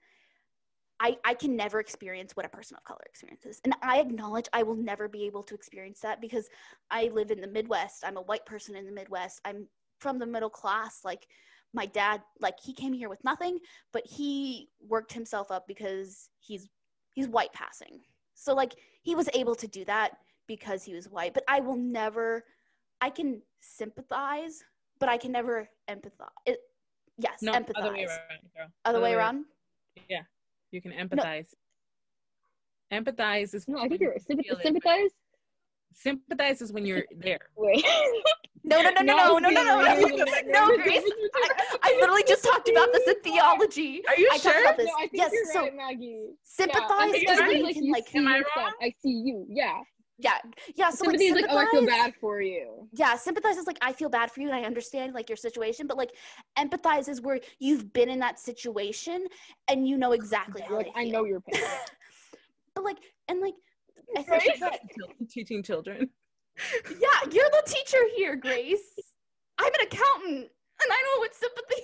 I 0.99 1.17
I 1.23 1.33
can 1.33 1.55
never 1.55 1.79
experience 1.79 2.35
what 2.35 2.45
a 2.45 2.49
person 2.49 2.75
of 2.77 2.83
color 2.83 3.03
experiences. 3.05 3.61
And 3.63 3.75
I 3.81 3.99
acknowledge 3.99 4.47
I 4.53 4.63
will 4.63 4.75
never 4.75 5.07
be 5.07 5.25
able 5.25 5.43
to 5.43 5.55
experience 5.55 5.99
that 6.01 6.21
because 6.21 6.49
I 6.91 7.07
live 7.07 7.31
in 7.31 7.41
the 7.41 7.47
Midwest. 7.47 8.03
I'm 8.05 8.17
a 8.17 8.21
white 8.21 8.45
person 8.45 8.75
in 8.75 8.85
the 8.85 8.91
Midwest. 8.91 9.41
I'm 9.45 9.67
from 9.99 10.19
the 10.19 10.25
middle 10.25 10.49
class 10.49 11.01
like 11.03 11.27
my 11.73 11.85
dad 11.85 12.21
like 12.39 12.55
he 12.61 12.73
came 12.73 12.93
here 12.93 13.09
with 13.09 13.23
nothing, 13.23 13.59
but 13.93 14.05
he 14.05 14.69
worked 14.81 15.13
himself 15.13 15.51
up 15.51 15.67
because 15.67 16.29
he's 16.39 16.67
he's 17.13 17.27
white 17.27 17.53
passing. 17.53 18.01
So 18.33 18.53
like 18.53 18.75
he 19.01 19.15
was 19.15 19.29
able 19.33 19.55
to 19.55 19.67
do 19.67 19.85
that 19.85 20.17
because 20.47 20.83
he 20.83 20.93
was 20.93 21.09
white, 21.09 21.33
but 21.33 21.43
I 21.47 21.59
will 21.59 21.75
never 21.75 22.43
I 23.01 23.09
can 23.09 23.41
sympathize, 23.61 24.63
but 24.99 25.09
I 25.09 25.17
can 25.17 25.31
never 25.31 25.69
empathize. 25.89 26.29
It, 26.45 26.59
yes, 27.17 27.41
no 27.41 27.53
empathize. 27.53 27.71
other 27.75 27.93
way 27.93 28.05
around 28.05 28.19
girl. 28.55 28.67
Other 28.85 28.99
way 29.01 29.13
around? 29.13 29.45
yeah 30.07 30.21
you 30.71 30.81
can 30.81 30.91
empathize 30.93 31.47
empathize 32.93 33.53
is 33.53 33.67
No, 33.67 33.79
I 33.79 33.81
when 33.81 33.89
think 33.89 34.01
you 34.01 34.07
you're 34.07 34.15
sympath- 34.19 34.45
feel 34.45 34.55
it. 34.57 34.63
sympathize. 34.63 35.09
sympathize 35.93 36.61
is 36.61 36.71
when 36.71 36.85
you're 36.85 37.03
there 37.17 37.39
Wait. 37.57 37.85
No, 38.63 38.81
no, 38.83 38.89
no, 38.91 39.01
no, 39.01 39.15
no, 39.39 39.39
no, 39.39 39.49
no, 39.49 39.63
no, 39.63 39.81
no, 39.81 40.07
no, 40.07 40.67
no, 40.67 40.77
Grace. 40.83 41.01
I, 41.03 41.77
I 41.81 41.97
literally 41.99 42.23
just 42.27 42.43
talked 42.43 42.69
about 42.69 42.89
this 42.93 43.07
in 43.07 43.19
theology. 43.21 44.03
are 44.07 44.15
you 44.17 44.27
I 44.31 44.37
talked 44.37 44.43
sure 44.43 44.61
about 44.61 44.77
this. 44.77 44.85
No, 44.85 44.93
I 44.97 45.07
think 45.07 45.11
yes, 45.13 45.31
you're 45.33 45.45
so 45.45 45.61
right, 45.61 45.75
Maggie. 45.75 46.27
sympathize 46.43 46.83
yeah, 46.89 46.95
I 46.99 47.05
is 47.05 47.11
think 47.11 47.27
you're 47.29 47.37
when 47.37 47.45
right. 47.47 47.57
you 47.57 47.63
like 47.63 47.73
can 47.75 47.83
you 47.85 47.91
like, 47.93 48.07
see 48.09 48.17
Am 48.19 48.27
I 48.27 48.37
yourself. 48.37 48.55
wrong? 48.57 48.73
I 48.81 48.93
see 49.01 49.09
you. 49.25 49.45
Yeah. 49.49 49.79
Yeah, 50.20 50.38
yeah. 50.76 50.89
So 50.89 51.05
like 51.05 51.20
Sympathy 51.20 51.26
is 51.26 51.36
like, 51.36 51.45
oh, 51.49 51.57
I 51.57 51.72
feel 51.72 51.86
bad 51.86 52.13
for 52.20 52.41
you. 52.41 52.88
Yeah, 52.93 53.15
sympathize 53.15 53.57
is 53.57 53.67
like 53.67 53.78
I 53.82 53.93
feel 53.93 54.09
bad 54.09 54.32
for 54.32 54.41
you 54.41 54.47
and 54.47 54.55
I 54.55 54.63
understand 54.63 55.13
like 55.13 55.30
your 55.30 55.38
situation, 55.38 55.88
but 55.88 55.97
like 55.97 56.11
empathize 56.57 57.07
is 57.07 57.22
where 57.22 57.39
you've 57.59 57.91
been 57.93 58.09
in 58.09 58.20
that 58.20 58.39
situation 58.39 59.26
and 59.70 59.88
you 59.88 59.97
know 59.97 60.11
exactly 60.11 60.61
how 60.61 60.78
like, 60.78 60.91
I 60.95 61.05
know 61.05 61.26
your 61.26 61.41
pain. 61.41 61.61
But 62.76 62.84
like, 62.84 62.97
and 63.28 63.41
like, 63.41 63.55
I 64.15 64.22
think 64.24 64.30
Right? 64.30 64.59
that 64.61 64.80
teaching 65.30 65.63
children 65.63 66.09
yeah, 66.99 67.30
you're 67.32 67.49
the 67.49 67.63
teacher 67.65 67.97
here, 68.15 68.36
Grace. 68.36 68.93
I'm 69.57 69.74
an 69.74 69.88
accountant 69.88 70.49
and 70.82 70.91
I 70.91 71.03
know 71.03 71.20
what 71.20 71.34
sympathy. 71.36 71.82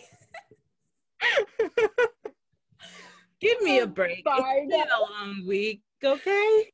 give 3.42 3.62
me 3.62 3.80
a 3.80 3.84
Um, 3.84 3.92
break 3.92 4.24
it's 4.26 4.72
been 4.72 4.82
a 4.82 5.02
long 5.12 5.46
week 5.48 5.82
okay 6.04 6.72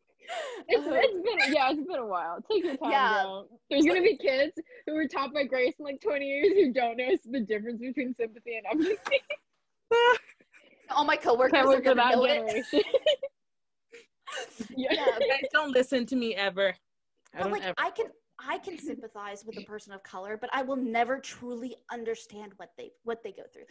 It's, 0.67 0.87
Uh, 0.87 0.91
it's 0.93 1.13
been 1.45 1.53
yeah, 1.53 1.71
it's 1.71 1.87
been 1.87 1.99
a 1.99 2.05
while. 2.05 2.39
Take 2.49 2.63
your 2.63 2.77
time, 2.77 2.91
Yeah. 2.91 3.23
girl. 3.23 3.49
There's 3.69 3.85
gonna 3.85 4.01
be 4.01 4.17
kids 4.17 4.53
who 4.85 4.93
were 4.93 5.07
taught 5.07 5.33
by 5.33 5.43
Grace 5.43 5.73
in 5.79 5.85
like 5.85 6.01
20 6.01 6.25
years 6.25 6.47
who 6.49 6.71
don't 6.73 6.97
know 6.97 7.09
the 7.25 7.39
difference 7.39 7.79
between 7.81 8.13
sympathy 8.15 8.57
and 8.57 8.65
empathy. 8.71 9.21
All 10.91 11.05
my 11.05 11.15
coworkers 11.15 11.51
Can't 11.53 11.67
are 11.67 11.69
wait 11.71 11.83
gonna 11.83 11.95
that 11.95 12.15
know 12.15 12.25
it. 12.25 12.65
yeah. 14.75 14.93
Yeah, 14.93 15.19
guys 15.19 15.49
don't 15.51 15.71
listen 15.71 16.05
to 16.07 16.15
me 16.15 16.35
ever 16.35 16.73
I 17.33 17.41
but 17.43 17.51
like 17.51 17.63
ever 17.63 17.75
I 17.77 17.89
can 17.91 18.07
I 18.39 18.57
can 18.57 18.77
sympathize 18.77 19.45
with 19.45 19.57
a 19.57 19.61
person 19.61 19.93
of 19.93 20.01
color, 20.03 20.35
but 20.35 20.49
I 20.51 20.63
will 20.63 20.75
never 20.75 21.19
truly 21.19 21.75
understand 21.91 22.53
what 22.57 22.69
they 22.77 22.91
what 23.03 23.23
they 23.23 23.31
go 23.31 23.43
through. 23.53 23.65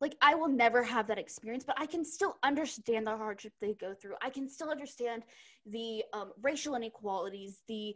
Like 0.00 0.16
I 0.20 0.34
will 0.34 0.48
never 0.48 0.82
have 0.82 1.06
that 1.08 1.18
experience, 1.18 1.64
but 1.64 1.76
I 1.78 1.86
can 1.86 2.04
still 2.04 2.36
understand 2.42 3.06
the 3.06 3.16
hardship 3.16 3.52
they 3.60 3.74
go 3.74 3.94
through. 3.94 4.14
I 4.22 4.30
can 4.30 4.48
still 4.48 4.70
understand 4.70 5.22
the 5.64 6.04
um, 6.12 6.32
racial 6.42 6.74
inequalities, 6.74 7.62
the 7.66 7.94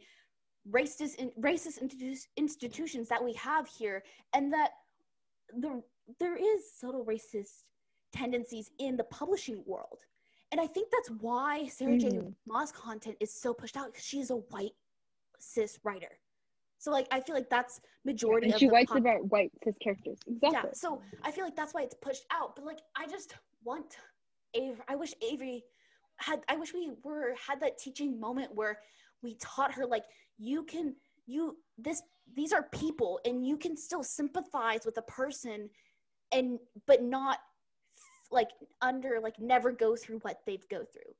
racist 0.70 1.16
in, 1.16 1.30
racist 1.40 1.82
institu- 1.82 2.26
institutions 2.36 3.08
that 3.08 3.22
we 3.22 3.34
have 3.34 3.66
here, 3.66 4.02
and 4.34 4.52
that 4.52 4.70
the 5.58 5.82
there 6.18 6.36
is 6.36 6.72
subtle 6.78 7.04
racist 7.04 7.64
tendencies 8.12 8.70
in 8.78 8.96
the 8.96 9.04
publishing 9.04 9.62
world. 9.66 10.00
And 10.52 10.60
I 10.60 10.66
think 10.66 10.90
that's 10.90 11.10
why 11.20 11.68
Sarah 11.68 11.96
J. 11.96 12.08
Mhm. 12.08 12.34
Maas 12.46 12.72
content 12.72 13.16
is 13.20 13.32
so 13.32 13.54
pushed 13.54 13.76
out 13.76 13.86
because 13.92 14.04
she 14.04 14.18
is 14.20 14.30
a 14.30 14.36
white 14.36 14.74
cis 15.38 15.78
writer. 15.84 16.18
So 16.80 16.90
like 16.90 17.06
I 17.12 17.20
feel 17.20 17.34
like 17.34 17.50
that's 17.50 17.80
majority 18.04 18.46
and 18.46 18.54
of 18.54 18.58
she 18.58 18.66
the 18.66 18.72
writes 18.72 18.90
pop- 18.90 19.00
about 19.00 19.30
white 19.30 19.52
cis 19.62 19.74
characters. 19.82 20.18
Exactly. 20.26 20.50
yeah, 20.52 20.72
so 20.72 21.02
I 21.22 21.30
feel 21.30 21.44
like 21.44 21.54
that's 21.54 21.74
why 21.74 21.82
it's 21.82 21.94
pushed 21.94 22.24
out. 22.32 22.56
But 22.56 22.64
like, 22.64 22.80
I 22.96 23.06
just 23.06 23.34
want 23.62 23.98
Avery. 24.54 24.80
I 24.88 24.96
wish 24.96 25.12
Avery 25.22 25.62
had. 26.16 26.40
I 26.48 26.56
wish 26.56 26.72
we 26.72 26.90
were 27.04 27.34
had 27.46 27.60
that 27.60 27.76
teaching 27.78 28.18
moment 28.18 28.54
where 28.54 28.78
we 29.22 29.36
taught 29.40 29.72
her 29.74 29.84
like 29.84 30.04
you 30.38 30.64
can 30.64 30.96
you 31.26 31.58
this 31.76 32.02
these 32.34 32.52
are 32.52 32.64
people 32.72 33.20
and 33.26 33.46
you 33.46 33.58
can 33.58 33.76
still 33.76 34.02
sympathize 34.02 34.86
with 34.86 34.96
a 34.96 35.02
person 35.02 35.68
and 36.32 36.58
but 36.86 37.02
not 37.02 37.38
like 38.30 38.50
under 38.80 39.20
like 39.20 39.38
never 39.38 39.70
go 39.70 39.96
through 39.96 40.18
what 40.20 40.40
they've 40.46 40.66
go 40.68 40.78
through 40.78 41.12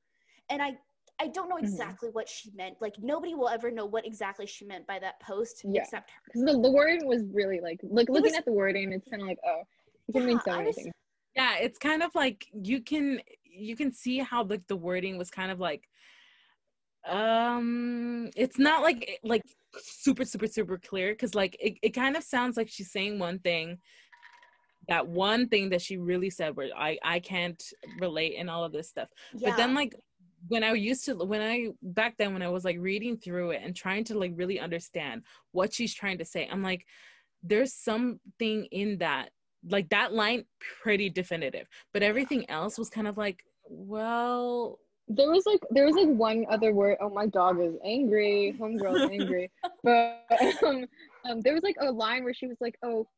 and 0.49 0.63
i 0.63 0.73
i 1.21 1.27
don't 1.29 1.49
know 1.49 1.57
Mhm. 1.57 1.64
exactly 1.64 2.09
what 2.11 2.29
she 2.29 2.51
meant 2.53 2.77
like 2.81 2.95
nobody 2.99 3.35
will 3.35 3.49
ever 3.49 3.71
know 3.71 3.87
what 3.87 4.05
exactly 4.07 4.47
she 4.47 4.64
meant 4.64 4.87
by 4.87 4.99
that 4.99 5.21
post 5.21 5.62
Yeah. 5.64 5.83
except 5.83 6.11
her 6.11 6.21
Because 6.25 6.43
the, 6.47 6.53
the 6.66 6.71
wording 6.71 7.07
was 7.07 7.23
really 7.33 7.61
like, 7.61 7.81
like 7.83 8.09
looking 8.09 8.33
was- 8.33 8.39
at 8.39 8.45
the 8.45 8.53
wording, 8.53 8.93
it's 8.93 9.07
kind 9.09 9.23
of 9.23 9.29
like, 9.29 9.39
oh, 9.47 9.62
it 10.09 10.12
can 10.12 10.25
mean 10.27 10.39
Yeah, 10.39 10.43
so 10.53 10.57
many 10.57 10.66
was- 10.68 10.77
things. 10.77 10.93
yeah 11.37 11.57
it's 11.59 11.79
kind 11.79 12.03
of 12.03 12.14
like 12.14 12.47
you 12.53 12.81
can 12.83 13.21
you 13.45 13.77
can 13.77 13.93
see 13.93 14.18
how 14.18 14.43
like 14.45 14.66
the 14.66 14.77
wording 14.77 15.18
was 15.18 15.31
kind 15.31 15.51
of 15.53 15.61
like 15.61 15.89
um 17.07 18.31
it's 18.37 18.59
not 18.59 18.83
like 18.83 19.18
like 19.23 19.43
super 19.83 20.25
super 20.25 20.47
super 20.47 20.79
clear 20.79 21.12
because 21.12 21.35
like 21.35 21.57
it, 21.61 21.75
it 21.83 21.91
kind 21.91 22.16
of 22.16 22.23
sounds 22.23 22.57
like 22.57 22.68
she's 22.68 22.91
saying 22.91 23.18
one 23.18 23.39
thing 23.41 23.79
that 24.89 25.07
one 25.07 25.49
thing 25.49 25.71
that 25.71 25.81
she 25.81 25.97
really 25.97 26.29
said 26.31 26.55
where 26.57 26.68
i 26.77 26.99
i 27.03 27.18
can't 27.21 27.62
relate 28.01 28.35
and 28.39 28.51
all 28.51 28.64
of 28.64 28.73
this 28.73 28.89
stuff 28.89 29.09
but 29.45 29.57
then 29.57 29.75
like 29.75 29.95
when 30.49 30.62
i 30.64 30.72
used 30.72 31.05
to 31.05 31.14
when 31.14 31.41
i 31.43 31.68
back 31.82 32.14
then 32.18 32.32
when 32.32 32.43
i 32.43 32.49
was 32.49 32.64
like 32.64 32.76
reading 32.78 33.16
through 33.16 33.51
it 33.51 33.61
and 33.64 33.74
trying 33.76 34.05
to 34.05 34.18
like 34.18 34.32
really 34.34 34.59
understand 34.59 35.22
what 35.53 35.72
she's 35.72 35.95
trying 35.95 36.18
to 36.18 36.24
say 36.24 36.49
i'm 36.51 36.62
like 36.62 36.84
there's 37.43 37.72
something 37.74 38.66
in 38.70 38.99
that 38.99 39.30
like 39.68 39.88
that 39.91 40.12
line 40.12 40.45
pretty 40.82 41.11
definitive 41.11 41.66
but 41.93 42.03
everything 42.03 42.49
else 42.49 42.78
was 42.78 42.88
kind 42.88 43.07
of 43.09 43.16
like 43.16 43.45
well 43.68 44.78
There 45.09 45.30
was 45.30 45.45
like 45.45 45.61
there 45.70 45.86
was 45.86 45.97
like 45.97 46.09
one 46.09 46.47
other 46.49 46.72
word. 46.72 46.97
Oh, 47.01 47.11
my 47.11 47.26
dog 47.26 47.61
is 47.61 47.74
angry. 47.84 48.55
Homegirl's 48.61 49.11
angry. 49.11 49.51
But 49.82 50.20
um, 50.64 50.84
um, 51.28 51.41
there 51.41 51.55
was 51.55 51.62
like 51.64 51.76
a 51.80 51.91
line 51.91 52.22
where 52.24 52.34
she 52.34 52.47
was 52.47 52.59
like, 52.61 52.76
"Oh, 52.84 53.09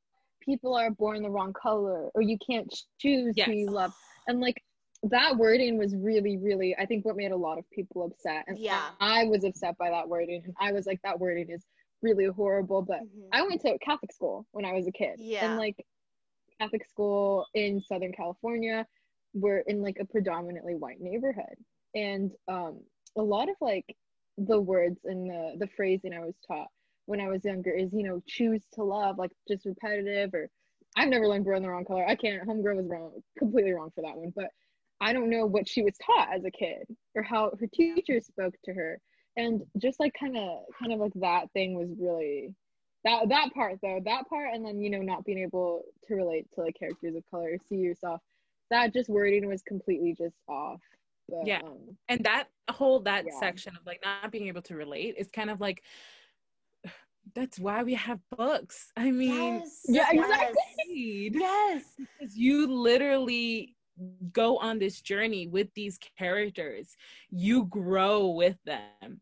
people 0.40 0.74
are 0.74 0.90
born 0.90 1.22
the 1.22 1.28
wrong 1.30 1.52
color, 1.52 2.08
or 2.14 2.22
you 2.22 2.38
can't 2.48 2.72
choose 2.98 3.34
Yes. 3.36 3.46
who 3.46 3.52
you 3.52 3.70
love." 3.70 3.92
And 4.26 4.40
like 4.40 4.62
that 5.04 5.36
wording 5.36 5.78
was 5.78 5.96
really, 5.96 6.36
really, 6.36 6.76
I 6.78 6.86
think 6.86 7.04
what 7.04 7.16
made 7.16 7.32
a 7.32 7.36
lot 7.36 7.58
of 7.58 7.68
people 7.70 8.04
upset. 8.04 8.44
And 8.46 8.58
Yeah. 8.58 8.90
I 9.00 9.24
was 9.24 9.44
upset 9.44 9.76
by 9.78 9.90
that 9.90 10.08
wording, 10.08 10.42
and 10.44 10.54
I 10.60 10.72
was 10.72 10.86
like, 10.86 11.00
that 11.02 11.18
wording 11.18 11.50
is 11.50 11.66
really 12.02 12.26
horrible. 12.26 12.82
But 12.82 13.00
Mhm. 13.00 13.28
I 13.32 13.42
went 13.42 13.60
to 13.62 13.78
Catholic 13.78 14.12
school 14.12 14.46
when 14.52 14.64
I 14.64 14.72
was 14.72 14.86
a 14.86 14.92
kid. 14.92 15.18
Yeah. 15.18 15.46
And 15.46 15.56
like 15.58 15.84
Catholic 16.60 16.84
school 16.86 17.46
in 17.54 17.80
Southern 17.80 18.12
California, 18.12 18.86
we're 19.34 19.60
in 19.60 19.82
like 19.82 19.98
a 19.98 20.04
predominantly 20.04 20.74
white 20.76 21.00
neighborhood. 21.00 21.56
And 21.94 22.32
um 22.48 22.84
a 23.16 23.22
lot 23.22 23.48
of 23.48 23.56
like 23.60 23.96
the 24.38 24.60
words 24.60 25.04
and 25.04 25.28
the 25.30 25.56
the 25.58 25.66
phrasing 25.68 26.12
I 26.14 26.20
was 26.20 26.38
taught 26.46 26.68
when 27.06 27.20
I 27.20 27.28
was 27.28 27.44
younger 27.44 27.72
is, 27.72 27.92
you 27.92 28.04
know, 28.04 28.22
choose 28.26 28.64
to 28.74 28.84
love, 28.84 29.18
like 29.18 29.32
just 29.48 29.66
repetitive 29.66 30.32
or 30.34 30.50
I've 30.96 31.08
never 31.08 31.26
learned 31.26 31.44
born 31.44 31.62
the 31.62 31.70
wrong 31.70 31.84
color. 31.84 32.06
I 32.06 32.14
can't 32.16 32.46
homegirl 32.46 32.76
was 32.76 32.86
wrong, 32.88 33.22
completely 33.38 33.72
wrong 33.72 33.90
for 33.94 34.02
that 34.02 34.16
one. 34.16 34.30
But 34.34 34.50
I 35.02 35.12
don't 35.12 35.30
know 35.30 35.46
what 35.46 35.68
she 35.68 35.82
was 35.82 35.94
taught 35.98 36.28
as 36.34 36.44
a 36.44 36.50
kid 36.50 36.86
or 37.14 37.22
how 37.22 37.50
her 37.58 37.66
teachers 37.66 38.26
spoke 38.26 38.54
to 38.64 38.72
her. 38.72 38.98
And 39.36 39.62
just 39.78 39.98
like 39.98 40.14
kind 40.18 40.36
of 40.36 40.60
kind 40.78 40.92
of 40.92 41.00
like 41.00 41.12
that 41.16 41.50
thing 41.52 41.74
was 41.74 41.88
really 41.98 42.54
that 43.04 43.28
that 43.30 43.52
part 43.54 43.78
though 43.82 44.00
that 44.04 44.28
part 44.28 44.54
and 44.54 44.64
then 44.64 44.80
you 44.80 44.90
know 44.90 45.00
not 45.00 45.24
being 45.24 45.38
able 45.38 45.82
to 46.06 46.14
relate 46.14 46.46
to 46.54 46.60
like 46.60 46.76
characters 46.78 47.16
of 47.16 47.24
color 47.30 47.56
see 47.68 47.76
yourself 47.76 48.20
that 48.70 48.92
just 48.92 49.08
wording 49.08 49.46
was 49.48 49.62
completely 49.62 50.14
just 50.16 50.36
off 50.48 50.80
but, 51.28 51.46
Yeah. 51.46 51.60
um, 51.64 51.96
and 52.08 52.22
that 52.24 52.48
whole 52.70 53.00
that 53.00 53.24
Yeah. 53.26 53.40
section 53.40 53.74
of 53.76 53.84
like 53.86 54.00
not 54.04 54.30
being 54.30 54.48
able 54.48 54.62
to 54.62 54.76
relate 54.76 55.16
is 55.18 55.28
kind 55.30 55.50
of 55.50 55.60
like 55.60 55.82
that's 57.34 57.58
why 57.58 57.82
we 57.82 57.94
have 57.94 58.20
books 58.36 58.92
i 58.96 59.10
mean 59.10 59.54
yes, 59.54 59.80
Yeah, 59.88 60.06
exactly. 60.10 61.30
yes. 61.34 61.82
because 61.98 62.36
you 62.36 62.66
literally 62.66 63.74
go 64.32 64.58
on 64.58 64.78
this 64.78 65.00
journey 65.00 65.46
with 65.46 65.68
these 65.74 65.98
characters 66.18 66.96
you 67.30 67.64
grow 67.66 68.28
with 68.28 68.56
them. 68.64 69.20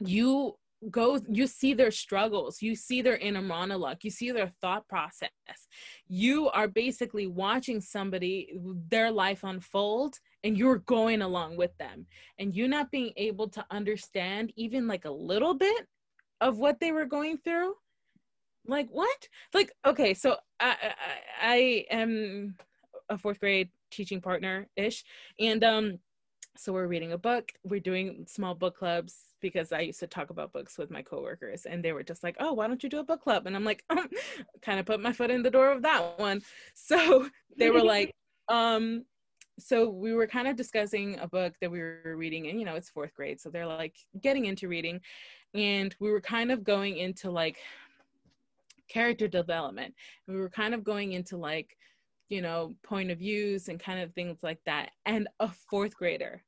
You 0.00 0.56
go 0.90 1.18
you 1.28 1.46
see 1.46 1.72
their 1.72 1.90
struggles 1.90 2.60
you 2.60 2.76
see 2.76 3.00
their 3.00 3.16
inner 3.16 3.40
monologue 3.40 3.96
you 4.02 4.10
see 4.10 4.30
their 4.30 4.52
thought 4.60 4.86
process. 4.88 5.30
You 6.06 6.48
are 6.50 6.68
basically 6.68 7.26
watching 7.26 7.80
somebody 7.80 8.52
their 8.90 9.10
life 9.10 9.42
unfold 9.42 10.18
and 10.44 10.56
you're 10.56 10.78
going 10.78 11.22
along 11.22 11.56
with 11.56 11.76
them. 11.78 12.06
And 12.38 12.54
you 12.54 12.68
not 12.68 12.90
being 12.90 13.12
able 13.16 13.48
to 13.48 13.64
understand 13.70 14.52
even 14.56 14.86
like 14.86 15.06
a 15.06 15.10
little 15.10 15.54
bit 15.54 15.86
of 16.40 16.58
what 16.58 16.78
they 16.78 16.92
were 16.92 17.06
going 17.06 17.38
through? 17.38 17.74
Like 18.66 18.88
what? 18.90 19.28
Like 19.54 19.72
okay 19.84 20.14
so 20.14 20.36
i 20.60 20.76
i, 20.82 20.94
I 21.42 21.86
am 21.90 22.54
a 23.08 23.16
fourth 23.18 23.40
grade 23.40 23.70
teaching 23.90 24.20
partner 24.20 24.68
ish 24.76 25.04
and 25.38 25.64
um 25.64 25.98
so 26.58 26.72
we're 26.72 26.86
reading 26.86 27.12
a 27.12 27.18
book. 27.18 27.52
We're 27.64 27.80
doing 27.80 28.24
small 28.26 28.54
book 28.54 28.76
clubs 28.76 29.14
because 29.42 29.70
i 29.70 29.80
used 29.80 30.00
to 30.00 30.06
talk 30.06 30.30
about 30.30 30.52
books 30.52 30.78
with 30.78 30.90
my 30.90 31.02
coworkers 31.02 31.66
and 31.66 31.84
they 31.84 31.92
were 31.92 32.02
just 32.02 32.22
like 32.22 32.36
oh 32.40 32.54
why 32.54 32.66
don't 32.66 32.82
you 32.82 32.88
do 32.88 33.00
a 33.00 33.04
book 33.04 33.22
club? 33.22 33.46
And 33.46 33.54
i'm 33.54 33.64
like 33.64 33.84
kind 34.62 34.80
of 34.80 34.86
put 34.86 35.00
my 35.00 35.12
foot 35.12 35.30
in 35.30 35.42
the 35.42 35.50
door 35.50 35.70
of 35.70 35.82
that 35.82 36.18
one. 36.18 36.40
So 36.74 37.28
they 37.56 37.70
were 37.70 37.82
like 37.82 38.14
um 38.48 39.04
so 39.58 39.88
we 39.88 40.12
were 40.12 40.26
kind 40.26 40.48
of 40.48 40.56
discussing 40.56 41.18
a 41.18 41.28
book 41.28 41.54
that 41.60 41.70
we 41.70 41.80
were 41.80 42.14
reading 42.16 42.48
and 42.48 42.58
you 42.58 42.66
know 42.66 42.74
it's 42.74 42.90
fourth 42.90 43.14
grade 43.14 43.40
so 43.40 43.50
they're 43.50 43.66
like 43.66 43.94
getting 44.20 44.46
into 44.46 44.68
reading. 44.68 45.00
And 45.54 45.94
we 46.00 46.10
were 46.10 46.20
kind 46.20 46.50
of 46.50 46.64
going 46.64 46.98
into 46.98 47.30
like 47.30 47.58
character 48.88 49.26
development. 49.26 49.94
We 50.28 50.36
were 50.36 50.50
kind 50.50 50.74
of 50.74 50.84
going 50.84 51.12
into 51.12 51.36
like 51.36 51.76
you 52.28 52.42
know 52.42 52.74
point 52.82 53.10
of 53.10 53.18
views 53.18 53.68
and 53.68 53.80
kind 53.80 54.00
of 54.00 54.12
things 54.12 54.38
like 54.42 54.60
that. 54.66 54.90
And 55.04 55.28
a 55.40 55.48
fourth 55.48 55.96
grader 55.96 56.42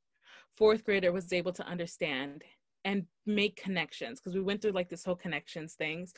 fourth 0.57 0.83
grader 0.83 1.11
was 1.13 1.31
able 1.31 1.53
to 1.53 1.65
understand 1.65 2.43
and 2.83 3.05
make 3.25 3.55
connections 3.55 4.19
because 4.19 4.35
we 4.35 4.41
went 4.41 4.61
through 4.61 4.71
like 4.71 4.89
this 4.89 5.05
whole 5.05 5.15
connections 5.15 5.73
things. 5.73 6.13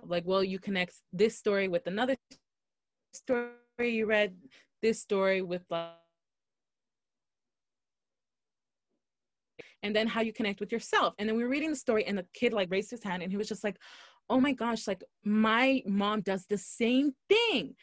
Like 0.00 0.24
well 0.26 0.42
you 0.42 0.58
connect 0.58 0.94
this 1.12 1.38
story 1.38 1.68
with 1.68 1.86
another 1.86 2.16
story 3.12 3.52
you 3.78 4.06
read 4.06 4.34
this 4.82 5.00
story 5.00 5.42
with 5.42 5.62
like 5.70 5.90
and 9.84 9.94
then 9.94 10.06
how 10.06 10.22
you 10.22 10.32
connect 10.32 10.60
with 10.60 10.72
yourself. 10.72 11.14
And 11.18 11.28
then 11.28 11.36
we 11.36 11.44
were 11.44 11.50
reading 11.50 11.70
the 11.70 11.76
story 11.76 12.06
and 12.06 12.16
the 12.16 12.26
kid 12.32 12.54
like 12.54 12.70
raised 12.70 12.90
his 12.90 13.04
hand 13.04 13.22
and 13.22 13.30
he 13.30 13.36
was 13.36 13.48
just 13.48 13.62
like 13.62 13.76
oh 14.30 14.40
my 14.40 14.52
gosh 14.52 14.88
like 14.88 15.04
my 15.24 15.82
mom 15.86 16.22
does 16.22 16.46
the 16.46 16.58
same 16.58 17.12
thing 17.28 17.74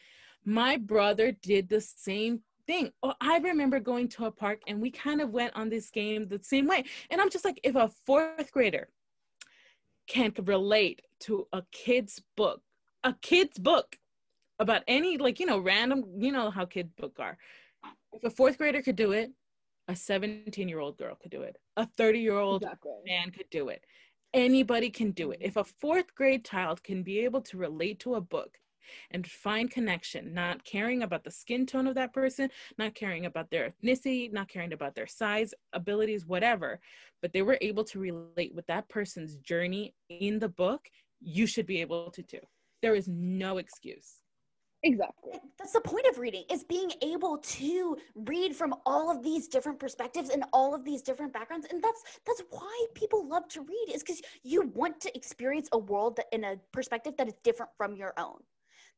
my 0.44 0.76
brother 0.76 1.32
did 1.32 1.68
the 1.68 1.80
same 1.80 2.40
thing. 2.66 2.92
Oh, 3.02 3.14
i 3.20 3.38
remember 3.38 3.80
going 3.80 4.08
to 4.08 4.26
a 4.26 4.30
park 4.30 4.60
and 4.66 4.80
we 4.80 4.90
kind 4.90 5.20
of 5.20 5.30
went 5.30 5.54
on 5.56 5.68
this 5.68 5.90
game 5.90 6.28
the 6.28 6.40
same 6.42 6.66
way. 6.66 6.84
And 7.10 7.20
i'm 7.20 7.30
just 7.30 7.44
like 7.44 7.60
if 7.62 7.74
a 7.74 7.88
fourth 8.06 8.52
grader 8.52 8.88
can 10.06 10.32
relate 10.44 11.02
to 11.20 11.46
a 11.52 11.62
kid's 11.72 12.22
book 12.36 12.60
a 13.04 13.14
kid's 13.22 13.58
book 13.58 13.96
about 14.58 14.82
any 14.86 15.18
like 15.18 15.40
you 15.40 15.46
know 15.46 15.58
random 15.58 16.04
you 16.18 16.32
know 16.32 16.50
how 16.50 16.64
kid 16.64 16.94
book 16.96 17.16
are. 17.18 17.36
If 18.12 18.24
a 18.24 18.30
fourth 18.30 18.58
grader 18.58 18.82
could 18.82 18.96
do 18.96 19.12
it 19.12 19.32
a 19.88 19.96
17 19.96 20.68
year 20.68 20.78
old 20.78 20.96
girl 20.96 21.16
could 21.20 21.30
do 21.30 21.42
it. 21.42 21.56
A 21.76 21.86
30 21.96 22.20
year 22.20 22.38
old 22.38 22.62
exactly. 22.62 22.92
man 23.06 23.30
could 23.30 23.50
do 23.50 23.68
it. 23.68 23.84
Anybody 24.34 24.90
can 24.90 25.10
do 25.10 25.30
it. 25.32 25.40
Mm-hmm. 25.40 25.48
If 25.48 25.56
a 25.56 25.64
fourth 25.64 26.14
grade 26.14 26.44
child 26.44 26.82
can 26.82 27.02
be 27.02 27.20
able 27.20 27.42
to 27.42 27.58
relate 27.58 28.00
to 28.00 28.14
a 28.14 28.20
book 28.20 28.58
and 29.10 29.26
find 29.26 29.70
connection, 29.70 30.34
not 30.34 30.64
caring 30.64 31.02
about 31.02 31.24
the 31.24 31.30
skin 31.30 31.66
tone 31.66 31.86
of 31.86 31.94
that 31.94 32.12
person, 32.12 32.48
not 32.78 32.94
caring 32.94 33.26
about 33.26 33.50
their 33.50 33.70
ethnicity, 33.70 34.32
not 34.32 34.48
caring 34.48 34.72
about 34.72 34.94
their 34.94 35.06
size, 35.06 35.54
abilities, 35.72 36.26
whatever, 36.26 36.80
but 37.20 37.32
they 37.32 37.42
were 37.42 37.58
able 37.60 37.84
to 37.84 37.98
relate 37.98 38.54
with 38.54 38.66
that 38.66 38.88
person's 38.88 39.36
journey 39.36 39.94
in 40.08 40.38
the 40.38 40.48
book, 40.48 40.88
you 41.20 41.46
should 41.46 41.66
be 41.66 41.80
able 41.80 42.10
to 42.10 42.22
too. 42.22 42.40
There 42.82 42.94
is 42.94 43.08
no 43.08 43.58
excuse. 43.58 44.16
exactly. 44.82 45.38
That's 45.58 45.72
the 45.72 45.80
point 45.80 46.06
of 46.06 46.18
reading 46.18 46.44
is 46.50 46.64
being 46.64 46.90
able 47.02 47.38
to 47.38 47.96
read 48.16 48.56
from 48.56 48.74
all 48.84 49.10
of 49.10 49.22
these 49.22 49.46
different 49.46 49.78
perspectives 49.78 50.30
and 50.30 50.44
all 50.52 50.74
of 50.74 50.84
these 50.84 51.02
different 51.02 51.32
backgrounds. 51.32 51.68
And 51.70 51.80
that's 51.82 52.02
that's 52.26 52.42
why 52.50 52.86
people 52.94 53.28
love 53.28 53.46
to 53.50 53.60
read 53.60 53.92
is 53.94 54.02
because 54.02 54.20
you 54.42 54.62
want 54.74 55.00
to 55.02 55.16
experience 55.16 55.68
a 55.72 55.78
world 55.78 56.16
that 56.16 56.26
in 56.32 56.42
a 56.44 56.56
perspective 56.72 57.14
that 57.18 57.28
is 57.28 57.34
different 57.44 57.70
from 57.76 57.94
your 57.94 58.12
own. 58.18 58.40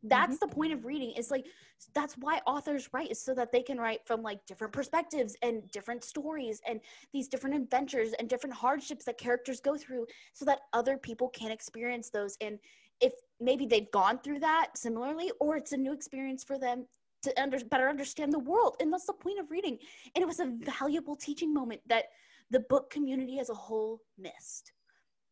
That's 0.05 0.37
mm-hmm. 0.37 0.49
the 0.49 0.55
point 0.55 0.73
of 0.73 0.85
reading. 0.85 1.13
Is 1.13 1.31
like 1.31 1.47
that's 1.95 2.15
why 2.19 2.41
authors 2.47 2.89
write 2.93 3.11
is 3.11 3.21
so 3.21 3.35
that 3.35 3.53
they 3.53 3.63
can 3.63 3.79
write 3.79 4.07
from 4.07 4.23
like 4.23 4.45
different 4.47 4.73
perspectives 4.73 5.37
and 5.43 5.71
different 5.71 6.05
stories 6.05 6.61
and 6.69 6.81
these 7.13 7.29
different 7.29 7.57
adventures 7.57 8.13
and 8.19 8.29
different 8.29 8.55
hardships 8.55 9.05
that 9.07 9.19
characters 9.19 9.61
go 9.61 9.77
through 9.77 10.07
so 10.33 10.45
that 10.45 10.61
other 10.73 10.97
people 10.97 11.29
can 11.29 11.51
experience 11.51 12.11
those. 12.11 12.37
And 12.41 12.59
if 13.01 13.13
maybe 13.41 13.67
they've 13.67 13.91
gone 13.91 14.19
through 14.19 14.41
that 14.41 14.69
similarly 14.77 15.33
or 15.41 15.57
it's 15.57 15.73
a 15.73 15.77
new 15.77 15.93
experience 15.93 16.45
for 16.45 16.59
them 16.59 16.87
to 17.23 17.43
under, 17.43 17.59
better 17.65 17.89
understand 17.89 18.33
the 18.33 18.39
world. 18.39 18.77
And 18.81 18.93
that's 18.93 19.07
the 19.07 19.13
point 19.15 19.41
of 19.41 19.51
reading. 19.51 19.79
And 20.15 20.23
it 20.23 20.27
was 20.27 20.41
a 20.41 20.53
valuable 20.61 21.17
teaching 21.17 21.53
moment 21.53 21.81
that 21.89 22.05
the 22.51 22.61
book 22.61 22.91
community 22.91 23.39
as 23.39 23.51
a 23.51 23.55
whole 23.55 24.01
missed. 24.19 24.73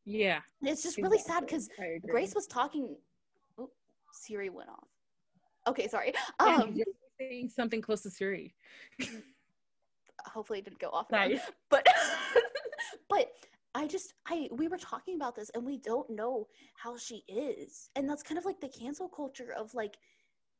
Yeah. 0.04 0.40
and 0.60 0.68
it's 0.68 0.82
just 0.82 0.98
really 0.98 1.18
sad 1.18 1.46
because 1.46 1.68
grace 2.08 2.34
was 2.34 2.48
talking 2.48 2.96
siri 4.12 4.50
went 4.50 4.68
off. 4.70 4.88
Okay 5.66 5.88
sorry. 5.88 6.12
Um 6.40 6.72
you're 6.74 6.86
saying 7.20 7.48
something 7.48 7.80
close 7.80 8.02
to 8.02 8.10
Siri. 8.10 8.54
hopefully 10.26 10.60
it 10.60 10.64
didn't 10.64 10.78
go 10.78 10.88
off 10.88 11.10
again. 11.10 11.40
but 11.68 11.86
but 13.08 13.28
i 13.74 13.86
just 13.86 14.14
i 14.28 14.48
we 14.52 14.68
were 14.68 14.78
talking 14.78 15.16
about 15.16 15.34
this 15.34 15.50
and 15.54 15.64
we 15.64 15.78
don't 15.78 16.08
know 16.10 16.46
how 16.76 16.96
she 16.96 17.24
is. 17.28 17.90
And 17.96 18.08
that's 18.08 18.22
kind 18.22 18.38
of 18.38 18.44
like 18.44 18.60
the 18.60 18.68
cancel 18.68 19.08
culture 19.08 19.52
of 19.56 19.74
like 19.74 19.96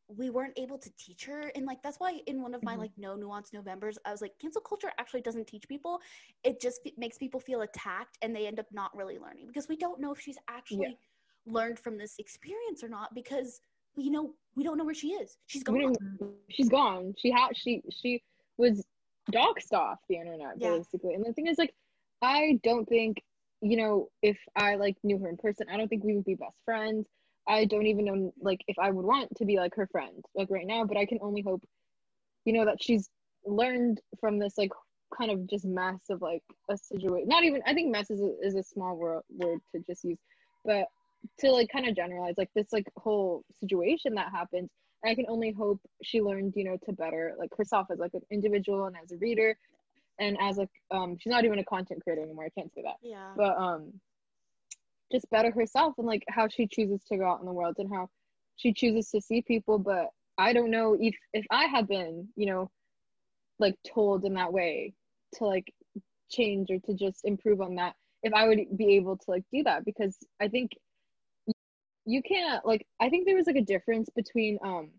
we 0.09 0.31
weren't 0.31 0.53
able 0.59 0.77
to 0.79 0.91
teach 0.99 1.25
her. 1.27 1.51
And 1.55 1.65
like 1.65 1.83
that's 1.83 1.99
why 1.99 2.21
in 2.27 2.43
one 2.43 2.55
of 2.55 2.63
my 2.63 2.75
Mhm. 2.75 2.81
like 2.81 2.91
no 2.99 3.15
nuance 3.17 3.53
novembers 3.53 3.99
i 4.05 4.11
was 4.11 4.21
like 4.21 4.33
cancel 4.39 4.61
culture 4.61 4.91
actually 4.99 5.23
doesn't 5.23 5.47
teach 5.47 5.67
people. 5.69 6.01
It 6.45 6.61
just 6.61 6.81
f- 6.85 6.93
makes 6.99 7.17
people 7.19 7.41
feel 7.41 7.63
attacked 7.63 8.19
and 8.23 8.35
they 8.35 8.47
end 8.47 8.59
up 8.61 8.67
not 8.73 8.95
really 8.97 9.19
learning 9.19 9.47
because 9.47 9.69
we 9.69 9.77
don't 9.77 10.01
know 10.01 10.13
if 10.13 10.21
she's 10.21 10.39
actually 10.49 10.99
learned 11.47 11.79
from 11.79 11.99
this 11.99 12.19
experience 12.19 12.83
or 12.83 12.89
not 12.89 13.15
because 13.15 13.61
you 13.97 14.11
know 14.11 14.35
we 14.55 14.63
don't 14.63 14.79
know 14.79 14.85
where 14.85 14.95
she 14.95 15.09
is 15.09 15.39
she's 15.47 15.63
gone 15.63 15.97
she's 16.53 16.69
gone. 16.69 17.15
She 17.19 17.31
had 17.31 17.57
she 17.57 17.83
she 17.91 18.23
was 18.57 18.85
doxed 19.33 19.73
off 19.73 19.99
the 20.09 20.17
internet 20.17 20.55
Yeah. 20.59 20.77
basically. 20.77 21.15
And 21.15 21.25
the 21.25 21.33
thing 21.33 21.47
is 21.47 21.59
like 21.59 21.75
I 22.21 22.59
don't 22.63 22.89
think 22.89 23.23
you 23.61 23.77
know 23.77 24.09
if 24.23 24.39
I 24.57 24.77
like 24.77 24.97
knew 25.03 25.19
her 25.19 25.29
in 25.29 25.37
person, 25.37 25.67
I 25.73 25.77
don't 25.77 25.89
think 25.89 26.05
we 26.05 26.15
would 26.15 26.25
be 26.25 26.35
best 26.35 26.57
friends. 26.65 27.07
I 27.49 27.65
don't 27.65 27.87
even 27.87 28.05
know 28.05 28.33
like 28.41 28.61
if 28.69 28.79
I 28.79 28.91
would 28.91 29.05
want 29.05 29.35
to 29.37 29.45
be 29.45 29.57
like 29.57 29.75
her 29.75 29.87
friend 29.87 30.25
like 30.35 30.49
right 30.51 30.67
now, 30.67 30.85
but 30.85 30.97
I 30.97 31.07
can 31.07 31.19
only 31.21 31.43
hope 31.43 31.63
you 32.45 32.53
know 32.53 32.65
that 32.65 32.83
she's 32.83 33.09
learned 33.45 34.01
from 34.21 34.39
this 34.39 34.59
like 34.59 34.71
kind 35.17 35.31
of 35.31 35.47
just 35.49 35.65
mess 35.65 36.01
of 36.11 36.23
like 36.23 36.43
a 36.71 36.77
situation. 36.77 37.29
Not 37.29 37.45
even 37.45 37.63
I 37.67 37.75
think 37.75 37.91
mess 37.91 38.11
is 38.11 38.21
a, 38.21 38.33
is 38.43 38.55
a 38.55 38.63
small 38.63 38.97
word 38.97 39.23
word 39.31 39.59
to 39.75 39.81
just 39.81 40.05
use, 40.05 40.19
but 40.65 40.87
to 41.39 41.51
like 41.51 41.69
kind 41.73 41.87
of 41.87 41.97
generalize 41.97 42.35
like 42.37 42.51
this 42.55 42.73
like 42.73 42.87
whole 42.97 43.45
situation 43.61 44.15
that 44.15 44.31
happened 44.31 44.69
and 45.03 45.11
I 45.11 45.15
can 45.15 45.27
only 45.29 45.51
hope 45.53 45.81
she 46.03 46.21
learned, 46.21 46.53
you 46.57 46.65
know, 46.65 46.77
to 46.85 46.93
better 46.93 47.35
like 47.39 47.51
herself 47.57 47.89
as 47.91 47.99
like 47.99 48.15
an 48.15 48.23
individual 48.31 48.87
and 48.87 48.97
as 49.03 49.13
a 49.13 49.17
reader 49.17 49.57
and 50.19 50.37
as 50.41 50.57
like 50.59 50.71
um 50.91 51.17
she's 51.19 51.31
not 51.31 51.45
even 51.45 51.59
a 51.59 51.65
content 51.65 52.03
creator 52.03 52.23
anymore. 52.23 52.45
I 52.45 52.61
can't 52.61 52.73
say 52.75 52.83
that. 52.83 52.97
yeah 53.03 53.33
But 53.37 53.57
um 53.57 53.93
just 55.11 55.29
better 55.31 55.51
herself 55.51 55.95
and 55.99 56.07
like 56.07 56.25
how 56.29 56.49
she 56.49 56.67
chooses 56.67 57.03
to 57.05 57.17
go 57.19 57.27
out 57.27 57.41
in 57.41 57.47
the 57.47 57.53
world 57.53 57.77
and 57.79 57.93
how 57.93 58.09
she 58.57 58.73
chooses 58.73 59.11
to 59.11 59.21
see 59.21 59.43
people, 59.43 59.79
but 59.79 60.11
I 60.39 60.53
don't 60.53 60.71
know 60.71 60.97
if 60.99 61.15
if 61.33 61.45
I 61.51 61.67
had 61.67 61.87
been, 61.89 62.29
you 62.37 62.47
know, 62.47 62.71
like 63.59 63.75
told 63.95 64.25
in 64.25 64.35
that 64.35 64.53
way 64.53 64.95
to 65.35 65.45
like 65.45 65.73
change 66.31 66.71
or 66.71 66.79
to 66.81 66.95
just 66.95 67.25
improve 67.25 67.61
on 67.61 67.75
that, 67.77 67.95
if 68.23 68.33
I 68.33 68.49
would 68.49 68.77
be 68.77 68.97
able 68.97 69.17
to 69.17 69.31
like 69.31 69.45
do 69.53 69.63
that 69.65 69.85
because 69.85 70.17
I 70.41 70.49
think 70.49 70.73
you 72.05 72.23
can't 72.23 72.65
like 72.67 72.87
I 73.01 73.09
think 73.09 73.27
there 73.27 73.37
was 73.37 73.47
like 73.47 73.57
a 73.57 73.63
difference 73.63 74.09
between 74.15 74.59
um 74.65 74.91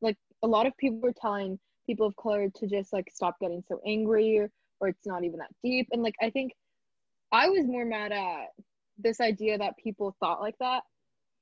like 0.00 0.16
a 0.42 0.46
lot 0.46 0.66
of 0.66 0.76
people 0.76 1.00
were 1.00 1.12
telling 1.12 1.58
people 1.86 2.06
of 2.06 2.16
color 2.16 2.48
to 2.54 2.66
just 2.66 2.92
like 2.92 3.08
stop 3.12 3.38
getting 3.40 3.62
so 3.66 3.80
angry 3.86 4.38
or, 4.38 4.50
or 4.80 4.88
it's 4.88 5.06
not 5.06 5.24
even 5.24 5.38
that 5.38 5.50
deep 5.64 5.88
and 5.92 6.02
like 6.02 6.14
I 6.22 6.30
think 6.30 6.52
I 7.32 7.48
was 7.48 7.66
more 7.66 7.84
mad 7.84 8.12
at 8.12 8.48
this 8.98 9.20
idea 9.20 9.58
that 9.58 9.76
people 9.82 10.14
thought 10.20 10.40
like 10.40 10.56
that 10.60 10.82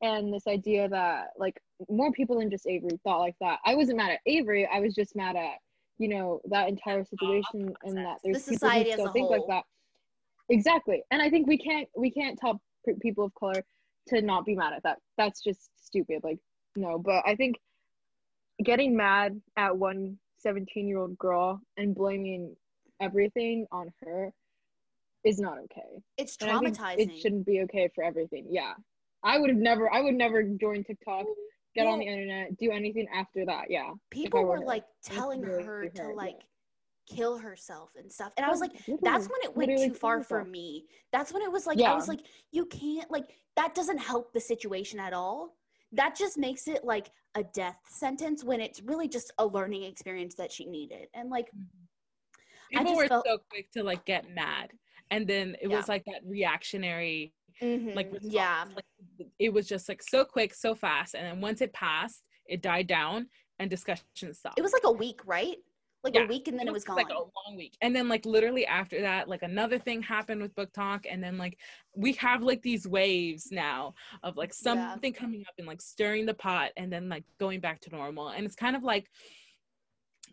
and 0.02 0.32
this 0.32 0.46
idea 0.46 0.88
that 0.88 1.28
like 1.38 1.60
more 1.88 2.12
people 2.12 2.38
than 2.38 2.50
just 2.50 2.66
Avery 2.66 2.98
thought 3.04 3.18
like 3.18 3.36
that. 3.40 3.58
I 3.66 3.74
wasn't 3.74 3.98
mad 3.98 4.12
at 4.12 4.20
Avery, 4.26 4.68
I 4.72 4.80
was 4.80 4.94
just 4.94 5.14
mad 5.16 5.36
at 5.36 5.56
you 5.98 6.08
know 6.08 6.40
that 6.46 6.68
entire 6.68 7.04
situation 7.04 7.74
and 7.82 7.96
that 7.98 8.18
there's 8.24 8.44
The 8.44 8.52
people 8.52 8.70
who 8.70 8.92
still 8.92 9.12
think 9.12 9.28
whole. 9.28 9.38
like 9.38 9.48
that. 9.48 9.64
Exactly. 10.48 11.02
And 11.10 11.20
I 11.20 11.28
think 11.28 11.46
we 11.46 11.58
can't 11.58 11.88
we 11.96 12.10
can't 12.10 12.38
tell 12.38 12.60
people 13.02 13.24
of 13.24 13.34
color 13.34 13.62
to 14.08 14.22
not 14.22 14.44
be 14.44 14.54
mad 14.54 14.72
at 14.72 14.82
that. 14.82 14.98
That's 15.16 15.42
just 15.42 15.70
stupid. 15.82 16.20
Like 16.22 16.38
no, 16.76 16.98
but 16.98 17.22
I 17.26 17.36
think 17.36 17.56
getting 18.62 18.96
mad 18.96 19.40
at 19.56 19.76
one 19.76 20.18
17 20.38 20.88
year 20.88 20.98
old 20.98 21.18
girl 21.18 21.60
and 21.76 21.94
blaming 21.94 22.56
everything 23.00 23.66
on 23.72 23.92
her 24.02 24.32
is 25.24 25.38
not 25.38 25.58
okay. 25.58 26.02
it's 26.16 26.36
traumatizing 26.36 26.98
It 26.98 27.18
shouldn't 27.20 27.46
be 27.46 27.60
okay 27.62 27.90
for 27.94 28.02
everything. 28.02 28.46
Yeah. 28.50 28.72
I 29.22 29.38
would 29.38 29.50
have 29.50 29.58
never 29.58 29.92
I 29.92 30.00
would 30.00 30.14
never 30.14 30.42
join 30.42 30.82
TikTok, 30.82 31.26
get 31.74 31.86
on 31.86 31.98
the 31.98 32.06
internet, 32.06 32.56
do 32.56 32.70
anything 32.70 33.06
after 33.14 33.44
that. 33.46 33.66
Yeah. 33.68 33.90
people 34.10 34.44
were 34.44 34.58
her. 34.58 34.64
like 34.64 34.84
telling 35.02 35.42
really 35.42 35.62
her 35.62 35.88
to 35.88 36.02
yeah. 36.02 36.12
like 36.14 36.38
kill 37.14 37.36
herself 37.38 37.90
and 37.96 38.10
stuff 38.12 38.32
and 38.36 38.46
i 38.46 38.50
was 38.50 38.60
like 38.60 38.72
that's 39.02 39.26
when 39.28 39.40
it 39.42 39.56
went 39.56 39.76
too 39.78 39.94
far 39.94 40.22
for 40.22 40.44
me 40.44 40.84
that's 41.12 41.32
when 41.32 41.42
it 41.42 41.50
was 41.50 41.66
like 41.66 41.80
i 41.82 41.94
was 41.94 42.08
like 42.08 42.20
you 42.52 42.64
can't 42.66 43.10
like 43.10 43.30
that 43.56 43.74
doesn't 43.74 43.98
help 43.98 44.32
the 44.32 44.40
situation 44.40 45.00
at 45.00 45.12
all 45.12 45.56
that 45.92 46.14
just 46.14 46.38
makes 46.38 46.68
it 46.68 46.84
like 46.84 47.10
a 47.34 47.42
death 47.42 47.78
sentence 47.88 48.44
when 48.44 48.60
it's 48.60 48.80
really 48.82 49.08
just 49.08 49.32
a 49.38 49.46
learning 49.46 49.82
experience 49.82 50.34
that 50.36 50.52
she 50.52 50.66
needed 50.66 51.08
and 51.14 51.30
like 51.30 51.48
I 52.72 52.78
People 52.84 52.94
were 52.94 53.08
felt- 53.08 53.26
so 53.26 53.38
quick 53.50 53.68
to 53.72 53.82
like 53.82 54.04
get 54.04 54.32
mad. 54.32 54.70
And 55.10 55.26
then 55.26 55.56
it 55.60 55.68
Yeah. 55.68 55.76
was 55.76 55.88
like 55.88 56.04
that 56.04 56.20
reactionary 56.24 57.34
like 57.60 58.08
mhm, 58.08 58.14
response. 58.14 58.22
yeah 58.32 58.64
Like, 58.76 58.84
it 59.40 59.52
was 59.52 59.66
just 59.66 59.88
like 59.88 60.02
so 60.04 60.24
quick, 60.24 60.54
so 60.54 60.76
fast. 60.76 61.14
And 61.14 61.26
then 61.26 61.40
once 61.40 61.60
it 61.62 61.72
passed, 61.72 62.22
it 62.46 62.62
died 62.62 62.86
down 62.86 63.26
and 63.58 63.68
discussion 63.68 64.32
stopped. 64.32 64.56
it 64.56 64.62
was 64.62 64.72
like 64.72 64.84
a 64.84 64.92
week 64.92 65.20
right 65.26 65.56
like 66.02 66.14
Yeah, 66.14 66.24
a 66.24 66.26
week 66.26 66.48
and 66.48 66.58
then 66.58 66.66
it 66.66 66.72
was 66.72 66.84
gone 66.84 66.96
like 66.96 67.10
a 67.10 67.14
long 67.14 67.56
week. 67.56 67.76
And 67.82 67.94
then 67.94 68.08
like 68.08 68.24
literally 68.24 68.66
after 68.66 69.00
that 69.02 69.28
like 69.28 69.42
another 69.42 69.78
thing 69.78 70.02
happened 70.02 70.40
with 70.40 70.54
BookTok 70.54 71.04
and 71.10 71.22
then 71.22 71.36
like 71.36 71.58
we 71.94 72.12
have 72.14 72.42
like 72.42 72.62
these 72.62 72.86
waves 72.86 73.48
now 73.50 73.94
of 74.22 74.36
like 74.36 74.52
Yeah. 74.62 74.92
something 74.92 75.12
coming 75.12 75.42
up 75.46 75.54
and 75.58 75.66
like 75.66 75.82
stirring 75.82 76.26
the 76.26 76.34
pot 76.34 76.70
and 76.76 76.92
then 76.92 77.08
like 77.08 77.24
going 77.38 77.60
back 77.60 77.80
to 77.82 77.90
normal. 77.90 78.28
And 78.28 78.46
it's 78.46 78.56
kind 78.56 78.76
of 78.76 78.82
like 78.82 79.10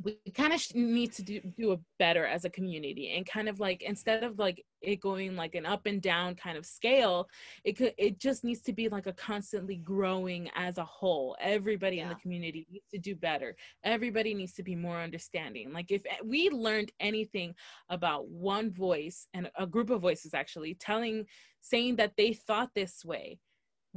we 0.04 0.18
kind 0.36 0.54
of 0.54 0.64
need 0.76 1.12
to 1.14 1.24
do, 1.24 1.42
do 1.58 1.72
a 1.72 1.80
better 1.98 2.26
as 2.26 2.46
a 2.46 2.50
community 2.50 3.16
and 3.16 3.26
kind 3.26 3.50
of 3.50 3.60
like 3.60 3.82
instead 3.82 4.24
of 4.24 4.38
like 4.38 4.64
it 4.82 5.02
going 5.02 5.36
like 5.36 5.56
an 5.56 5.66
up 5.66 5.86
and 5.88 6.02
down 6.02 6.36
kind 6.36 6.58
of 6.58 6.66
scale 6.66 7.28
it 7.64 7.74
could 7.74 7.94
it 7.98 8.20
just 8.20 8.44
needs 8.44 8.62
to 8.62 8.74
be 8.74 8.90
like 8.90 9.08
a 9.08 9.14
constantly 9.14 9.78
growing 9.78 10.50
as 10.56 10.78
a 10.78 10.84
whole. 10.84 11.36
Everybody 11.40 12.00
in 12.00 12.10
the 12.10 12.16
community 12.16 12.68
needs 12.72 12.86
to 12.92 13.00
do 13.00 13.16
better. 13.16 13.56
Everybody 13.84 14.34
needs 14.34 14.54
to 14.54 14.64
be 14.64 14.76
more 14.76 14.98
understanding. 14.98 15.74
Like 15.74 15.92
if 15.92 16.04
we 16.24 16.50
learned 16.50 16.92
anything 17.00 17.56
about 17.90 18.28
one 18.28 18.72
voice 18.72 19.28
and 19.34 19.50
a 19.58 19.66
group 19.66 19.90
of 19.90 20.02
voices 20.02 20.34
actually 20.34 20.76
telling 20.76 21.26
saying 21.62 21.96
that 21.98 22.14
they 22.18 22.34
thought 22.34 22.70
this 22.76 23.04
way 23.04 23.40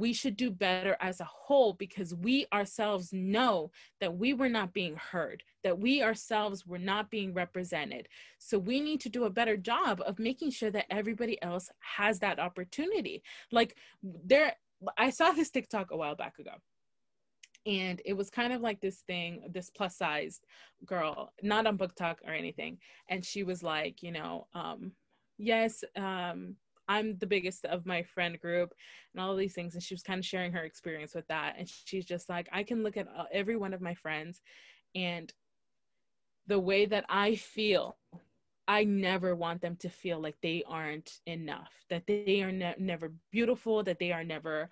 we 0.01 0.13
should 0.13 0.35
do 0.35 0.49
better 0.49 0.97
as 0.99 1.19
a 1.19 1.25
whole 1.25 1.73
because 1.73 2.15
we 2.15 2.47
ourselves 2.51 3.13
know 3.13 3.71
that 3.99 4.17
we 4.17 4.33
were 4.33 4.49
not 4.49 4.73
being 4.73 4.95
heard 4.95 5.43
that 5.63 5.77
we 5.77 6.01
ourselves 6.01 6.65
were 6.65 6.79
not 6.79 7.11
being 7.11 7.35
represented. 7.35 8.07
So 8.39 8.57
we 8.57 8.81
need 8.81 8.99
to 9.01 9.09
do 9.09 9.25
a 9.25 9.29
better 9.29 9.55
job 9.55 10.01
of 10.03 10.17
making 10.17 10.49
sure 10.49 10.71
that 10.71 10.87
everybody 10.89 11.39
else 11.43 11.69
has 11.81 12.17
that 12.19 12.39
opportunity. 12.39 13.21
Like 13.51 13.75
there 14.01 14.55
i 14.97 15.09
saw 15.09 15.31
this 15.31 15.51
tiktok 15.51 15.91
a 15.91 15.97
while 15.97 16.15
back 16.15 16.39
ago 16.39 16.53
and 17.65 18.01
it 18.03 18.13
was 18.13 18.29
kind 18.29 18.51
of 18.51 18.61
like 18.61 18.81
this 18.81 19.01
thing 19.01 19.43
this 19.51 19.69
plus 19.69 19.95
sized 19.95 20.47
girl 20.85 21.31
not 21.43 21.67
on 21.67 21.77
BookTok 21.77 22.15
or 22.25 22.33
anything 22.33 22.79
and 23.09 23.23
she 23.23 23.43
was 23.43 23.61
like 23.61 24.01
you 24.01 24.11
know 24.11 24.47
um 24.55 24.91
yes 25.37 25.83
um 25.95 26.55
i'm 26.91 27.17
the 27.17 27.27
biggest 27.27 27.65
of 27.65 27.85
my 27.85 28.03
friend 28.03 28.39
group 28.39 28.73
and 29.13 29.21
all 29.21 29.35
these 29.35 29.53
things 29.53 29.73
and 29.73 29.83
she 29.83 29.93
was 29.93 30.03
kind 30.03 30.19
of 30.19 30.25
sharing 30.25 30.51
her 30.51 30.63
experience 30.63 31.13
with 31.15 31.27
that 31.27 31.55
and 31.57 31.67
she's 31.67 32.05
just 32.05 32.29
like 32.29 32.47
i 32.51 32.63
can 32.63 32.83
look 32.83 32.97
at 32.97 33.07
uh, 33.07 33.25
every 33.31 33.55
one 33.55 33.73
of 33.73 33.81
my 33.81 33.93
friends 33.93 34.41
and 34.95 35.33
the 36.47 36.59
way 36.59 36.85
that 36.85 37.05
i 37.09 37.35
feel 37.35 37.97
i 38.67 38.83
never 38.83 39.35
want 39.35 39.61
them 39.61 39.75
to 39.75 39.89
feel 39.89 40.19
like 40.19 40.35
they 40.41 40.63
aren't 40.67 41.19
enough 41.25 41.71
that 41.89 42.05
they 42.07 42.41
are 42.41 42.51
ne- 42.51 42.75
never 42.77 43.11
beautiful 43.31 43.83
that 43.83 43.99
they 43.99 44.11
are 44.11 44.23
never 44.23 44.69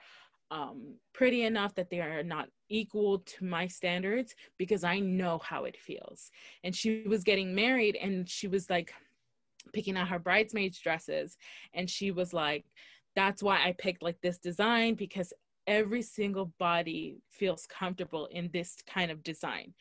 um, 0.52 0.96
pretty 1.14 1.44
enough 1.44 1.76
that 1.76 1.90
they 1.90 2.00
are 2.00 2.24
not 2.24 2.50
equal 2.70 3.20
to 3.20 3.46
my 3.46 3.68
standards 3.68 4.34
because 4.58 4.84
I 4.84 5.00
know 5.00 5.38
how 5.40 5.66
it 5.66 5.78
feels. 5.78 6.32
And 6.64 6.76
she 6.76 7.04
was 7.08 7.24
getting 7.24 7.54
married 7.54 7.96
and 7.96 8.28
she 8.28 8.48
was 8.48 8.70
like 8.70 8.94
picking 9.74 9.98
out 9.98 10.08
her 10.10 10.20
bridesmaids 10.20 10.80
dresses 10.80 11.38
and 11.74 11.90
she 11.90 12.12
was 12.12 12.34
like 12.34 12.66
that's 13.16 13.44
why 13.44 13.58
I 13.58 13.76
picked 13.78 14.04
like 14.04 14.22
this 14.22 14.38
design 14.38 14.96
because 14.96 15.34
every 15.68 16.02
single 16.02 16.52
body 16.58 17.18
feels 17.30 17.68
comfortable 17.68 18.26
in 18.28 18.50
this 18.52 18.78
kind 18.88 19.12
of 19.12 19.24
design. 19.24 19.74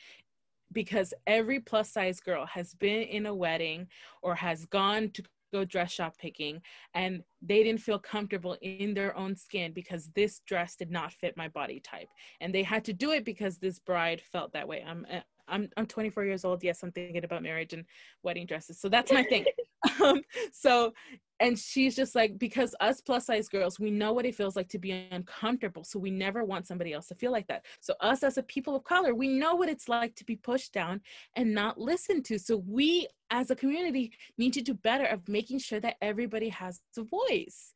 Because 0.73 1.15
every 1.27 1.61
plus 1.61 1.91
size 1.91 2.21
girl 2.21 2.45
has 2.47 2.75
been 2.75 3.03
in 3.03 3.27
a 3.27 3.35
wedding 3.35 3.89
or 4.23 4.35
has 4.35 4.67
gone 4.67 5.11
to 5.11 5.23
go 5.51 5.65
dress 5.65 5.91
shop 5.93 6.15
picking 6.19 6.61
and 6.93 7.23
they 7.41 7.63
didn't 7.63 7.81
feel 7.81 7.99
comfortable 7.99 8.59
in 8.61 8.93
their 8.93 9.17
own 9.17 9.35
skin 9.35 9.73
because 9.73 10.11
this 10.15 10.41
dress 10.41 10.77
did 10.77 10.91
not 10.91 11.11
fit 11.11 11.39
my 11.39 11.49
body 11.49 11.81
type. 11.81 12.09
And 12.43 12.55
they 12.55 12.63
had 12.63 12.85
to 12.85 12.93
do 12.93 13.13
it 13.13 13.25
because 13.25 13.57
this 13.57 13.79
bride 13.79 14.21
felt 14.21 14.53
that 14.53 14.69
way. 14.69 14.85
I'm 14.87 15.07
uh, 15.11 15.21
i'm 15.49 15.69
i'm 15.77 15.87
24 15.87 16.25
years 16.25 16.45
old. 16.45 16.63
Yes 16.63 16.83
i'm 16.83 16.93
thinking 16.93 17.25
about 17.25 17.43
marriage 17.43 17.73
and 17.73 17.85
wedding 18.23 18.47
dresses. 18.47 18.81
So 18.81 18.89
that's 18.89 19.13
my 19.13 19.23
thing. 19.23 19.45
Um, 20.03 20.23
so 20.53 20.93
and 21.39 21.57
she's 21.57 21.95
just 21.95 22.17
like 22.17 22.37
because 22.37 22.75
us 22.81 23.01
plus 23.01 23.27
size 23.27 23.49
girls 23.49 23.79
we 23.79 23.93
know 23.93 24.13
what 24.13 24.27
it 24.27 24.35
feels 24.35 24.57
like 24.57 24.69
to 24.71 24.79
be 24.79 25.09
uncomfortable. 25.13 25.85
So 25.85 26.01
we 26.01 26.11
never 26.11 26.45
want 26.45 26.67
somebody 26.67 26.93
else 26.93 27.07
to 27.09 27.15
feel 27.15 27.31
like 27.31 27.47
that. 27.47 27.65
So 27.81 27.95
us 28.01 28.25
as 28.25 28.39
a 28.39 28.43
people 28.43 28.75
of 28.75 28.83
color 28.83 29.15
we 29.15 29.29
know 29.29 29.55
what 29.55 29.69
it's 29.69 29.89
like 29.89 30.17
to 30.17 30.25
be 30.25 30.35
pushed 30.35 30.73
down 30.73 31.01
and 31.37 31.55
not 31.55 31.79
listened 31.79 32.25
to. 32.27 32.39
So 32.39 32.63
we 32.67 33.07
as 33.31 33.51
a 33.53 33.57
community 33.57 34.13
need 34.37 34.53
to 34.55 34.63
do 34.63 34.75
better 34.75 35.05
of 35.05 35.29
making 35.29 35.61
sure 35.61 35.81
that 35.81 35.97
everybody 36.03 36.49
has 36.49 36.81
a 36.97 37.03
voice. 37.03 37.75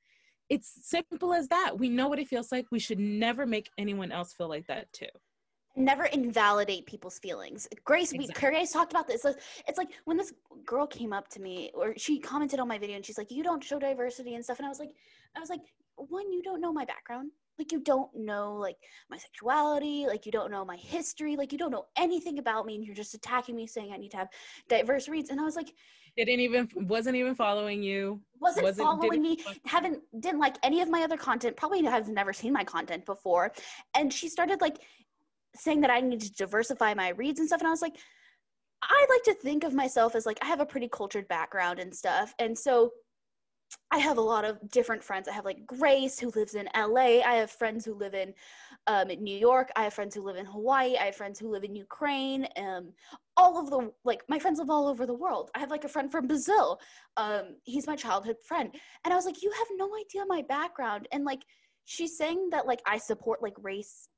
It's 0.48 0.72
simple 0.82 1.32
as 1.32 1.48
that. 1.48 1.78
We 1.78 1.88
know 1.88 2.08
what 2.08 2.18
it 2.18 2.28
feels 2.28 2.50
like. 2.50 2.66
We 2.70 2.80
should 2.80 2.98
never 2.98 3.46
make 3.46 3.70
anyone 3.78 4.10
else 4.10 4.32
feel 4.32 4.48
like 4.48 4.66
that 4.66 4.92
too 4.92 5.06
never 5.76 6.04
invalidate 6.06 6.86
people's 6.86 7.18
feelings. 7.18 7.68
Grace, 7.84 8.12
we 8.12 8.20
Exactly. 8.20 8.50
Grace 8.50 8.72
talked 8.72 8.92
about 8.92 9.06
this. 9.06 9.24
It's 9.66 9.78
like 9.78 9.90
when 10.04 10.16
this 10.16 10.32
girl 10.66 10.86
came 10.86 11.12
up 11.12 11.28
to 11.28 11.40
me, 11.40 11.70
or 11.74 11.94
she 11.96 12.18
commented 12.18 12.60
on 12.60 12.68
my 12.68 12.78
video, 12.78 12.96
and 12.96 13.04
she's 13.04 13.18
like, 13.18 13.30
"You 13.30 13.42
don't 13.42 13.62
show 13.62 13.78
diversity 13.78 14.34
and 14.34 14.44
stuff," 14.44 14.58
and 14.58 14.66
I 14.66 14.68
was 14.68 14.78
like, 14.78 14.92
"I 15.36 15.40
was 15.40 15.50
like, 15.50 15.60
one, 15.96 16.32
you 16.32 16.42
don't 16.42 16.60
know 16.60 16.72
my 16.72 16.84
background." 16.84 17.30
Like 17.58 17.70
you 17.70 17.80
don't 17.80 18.12
know 18.14 18.54
like 18.56 18.76
my 19.10 19.18
sexuality, 19.18 20.06
like 20.06 20.24
you 20.24 20.32
don't 20.32 20.50
know 20.50 20.64
my 20.64 20.76
history, 20.76 21.36
like 21.36 21.52
you 21.52 21.58
don't 21.58 21.70
know 21.70 21.84
anything 21.96 22.38
about 22.38 22.64
me, 22.64 22.76
and 22.76 22.84
you're 22.84 22.94
just 22.94 23.14
attacking 23.14 23.54
me 23.54 23.66
saying 23.66 23.92
I 23.92 23.98
need 23.98 24.10
to 24.12 24.16
have 24.16 24.28
diverse 24.68 25.06
reads. 25.06 25.28
And 25.30 25.38
I 25.38 25.44
was 25.44 25.54
like, 25.54 25.72
didn't 26.16 26.40
even 26.40 26.68
wasn't 26.74 27.16
even 27.16 27.34
following 27.34 27.82
you 27.82 28.20
wasn't, 28.40 28.64
Wasn't- 28.64 28.86
following 28.86 29.22
me, 29.22 29.38
haven't 29.66 30.00
didn't 30.18 30.40
like 30.40 30.56
any 30.62 30.80
of 30.80 30.88
my 30.88 31.02
other 31.02 31.18
content, 31.18 31.56
probably 31.56 31.84
has 31.84 32.08
never 32.08 32.32
seen 32.32 32.52
my 32.54 32.64
content 32.64 33.04
before. 33.04 33.52
And 33.94 34.10
she 34.12 34.28
started 34.28 34.60
like 34.62 34.78
saying 35.54 35.80
that 35.82 35.90
I 35.90 36.00
need 36.00 36.20
to 36.20 36.32
diversify 36.32 36.94
my 36.94 37.10
reads 37.10 37.38
and 37.38 37.48
stuff. 37.48 37.60
And 37.60 37.68
I 37.68 37.70
was 37.70 37.82
like, 37.82 37.96
I 38.82 39.06
like 39.10 39.22
to 39.24 39.42
think 39.42 39.64
of 39.64 39.74
myself 39.74 40.14
as 40.14 40.26
like 40.26 40.38
I 40.42 40.46
have 40.46 40.60
a 40.60 40.66
pretty 40.66 40.88
cultured 40.88 41.28
background 41.28 41.78
and 41.78 41.94
stuff. 41.94 42.34
And 42.38 42.58
so 42.58 42.92
I 43.90 43.98
have 43.98 44.18
a 44.18 44.22
lot 44.22 44.44
of 44.44 44.58
different 44.70 45.02
friends. 45.02 45.28
I 45.28 45.32
have 45.32 45.44
like 45.44 45.66
Grace 45.66 46.18
who 46.18 46.30
lives 46.34 46.54
in 46.54 46.68
LA. 46.76 47.20
I 47.20 47.34
have 47.34 47.50
friends 47.50 47.84
who 47.84 47.94
live 47.94 48.14
in 48.14 48.34
um, 48.86 49.08
New 49.08 49.36
York. 49.36 49.70
I 49.76 49.84
have 49.84 49.94
friends 49.94 50.14
who 50.14 50.22
live 50.22 50.36
in 50.36 50.46
Hawaii. 50.46 50.96
I 50.96 51.06
have 51.06 51.16
friends 51.16 51.38
who 51.38 51.50
live 51.50 51.64
in 51.64 51.74
Ukraine. 51.74 52.46
Um, 52.56 52.92
all 53.36 53.58
of 53.58 53.70
the 53.70 53.92
like 54.04 54.22
my 54.28 54.38
friends 54.38 54.58
live 54.58 54.70
all 54.70 54.88
over 54.88 55.06
the 55.06 55.14
world. 55.14 55.50
I 55.54 55.60
have 55.60 55.70
like 55.70 55.84
a 55.84 55.88
friend 55.88 56.10
from 56.10 56.26
Brazil. 56.26 56.80
Um, 57.16 57.56
he's 57.64 57.86
my 57.86 57.96
childhood 57.96 58.36
friend, 58.46 58.74
and 59.04 59.12
I 59.12 59.16
was 59.16 59.26
like, 59.26 59.42
you 59.42 59.50
have 59.50 59.68
no 59.76 59.90
idea 59.96 60.24
my 60.26 60.42
background. 60.48 61.08
And 61.12 61.24
like 61.24 61.42
she's 61.84 62.16
saying 62.16 62.50
that 62.50 62.66
like 62.66 62.80
I 62.86 62.98
support 62.98 63.42
like 63.42 63.54
race. 63.62 64.08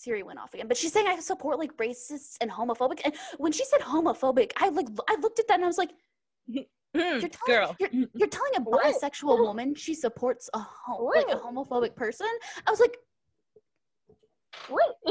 Siri 0.00 0.22
went 0.22 0.38
off 0.38 0.54
again, 0.54 0.66
but 0.66 0.78
she's 0.78 0.92
saying 0.92 1.06
I 1.06 1.18
support 1.20 1.58
like 1.58 1.76
racists 1.76 2.36
and 2.40 2.50
homophobic. 2.50 3.02
And 3.04 3.14
when 3.36 3.52
she 3.52 3.64
said 3.64 3.80
homophobic, 3.80 4.52
I 4.56 4.70
like 4.70 4.86
I 5.08 5.16
looked 5.20 5.38
at 5.38 5.48
that 5.48 5.54
and 5.56 5.64
I 5.64 5.66
was 5.66 5.78
like, 5.78 5.90
Mm, 6.96 7.20
you're 7.20 7.28
telling, 7.28 7.46
girl 7.46 7.76
You're, 7.78 8.08
you're 8.14 8.28
telling 8.28 8.50
a 8.56 8.62
What? 8.62 8.82
bisexual 8.82 9.38
woman 9.38 9.76
she 9.76 9.94
supports 9.94 10.50
a 10.54 10.58
hom- 10.58 11.04
like 11.04 11.28
a 11.30 11.36
homophobic 11.36 11.94
person. 11.94 12.26
I 12.66 12.70
was 12.70 12.80
like, 12.80 12.96
What? 14.68 14.96
I 15.06 15.10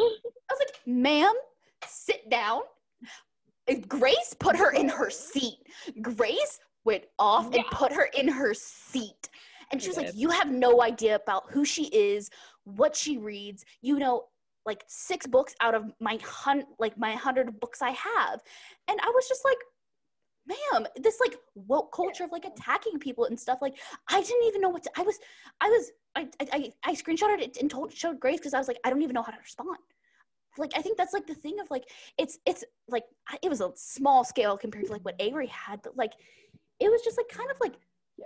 was 0.49 0.59
like, 0.59 0.75
ma'am, 0.85 1.33
sit 1.87 2.29
down. 2.29 2.63
Grace 3.87 4.35
put 4.39 4.57
her 4.57 4.71
in 4.71 4.89
her 4.89 5.09
seat. 5.09 5.59
Grace 6.01 6.59
went 6.83 7.03
off 7.19 7.53
and 7.53 7.63
put 7.71 7.93
her 7.93 8.09
in 8.17 8.27
her 8.27 8.53
seat. 8.53 9.29
And 9.71 9.81
she 9.81 9.87
was 9.87 9.97
like, 9.97 10.11
You 10.15 10.31
have 10.31 10.51
no 10.51 10.81
idea 10.81 11.15
about 11.15 11.43
who 11.51 11.63
she 11.63 11.85
is, 11.85 12.29
what 12.63 12.95
she 12.95 13.17
reads. 13.17 13.63
You 13.81 13.99
know, 13.99 14.25
like 14.65 14.83
six 14.87 15.25
books 15.27 15.55
out 15.61 15.73
of 15.75 15.85
my 15.99 16.19
hun 16.23 16.63
like 16.79 16.97
my 16.97 17.13
hundred 17.13 17.59
books 17.59 17.81
I 17.81 17.91
have. 17.91 18.41
And 18.87 18.99
I 19.01 19.11
was 19.15 19.27
just 19.27 19.43
like, 19.45 19.57
ma'am, 20.47 20.87
this 20.97 21.19
like 21.19 21.35
woke 21.55 21.91
culture 21.93 22.23
of 22.23 22.31
like 22.31 22.45
attacking 22.45 22.99
people 22.99 23.25
and 23.25 23.39
stuff. 23.39 23.59
Like 23.61 23.75
I 24.09 24.21
didn't 24.21 24.45
even 24.47 24.61
know 24.61 24.69
what 24.69 24.83
to 24.83 24.91
I 24.97 25.01
was 25.03 25.17
I 25.61 25.69
was 25.69 25.91
I 26.15 26.27
I, 26.41 26.47
I, 26.53 26.71
I 26.91 26.93
screenshotted 26.93 27.41
it 27.41 27.57
and 27.61 27.69
told 27.69 27.93
showed 27.93 28.19
Grace 28.19 28.39
because 28.39 28.53
I 28.53 28.59
was 28.59 28.67
like, 28.67 28.79
I 28.83 28.89
don't 28.89 29.01
even 29.01 29.13
know 29.13 29.23
how 29.23 29.31
to 29.31 29.39
respond 29.39 29.77
like 30.57 30.71
i 30.75 30.81
think 30.81 30.97
that's 30.97 31.13
like 31.13 31.27
the 31.27 31.35
thing 31.35 31.59
of 31.59 31.69
like 31.69 31.85
it's 32.17 32.39
it's 32.45 32.63
like 32.89 33.03
it 33.43 33.49
was 33.49 33.61
a 33.61 33.69
small 33.75 34.23
scale 34.23 34.57
compared 34.57 34.83
to 34.85 34.91
like 34.91 35.05
what 35.05 35.15
avery 35.19 35.45
had 35.47 35.79
but 35.83 35.95
like 35.95 36.11
it 36.79 36.89
was 36.91 37.01
just 37.03 37.17
like 37.17 37.27
kind 37.29 37.49
of 37.51 37.57
like 37.61 37.75
Yeah. 38.17 38.25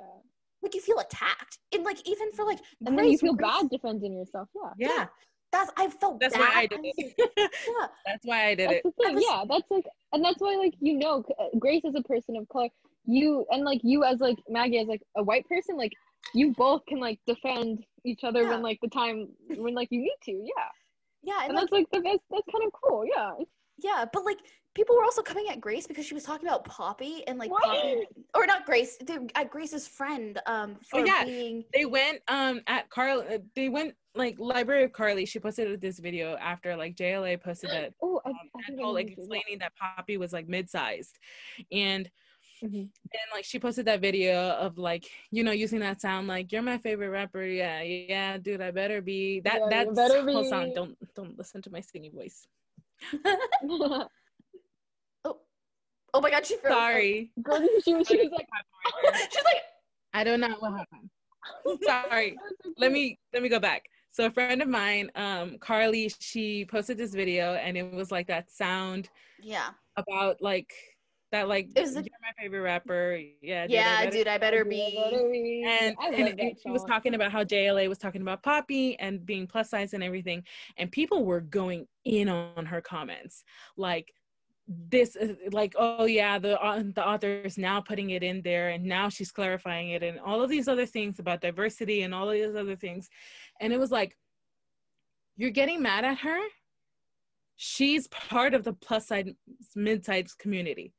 like 0.63 0.73
you 0.73 0.81
feel 0.81 0.99
attacked 0.99 1.59
and 1.73 1.83
like 1.83 1.97
even 2.07 2.31
for 2.31 2.45
like 2.45 2.59
And 2.85 2.97
then 2.97 3.09
you 3.09 3.17
feel 3.17 3.33
Grace- 3.33 3.51
bad 3.51 3.69
defending 3.69 4.13
yourself. 4.17 4.47
Yeah. 4.55 4.87
yeah 4.87 5.05
that's 5.53 5.71
i 5.77 5.87
felt 6.01 6.19
that's 6.19 6.35
bad. 6.35 6.41
why 6.41 6.61
i 6.61 6.65
did 6.67 6.79
it 6.83 7.13
yeah 7.67 7.87
that's 8.07 8.25
why 8.25 8.39
i 8.47 8.55
did 8.55 8.69
That's 8.69 8.85
it 8.85 8.93
the 8.97 9.13
was- 9.13 9.23
yeah. 9.29 9.43
That's 9.51 9.69
like, 9.75 9.85
and 10.13 10.23
that's 10.25 10.41
why 10.45 10.55
like 10.63 10.73
you 10.87 10.95
know, 10.97 11.23
uh, 11.39 11.45
Grace 11.63 11.83
is 11.85 11.95
a 11.95 12.01
person 12.13 12.35
of 12.37 12.47
color. 12.49 12.69
You 13.05 13.45
and 13.51 13.63
like 13.63 13.81
you 13.83 14.03
as 14.03 14.19
like 14.19 14.37
Maggie 14.49 14.79
as 14.79 14.87
like 14.87 15.01
a 15.17 15.23
white 15.23 15.47
person, 15.53 15.75
like 15.77 15.93
you 16.33 16.53
both 16.65 16.81
can 16.89 16.99
like 16.99 17.19
defend 17.27 17.83
each 18.05 18.23
other 18.23 18.41
Yeah. 18.43 18.51
when 18.51 18.61
like 18.61 18.79
the 18.81 18.89
time 18.89 19.27
when 19.63 19.73
like 19.73 19.89
you 19.91 19.99
need 20.01 20.19
to. 20.27 20.31
Yeah. 20.31 20.69
yeah 21.23 21.39
and 21.41 21.49
And 21.49 21.55
like, 21.55 21.61
that's 21.63 21.71
like 21.77 21.87
the 21.91 22.01
best. 22.01 22.19
That's 22.31 22.49
kind 22.53 22.65
of 22.67 22.71
cool. 22.81 23.03
Yeah. 23.15 23.31
Yeah 23.77 24.05
but 24.11 24.25
like 24.25 24.37
people 24.75 24.95
were 24.95 25.03
also 25.03 25.21
coming 25.21 25.45
at 25.49 25.61
grace 25.61 25.87
because 25.87 26.05
she 26.05 26.13
was 26.13 26.23
talking 26.23 26.47
about 26.47 26.65
poppy 26.65 27.23
and 27.27 27.37
like 27.37 27.51
What? 27.51 27.63
poppy 27.63 28.07
or 28.35 28.45
not 28.45 28.65
grace 28.65 28.97
at 29.35 29.49
grace's 29.49 29.87
friend 29.87 30.39
um 30.45 30.77
for 30.83 31.01
Oh, 31.01 31.05
yeah. 31.05 31.25
being 31.25 31.63
they 31.73 31.85
went 31.85 32.21
um 32.27 32.61
at 32.67 32.89
carl 32.89 33.23
uh, 33.29 33.37
they 33.55 33.69
went 33.69 33.93
like 34.15 34.35
library 34.37 34.83
of 34.83 34.91
carly 34.91 35.25
she 35.25 35.39
posted 35.39 35.81
this 35.81 35.97
video 35.99 36.35
after 36.37 36.75
like 36.75 36.95
jla 36.95 37.41
posted 37.41 37.69
that 37.71 37.93
Oh, 38.01 38.21
um, 38.25 38.33
I 38.55 38.71
I 38.71 38.85
like 38.85 38.85
what 38.85 39.01
you 39.01 39.07
mean. 39.07 39.17
explaining 39.17 39.59
that 39.59 39.73
poppy 39.75 40.17
was 40.17 40.33
like 40.33 40.47
mid-sized 40.47 41.17
and 41.71 42.09
Mhm. 42.63 42.89
then 43.11 43.21
like 43.33 43.43
she 43.45 43.59
posted 43.59 43.85
that 43.85 44.01
video 44.01 44.51
of 44.51 44.77
like 44.77 45.05
you 45.31 45.43
know 45.43 45.51
using 45.51 45.79
that 45.79 45.99
sound 46.01 46.27
like 46.27 46.51
you're 46.51 46.61
my 46.61 46.77
favorite 46.77 47.09
rapper 47.09 47.43
yeah 47.43 47.81
yeah 47.81 48.37
dude 48.37 48.61
i 48.61 48.71
better 48.71 49.01
be 49.01 49.39
that 49.41 49.61
Yeah, 49.69 49.85
better 49.95 50.21
whole 50.31 50.43
song 50.43 50.71
don't 50.73 50.95
don't 51.15 51.37
listen 51.37 51.61
to 51.61 51.71
my 51.71 51.81
singing 51.81 52.11
voice 52.11 52.47
oh. 55.25 55.37
Oh 56.13 56.21
my 56.21 56.29
god 56.29 56.45
she 56.45 56.57
froze. 56.57 56.71
Sorry. 56.73 57.31
Girl, 57.41 57.59
she 57.83 57.93
was, 57.95 58.07
she 58.07 58.17
was 58.17 58.29
like, 58.31 58.47
she's 59.31 59.43
like 59.43 59.61
i 60.13 60.23
don't 60.23 60.39
know 60.39 60.55
what 60.59 60.73
happened. 60.73 61.09
Sorry. 61.83 62.35
Let 62.77 62.91
me 62.91 63.17
let 63.33 63.41
me 63.41 63.49
go 63.49 63.59
back. 63.59 63.85
So 64.11 64.27
a 64.27 64.31
friend 64.31 64.61
of 64.61 64.67
mine 64.67 65.09
um 65.15 65.57
carly 65.59 66.09
she 66.19 66.65
posted 66.65 66.97
this 66.97 67.13
video 67.13 67.55
and 67.55 67.75
it 67.77 67.91
was 67.93 68.11
like 68.11 68.27
that 68.27 68.51
sound 68.51 69.09
yeah. 69.41 69.69
about 69.97 70.41
like 70.41 70.71
that 71.31 71.47
like 71.47 71.69
It 71.75 71.81
was 71.81 71.93
the- 71.95 72.01
you're 72.01 72.12
my 72.23 72.31
favorite 72.41 72.61
rapper 72.61 73.19
yeah 73.41 73.67
dude, 73.67 73.75
I 73.75 73.79
yeah 73.79 73.97
better- 74.05 74.17
dude 74.17 74.27
i 74.27 74.37
better 74.37 74.57
"Yeah, 74.57 74.63
be 74.63 74.95
better 74.95 75.29
be." 75.29 75.63
and, 75.67 75.95
and, 76.01 76.39
that 76.39 76.53
she 76.63 76.69
was 76.71 76.83
talking 76.85 77.13
about 77.15 77.31
how 77.31 77.43
JLA 77.43 77.89
was 77.89 77.97
talking 77.97 78.21
about 78.21 78.41
Poppy 78.41 78.97
and 78.99 79.25
being 79.25 79.45
plus 79.45 79.69
size 79.69 79.93
and 79.93 80.03
everything, 80.03 80.43
and 80.77 80.91
people 80.91 81.25
were 81.25 81.41
going 81.41 81.85
in 82.05 82.29
on 82.29 82.65
her 82.65 82.81
comments, 82.81 83.43
like 83.77 84.13
this, 84.67 85.15
is- 85.17 85.35
like 85.51 85.73
oh 85.77 86.05
yeah, 86.05 86.39
the 86.39 86.57
au- 86.65 86.81
the 86.83 87.05
author 87.05 87.41
is 87.43 87.57
now 87.57 87.81
putting 87.81 88.11
it 88.11 88.23
in 88.23 88.41
there, 88.41 88.69
and 88.69 88.83
now 88.85 89.09
she's 89.09 89.31
clarifying 89.31 89.89
it, 89.89 90.01
and 90.03 90.19
all 90.19 90.41
of 90.41 90.49
these 90.49 90.67
other 90.69 90.85
things 90.85 91.19
about 91.19 91.41
diversity 91.41 92.03
and 92.03 92.13
all 92.15 92.29
of 92.29 92.33
these 92.35 92.55
other 92.55 92.75
things, 92.77 93.09
and 93.59 93.73
it 93.73 93.79
was 93.79 93.91
like, 93.91 94.17
you're 95.35 95.49
getting 95.51 95.81
mad 95.81 96.05
at 96.05 96.19
her. 96.19 96.39
She's 97.55 98.07
part 98.07 98.53
of 98.53 98.63
the 98.63 98.73
plus 98.73 99.07
size 99.07 99.29
mid 99.75 100.05
size 100.05 100.33
community. 100.33 100.93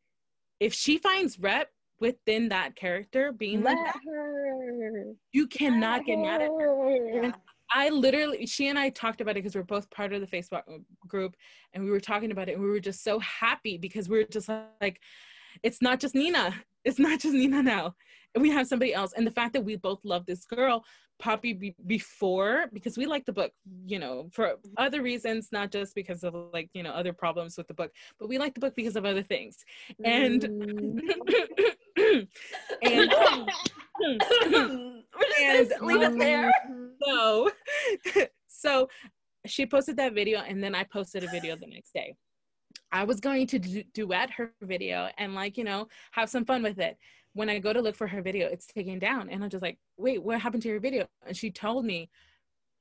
If 0.64 0.72
she 0.72 0.96
finds 0.96 1.38
rep 1.38 1.68
within 2.00 2.48
that 2.48 2.74
character 2.74 3.32
being 3.32 3.62
like 3.62 3.76
Let 3.76 3.84
that, 3.84 4.00
her. 4.06 5.12
you 5.32 5.46
cannot 5.46 6.06
get 6.06 6.18
mad 6.18 6.40
at 6.40 6.48
her. 6.48 7.22
yeah. 7.22 7.32
I 7.70 7.90
literally, 7.90 8.46
she 8.46 8.68
and 8.68 8.78
I 8.78 8.88
talked 8.88 9.20
about 9.20 9.32
it 9.32 9.42
because 9.42 9.54
we're 9.54 9.62
both 9.62 9.90
part 9.90 10.14
of 10.14 10.22
the 10.22 10.26
Facebook 10.26 10.62
group 11.06 11.36
and 11.74 11.84
we 11.84 11.90
were 11.90 12.00
talking 12.00 12.30
about 12.30 12.48
it 12.48 12.52
and 12.54 12.62
we 12.62 12.70
were 12.70 12.80
just 12.80 13.04
so 13.04 13.18
happy 13.18 13.76
because 13.76 14.08
we 14.08 14.16
were 14.16 14.24
just 14.24 14.48
like, 14.80 15.00
it's 15.62 15.82
not 15.82 16.00
just 16.00 16.14
Nina. 16.14 16.54
It's 16.84 16.98
not 16.98 17.20
just 17.20 17.34
Nina 17.34 17.62
now. 17.62 17.94
we 18.38 18.50
have 18.50 18.66
somebody 18.66 18.94
else 18.94 19.12
and 19.14 19.26
the 19.26 19.30
fact 19.30 19.52
that 19.52 19.64
we 19.64 19.76
both 19.76 20.00
love 20.02 20.24
this 20.24 20.46
girl 20.46 20.82
poppy 21.18 21.52
be- 21.52 21.74
before 21.86 22.66
because 22.72 22.98
we 22.98 23.06
like 23.06 23.24
the 23.24 23.32
book 23.32 23.52
you 23.86 23.98
know 23.98 24.28
for 24.32 24.54
other 24.76 25.00
reasons 25.00 25.48
not 25.52 25.70
just 25.70 25.94
because 25.94 26.24
of 26.24 26.34
like 26.52 26.68
you 26.74 26.82
know 26.82 26.90
other 26.90 27.12
problems 27.12 27.56
with 27.56 27.68
the 27.68 27.74
book 27.74 27.92
but 28.18 28.28
we 28.28 28.36
like 28.38 28.52
the 28.54 28.60
book 28.60 28.74
because 28.74 28.96
of 28.96 29.04
other 29.04 29.22
things 29.22 29.58
and 30.04 30.42
Mm. 30.42 32.26
and 32.82 33.12
And, 35.40 35.72
leave 35.82 36.02
it 36.02 36.18
there. 36.18 36.50
so 37.02 37.50
so 38.48 38.88
she 39.46 39.66
posted 39.66 39.96
that 39.98 40.14
video 40.14 40.40
and 40.40 40.62
then 40.62 40.74
i 40.74 40.82
posted 40.84 41.22
a 41.22 41.28
video 41.28 41.54
the 41.56 41.66
next 41.66 41.92
day 41.94 42.14
i 42.92 43.04
was 43.04 43.20
going 43.20 43.46
to 43.46 43.58
du- 43.58 43.84
duet 43.94 44.30
her 44.30 44.52
video 44.62 45.08
and 45.18 45.34
like 45.34 45.56
you 45.56 45.64
know 45.64 45.86
have 46.12 46.28
some 46.28 46.44
fun 46.44 46.62
with 46.62 46.78
it 46.78 46.96
when 47.34 47.48
i 47.50 47.58
go 47.58 47.72
to 47.72 47.80
look 47.80 47.94
for 47.96 48.06
her 48.06 48.22
video 48.22 48.48
it's 48.48 48.66
taken 48.66 48.98
down 48.98 49.28
and 49.28 49.42
i'm 49.44 49.50
just 49.50 49.62
like 49.62 49.78
wait 49.96 50.22
what 50.22 50.40
happened 50.40 50.62
to 50.62 50.68
your 50.68 50.80
video 50.80 51.06
and 51.26 51.36
she 51.36 51.50
told 51.50 51.84
me 51.84 52.08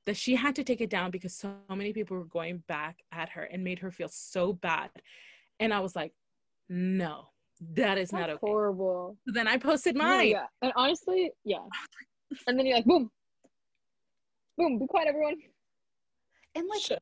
that 0.06 0.16
she 0.16 0.34
had 0.34 0.54
to 0.54 0.64
take 0.64 0.80
it 0.80 0.90
down 0.90 1.10
because 1.10 1.34
so 1.34 1.54
many 1.70 1.92
people 1.92 2.16
were 2.16 2.24
going 2.26 2.62
back 2.68 2.98
at 3.12 3.28
her 3.30 3.42
and 3.44 3.62
made 3.64 3.78
her 3.78 3.90
feel 3.90 4.08
so 4.08 4.52
bad 4.52 4.90
and 5.60 5.72
i 5.74 5.80
was 5.80 5.94
like 5.96 6.12
no 6.68 7.26
that 7.74 7.98
is 7.98 8.12
not 8.12 8.26
That's 8.28 8.32
okay 8.32 8.50
horrible. 8.50 9.16
so 9.26 9.32
then 9.32 9.46
i 9.48 9.56
posted 9.56 9.94
No, 9.96 10.04
mine 10.04 10.28
yeah. 10.28 10.46
And 10.62 10.72
honestly, 10.76 11.30
yeah. 11.44 11.58
And 12.48 12.58
then 12.58 12.66
you're 12.66 12.76
like, 12.78 12.84
boom. 12.84 13.10
Boom, 14.58 14.78
be 14.80 14.86
quiet, 14.88 15.06
everyone. 15.08 15.36
And 16.56 16.66
like 16.68 16.80
Shush. 16.80 16.98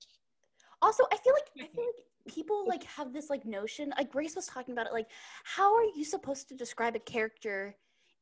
also 0.82 1.04
i 1.12 1.16
feel 1.16 1.32
like 1.32 1.48
i 1.58 1.66
feel 1.74 1.84
like 1.84 2.04
people 2.28 2.64
like 2.66 2.84
have 2.84 3.12
this 3.12 3.28
like 3.30 3.44
notion 3.44 3.92
like 3.98 4.10
grace 4.10 4.34
was 4.36 4.46
talking 4.46 4.72
about 4.72 4.86
it 4.86 4.92
like 4.92 5.08
how 5.44 5.74
are 5.74 5.84
you 5.96 6.04
supposed 6.04 6.48
to 6.48 6.54
describe 6.54 6.94
a 6.94 6.98
character 7.00 7.74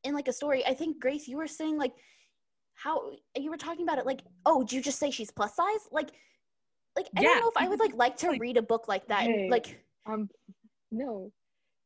in 0.04 0.14
like 0.14 0.28
a 0.28 0.32
story 0.32 0.64
i 0.66 0.72
think 0.74 0.98
grace 1.00 1.28
you 1.28 1.36
were 1.36 1.46
saying 1.46 1.76
like 1.78 1.92
how 2.74 3.10
you 3.36 3.50
were 3.50 3.56
talking 3.56 3.82
about 3.86 3.98
it 3.98 4.06
like 4.06 4.22
oh 4.46 4.62
did 4.62 4.72
you 4.72 4.82
just 4.82 4.98
say 4.98 5.10
she's 5.10 5.30
plus 5.30 5.54
size 5.54 5.88
like 5.92 6.10
like 6.96 7.06
i 7.16 7.20
Yeah. 7.20 7.28
don't 7.28 7.40
know 7.40 7.48
if 7.48 7.56
i 7.56 7.68
would 7.68 7.78
like 7.80 7.94
like 7.94 8.16
to 8.18 8.28
Like- 8.30 8.40
read 8.40 8.56
a 8.56 8.62
book 8.62 8.88
like 8.88 9.06
that 9.08 9.24
and, 9.26 9.50
like 9.50 9.84
Um 10.06 10.28
no. 10.90 11.30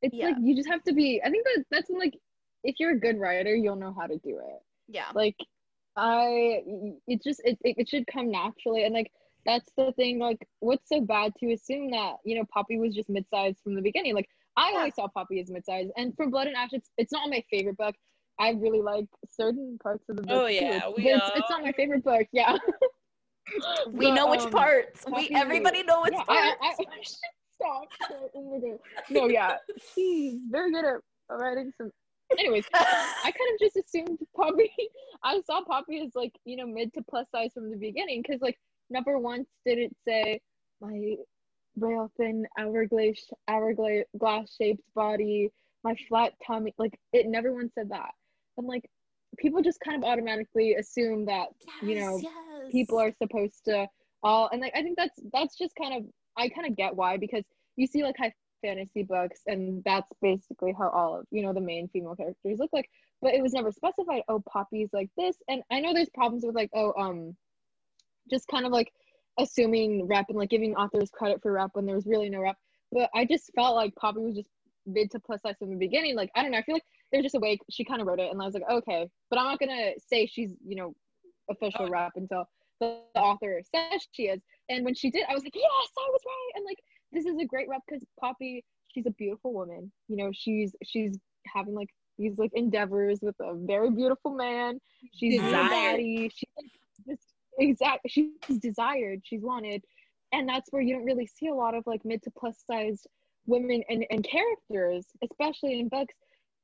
It's 0.03 0.15
Yeah. 0.15 0.27
like 0.29 0.37
you 0.41 0.55
just 0.55 0.69
have 0.69 0.83
to 0.85 0.93
be 0.95 1.21
I 1.25 1.31
think 1.31 1.45
that 1.45 1.65
that's 1.71 1.91
when, 1.91 1.99
like 1.99 2.15
if 2.63 2.77
you're 2.79 2.93
a 2.93 2.99
good 2.99 3.19
writer, 3.19 3.55
you'll 3.55 3.77
know 3.77 3.93
how 3.99 4.07
to 4.07 4.17
do 4.19 4.39
it. 4.39 4.61
yeah 4.89 5.11
like 5.15 5.37
i 5.97 6.63
it 7.07 7.23
just 7.23 7.41
it, 7.45 7.57
it, 7.63 7.77
it 7.79 7.89
should 7.89 8.07
come 8.07 8.31
naturally 8.31 8.85
and 8.85 8.95
like 8.95 9.11
that's 9.47 9.71
the 9.77 9.93
thing 9.93 10.19
like 10.19 10.47
what's 10.61 10.89
so 10.89 11.01
bad 11.01 11.33
to 11.41 11.53
assume 11.53 11.91
that 11.91 12.15
you 12.25 12.37
know 12.37 12.45
poppy 12.53 12.79
was 12.79 12.95
just 12.95 13.09
mid-sized 13.09 13.59
from 13.63 13.75
the 13.75 13.83
beginning. 13.83 14.15
Like 14.15 14.29
i 14.57 14.71
Yeah. 14.71 14.79
always 14.79 14.95
saw 14.95 15.09
poppy 15.09 15.41
as 15.41 15.51
mid-sized 15.51 15.91
and 15.97 16.15
from 16.17 16.31
blood 16.31 16.47
and 16.47 16.57
ash 16.57 16.71
it's, 16.73 16.91
it's 16.97 17.13
not 17.13 17.29
my 17.29 17.43
favorite 17.51 17.77
book. 17.77 17.95
I 18.41 18.51
really 18.51 18.81
like 18.81 19.07
certain 19.31 19.79
parts 19.83 20.05
of 20.09 20.17
the 20.17 20.23
book 20.23 20.43
Oh, 20.43 20.47
yeah, 20.47 20.77
It's- 20.77 20.93
we 20.97 21.09
it's, 21.09 21.31
it's 21.37 21.51
not 21.51 21.63
my 21.63 21.73
favorite 21.73 22.05
book 22.05 22.27
yeah. 22.33 22.57
We 23.93 24.07
But, 24.07 24.15
know 24.15 24.31
which 24.31 24.41
um, 24.41 24.51
parts. 24.51 25.05
We 25.15 25.29
everybody 25.35 25.83
know 25.83 26.01
which 26.03 26.15
yeah, 26.15 26.25
parts. 26.25 26.57
I, 26.63 26.67
I, 26.67 26.75
I, 26.81 27.03
stop 27.55 27.85
oh 28.35 28.81
no 29.11 29.29
yeah 29.29 29.57
she's 29.95 30.39
very 30.51 30.73
good 30.73 30.85
at 30.85 30.97
writing 31.31 31.71
some 31.79 31.89
anyways 32.37 32.65
I 32.75 33.31
kind 33.31 33.51
of 33.55 33.61
just 33.61 33.77
assumed 33.77 34.19
Poppy. 34.37 34.73
I 35.23 35.41
saw 35.43 35.63
Poppy 35.65 36.01
as 36.01 36.11
like 36.17 36.33
you 36.45 36.57
know 36.57 36.67
mid 36.67 36.93
to 36.95 37.03
plus 37.09 37.27
size 37.31 37.53
from 37.55 37.71
the 37.71 37.77
beginning 37.77 38.23
because 38.27 38.41
like 38.41 38.59
never 38.95 39.19
once 39.19 39.49
did 39.67 39.79
it 39.79 39.95
say 40.07 40.41
my 40.81 41.17
rail 41.77 42.11
thin 42.17 42.47
hourglass 42.59 43.29
hourglass 43.49 44.05
glass 44.17 44.55
shaped 44.57 44.83
body, 44.95 45.51
my 45.83 45.95
flat 46.09 46.33
tummy. 46.47 46.73
Like 46.79 46.99
it 47.13 47.27
never 47.27 47.53
once 47.53 47.73
said 47.75 47.91
that. 47.91 48.13
And 48.57 48.67
like 48.67 48.89
people 49.37 49.63
just 49.63 49.81
kind 49.81 50.03
of 50.03 50.09
automatically 50.09 50.75
assume 50.75 51.27
that 51.27 51.49
you 51.83 51.97
know 52.01 52.19
yes. 52.23 52.33
people 52.71 52.99
are 52.99 53.13
supposed 53.21 53.65
to 53.67 53.87
all 54.23 54.49
and 54.53 54.61
like 54.61 54.73
I 54.77 54.83
think 54.83 54.97
that's 54.97 55.19
that's 55.33 55.59
just 55.59 55.75
kind 55.75 55.95
of 55.97 56.09
I 56.37 56.49
kind 56.49 56.69
of 56.69 56.77
get 56.77 56.95
why 56.95 57.17
because 57.17 57.45
you 57.77 57.87
see 57.87 58.05
like 58.05 58.17
high 58.17 58.33
fantasy 58.63 59.03
books 59.03 59.41
and 59.47 59.83
that's 59.85 60.09
basically 60.23 60.73
how 60.79 60.89
all 60.89 61.19
of 61.19 61.27
you 61.31 61.43
know 61.43 61.53
the 61.53 61.61
main 61.61 61.89
female 61.89 62.17
characters 62.17 62.59
look 62.59 62.71
like 62.73 62.89
but 63.21 63.35
it 63.35 63.43
was 63.43 63.53
never 63.53 63.71
specified 63.71 64.23
oh 64.29 64.43
poppy's 64.51 64.89
like 64.95 65.11
this 65.19 65.37
and 65.49 65.63
i 65.71 65.81
know 65.81 65.93
there's 65.93 66.09
problems 66.15 66.45
with 66.47 66.55
like 66.55 66.71
oh 66.75 66.95
um 66.99 67.37
just 68.31 68.47
kind 68.49 68.67
of 68.67 68.73
like 68.73 68.93
assuming 69.39 70.07
rep 70.07 70.27
and 70.29 70.39
like 70.39 70.51
giving 70.51 70.75
authors 70.77 71.11
credit 71.13 71.41
for 71.43 71.53
rep 71.53 71.71
when 71.75 71.87
there 71.87 71.95
was 71.97 72.07
really 72.07 72.29
no 72.31 72.41
rep 72.41 72.57
but 72.93 73.11
i 73.15 73.25
just 73.25 73.51
felt 73.55 73.75
like 73.75 73.95
poppy 73.97 74.21
was 74.21 74.35
just 74.37 74.51
mid 74.87 75.11
to 75.11 75.19
plus 75.21 75.43
size 75.43 75.55
from 75.59 75.71
the 75.71 75.77
beginning 75.77 76.15
like 76.15 76.31
i 76.37 76.43
don't 76.43 76.51
know 76.53 76.59
i 76.59 76.63
feel 76.63 76.75
like 76.77 76.85
there's 77.11 77.25
just 77.25 77.35
a 77.35 77.41
way 77.41 77.59
she 77.71 77.85
kind 77.85 78.01
of 78.01 78.07
wrote 78.07 78.21
it 78.21 78.31
and 78.31 78.41
i 78.41 78.45
was 78.45 78.55
like 78.55 78.63
okay 78.71 79.09
but 79.31 79.39
i'm 79.39 79.47
not 79.47 79.59
gonna 79.59 79.91
say 79.99 80.27
she's 80.27 80.51
you 80.67 80.77
know 80.77 80.95
official 81.51 81.87
Oh. 81.87 81.91
rep 81.91 82.13
until 82.17 82.45
the, 82.81 82.99
author 83.17 83.61
says 83.75 84.07
she 84.13 84.25
is 84.25 84.41
and 84.69 84.85
when 84.85 84.95
she 84.95 85.11
did 85.11 85.25
i 85.29 85.35
was 85.35 85.43
like 85.43 85.55
yes 85.55 85.65
i 85.99 86.09
was 86.11 86.21
right 86.27 86.51
and 86.57 86.65
like 86.65 86.79
this 87.13 87.25
is 87.27 87.37
a 87.41 87.45
great 87.45 87.69
rep 87.69 87.81
because 87.89 88.05
Poppy, 88.19 88.65
she's 88.89 89.07
a 89.07 89.11
beautiful 89.13 89.53
woman. 89.55 89.93
You 90.09 90.17
know, 90.17 90.31
she's 90.33 90.75
she's 90.85 91.17
having 91.47 91.73
like 91.75 91.91
these 92.19 92.37
like 92.39 92.51
endeavors 92.55 93.21
with 93.23 93.37
a 93.41 93.55
very 93.55 93.91
beautiful 93.93 94.33
man. 94.35 94.81
She's 95.13 95.41
Desired. 95.41 95.71
daddy. 95.71 96.31
She's 96.35 96.49
like 96.57 96.73
just 97.07 97.34
exact. 97.59 98.07
She's 98.09 98.31
desired. 98.61 99.21
She's 99.25 99.43
wanted, 99.43 99.83
and 100.33 100.49
that's 100.49 100.71
where 100.71 100.83
you 100.83 100.95
don't 100.95 101.05
really 101.05 101.27
see 101.27 101.49
a 101.49 101.55
lot 101.55 101.75
of 101.75 101.85
like 101.87 102.05
mid 102.05 102.23
to 102.23 102.31
plus 102.31 102.63
sized 102.71 103.07
women 103.47 103.83
and 103.89 104.05
and 104.11 104.25
characters, 104.25 105.07
especially 105.23 105.79
in 105.79 105.89
books. 105.89 106.15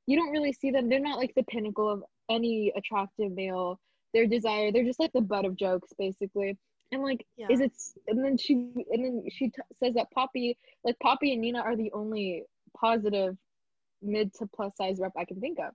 You 0.07 0.17
don't 0.17 0.31
really 0.31 0.53
see 0.53 0.71
them. 0.71 0.89
They're 0.89 0.99
not 1.01 1.19
like 1.19 1.33
the 1.37 1.45
pinnacle 1.45 1.89
of 1.89 2.03
any 2.31 2.73
attractive 2.77 3.33
male. 3.33 3.79
They're 4.13 4.27
desired. 4.27 4.75
They're 4.75 4.85
just 4.85 4.99
like 5.01 5.13
the 5.13 5.21
butt 5.21 5.45
of 5.45 5.57
jokes, 5.57 5.93
basically. 5.99 6.57
And 6.93 7.03
like 7.03 7.25
Yeah. 7.37 7.47
is 7.51 7.61
it 7.61 7.73
and 8.09 8.25
then 8.25 8.37
she 8.37 8.55
and 8.55 9.05
then 9.05 9.23
she 9.31 9.49
t- 9.49 9.63
says 9.83 9.95
that 9.95 10.11
poppy 10.11 10.59
like 10.83 10.99
poppy 11.01 11.33
and 11.33 11.41
nina 11.41 11.61
are 11.61 11.77
the 11.77 11.93
only 11.93 12.43
positive 12.77 13.37
mid 14.03 14.35
to 14.35 14.47
plus 14.55 14.77
size 14.77 14.99
rep 14.99 15.13
i 15.17 15.25
can 15.25 15.41
think 15.41 15.59
of 15.61 15.73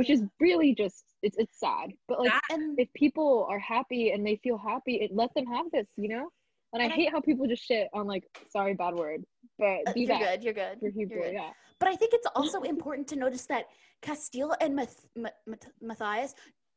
which 0.00 0.10
is 0.14 0.20
really 0.46 0.70
just 0.82 1.04
it's 1.22 1.36
it's 1.42 1.56
sad 1.66 1.86
but 2.08 2.16
like 2.20 2.32
That- 2.48 2.58
if 2.78 2.88
people 3.04 3.46
are 3.52 3.58
happy 3.58 4.02
and 4.12 4.20
they 4.26 4.36
feel 4.44 4.56
happy 4.72 4.94
it 5.04 5.10
let 5.22 5.30
them 5.36 5.46
have 5.56 5.66
this 5.76 5.88
you 6.02 6.08
know 6.14 6.26
and 6.72 6.78
i 6.82 6.84
And 6.84 6.92
I- 6.94 6.96
hate 7.00 7.10
how 7.14 7.20
people 7.20 7.46
just 7.54 7.64
shit 7.70 7.86
on 7.98 8.04
like 8.14 8.24
sorry 8.56 8.74
bad 8.82 8.94
word 9.02 9.20
but 9.58 9.76
uh, 9.86 9.92
do 9.92 10.00
you're 10.00 10.08
that 10.08 10.20
good 10.26 10.38
you're 10.44 10.58
good 10.62 10.76
for 10.80 10.88
you're 10.98 11.12
good. 11.18 11.32
yeah 11.40 11.50
But 11.80 11.88
I 11.92 11.96
think 12.00 12.10
it's 12.18 12.28
also 12.40 12.58
important 12.74 13.04
to 13.12 13.16
notice 13.24 13.44
that 13.54 13.64
Casteel 14.06 14.50
and 14.62 14.70
Math- 14.78 15.06
Math- 15.22 15.72
Matthias 15.90 16.30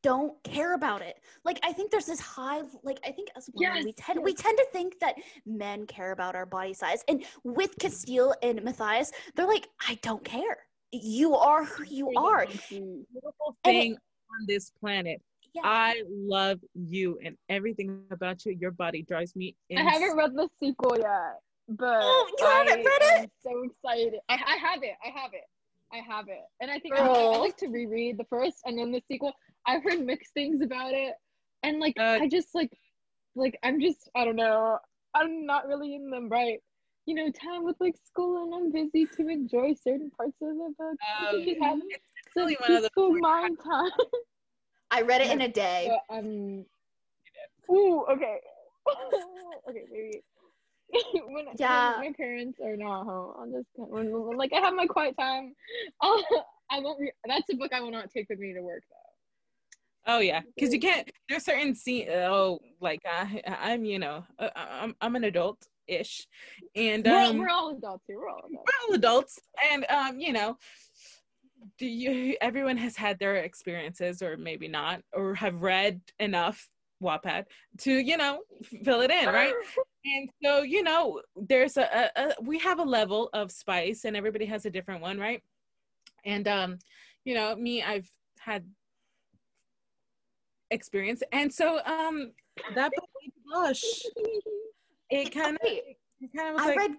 don't 0.09 0.35
care 0.55 0.73
about 0.81 1.01
it. 1.09 1.15
Like 1.47 1.59
I 1.69 1.71
think 1.75 1.87
there's 1.91 2.09
this 2.13 2.19
high, 2.37 2.61
like 2.89 2.99
I 3.09 3.11
think 3.17 3.27
as 3.37 3.49
women 3.53 3.75
Yes, 3.77 3.85
we 3.89 3.93
tend 4.05 4.17
yes. 4.19 4.25
we 4.29 4.33
tend 4.45 4.57
to 4.63 4.67
think 4.75 4.89
that 5.03 5.15
men 5.45 5.79
care 5.95 6.11
about 6.17 6.33
our 6.39 6.45
body 6.57 6.73
size, 6.83 7.01
and 7.09 7.17
with 7.57 7.71
Casteel 7.83 8.27
and 8.47 8.55
Matthias, 8.67 9.09
they're 9.35 9.51
like, 9.55 9.67
I 9.91 9.93
don't 10.07 10.23
care. 10.35 10.57
You 11.01 11.35
are 11.35 11.65
who 11.65 11.83
you 11.89 12.11
are. 12.15 12.45
beautiful 12.69 13.57
And 13.65 13.75
it- 13.75 13.79
thing 13.81 13.93
on 13.93 14.45
this 14.47 14.71
planet. 14.79 15.21
Yeah. 15.53 15.61
I 15.65 16.01
love 16.09 16.59
you 16.73 17.19
and 17.23 17.37
everything 17.49 18.01
about 18.09 18.43
you. 18.45 18.53
Your 18.53 18.71
body 18.71 19.03
drives 19.03 19.35
me 19.35 19.55
i 19.77 19.81
haven't 19.81 20.15
read 20.17 20.33
the 20.33 20.49
sequel 20.59 20.97
yet 20.97 21.39
but 21.69 22.01
Oh, 22.01 22.25
you 22.39 22.45
haven't 22.45 22.73
I 22.73 22.75
read 22.77 23.17
am 23.19 23.23
it? 23.25 23.31
so 23.43 23.63
excited 23.63 24.19
I, 24.29 24.33
I 24.33 24.57
have 24.57 24.81
it 24.83 24.95
i 25.03 25.09
have 25.19 25.31
it 25.33 25.43
i 25.93 25.97
have 25.97 26.27
it 26.27 26.41
and 26.59 26.69
i 26.71 26.79
think 26.79 26.95
I, 26.95 27.07
I 27.07 27.37
like 27.37 27.55
to 27.57 27.67
reread 27.67 28.17
the 28.17 28.25
first 28.25 28.57
and 28.65 28.77
then 28.79 28.91
the 28.91 29.01
sequel 29.07 29.31
i've 29.67 29.83
heard 29.83 30.01
mixed 30.03 30.33
things 30.33 30.61
about 30.61 30.93
it 30.93 31.13
and 31.61 31.79
like 31.79 31.93
Uh, 31.99 32.17
i 32.21 32.27
just 32.27 32.49
like 32.55 32.71
like 33.35 33.57
i'm 33.63 33.79
just 33.79 34.09
i 34.15 34.25
don't 34.25 34.35
know 34.35 34.77
i'm 35.13 35.45
not 35.45 35.67
really 35.67 35.93
in 35.95 36.09
the 36.09 36.21
right 36.23 36.59
you 37.05 37.15
know 37.15 37.29
time 37.31 37.63
with 37.63 37.75
like 37.79 37.95
school 38.05 38.43
and 38.43 38.53
i'm 38.53 38.71
busy 38.71 39.05
to 39.05 39.27
enjoy 39.27 39.73
certain 39.73 40.09
parts 40.11 40.35
of 40.41 40.49
the 40.49 40.73
book 40.77 40.95
I 41.01 41.29
Um, 41.33 41.45
just 41.45 41.61
have 41.61 41.77
some 41.79 41.87
really 42.35 42.57
one 42.59 42.71
of 42.71 42.81
the 42.83 42.89
peaceful 42.89 43.11
weird- 43.11 43.21
mind 43.21 43.57
time 43.63 43.91
I 44.91 45.01
read 45.01 45.21
it 45.21 45.31
in 45.31 45.41
a 45.41 45.47
day. 45.47 45.91
but, 46.07 46.15
um 46.15 46.65
ooh 47.71 48.05
okay 48.11 48.37
okay 49.69 49.83
maybe 49.91 50.21
when, 51.27 51.45
Yeah. 51.57 51.97
when 51.97 52.11
my 52.11 52.13
parents 52.15 52.59
are 52.63 52.77
not 52.77 53.05
home 53.05 53.33
i'll 53.39 53.51
just 53.51 53.67
when, 53.75 54.11
when 54.11 54.37
like 54.37 54.53
i 54.53 54.59
have 54.59 54.73
my 54.75 54.85
quiet 54.85 55.15
time 55.17 55.55
I'll, 56.01 56.23
i 56.69 56.79
won't 56.79 56.99
re- 56.99 57.11
that's 57.25 57.49
a 57.49 57.55
book 57.55 57.71
i 57.73 57.79
will 57.81 57.91
not 57.91 58.09
take 58.11 58.27
with 58.29 58.39
me 58.39 58.53
to 58.53 58.61
work 58.61 58.83
though 58.89 58.97
Oh 60.05 60.19
yeah, 60.19 60.41
because 60.53 60.73
you 60.73 60.81
can't. 60.81 61.09
There's 61.29 61.45
certain 61.45 61.73
scene. 61.73 62.09
Oh, 62.09 62.59
like 62.81 62.99
I, 63.09 63.41
I'm, 63.47 63.85
you 63.85 63.99
know, 63.99 64.25
uh, 64.37 64.49
I'm, 64.53 64.93
I'm 64.99 65.15
an 65.15 65.23
adult 65.23 65.65
ish, 65.87 66.27
and 66.75 67.05
we're, 67.05 67.17
all, 67.17 67.29
um, 67.29 67.37
we're 67.37 67.49
all 67.49 67.69
adults 67.75 68.03
here 68.07 68.17
we're 68.19 68.29
all 68.29 68.39
adults 68.39 68.65
we're 68.67 68.87
all 68.87 68.95
adults, 68.95 69.39
and 69.71 69.85
um, 69.89 70.19
you 70.19 70.33
know, 70.33 70.57
do 71.77 71.85
you? 71.85 72.35
Everyone 72.41 72.77
has 72.77 72.95
had 72.95 73.19
their 73.19 73.37
experiences, 73.37 74.21
or 74.21 74.37
maybe 74.37 74.67
not, 74.67 75.01
or 75.13 75.35
have 75.35 75.61
read 75.61 76.01
enough 76.19 76.69
Wattpad 77.01 77.45
to, 77.79 77.91
you 77.91 78.17
know, 78.17 78.39
fill 78.83 79.01
it 79.01 79.11
in, 79.11 79.27
right? 79.27 79.53
and 80.05 80.29
so 80.43 80.63
you 80.63 80.83
know 80.83 81.21
there's 81.47 81.77
a, 81.77 81.83
a, 81.83 82.21
a 82.21 82.33
we 82.41 82.59
have 82.59 82.79
a 82.79 82.83
level 82.83 83.29
of 83.31 83.49
spice 83.49 84.03
and 84.03 84.17
everybody 84.17 84.45
has 84.45 84.65
a 84.65 84.69
different 84.69 85.01
one 85.01 85.17
right 85.17 85.41
and 86.25 86.45
um 86.45 86.77
you 87.23 87.33
know 87.33 87.55
me 87.55 87.81
i've 87.81 88.11
had 88.37 88.65
experience. 90.73 91.23
And 91.31 91.53
so 91.53 91.79
um 91.85 92.31
that 92.75 92.91
book 92.95 93.09
made 93.21 93.27
me 93.27 93.41
blush. 93.45 93.83
It 95.13 95.31
kind 95.31 95.55
of 95.55 95.61
it 95.63 95.97
kind 96.35 96.55
of 96.55 96.61
I 96.61 96.67
like 96.67 96.77
read 96.77 96.91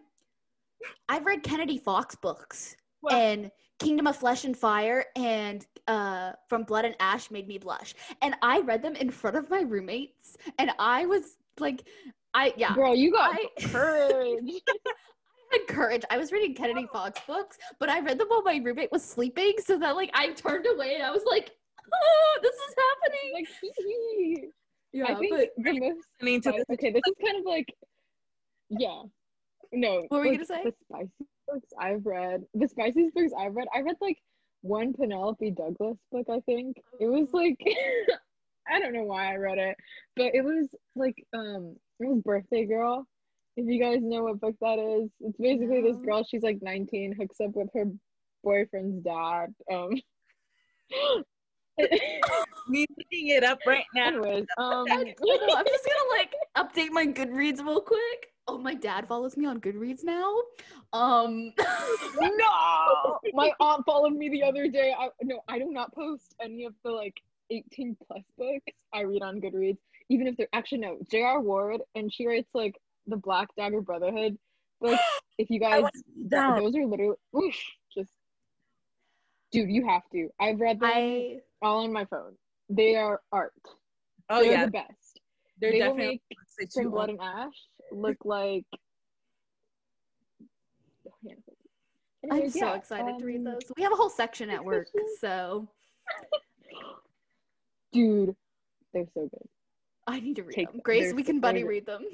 I've 1.09 1.25
read 1.27 1.43
Kennedy 1.43 1.79
Fox 1.79 2.15
books 2.15 2.77
Well- 3.03 3.15
and 3.17 3.51
Kingdom 3.81 4.07
of 4.07 4.17
Flesh 4.17 4.45
and 4.45 4.57
Fire 4.57 5.05
and 5.17 5.67
uh 5.89 6.33
From 6.49 6.63
Blood 6.63 6.85
and 6.85 6.95
Ash 7.01 7.31
made 7.31 7.49
me 7.49 7.59
blush. 7.59 7.95
And 8.23 8.37
I 8.43 8.61
read 8.61 8.83
them 8.83 8.95
in 8.97 9.11
front 9.11 9.37
of 9.37 9.51
my 9.51 9.63
roommates 9.63 10.37
and 10.59 10.71
I 10.79 11.07
was 11.07 11.37
like 11.59 11.87
I 12.35 12.53
yeah. 12.57 12.75
Girl, 12.75 12.95
you 12.95 13.13
got 13.13 13.31
I- 13.35 13.49
courage. 13.67 14.63
I 14.69 15.59
had 15.59 15.67
courage. 15.69 16.03
I 16.11 16.17
was 16.19 16.33
reading 16.33 16.55
Kennedy 16.55 16.87
Fox 16.93 17.21
books, 17.27 17.59
but 17.79 17.89
I 17.89 18.01
read 18.01 18.19
them 18.19 18.29
while 18.29 18.43
my 18.43 18.57
roommate 18.57 18.91
was 18.91 19.05
sleeping, 19.05 19.55
so 19.65 19.79
that 19.79 19.95
like 19.95 20.11
I 20.15 20.33
turned 20.33 20.67
away 20.67 20.95
and 20.95 21.03
I 21.05 21.11
was 21.13 21.23
like, 21.31 21.53
"Oh, 21.93 22.39
this 22.43 22.55
is 22.55 22.75
happening." 22.85 23.33
like, 23.35 23.49
hee 23.61 23.73
hee. 23.79 24.49
Yeah, 24.93 25.05
I 25.09 25.15
think 25.15 25.33
but 25.33 25.49
the 25.59 25.79
most 25.81 26.07
listening 26.21 26.41
to 26.43 26.53
this. 26.53 26.65
okay, 26.73 26.91
this 26.93 27.03
is 27.07 27.15
kind 27.25 27.39
of 27.39 27.45
like, 27.45 27.73
yeah, 28.71 29.03
no. 29.73 30.05
What 30.09 30.19
were 30.19 30.27
you 30.27 30.35
gonna 30.35 30.47
say? 30.47 30.65
The 30.65 30.73
spicy 30.89 31.27
books 31.49 31.69
I've 31.79 32.07
read, 32.07 32.43
the 32.55 32.69
spiciest 32.69 33.15
books 33.15 33.33
I've 33.39 33.55
read. 33.55 33.69
I 33.75 33.81
read 33.81 33.97
like 34.01 34.19
one 34.63 34.93
Penelope 34.93 35.51
Douglas 35.51 35.99
book. 36.11 36.27
I 36.31 36.41
think 36.41 36.79
it 37.01 37.07
was 37.07 37.29
like, 37.33 37.59
I 38.69 38.81
don't 38.81 38.93
know 38.93 39.05
why 39.05 39.33
I 39.33 39.37
read 39.37 39.59
it, 39.59 39.77
but 40.17 40.35
it 40.35 40.43
was 40.43 40.69
like, 40.95 41.17
um, 41.35 41.77
it 42.01 42.09
was 42.09 42.23
Birthday 42.23 42.65
Girl. 42.65 43.07
If 43.57 43.67
you 43.67 43.81
guys 43.81 44.01
know 44.03 44.25
what 44.25 44.41
book 44.41 44.57
that 44.61 44.79
is, 44.79 45.11
it's 45.21 45.39
basically 45.39 45.81
this 45.83 45.99
girl. 45.99 46.25
She's 46.25 46.43
like 46.43 46.59
19, 46.61 47.15
hooks 47.15 47.37
up 47.41 47.55
with 47.55 47.69
her 47.75 47.85
boyfriend's 48.43 49.05
dad. 49.05 49.55
Um. 49.73 50.01
me 52.69 52.87
looking 52.97 53.29
it 53.29 53.45
up 53.45 53.59
right 53.67 53.85
now. 53.95 54.09
Anyways, 54.09 54.47
um, 54.59 54.87
you 54.89 55.47
know, 55.47 55.55
i'm 55.57 55.67
just 55.67 55.85
gonna 55.85 56.19
like 56.19 56.33
update 56.57 56.91
my 56.91 57.07
Goodreads 57.07 57.65
real 57.65 57.81
quick. 57.81 58.34
Oh, 58.47 58.59
my 58.59 58.75
dad 58.75 59.09
follows 59.09 59.37
me 59.37 59.47
on 59.47 59.61
Goodreads 59.61 60.05
now. 60.05 60.37
Um, 60.93 61.53
no! 62.21 63.19
My 63.33 63.53
aunt 63.59 63.85
followed 63.87 64.13
me 64.13 64.29
the 64.29 64.43
other 64.43 64.69
day. 64.69 64.95
I, 64.97 65.09
no 65.23 65.41
i 65.49 65.59
do 65.59 65.71
not 65.71 65.95
post 65.95 66.35
any 66.41 66.65
of 66.65 66.75
the 66.85 66.91
like 66.91 67.21
18 67.51 67.97
plus 68.07 68.23
books 68.39 68.73
i 68.95 69.03
read 69.03 69.23
on 69.23 69.39
goodreads 69.39 69.77
even 70.09 70.27
if 70.27 70.37
they're 70.37 70.49
actually 70.55 70.79
no 70.79 70.99
jr 71.11 71.41
ward 71.41 71.83
and 71.95 72.13
she 72.13 72.27
writes 72.27 72.49
like 72.55 72.75
the 73.07 73.17
black 73.17 73.49
dagger 73.57 73.83
brotherhood 73.83 74.39
books. 74.81 75.03
If 75.39 75.51
you 75.51 75.61
guys 75.61 75.85
those 76.17 76.77
are 76.77 76.87
literally 76.87 77.17
oof, 77.37 77.55
just 77.93 78.11
dude 79.51 79.71
you 79.71 79.87
have 79.87 80.03
to. 80.13 80.29
I've 80.41 80.61
read 80.61 80.81
them 80.81 80.91
I 80.93 81.39
all 81.63 81.85
on 81.85 81.93
my 81.93 82.05
phone. 82.05 82.35
They 82.69 82.97
are 82.97 83.21
art. 83.33 83.53
Oh 84.31 84.43
they're 84.43 84.53
yeah, 84.53 84.65
the 84.67 84.71
best. 84.71 85.21
They're 85.61 85.73
they 85.73 85.87
will 85.87 85.95
make 85.95 86.23
books 86.31 86.55
that 86.59 86.73
from 86.73 86.91
blood 86.91 87.11
and 87.11 87.21
ash 87.21 87.53
look 87.93 88.17
like 88.25 88.65
I'm 92.25 92.31
Anyways, 92.33 92.55
so 92.55 92.59
yeah, 92.67 92.75
excited 92.75 93.19
to 93.19 93.25
read 93.25 93.39
um, 93.39 93.45
those. 93.45 93.61
We 93.77 93.83
have 93.83 93.93
a 93.93 93.97
whole 93.97 94.09
section 94.11 94.49
at 94.51 94.65
work, 94.65 94.89
so 95.21 95.69
dude 97.93 98.35
they're 98.93 99.07
so 99.15 99.23
good 99.23 99.49
I 100.07 100.21
need 100.21 100.37
to 100.37 100.43
read 100.43 100.55
Take 100.55 100.67
them. 100.67 100.77
them. 100.77 100.83
Grace, 100.85 101.05
They're 101.05 101.15
we 101.15 101.23
can 101.23 101.37
so 101.37 101.41
buddy 101.43 101.61
good. 101.61 101.69
read 101.69 101.87
them. 101.87 102.05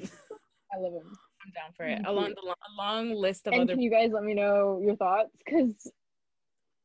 i 0.73 0.77
love 0.79 0.93
them 0.93 1.11
I'm 1.43 1.51
down 1.53 1.73
for 1.75 1.85
it. 1.85 1.95
Thank 1.95 2.07
Along 2.07 2.29
the 2.35 2.41
lo- 2.45 2.53
a 2.53 2.77
long 2.77 3.13
list 3.15 3.47
of 3.47 3.53
and 3.53 3.63
other 3.63 3.73
can 3.73 3.81
you 3.81 3.89
guys 3.89 4.11
let 4.13 4.23
me 4.23 4.33
know 4.35 4.79
your 4.83 4.95
thoughts 4.95 5.31
because 5.43 5.91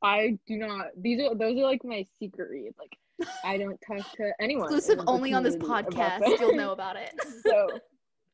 i 0.02 0.38
do 0.46 0.56
not 0.56 0.86
these 0.98 1.20
are 1.20 1.34
those 1.34 1.58
are 1.58 1.62
like 1.64 1.82
my 1.84 2.06
secret 2.18 2.48
read 2.50 2.72
like 2.78 2.96
i 3.44 3.56
don't 3.56 3.78
talk 3.86 4.10
to 4.12 4.30
anyone 4.40 4.64
Exclusive 4.66 5.02
only 5.06 5.32
on 5.32 5.42
this 5.42 5.56
podcast. 5.56 6.20
You'll 6.38 6.54
know 6.56 6.72
about 6.78 6.96
it. 6.96 7.14
so 7.46 7.68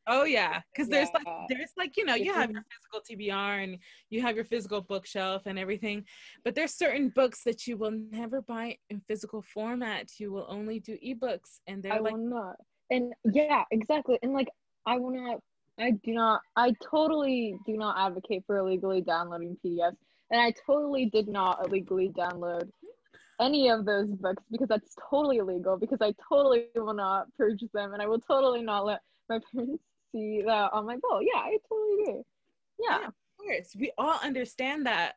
Oh 0.09 0.25
yeah, 0.25 0.61
because 0.73 0.89
there's 0.89 1.09
like 1.15 1.27
there's 1.49 1.73
like 1.77 1.97
you 1.97 2.05
know 2.05 2.15
you 2.15 2.33
have 2.33 2.51
mm-hmm. 2.51 2.55
your 2.55 2.65
physical 3.09 3.33
TBR 3.33 3.65
and 3.65 3.79
you 4.11 4.21
have 4.21 4.35
your 4.35 4.45
physical 4.45 4.81
bookshelf 4.81 5.43
and 5.47 5.59
everything, 5.59 6.05
but 6.45 6.55
there's 6.55 6.75
certain 6.75 7.11
books 7.11 7.43
that 7.45 7.67
you 7.67 7.77
will 7.77 7.93
never 8.11 8.43
buy 8.43 8.77
in 8.91 9.01
physical 9.07 9.43
format. 9.43 10.11
You 10.19 10.33
will 10.33 10.47
only 10.49 10.81
do 10.81 10.97
ebooks, 11.05 11.61
and 11.67 11.83
they're 11.83 11.95
i 11.95 11.99
like 11.99 12.15
will 12.15 12.29
not. 12.29 12.57
And 12.91 13.13
yeah 13.33 13.63
exactly. 13.71 14.19
And 14.23 14.33
like 14.33 14.49
i 14.87 14.99
will 14.99 15.11
not 15.11 15.41
i 15.81 15.91
do 15.91 16.13
not 16.13 16.41
i 16.57 16.73
totally 16.91 17.57
do 17.67 17.77
not 17.77 17.97
advocate 17.99 18.43
for 18.47 18.59
illegally 18.59 19.01
downloading 19.01 19.57
pdfs 19.65 19.97
and 20.31 20.41
i 20.41 20.53
totally 20.67 21.07
did 21.07 21.29
not 21.29 21.65
illegally 21.67 22.11
download 22.11 22.69
any 23.41 23.69
of 23.71 23.85
those 23.85 24.09
books 24.09 24.43
because 24.51 24.69
that's 24.69 24.95
totally 25.11 25.39
illegal 25.39 25.77
because 25.77 25.99
i 26.01 26.13
totally 26.29 26.67
will 26.75 26.95
not 26.95 27.27
purchase 27.37 27.71
them 27.73 27.93
and 27.93 28.03
i 28.03 28.07
will 28.07 28.21
totally 28.21 28.63
not 28.63 28.85
let 28.85 29.01
my 29.29 29.39
parents 29.55 29.83
see 30.13 30.43
that 30.45 30.73
on 30.73 30.87
my 30.87 30.97
bill 30.97 31.21
yeah 31.23 31.41
i 31.41 31.57
totally 31.69 32.05
do 32.05 32.25
yeah 32.79 32.99
Yeah. 33.01 33.07
of 33.09 33.15
course 33.39 33.75
we 33.79 33.91
all 33.99 34.19
understand 34.23 34.87
that, 34.87 35.15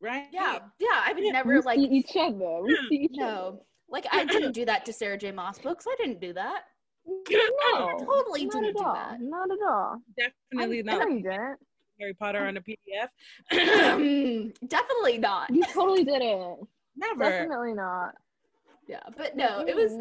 right? 0.00 0.26
Yeah, 0.32 0.58
yeah. 0.80 1.02
I've 1.04 1.18
Yeah, 1.18 1.32
never 1.32 1.54
we 1.54 1.60
like 1.60 1.78
see 1.78 1.84
each 1.86 2.16
other 2.16 2.60
we 2.62 2.76
see 2.88 2.96
each 3.04 3.10
no, 3.14 3.62
like 3.88 4.06
I 4.12 4.24
didn't 4.24 4.52
do 4.52 4.64
that 4.66 4.84
to 4.86 4.92
Sarah 4.92 5.16
J. 5.16 5.30
Maas 5.32 5.58
books. 5.58 5.86
I 5.88 5.94
didn't 5.98 6.20
do 6.20 6.32
that. 6.32 6.62
other 7.06 7.40
no 7.74 8.04
Totally 8.04 8.46
not 8.46 8.52
didn't 8.54 8.68
at 8.70 8.76
do 8.76 8.84
all 8.84 8.94
that. 8.94 9.20
not 9.20 9.50
at 9.50 9.58
all 9.66 9.96
Definitely 10.16 10.80
I, 10.80 10.82
not 10.82 10.98
no, 11.00 11.06
you 11.08 11.22
didn't 11.22 11.58
Harry 12.00 12.14
Potter 12.14 12.44
on 12.46 12.56
a 12.56 12.60
PDF. 12.60 13.08
Um, 13.92 14.52
definitely 14.68 15.18
not. 15.18 15.50
you 15.50 15.62
totally 15.72 16.04
didn't 16.04 16.66
Never. 16.96 17.20
definitely 17.24 17.74
not 17.74 18.14
Yeah, 18.88 19.00
but 19.16 19.36
no, 19.36 19.64
it 19.66 19.74
was. 19.76 19.92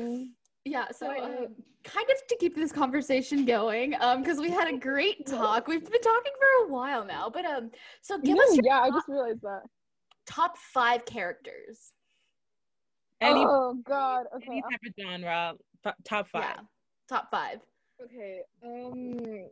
Yeah. 0.70 0.92
So 0.92 1.08
Right. 1.08 1.22
um, 1.24 1.56
kind 1.84 2.08
of 2.10 2.28
to 2.28 2.38
keep 2.40 2.56
this 2.56 2.72
conversation 2.72 3.46
going, 3.46 3.96
um, 4.02 4.22
because 4.22 4.40
we 4.40 4.50
had 4.52 4.68
a 4.68 4.78
great 4.78 5.26
talk. 5.28 5.68
We've 5.68 5.84
been 5.84 6.02
talking 6.02 6.32
for 6.40 6.66
a 6.66 6.74
while 6.74 7.06
now, 7.06 7.30
but 7.30 7.46
um, 7.46 7.72
so 8.02 8.18
give 8.18 8.38
No, 8.38 8.44
us 8.44 8.56
your 8.56 8.66
yeah, 8.66 8.82
I 8.82 8.90
top, 8.90 8.98
just 8.98 9.08
realized 9.08 9.42
that. 9.42 9.62
top 10.28 10.58
five 10.58 11.06
characters. 11.06 11.92
Any, 13.22 13.46
oh 13.48 13.76
God. 13.86 14.26
Okay. 14.36 14.46
any 14.52 14.62
type 14.62 14.80
of 14.86 14.94
genre, 15.00 15.54
top 16.04 16.28
five. 16.30 16.44
Yeah, 16.44 16.62
top 17.10 17.30
five. 17.32 17.60
Okay. 18.04 18.42
Um, 18.64 19.48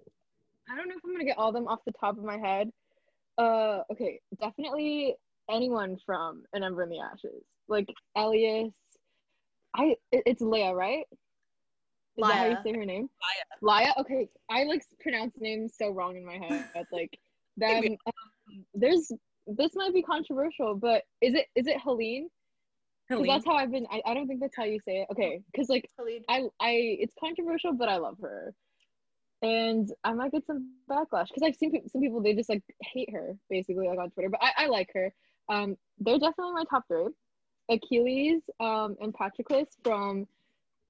I 0.69 0.75
don't 0.75 0.87
know 0.87 0.95
if 0.95 1.01
I'm 1.03 1.11
gonna 1.13 1.25
get 1.25 1.37
all 1.37 1.49
of 1.49 1.55
them 1.55 1.67
off 1.67 1.79
the 1.85 1.93
top 1.99 2.17
of 2.17 2.23
my 2.23 2.37
head. 2.37 2.69
Uh, 3.37 3.79
okay, 3.91 4.19
definitely 4.39 5.15
anyone 5.49 5.97
from 6.05 6.43
An 6.53 6.63
Ember 6.63 6.83
in 6.83 6.89
the 6.89 6.99
Ashes, 6.99 7.43
like 7.67 7.87
Elias. 8.15 8.71
I 9.75 9.95
it- 10.11 10.23
it's 10.25 10.41
Laia, 10.41 10.73
right? 10.75 11.05
Is 12.17 12.25
that 12.27 12.37
how 12.37 12.45
you 12.45 12.57
say 12.63 12.73
her 12.73 12.85
name? 12.85 13.09
Laia. 13.61 13.85
Laia. 13.87 13.97
Okay, 14.01 14.29
I 14.49 14.63
like 14.63 14.83
pronounce 15.01 15.33
names 15.39 15.73
so 15.77 15.89
wrong 15.91 16.15
in 16.15 16.25
my 16.25 16.37
head. 16.37 16.65
But 16.73 16.85
like 16.91 17.17
then 17.57 17.97
um, 18.07 18.65
there's 18.73 19.11
this 19.47 19.71
might 19.75 19.93
be 19.93 20.01
controversial, 20.01 20.75
but 20.75 21.03
is 21.21 21.33
it 21.33 21.47
is 21.55 21.67
it 21.67 21.79
Helene? 21.81 22.29
Helene. 23.09 23.27
that's 23.27 23.45
how 23.45 23.53
I've 23.53 23.71
been. 23.71 23.85
I, 23.91 24.01
I 24.05 24.13
don't 24.13 24.27
think 24.27 24.39
that's 24.39 24.55
how 24.55 24.63
you 24.63 24.79
say 24.85 25.01
it. 25.01 25.07
Okay, 25.11 25.41
because 25.51 25.69
like 25.69 25.89
Khalid. 25.97 26.23
I 26.29 26.43
I 26.59 26.71
it's 26.99 27.13
controversial, 27.19 27.73
but 27.73 27.87
I 27.89 27.97
love 27.97 28.17
her, 28.21 28.53
and 29.41 29.91
I 30.03 30.13
might 30.13 30.31
get 30.31 30.45
some 30.47 30.71
backlash 30.89 31.27
because 31.27 31.43
I've 31.43 31.55
seen 31.55 31.71
pe- 31.71 31.87
some 31.87 32.01
people 32.01 32.21
they 32.21 32.33
just 32.33 32.49
like 32.49 32.63
hate 32.81 33.11
her 33.11 33.35
basically 33.49 33.87
like 33.87 33.99
on 33.99 34.09
Twitter, 34.11 34.29
but 34.29 34.41
I, 34.41 34.63
I 34.63 34.67
like 34.67 34.89
her. 34.93 35.13
Um, 35.49 35.77
they're 35.99 36.17
definitely 36.17 36.53
my 36.53 36.63
top 36.69 36.85
three. 36.87 37.09
Achilles, 37.69 38.41
um, 38.59 38.95
and 39.01 39.13
Patroclus 39.13 39.67
from 39.83 40.27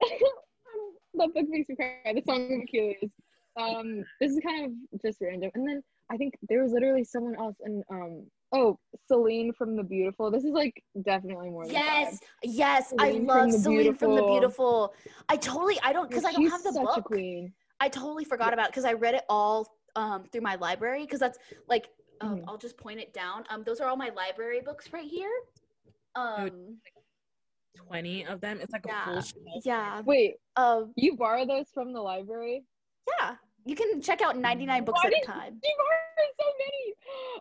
that 1.14 1.32
book 1.34 1.46
makes 1.48 1.68
me 1.68 1.76
cry. 1.76 2.12
The 2.12 2.22
song 2.26 2.52
of 2.52 2.60
Achilles. 2.62 3.10
Um, 3.58 4.04
this 4.20 4.32
is 4.32 4.40
kind 4.46 4.66
of 4.92 5.00
just 5.02 5.18
random, 5.20 5.50
and 5.54 5.66
then 5.66 5.82
I 6.10 6.16
think 6.16 6.34
there 6.48 6.62
was 6.62 6.72
literally 6.72 7.04
someone 7.04 7.36
else, 7.36 7.56
and 7.64 7.82
um, 7.90 8.26
oh, 8.52 8.78
Celine 9.08 9.52
from 9.54 9.76
The 9.76 9.82
Beautiful. 9.82 10.30
This 10.30 10.44
is 10.44 10.52
like 10.52 10.82
definitely 11.02 11.50
more. 11.50 11.66
Yes, 11.66 12.20
yes, 12.42 12.92
I 12.98 13.10
Celine 13.10 13.26
from 13.26 13.26
love 13.26 13.52
The 13.52 13.58
Celine 13.58 13.94
from 13.94 14.14
the 14.14 14.22
Beautiful. 14.22 14.92
Beautiful. 14.92 14.94
I 15.28 15.36
totally, 15.36 15.78
I 15.82 15.92
don't, 15.92 16.08
because 16.08 16.24
I 16.24 16.32
don't 16.32 16.46
have 16.48 16.62
the 16.62 16.72
book. 16.72 17.04
queen. 17.04 17.52
I 17.80 17.88
totally 17.88 18.24
forgot 18.24 18.52
about 18.52 18.68
because 18.68 18.84
I 18.84 18.92
read 18.92 19.14
it 19.14 19.24
all 19.28 19.78
um, 19.96 20.24
through 20.30 20.42
my 20.42 20.54
library 20.56 21.02
because 21.02 21.20
that's 21.20 21.38
like 21.68 21.88
um, 22.20 22.38
Mhm. 22.38 22.44
I'll 22.48 22.56
just 22.58 22.76
point 22.76 23.00
it 23.00 23.12
down. 23.12 23.44
Um, 23.50 23.62
those 23.64 23.80
are 23.80 23.88
all 23.88 23.96
my 23.96 24.08
library 24.10 24.60
books 24.60 24.92
right 24.92 25.08
here. 25.08 25.30
Um, 26.16 26.78
Twenty 27.76 28.24
of 28.26 28.40
them. 28.40 28.58
It's 28.60 28.72
like 28.72 28.84
a 28.86 28.88
Yeah. 28.88 29.04
full 29.04 29.20
shelf. 29.20 29.34
yeah, 29.64 30.00
Wait, 30.02 30.36
um, 30.56 30.92
you 30.96 31.16
borrow 31.16 31.44
those 31.46 31.66
from 31.74 31.92
the 31.92 32.00
library? 32.00 32.64
yeah. 33.18 33.36
You 33.64 33.74
can 33.74 34.00
check 34.00 34.22
out 34.22 34.36
99 34.38 34.84
books 34.84 35.00
Why 35.02 35.10
at 35.10 35.22
a 35.22 35.26
time. 35.26 35.60
You 35.62 35.74
borrowed 35.76 36.34
so 36.40 36.46
many. 36.58 36.94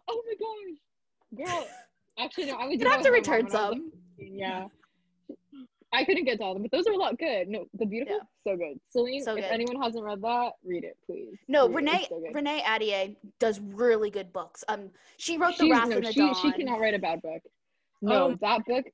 Oh 0.08 0.24
my 0.26 1.46
gosh, 1.46 1.48
girl. 1.48 1.68
Actually, 2.18 2.46
no. 2.48 2.56
I 2.56 2.66
would. 2.68 2.80
You'd 2.80 2.88
have 2.88 3.04
to 3.04 3.12
return 3.12 3.48
some. 3.50 3.74
some. 3.74 3.92
Yeah. 4.18 4.68
I 5.94 6.04
couldn't 6.04 6.26
get 6.26 6.40
to 6.40 6.44
all 6.44 6.52
of 6.52 6.56
them, 6.56 6.64
but 6.64 6.72
those 6.72 6.88
are 6.88 6.94
a 6.94 6.98
lot 6.98 7.18
good. 7.20 7.48
No, 7.48 7.68
the 7.76 7.86
beautiful, 7.86 8.16
Yeah. 8.18 8.52
so 8.52 8.58
good. 8.58 8.80
Celine, 8.90 9.24
So 9.24 9.38
if 9.38 9.46
anyone 9.46 9.82
hasn't 9.82 10.04
read 10.04 10.22
that, 10.22 10.54
read 10.64 10.84
it, 10.84 10.98
please. 11.06 11.38
No, 11.48 11.68
Read. 11.68 11.76
Renee 11.76 12.06
so. 12.10 12.22
Renee 12.34 12.62
Ahdieh 12.64 13.16
does 13.40 13.60
really 13.62 14.10
good 14.10 14.34
books. 14.34 14.64
Um, 14.68 14.90
she 15.18 15.38
wrote 15.38 15.58
The 15.58 15.66
She's- 15.66 15.72
Wrath 15.78 15.90
no, 15.90 15.98
and 15.98 16.06
the 16.06 16.12
she, 16.12 16.20
Dawn. 16.20 16.36
she 16.36 16.52
cannot 16.52 16.80
write 16.82 16.96
a 16.96 17.00
bad 17.00 17.22
book. 17.22 17.42
No, 18.02 18.32
Oh. 18.32 18.36
that 18.42 18.66
book. 18.66 18.86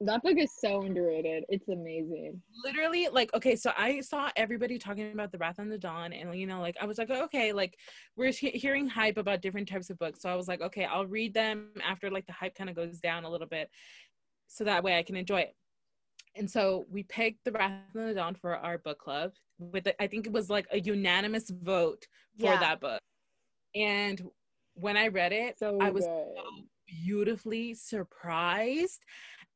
That 0.00 0.22
book 0.22 0.36
is 0.36 0.50
so 0.60 0.82
underrated. 0.82 1.44
It's 1.48 1.68
amazing. 1.68 2.42
literally 2.64 3.08
like 3.10 3.32
okay 3.32 3.56
so 3.56 3.72
i 3.78 4.00
saw 4.00 4.28
everybody 4.36 4.78
talking 4.78 5.10
about 5.12 5.32
the 5.32 5.38
wrath 5.38 5.58
and 5.58 5.72
the 5.72 5.78
dawn 5.78 6.12
and 6.12 6.34
you 6.38 6.46
know 6.46 6.60
like 6.60 6.76
i 6.82 6.84
was 6.84 6.98
like 6.98 7.10
okay 7.10 7.52
like 7.54 7.78
we're 8.16 8.30
he- 8.30 8.50
hearing 8.50 8.86
hype 8.86 9.16
about 9.16 9.40
different 9.40 9.66
types 9.68 9.88
of 9.88 9.98
books 9.98 10.20
so 10.20 10.28
i 10.28 10.34
was 10.34 10.48
like 10.48 10.60
okay 10.60 10.84
i'll 10.84 11.06
read 11.06 11.32
them 11.32 11.68
after 11.82 12.10
like 12.10 12.26
the 12.26 12.32
hype 12.32 12.54
kind 12.54 12.68
of 12.68 12.76
goes 12.76 12.98
down 13.00 13.24
a 13.24 13.30
little 13.30 13.46
bit 13.46 13.70
so 14.48 14.64
that 14.64 14.82
way 14.84 14.98
i 14.98 15.02
can 15.02 15.16
enjoy 15.16 15.40
it 15.40 15.54
and 16.34 16.50
so 16.50 16.84
we 16.90 17.02
picked 17.04 17.42
the 17.46 17.52
wrath 17.52 17.72
and 17.94 18.08
the 18.08 18.14
dawn 18.14 18.34
for 18.34 18.54
our 18.56 18.76
book 18.78 18.98
club 18.98 19.30
with 19.58 19.84
the, 19.84 20.02
i 20.02 20.06
think 20.06 20.26
it 20.26 20.32
was 20.32 20.50
like 20.50 20.66
a 20.72 20.80
unanimous 20.80 21.48
vote 21.62 22.02
for 22.38 22.46
Yeah. 22.52 22.58
that 22.60 22.80
book 22.80 23.00
and 23.74 24.20
when 24.74 24.96
i 24.98 25.08
read 25.08 25.32
it 25.32 25.58
So 25.58 25.78
i 25.80 25.88
was 25.90 26.04
good. 26.04 26.26
so 26.36 26.42
beautifully 26.86 27.74
surprised 27.74 29.04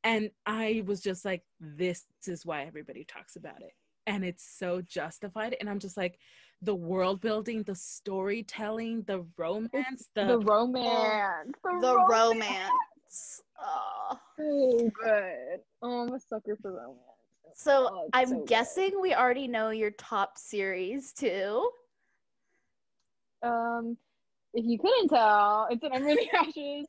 and 0.05 0.31
i 0.47 0.83
was 0.87 1.01
just 1.01 1.25
like 1.25 1.43
this 1.61 2.07
is 2.27 2.45
why 2.45 2.63
everybody 2.65 3.05
talks 3.05 3.37
about 3.37 3.61
it 3.61 3.73
and 4.07 4.25
it's 4.25 4.45
so 4.45 4.81
justified 4.83 5.57
and 5.61 5.69
i'm 5.69 5.79
just 5.79 5.97
like 5.97 6.19
the 6.63 6.75
world 6.75 7.21
building 7.21 7.63
the 7.63 7.75
storytelling 7.75 9.03
the 9.03 9.25
romance 9.37 10.09
the, 10.15 10.27
the 10.27 10.39
romance. 10.41 11.53
The 11.63 12.07
romance. 12.09 13.43
Oh. 13.59 14.19
So 14.37 14.91
good. 15.03 15.61
Oh, 15.83 16.03
I'm 16.03 16.13
a 16.15 16.21
sucker 16.21 16.57
for 16.61 16.73
romance. 16.73 17.01
So 17.55 17.89
Oh, 17.91 18.09
I'm 18.13 18.29
so 18.29 18.37
good. 18.39 18.49
guessing 18.49 19.01
we 19.01 19.15
already 19.15 19.49
know 19.49 19.71
your 19.71 19.91
top 19.93 20.39
series 20.39 21.13
too. 21.13 21.71
Um, 23.43 23.97
if 24.53 24.65
you 24.65 24.79
couldn't 24.79 25.09
tell, 25.09 25.69
it's 25.71 25.83
an 25.85 25.91
the 25.93 26.29
Ashes. 26.39 26.87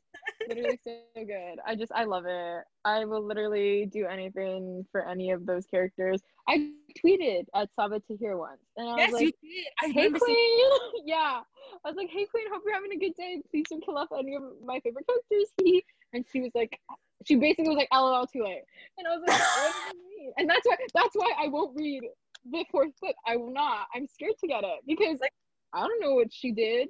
literally 0.48 0.78
so 0.82 0.92
good. 1.14 1.58
I 1.66 1.76
just 1.76 1.92
I 1.92 2.04
love 2.04 2.24
it. 2.26 2.64
I 2.84 3.04
will 3.04 3.24
literally 3.24 3.86
do 3.86 4.06
anything 4.06 4.84
for 4.90 5.06
any 5.08 5.30
of 5.30 5.46
those 5.46 5.66
characters. 5.66 6.20
I 6.48 6.70
tweeted 7.04 7.44
at 7.54 7.68
Sabaa 7.78 8.04
Tahir 8.06 8.36
once, 8.36 8.60
and 8.76 8.88
I 8.88 8.96
was 9.04 9.12
like, 9.12 9.34
you 9.40 9.62
did 9.62 9.66
i 9.82 9.88
"Hey 9.92 10.10
Queen, 10.10 10.70
yeah." 11.04 11.40
I 11.84 11.88
was 11.88 11.96
like, 11.96 12.10
"Hey 12.10 12.26
Queen, 12.26 12.44
hope 12.52 12.62
you're 12.64 12.74
having 12.74 12.92
a 12.92 12.98
good 12.98 13.14
day. 13.14 13.40
Please 13.50 13.66
don't 13.70 13.84
kill 13.84 13.96
off 13.96 14.08
any 14.18 14.34
of 14.34 14.42
my 14.64 14.80
favorite 14.80 15.06
characters." 15.06 15.52
He 15.62 15.84
and 16.12 16.24
she 16.30 16.40
was 16.40 16.50
like, 16.54 16.78
she 17.26 17.36
basically 17.36 17.68
was 17.68 17.76
like, 17.76 17.88
"LOL, 17.92 18.26
too 18.26 18.42
late," 18.42 18.62
and 18.98 19.06
I 19.06 19.16
was 19.16 19.22
like, 19.26 19.38
"What 19.38 19.72
do 19.92 19.98
you 19.98 20.24
mean?" 20.24 20.32
And 20.38 20.50
that's 20.50 20.66
why 20.66 20.76
that's 20.94 21.14
why 21.14 21.30
I 21.40 21.48
won't 21.48 21.76
read 21.76 22.02
the 22.50 22.64
fourth 22.72 22.92
book. 23.00 23.14
I 23.26 23.36
will 23.36 23.52
not. 23.52 23.86
I'm 23.94 24.08
scared 24.08 24.34
to 24.40 24.48
get 24.48 24.64
it 24.64 24.80
because 24.86 25.20
like 25.20 25.32
I 25.72 25.86
don't 25.86 26.00
know 26.00 26.14
what 26.14 26.32
she 26.32 26.52
did. 26.52 26.88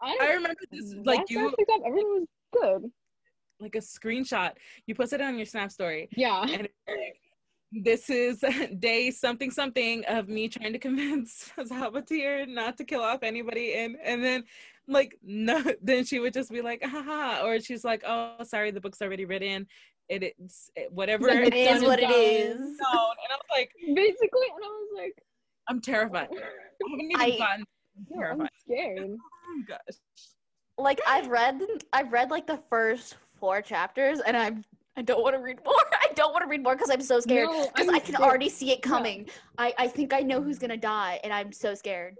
I, 0.00 0.18
i 0.20 0.26
remember 0.34 0.60
this 0.70 0.94
mm, 0.94 1.06
like 1.06 1.28
you 1.30 1.46
up, 1.48 1.54
everything 1.86 2.06
was 2.06 2.26
good. 2.60 2.90
like 3.60 3.74
a 3.74 3.78
screenshot 3.78 4.52
you 4.86 4.94
posted 4.94 5.20
it 5.20 5.24
on 5.24 5.36
your 5.36 5.46
snap 5.46 5.70
story 5.70 6.08
Yeah. 6.16 6.42
and 6.42 6.68
like, 6.88 7.20
this 7.72 8.10
is 8.10 8.44
day 8.78 9.10
something 9.10 9.50
something 9.50 10.04
of 10.06 10.28
me 10.28 10.48
trying 10.48 10.72
to 10.72 10.78
convince 10.78 11.50
Sabaa 11.58 12.04
Tahir 12.06 12.46
not 12.46 12.76
to 12.78 12.84
kill 12.84 13.02
off 13.02 13.22
anybody 13.22 13.74
and 13.74 13.96
and 14.04 14.22
then 14.22 14.44
like 14.86 15.16
no 15.22 15.62
then 15.82 16.04
she 16.04 16.18
would 16.20 16.32
just 16.34 16.50
be 16.50 16.60
like 16.62 16.82
haha 16.84 17.44
or 17.44 17.58
she's 17.60 17.84
like 17.84 18.02
oh 18.06 18.36
sorry 18.44 18.70
the 18.70 18.80
book's 18.80 19.00
already 19.02 19.24
written 19.24 19.66
it 20.10 20.34
is 20.38 20.70
it, 20.76 20.92
whatever 20.92 21.26
Like, 21.28 21.46
It 21.46 21.54
it's 21.54 21.82
what 21.82 21.98
it 21.98 22.10
is. 22.10 22.56
and 22.58 22.76
I 22.82 23.36
was 23.40 23.40
like 23.50 23.70
Basically, 23.94 24.48
and 24.54 24.62
I 24.62 24.68
was 24.68 24.90
like, 24.94 25.16
I'm 25.68 25.80
terrified 25.80 26.28
I 26.30 26.90
haven't 26.90 27.10
even 27.10 27.20
I- 27.20 27.38
gotten 27.38 27.64
I'm 27.96 28.06
terrified 28.14 28.50
scared. 28.60 29.16
Oh 29.46 29.62
gosh 29.68 29.96
Like 30.78 31.00
I've 31.06 31.28
read 31.28 31.62
I've 31.92 32.12
read 32.12 32.30
like 32.30 32.46
the 32.46 32.58
first 32.70 33.16
four 33.38 33.62
chapters 33.62 34.20
and 34.20 34.36
I'm 34.36 34.64
I 34.96 35.02
don't 35.02 35.22
want 35.22 35.34
to 35.34 35.42
read 35.42 35.58
more. 35.64 35.74
I 35.92 36.12
don't 36.14 36.32
want 36.32 36.44
to 36.44 36.48
read 36.48 36.62
more 36.62 36.74
because 36.76 36.90
I'm 36.90 37.00
so 37.00 37.18
scared. 37.18 37.48
Because 37.50 37.88
I'm 37.88 37.94
I 37.96 37.98
can 37.98 38.14
scared. 38.14 38.28
already 38.28 38.48
see 38.48 38.70
it 38.70 38.80
coming. 38.80 39.28
I, 39.58 39.74
I 39.76 39.88
think 39.88 40.12
I 40.14 40.20
know 40.20 40.40
who's 40.40 40.58
gonna 40.58 40.76
die 40.76 41.20
and 41.24 41.32
I'm 41.32 41.52
so 41.52 41.74
scared. 41.74 42.16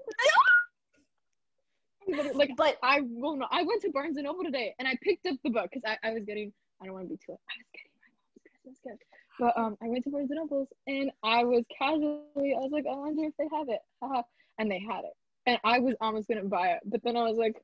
Like, 2.35 2.51
But 2.57 2.77
I 2.83 3.01
will 3.03 3.37
not. 3.37 3.49
I 3.51 3.63
went 3.63 3.81
to 3.83 3.91
Barnes 3.91 4.17
and 4.19 4.25
Noble 4.25 4.45
today, 4.45 4.75
and 4.79 4.87
I 4.87 4.97
picked 5.03 5.25
up 5.27 5.37
the 5.43 5.51
book 5.51 5.71
because 5.73 5.83
I, 5.87 6.07
I 6.07 6.13
was 6.13 6.25
getting. 6.27 6.53
I 6.83 6.85
don't 6.85 6.95
want 6.95 7.07
to 7.07 7.11
be 7.11 7.17
too. 7.17 7.33
I 7.33 7.55
was 7.57 7.67
getting 7.73 7.93
my 7.97 8.09
mom's 8.13 8.43
Christmas 8.45 8.79
gift, 8.85 9.05
but 9.41 9.57
um, 9.57 9.77
I 9.83 9.89
went 9.89 10.05
to 10.05 10.11
Barnes 10.11 10.31
and 10.31 10.37
Nobles, 10.37 10.69
and 10.87 11.11
I 11.23 11.45
was 11.45 11.65
casually. 11.79 12.55
I 12.55 12.61
was 12.61 12.73
like, 12.73 12.85
I 12.91 12.95
wonder 12.95 13.25
if 13.25 13.33
they 13.39 13.49
have 13.57 13.69
it, 13.71 13.81
haha, 14.03 14.23
and 14.59 14.71
they 14.71 14.81
had 14.81 15.05
it, 15.05 15.15
and 15.47 15.59
I 15.65 15.79
was 15.79 15.95
almost 16.01 16.29
gonna 16.29 16.45
buy 16.45 16.69
it, 16.69 16.81
but 16.85 17.03
then 17.03 17.17
I 17.17 17.23
was 17.23 17.37
like, 17.37 17.57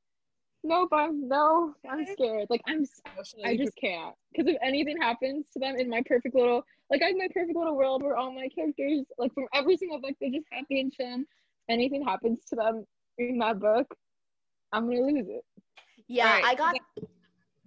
Nope, 0.63 0.91
I'm 0.93 1.27
no, 1.27 1.75
I'm 1.89 2.05
scared. 2.05 2.49
Like 2.51 2.61
I'm, 2.67 2.85
I 3.45 3.57
just 3.57 3.75
can't. 3.77 4.15
Because 4.31 4.53
if 4.53 4.59
anything 4.63 4.99
happens 5.01 5.47
to 5.55 5.59
them 5.59 5.77
in 5.77 5.89
my 5.89 6.03
perfect 6.05 6.35
little, 6.35 6.65
like 6.91 7.03
I 7.03 7.07
have 7.07 7.17
my 7.17 7.29
perfect 7.33 7.57
little 7.57 7.77
world 7.77 8.03
where 8.03 8.17
all 8.17 8.33
my 8.33 8.49
characters, 8.49 9.07
like 9.17 9.33
from 9.33 9.47
every 9.55 9.77
single 9.79 10.01
book, 10.01 10.15
they're 10.21 10.31
just 10.31 10.47
happy 10.53 10.81
and 10.81 10.93
chin. 10.93 11.27
Anything 11.71 12.05
happens 12.05 12.41
to 12.51 12.57
them 12.57 12.85
in 13.17 13.39
that 13.39 13.59
book, 13.59 13.95
I'm 14.73 14.87
gonna 14.87 15.01
lose 15.01 15.29
it. 15.29 15.45
yeah, 16.09 16.27
Alright, 16.27 16.45
I 16.45 16.55
got 16.55 16.77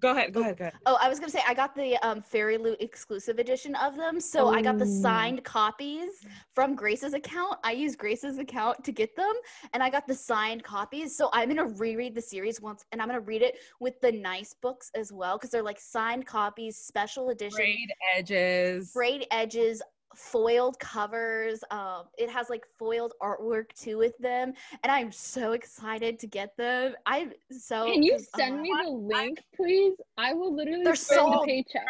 Go 0.04 0.12
ahead, 0.12 0.34
go 0.34 0.42
ahead, 0.42 0.58
go 0.58 0.66
ahead. 0.66 0.74
Oh, 0.86 0.98
I 1.02 1.08
was 1.08 1.18
gonna 1.18 1.32
say 1.32 1.40
I 1.48 1.54
got 1.54 1.74
the 1.76 1.96
um, 2.06 2.22
FairyLoot 2.22 2.76
exclusive 2.82 3.40
edition 3.40 3.74
of 3.76 3.96
them. 3.96 4.20
So 4.20 4.50
I 4.50 4.62
got 4.62 4.78
the 4.78 4.84
Oh. 4.84 5.02
signed 5.02 5.46
copies 5.46 6.10
from 6.54 6.76
Grace's 6.76 7.14
account. 7.14 7.58
I 7.64 7.72
used 7.72 7.98
Grace's 7.98 8.38
account 8.38 8.84
to 8.84 8.92
get 8.92 9.16
them, 9.16 9.32
and 9.74 9.82
I 9.82 9.90
got 9.90 10.06
the 10.06 10.14
signed 10.14 10.62
copies. 10.62 11.16
So 11.16 11.30
I'm 11.32 11.48
gonna 11.48 11.70
reread 11.70 12.16
the 12.16 12.22
series 12.22 12.60
once, 12.60 12.84
and 12.92 13.02
I'm 13.02 13.08
gonna 13.08 13.22
read 13.22 13.42
it 13.44 13.56
with 13.80 13.94
the 14.02 14.12
nice 14.12 14.54
books 14.62 14.92
as 14.94 15.14
well 15.14 15.38
because 15.38 15.52
they're 15.52 15.64
like 15.64 15.80
signed 15.80 16.26
copies, 16.26 16.76
special 16.76 17.30
edition, 17.30 17.56
Frayed 17.56 17.94
edges. 18.18 18.92
frayed 18.92 19.26
edges, 19.32 19.82
foiled 20.16 20.80
covers. 20.80 21.64
Um, 21.72 22.04
it 22.18 22.30
has 22.30 22.50
like 22.50 22.64
foiled 22.78 23.14
artwork 23.22 23.74
too 23.76 23.98
with 23.98 24.18
them, 24.20 24.54
and 24.84 24.92
I'm 24.92 25.12
so 25.12 25.54
excited 25.54 26.20
to 26.20 26.28
get 26.28 26.56
them. 26.58 26.96
I'm 27.06 27.32
so. 27.52 27.92
Can 27.92 28.04
you 28.04 28.20
send 28.36 28.60
uh, 28.60 28.62
me 28.62 28.74
the 28.84 28.92
link, 28.92 29.42
please? 29.56 29.96
I 30.18 30.34
will 30.34 30.56
literally 30.56 30.84
They're 30.86 30.96
send 30.96 31.28
the 31.28 31.38
sold. 31.38 31.48
paycheck. 31.48 31.88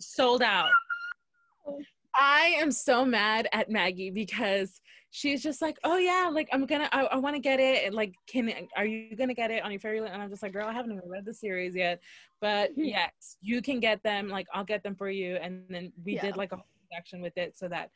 sold 0.00 0.42
out. 0.42 0.70
I 2.18 2.56
am 2.58 2.72
so 2.72 3.04
mad 3.04 3.48
at 3.52 3.70
Maggie 3.70 4.10
because 4.10 4.80
she's 5.10 5.42
just 5.42 5.62
like, 5.62 5.76
oh 5.84 5.96
yeah, 5.96 6.28
like 6.32 6.48
I'm 6.52 6.66
gonna, 6.66 6.88
I, 6.92 7.02
I 7.02 7.16
want 7.16 7.36
to 7.36 7.40
get 7.40 7.60
it. 7.60 7.84
And 7.84 7.94
like, 7.94 8.14
can 8.26 8.52
are 8.76 8.84
you 8.84 9.14
gonna 9.16 9.34
get 9.34 9.50
it 9.50 9.62
on 9.62 9.70
your 9.70 9.80
fairy? 9.80 9.98
And 9.98 10.08
I'm 10.22 10.30
just 10.30 10.42
like, 10.42 10.52
girl, 10.52 10.66
I 10.66 10.72
haven't 10.72 10.92
even 10.92 11.08
read 11.08 11.24
the 11.24 11.34
series 11.34 11.74
yet, 11.74 12.00
but 12.40 12.70
yes, 12.76 13.36
you 13.40 13.62
can 13.62 13.80
get 13.80 14.02
them. 14.02 14.28
Like, 14.28 14.46
I'll 14.52 14.64
get 14.64 14.82
them 14.82 14.94
for 14.96 15.08
you. 15.08 15.36
And 15.36 15.64
then 15.68 15.92
we 16.04 16.14
Yeah. 16.14 16.22
did 16.22 16.36
like 16.36 16.52
a 16.52 16.58
whole 16.90 16.98
action 16.98 17.20
with 17.20 17.36
it 17.36 17.56
so 17.56 17.68
that 17.68 17.90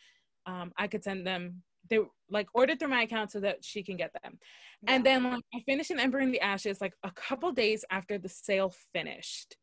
um 0.47 0.73
I 0.77 0.87
could 0.87 1.05
send 1.05 1.27
them. 1.27 1.63
They 1.91 1.99
like 2.31 2.47
ordered 2.55 2.79
through 2.79 2.89
my 2.89 3.03
account 3.03 3.31
so 3.31 3.41
that 3.41 3.65
she 3.65 3.83
can 3.83 3.97
get 3.97 4.13
them. 4.23 4.39
And 4.87 5.05
then 5.05 5.25
like 5.25 5.45
I 5.55 5.61
finished 5.67 5.91
an 5.91 6.01
Ember 6.01 6.21
in 6.21 6.31
the 6.31 6.41
Ashes 6.41 6.81
like 6.81 6.95
a 7.03 7.11
couple 7.11 7.53
days 7.53 7.85
after 7.91 8.19
the 8.19 8.29
sale 8.29 8.73
finished. 8.93 9.57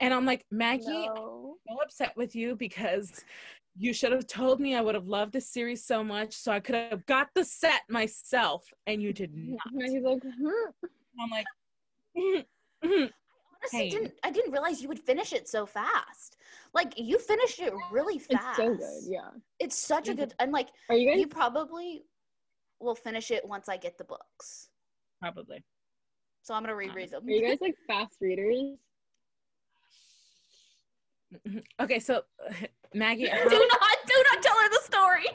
And 0.00 0.14
I'm 0.14 0.24
like, 0.24 0.44
Maggie, 0.50 0.86
No. 0.86 1.56
I'm 1.68 1.76
so 1.76 1.82
upset 1.82 2.16
with 2.16 2.34
you 2.34 2.56
because 2.56 3.24
you 3.76 3.92
should 3.92 4.12
have 4.12 4.26
told 4.26 4.60
me 4.60 4.74
I 4.74 4.80
would 4.80 4.94
have 4.94 5.06
loved 5.06 5.32
this 5.32 5.48
series 5.48 5.84
so 5.84 6.02
much 6.02 6.34
so 6.34 6.50
I 6.52 6.60
could 6.60 6.74
have 6.74 7.06
got 7.06 7.28
the 7.34 7.44
set 7.44 7.82
myself 7.88 8.64
and 8.86 9.00
you 9.02 9.12
did 9.12 9.30
not. 9.34 9.60
And 9.72 9.92
he's 9.92 10.02
like, 10.02 10.22
hmm. 10.22 10.88
I'm 11.20 11.30
like 11.30 11.46
honestly 13.62 13.80
pain. 13.80 13.90
didn't 13.90 14.14
I 14.22 14.30
didn't 14.30 14.52
realize 14.52 14.82
you 14.82 14.88
would 14.88 14.98
finish 14.98 15.32
it 15.32 15.48
so 15.48 15.66
fast. 15.66 16.36
Like 16.74 16.94
you 16.96 17.18
finished 17.18 17.60
it 17.60 17.72
really 17.90 18.18
fast. 18.18 18.44
it's 18.48 18.56
so 18.56 18.74
good. 18.74 19.02
Yeah. 19.12 19.30
It's 19.58 19.78
such 19.78 20.08
a 20.08 20.14
good 20.14 20.34
and 20.38 20.52
like 20.52 20.68
Are 20.88 20.96
you 20.96 21.10
guys? 21.10 21.20
you 21.20 21.26
probably 21.26 22.04
will 22.80 22.94
finish 22.94 23.30
it 23.30 23.46
once 23.46 23.68
I 23.68 23.76
get 23.76 23.98
the 23.98 24.04
books. 24.04 24.68
probably. 25.20 25.62
So 26.42 26.54
I'm 26.54 26.62
gonna 26.62 26.74
reread 26.74 27.10
them. 27.10 27.26
Are 27.26 27.30
you 27.30 27.46
guys 27.46 27.58
like 27.60 27.76
fast 27.86 28.16
readers? 28.20 28.76
Okay, 31.80 32.00
so 32.00 32.22
Maggie, 32.94 33.22
do 33.30 33.30
not 33.30 33.96
do 34.06 34.24
not 34.32 34.42
tell 34.42 34.58
her 34.58 34.68
the 34.68 34.80
story. 34.82 35.26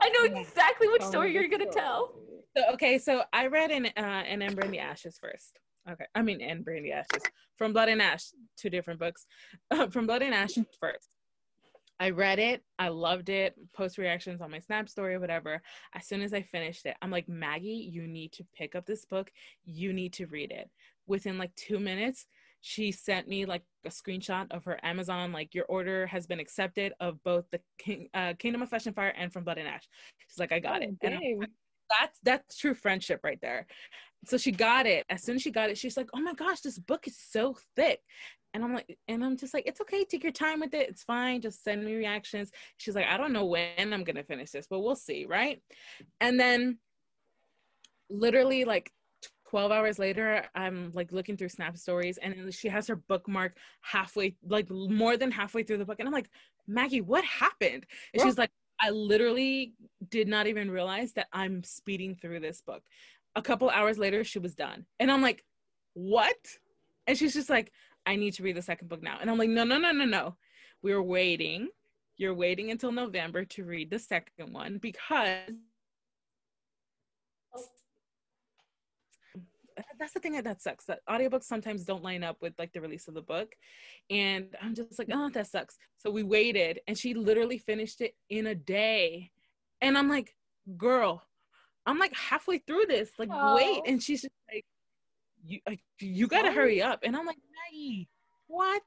I 0.00 0.08
know 0.08 0.24
exactly 0.40 0.88
which 0.88 1.02
story 1.02 1.34
you're 1.34 1.48
gonna 1.48 1.70
tell. 1.70 2.14
so, 2.56 2.64
okay, 2.72 2.96
so 2.96 3.24
I 3.32 3.48
read 3.48 3.70
an 3.70 3.86
uh, 3.86 4.00
an 4.00 4.40
Ember 4.40 4.62
in 4.62 4.70
the 4.70 4.78
Ashes 4.78 5.18
first. 5.20 5.58
Okay, 5.90 6.06
I 6.14 6.22
mean 6.22 6.40
and 6.40 6.64
the 6.64 6.92
Ashes 6.92 7.22
from 7.56 7.72
Blood 7.72 7.88
and 7.88 8.00
Ash, 8.00 8.30
two 8.56 8.70
different 8.70 9.00
books. 9.00 9.26
from 9.90 10.06
Blood 10.06 10.22
and 10.22 10.34
Ash 10.34 10.54
first. 10.80 11.08
I 12.00 12.10
read 12.10 12.38
it. 12.38 12.62
I 12.78 12.88
loved 12.88 13.28
it. 13.28 13.54
Post 13.72 13.98
reactions 13.98 14.40
on 14.40 14.50
my 14.50 14.58
Snap 14.58 14.88
story, 14.88 15.16
whatever. 15.16 15.62
As 15.94 16.06
soon 16.06 16.22
as 16.22 16.34
I 16.34 16.42
finished 16.42 16.86
it, 16.86 16.96
I'm 17.00 17.10
like, 17.10 17.28
Maggie, 17.28 17.88
you 17.92 18.06
need 18.08 18.32
to 18.32 18.44
pick 18.56 18.74
up 18.74 18.84
this 18.84 19.04
book. 19.04 19.30
You 19.64 19.92
need 19.92 20.12
to 20.14 20.26
read 20.26 20.50
it. 20.50 20.70
Within 21.06 21.38
like 21.38 21.54
two 21.54 21.78
minutes, 21.78 22.26
she 22.62 22.90
sent 22.90 23.28
me 23.28 23.44
like 23.44 23.62
a 23.84 23.90
screenshot 23.90 24.50
of 24.50 24.64
her 24.64 24.80
Amazon, 24.82 25.32
like 25.32 25.54
your 25.54 25.66
order 25.66 26.06
has 26.06 26.26
been 26.26 26.40
accepted 26.40 26.94
of 26.98 27.22
both 27.22 27.44
the 27.52 27.60
King, 27.78 28.08
uh, 28.14 28.32
Kingdom 28.38 28.62
of 28.62 28.70
Flesh 28.70 28.86
and 28.86 28.96
Fire 28.96 29.14
and 29.16 29.32
from 29.32 29.44
Blood 29.44 29.58
and 29.58 29.68
Ash. 29.68 29.86
She's 30.28 30.38
like, 30.38 30.50
I 30.50 30.58
got 30.58 30.80
Oh, 30.80 30.84
it. 30.84 30.94
And 31.02 31.46
that's 31.90 32.18
that's 32.22 32.56
true 32.56 32.74
friendship 32.74 33.20
right 33.22 33.38
there. 33.40 33.66
So 34.26 34.36
she 34.36 34.52
got 34.52 34.86
it. 34.86 35.04
As 35.08 35.22
soon 35.22 35.36
as 35.36 35.42
she 35.42 35.50
got 35.50 35.70
it, 35.70 35.78
she's 35.78 35.96
like, 35.96 36.08
"Oh 36.14 36.20
my 36.20 36.34
gosh, 36.34 36.60
this 36.60 36.78
book 36.78 37.06
is 37.06 37.16
so 37.16 37.56
thick." 37.76 38.00
And 38.54 38.62
I'm 38.62 38.72
like, 38.72 38.96
and 39.08 39.24
I'm 39.24 39.36
just 39.36 39.52
like, 39.52 39.66
it's 39.66 39.80
okay, 39.80 40.04
take 40.04 40.22
your 40.22 40.32
time 40.32 40.60
with 40.60 40.74
it. 40.74 40.88
It's 40.88 41.02
fine. 41.02 41.40
Just 41.40 41.64
send 41.64 41.84
me 41.84 41.96
reactions. 41.96 42.52
She's 42.76 42.94
like, 42.94 43.06
I 43.06 43.16
don't 43.16 43.32
know 43.32 43.44
when 43.44 43.92
I'm 43.92 44.04
gonna 44.04 44.22
finish 44.22 44.52
this, 44.52 44.68
but 44.70 44.80
we'll 44.80 44.94
see, 44.94 45.26
right? 45.26 45.60
And 46.20 46.38
then 46.38 46.78
literally 48.08 48.64
like 48.64 48.92
12 49.50 49.72
hours 49.72 49.98
later, 49.98 50.44
I'm 50.54 50.92
like 50.94 51.10
looking 51.12 51.36
through 51.36 51.48
Snap 51.48 51.76
stories 51.76 52.18
and 52.18 52.54
she 52.54 52.68
has 52.68 52.86
her 52.86 52.96
bookmark 52.96 53.56
halfway, 53.80 54.36
like 54.48 54.70
more 54.70 55.16
than 55.16 55.32
halfway 55.32 55.64
through 55.64 55.78
the 55.78 55.84
book. 55.84 55.98
And 55.98 56.06
I'm 56.08 56.14
like, 56.14 56.30
Maggie, 56.66 57.00
what 57.00 57.24
happened? 57.24 57.86
And 58.12 58.22
she's 58.22 58.38
like, 58.38 58.50
I 58.80 58.90
literally 58.90 59.74
did 60.10 60.28
not 60.28 60.46
even 60.46 60.70
realize 60.70 61.12
that 61.14 61.28
I'm 61.32 61.62
speeding 61.62 62.16
through 62.16 62.40
this 62.40 62.60
book. 62.60 62.82
A 63.36 63.42
couple 63.42 63.68
hours 63.70 63.98
later, 63.98 64.24
she 64.24 64.38
was 64.38 64.54
done. 64.54 64.86
And 65.00 65.10
I'm 65.10 65.22
like, 65.22 65.44
what? 65.94 66.36
And 67.06 67.16
she's 67.16 67.34
just 67.34 67.50
like, 67.50 67.72
I 68.06 68.16
need 68.16 68.34
to 68.34 68.42
read 68.42 68.56
the 68.56 68.62
second 68.62 68.88
book 68.88 69.02
now. 69.02 69.18
And 69.20 69.30
I'm 69.30 69.38
like, 69.38 69.48
no, 69.48 69.64
no, 69.64 69.78
no, 69.78 69.92
no, 69.92 70.04
no. 70.04 70.36
We're 70.82 71.02
waiting. 71.02 71.68
You're 72.16 72.34
waiting 72.34 72.70
until 72.70 72.92
November 72.92 73.44
to 73.44 73.64
read 73.64 73.90
the 73.90 73.98
second 73.98 74.52
one 74.52 74.78
because 74.78 75.50
that's 79.98 80.12
the 80.12 80.20
thing 80.20 80.32
that, 80.32 80.44
that 80.44 80.62
sucks 80.62 80.84
that 80.86 81.00
audiobooks 81.08 81.44
sometimes 81.44 81.84
don't 81.84 82.02
line 82.02 82.22
up 82.22 82.36
with 82.40 82.54
like 82.58 82.72
the 82.72 82.80
release 82.80 83.08
of 83.08 83.14
the 83.14 83.22
book 83.22 83.54
and 84.10 84.46
i'm 84.62 84.74
just 84.74 84.98
like 84.98 85.08
oh 85.12 85.28
that 85.30 85.46
sucks 85.46 85.76
so 85.96 86.10
we 86.10 86.22
waited 86.22 86.80
and 86.86 86.96
she 86.96 87.14
literally 87.14 87.58
finished 87.58 88.00
it 88.00 88.14
in 88.30 88.46
a 88.46 88.54
day 88.54 89.30
and 89.80 89.96
i'm 89.96 90.08
like 90.08 90.34
girl 90.76 91.22
i'm 91.86 91.98
like 91.98 92.14
halfway 92.14 92.58
through 92.58 92.84
this 92.88 93.10
like 93.18 93.28
Oh. 93.32 93.54
wait 93.54 93.80
and 93.86 94.02
she's 94.02 94.22
just 94.22 94.34
like 94.52 94.64
you 95.46 95.60
like, 95.68 95.80
you 96.00 96.26
gotta 96.26 96.50
hurry 96.50 96.80
up. 96.80 97.00
And 97.02 97.16
i'm 97.16 97.26
like 97.26 97.36
maggie 97.70 98.08
what? 98.46 98.82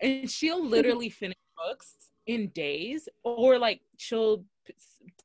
And 0.00 0.30
she'll 0.30 0.64
literally 0.64 1.08
finish 1.22 1.36
books 1.56 1.94
in 2.26 2.48
days 2.48 3.08
or 3.22 3.58
like 3.58 3.80
she'll 3.96 4.44
p- 4.66 4.74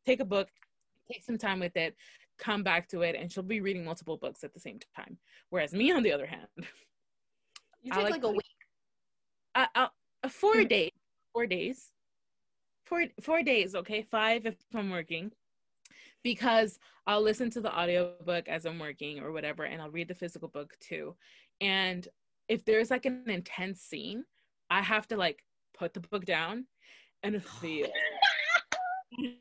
take 0.06 0.20
a 0.20 0.26
book 0.26 0.50
take 1.12 1.24
some 1.24 1.38
time 1.38 1.60
with 1.60 1.76
it 1.78 1.96
come 2.38 2.64
back 2.64 2.88
to 2.90 3.02
it 3.02 3.16
and 3.16 3.32
she'll 3.32 3.44
be 3.44 3.62
reading 3.62 3.84
multiple 3.86 4.18
books 4.18 4.44
at 4.44 4.54
the 4.54 4.60
same 4.60 4.80
time. 4.96 5.18
Whereas 5.50 5.74
me 5.74 5.92
on 5.92 6.04
the 6.04 6.12
other 6.12 6.26
hand 6.26 6.48
You 7.82 7.92
take 7.92 8.04
like 8.04 8.12
like, 8.12 8.24
a 8.24 8.30
week. 8.32 8.42
I, 9.56 9.68
I'll, 9.76 9.92
uh, 10.24 10.30
four 10.30 10.62
Hmm. 10.62 10.68
days 10.68 10.92
four 11.34 11.46
days 11.48 11.92
four 12.86 13.06
four 13.22 13.44
days 13.44 13.76
okay? 13.76 14.02
Five 14.02 14.46
if 14.46 14.56
i'm 14.74 14.90
working 14.90 15.32
because 16.24 16.80
i'll 17.08 17.22
listen 17.22 17.50
to 17.50 17.62
the 17.62 17.78
audiobook 17.78 18.48
as 18.48 18.66
i'm 18.66 18.80
working 18.80 19.20
or 19.20 19.32
whatever 19.32 19.64
and 19.64 19.82
i'll 19.82 19.92
read 19.92 20.08
the 20.08 20.16
physical 20.16 20.48
book 20.48 20.76
too 20.80 21.16
and 21.62 22.08
if 22.48 22.66
there's 22.66 22.92
like 22.92 23.06
an 23.06 23.24
intense 23.28 23.82
scene 23.82 24.24
i 24.70 24.82
have 24.82 25.08
to 25.08 25.18
like 25.18 25.44
put 25.78 25.94
the 25.94 26.00
book 26.00 26.26
down 26.26 26.66
and 27.24 27.44
feel 27.44 27.88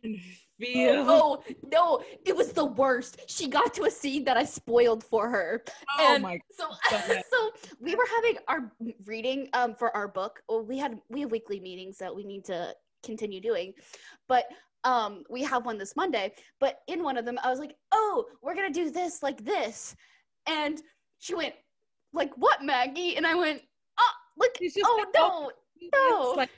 and 0.02 0.18
feel 0.58 1.04
Oh 1.08 1.42
no, 1.72 2.02
it 2.24 2.34
was 2.34 2.52
the 2.52 2.64
worst. 2.64 3.20
She 3.28 3.48
got 3.48 3.74
to 3.74 3.84
a 3.84 3.90
scene 3.90 4.24
that 4.24 4.36
I 4.36 4.44
spoiled 4.44 5.04
for 5.04 5.28
her. 5.28 5.62
oh 5.98 6.14
and 6.14 6.22
my 6.22 6.40
so 6.50 6.68
so 7.30 7.50
we 7.80 7.94
were 7.94 8.06
having 8.16 8.38
our 8.48 8.72
reading 9.04 9.48
um 9.52 9.74
for 9.74 9.94
our 9.96 10.08
book. 10.08 10.40
Well, 10.48 10.64
we 10.64 10.78
had 10.78 10.98
we 11.08 11.20
have 11.20 11.30
weekly 11.30 11.60
meetings 11.60 11.98
that 11.98 12.14
we 12.14 12.24
need 12.24 12.44
to 12.46 12.74
continue 13.04 13.40
doing. 13.40 13.72
But 14.28 14.46
um 14.84 15.22
we 15.28 15.42
have 15.42 15.66
one 15.66 15.78
this 15.78 15.96
Monday, 15.96 16.32
but 16.60 16.80
in 16.86 17.02
one 17.02 17.16
of 17.16 17.24
them 17.24 17.38
I 17.42 17.50
was 17.50 17.58
like, 17.58 17.74
"Oh, 17.92 18.26
we're 18.42 18.54
going 18.54 18.72
to 18.72 18.84
do 18.84 18.90
this 18.90 19.22
like 19.22 19.44
this." 19.44 19.94
And 20.48 20.80
she 21.18 21.34
went, 21.34 21.54
"Like 22.12 22.32
what, 22.36 22.62
Maggie?" 22.62 23.16
And 23.16 23.26
I 23.26 23.34
went, 23.34 23.62
"Oh, 23.98 24.12
like 24.38 24.56
She's 24.60 24.76
oh 24.84 24.96
like, 24.98 25.14
no, 25.14 25.50
no." 25.92 26.28
It's 26.30 26.36
like 26.36 26.50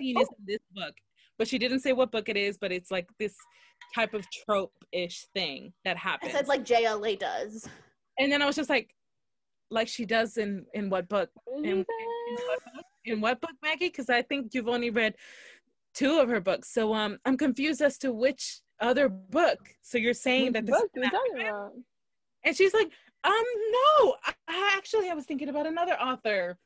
in 0.00 0.16
this 0.46 0.58
book, 0.72 0.94
but 1.38 1.46
she 1.46 1.58
didn't 1.58 1.80
say 1.80 1.92
what 1.92 2.10
book 2.10 2.28
it 2.28 2.36
is. 2.36 2.58
But 2.58 2.72
it's 2.72 2.90
like 2.90 3.08
this 3.18 3.34
type 3.94 4.14
of 4.14 4.26
trope-ish 4.44 5.26
thing 5.34 5.72
that 5.84 5.96
happens. 5.96 6.34
I 6.34 6.38
said 6.38 6.48
like 6.48 6.64
JLA 6.64 7.18
does. 7.18 7.68
and 8.18 8.30
then 8.32 8.42
I 8.42 8.46
was 8.46 8.56
just 8.56 8.70
like, 8.70 8.90
like 9.70 9.88
she 9.88 10.04
does 10.04 10.36
in 10.36 10.64
in 10.74 10.90
what 10.90 11.08
book? 11.08 11.30
What 11.44 11.64
In, 11.64 11.70
in, 11.70 11.84
what 12.46 12.60
book? 12.74 12.84
in 13.04 13.20
what 13.20 13.40
book, 13.40 13.52
Maggie? 13.62 13.88
Because 13.88 14.10
I 14.10 14.22
think 14.22 14.52
you've 14.54 14.68
only 14.68 14.90
read 14.90 15.14
two 15.98 16.20
of 16.20 16.28
her 16.28 16.40
books, 16.40 16.72
so 16.72 16.94
um, 16.94 17.18
I'm 17.24 17.36
confused 17.36 17.82
as 17.82 17.98
to 17.98 18.12
which 18.12 18.60
other 18.80 19.08
book. 19.08 19.58
So 19.82 19.98
you're 19.98 20.14
saying 20.14 20.46
Which 20.46 20.52
that 20.54 20.66
this, 20.66 20.80
book 20.80 20.90
are 20.96 21.10
talking 21.10 21.48
about? 21.48 21.72
and 22.44 22.56
she's 22.56 22.72
like, 22.72 22.88
um, 23.24 23.32
no, 23.70 24.14
I, 24.24 24.32
I 24.48 24.74
actually 24.76 25.10
I 25.10 25.14
was 25.14 25.24
thinking 25.24 25.48
about 25.48 25.66
another 25.66 25.94
author. 25.94 26.56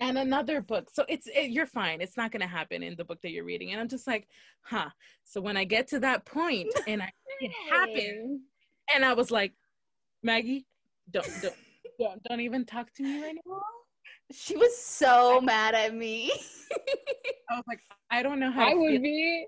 And 0.00 0.18
another 0.18 0.60
book. 0.60 0.90
So 0.92 1.04
it's 1.08 1.28
it, 1.28 1.50
you're 1.50 1.66
fine. 1.66 2.00
It's 2.00 2.16
not 2.16 2.32
going 2.32 2.40
to 2.40 2.48
happen 2.48 2.82
in 2.82 2.96
the 2.96 3.04
book 3.04 3.20
that 3.22 3.30
you're 3.30 3.44
reading. 3.44 3.70
And 3.70 3.80
I'm 3.80 3.88
just 3.88 4.08
like, 4.08 4.26
huh. 4.62 4.90
So 5.22 5.40
when 5.40 5.56
I 5.56 5.62
get 5.62 5.86
to 5.88 6.00
that 6.00 6.26
point 6.26 6.68
and 6.88 7.00
I 7.00 7.12
it 7.38 7.52
happened, 7.70 8.40
and 8.92 9.04
I 9.04 9.14
was 9.14 9.30
like, 9.30 9.52
Maggie, 10.24 10.66
don't 11.10 11.30
don't 11.40 11.54
don't, 12.00 12.22
don't 12.24 12.40
even 12.40 12.66
talk 12.66 12.92
to 12.94 13.04
me 13.04 13.22
right 13.22 13.36
now. 13.46 13.60
She 14.32 14.56
was 14.56 14.76
so 14.76 15.40
mad 15.40 15.74
at 15.74 15.94
me. 15.94 16.32
I 17.50 17.54
was 17.54 17.64
like, 17.68 17.80
I 18.10 18.22
don't 18.22 18.40
know 18.40 18.50
how. 18.50 18.70
I 18.70 18.74
would 18.74 18.92
feel. 18.92 19.02
be 19.02 19.46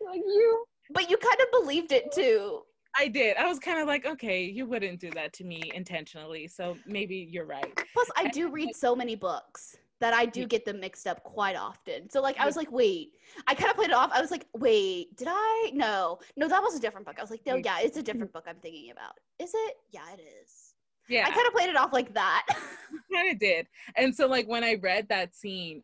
like 0.00 0.20
you. 0.24 0.64
but 0.90 1.10
you 1.10 1.16
kind 1.16 1.40
of 1.40 1.60
believed 1.60 1.92
it 1.92 2.12
too. 2.12 2.62
I 2.98 3.08
did. 3.08 3.36
I 3.36 3.46
was 3.46 3.58
kind 3.58 3.78
of 3.78 3.86
like, 3.86 4.06
okay, 4.06 4.44
you 4.44 4.64
wouldn't 4.66 5.00
do 5.00 5.10
that 5.10 5.32
to 5.34 5.44
me 5.44 5.70
intentionally, 5.74 6.46
so 6.48 6.78
maybe 6.86 7.28
you're 7.30 7.44
right. 7.44 7.70
Plus, 7.92 8.08
I 8.16 8.24
I- 8.24 8.28
do 8.28 8.50
read 8.50 8.74
so 8.74 8.96
many 8.96 9.16
books 9.16 9.76
that 9.98 10.12
I 10.12 10.26
do 10.26 10.46
get 10.46 10.64
them 10.64 10.80
mixed 10.80 11.06
up 11.06 11.22
quite 11.22 11.56
often. 11.56 12.10
So, 12.10 12.20
like, 12.20 12.38
I 12.38 12.44
was 12.44 12.56
like, 12.56 12.70
wait. 12.70 13.12
I 13.46 13.54
kind 13.54 13.70
of 13.70 13.76
played 13.76 13.90
it 13.90 13.96
off. 13.96 14.10
I 14.12 14.20
was 14.20 14.30
like, 14.30 14.46
wait, 14.54 15.16
did 15.16 15.28
I? 15.30 15.70
No, 15.72 16.18
no, 16.36 16.48
that 16.48 16.62
was 16.62 16.76
a 16.76 16.80
different 16.80 17.06
book. 17.06 17.16
I 17.18 17.22
was 17.22 17.30
like, 17.30 17.40
no, 17.46 17.54
Yeah. 17.56 17.78
yeah, 17.78 17.86
it's 17.86 17.96
a 17.96 18.02
different 18.02 18.28
mm-hmm. 18.28 18.38
book 18.38 18.44
I'm 18.46 18.60
thinking 18.60 18.90
about. 18.90 19.12
Is 19.38 19.52
it? 19.54 19.76
Yeah, 19.90 20.02
it 20.12 20.20
is. 20.20 20.65
Yeah, 21.08 21.26
I 21.26 21.30
kind 21.30 21.46
of 21.46 21.52
played 21.52 21.68
it 21.68 21.76
off 21.76 21.92
like 21.92 22.12
that. 22.14 22.46
kind 23.12 23.30
of 23.30 23.38
did. 23.38 23.66
And 23.96 24.14
so 24.14 24.26
like 24.26 24.46
when 24.46 24.64
I 24.64 24.74
read 24.74 25.08
that 25.08 25.34
scene, 25.34 25.82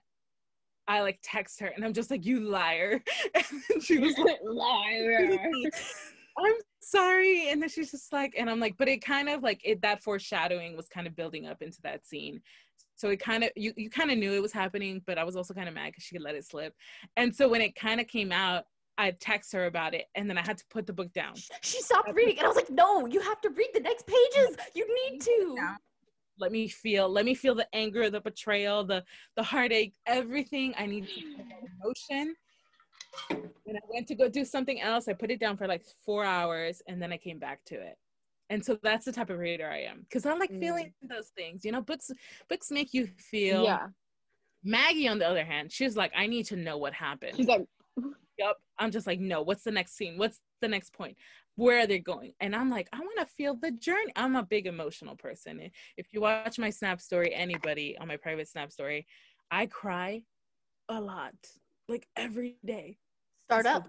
I 0.89 1.01
like 1.01 1.21
text 1.23 1.61
her 1.61 1.69
and 1.69 1.85
I'm 1.85 1.93
just 1.93 2.11
like, 2.11 2.25
you 2.25 2.41
liar. 2.41 3.03
And 3.73 3.83
she 3.83 3.99
was 3.99 4.17
like, 4.19 4.39
Liar. 4.45 5.39
I'm 6.39 6.55
sorry. 6.81 7.51
And 7.51 7.63
then 7.63 7.69
she's 7.69 7.91
just 7.91 8.13
like, 8.13 8.35
and 8.37 8.51
I'm 8.51 8.61
like, 8.61 8.77
but 8.79 8.89
it 8.89 9.05
kind 9.05 9.29
of 9.29 9.43
like 9.43 9.61
it 9.65 9.83
that 9.83 10.03
foreshadowing 10.03 10.77
was 10.77 10.89
kind 10.89 11.07
of 11.07 11.15
building 11.15 11.47
up 11.47 11.63
into 11.63 11.81
that 11.83 12.07
scene. 12.07 12.41
So 12.97 13.11
it 13.11 13.21
kind 13.21 13.45
of 13.45 13.51
you 13.57 13.73
you 13.77 13.91
kind 13.91 14.11
of 14.11 14.19
knew 14.19 14.33
it 14.33 14.43
was 14.43 14.53
happening, 14.53 15.03
but 15.07 15.19
I 15.19 15.25
was 15.25 15.37
also 15.37 15.55
kind 15.55 15.69
of 15.69 15.75
mad 15.75 15.87
because 15.87 16.05
she 16.05 16.15
could 16.15 16.25
let 16.25 16.35
it 16.35 16.47
slip. 16.47 16.75
And 17.17 17.35
so 17.35 17.49
when 17.49 17.61
it 17.61 17.75
kind 17.75 18.01
of 18.01 18.07
came 18.07 18.33
out, 18.33 18.65
I 18.99 19.13
text 19.13 19.53
her 19.53 19.67
about 19.67 19.95
it, 19.95 20.07
and 20.15 20.29
then 20.29 20.37
I 20.39 20.43
had 20.43 20.59
to 20.59 20.65
put 20.71 20.87
the 20.87 20.93
book 20.93 21.13
down. 21.13 21.35
she 21.63 21.81
stopped 21.81 22.13
reading, 22.15 22.39
and 22.39 22.45
I 22.45 22.49
was 22.49 22.57
like, 22.57 22.71
no, 22.71 23.07
you 23.07 23.21
have 23.21 23.41
to 23.43 23.51
read 23.51 23.71
the 23.75 23.81
next 23.81 24.07
pages. 24.07 24.57
You 24.75 24.87
need 25.11 25.21
to. 25.23 25.59
Let 26.39 26.53
me 26.53 26.69
feel. 26.69 27.09
Let 27.09 27.25
me 27.25 27.35
feel 27.35 27.55
the 27.55 27.67
anger, 27.75 28.11
the 28.11 28.21
betrayal, 28.21 28.85
the 28.85 29.05
the 29.37 29.43
heartache, 29.43 29.95
everything. 30.07 30.75
I 30.79 30.87
need 30.87 31.09
emotion. 31.81 32.35
And 33.31 33.77
I 33.77 33.81
went 33.89 34.09
to 34.09 34.15
go 34.15 34.29
do 34.29 34.45
something 34.45 34.81
else. 34.81 35.09
I 35.09 35.13
put 35.13 35.31
it 35.31 35.39
down 35.39 35.57
for 35.57 35.67
like 35.67 35.85
four 36.05 36.25
hours, 36.25 36.83
and 36.87 37.01
then 37.01 37.13
I 37.13 37.17
came 37.17 37.39
back 37.39 37.65
to 37.67 37.75
it. 37.75 37.97
And 38.51 38.65
so 38.65 38.79
that's 38.83 39.05
the 39.05 39.13
type 39.13 39.31
of 39.31 39.39
reader 39.39 39.69
I 39.71 39.79
am, 39.83 40.01
because 40.01 40.27
I 40.27 40.35
like 40.35 40.51
Mm. 40.53 40.61
feeling 40.61 40.95
those 41.09 41.29
things. 41.37 41.65
You 41.65 41.73
know, 41.73 41.81
books 41.81 42.11
books 42.49 42.71
make 42.71 42.93
you 42.93 43.07
feel. 43.07 43.65
Yeah. 43.65 43.87
Maggie, 44.65 45.09
on 45.09 45.19
the 45.19 45.29
other 45.29 45.45
hand, 45.45 45.73
she's 45.73 45.97
like, 45.97 46.13
I 46.17 46.27
need 46.27 46.47
to 46.47 46.57
know 46.57 46.77
what 46.79 46.93
happened. 46.93 47.37
She's 47.37 47.47
like, 47.47 47.65
Yup. 48.39 48.59
I'm 48.79 48.91
just 48.91 49.07
like, 49.07 49.21
no, 49.21 49.43
what's 49.43 49.65
the 49.65 49.71
next 49.71 49.97
scene? 49.97 50.19
What's 50.19 50.41
the 50.61 50.69
next 50.69 50.93
point? 50.93 51.17
Where 51.57 51.81
are 51.81 51.87
they 51.87 51.99
going? 51.99 52.33
And 52.41 52.57
I'm 52.57 52.71
like, 52.71 52.89
I 52.93 52.99
want 53.01 53.19
to 53.19 53.27
feel 53.27 53.55
the 53.55 53.73
journey. 53.73 54.13
I'm 54.17 54.37
a 54.37 54.43
big 54.43 54.67
emotional 54.67 55.17
person. 55.17 55.61
And 55.61 55.71
If 55.97 56.07
you 56.13 56.21
watch 56.23 56.59
my 56.59 56.71
Snap 56.71 57.01
story, 57.01 57.35
anybody 57.35 57.97
on 57.99 58.09
my 58.09 58.17
private 58.17 58.49
Snap 58.49 58.73
story, 58.73 59.07
I 59.51 59.67
cry 59.67 60.23
a 60.89 61.01
lot, 61.01 61.35
like 61.89 62.07
every 62.17 62.57
day. 62.65 62.97
Start 63.45 63.67
up. 63.67 63.87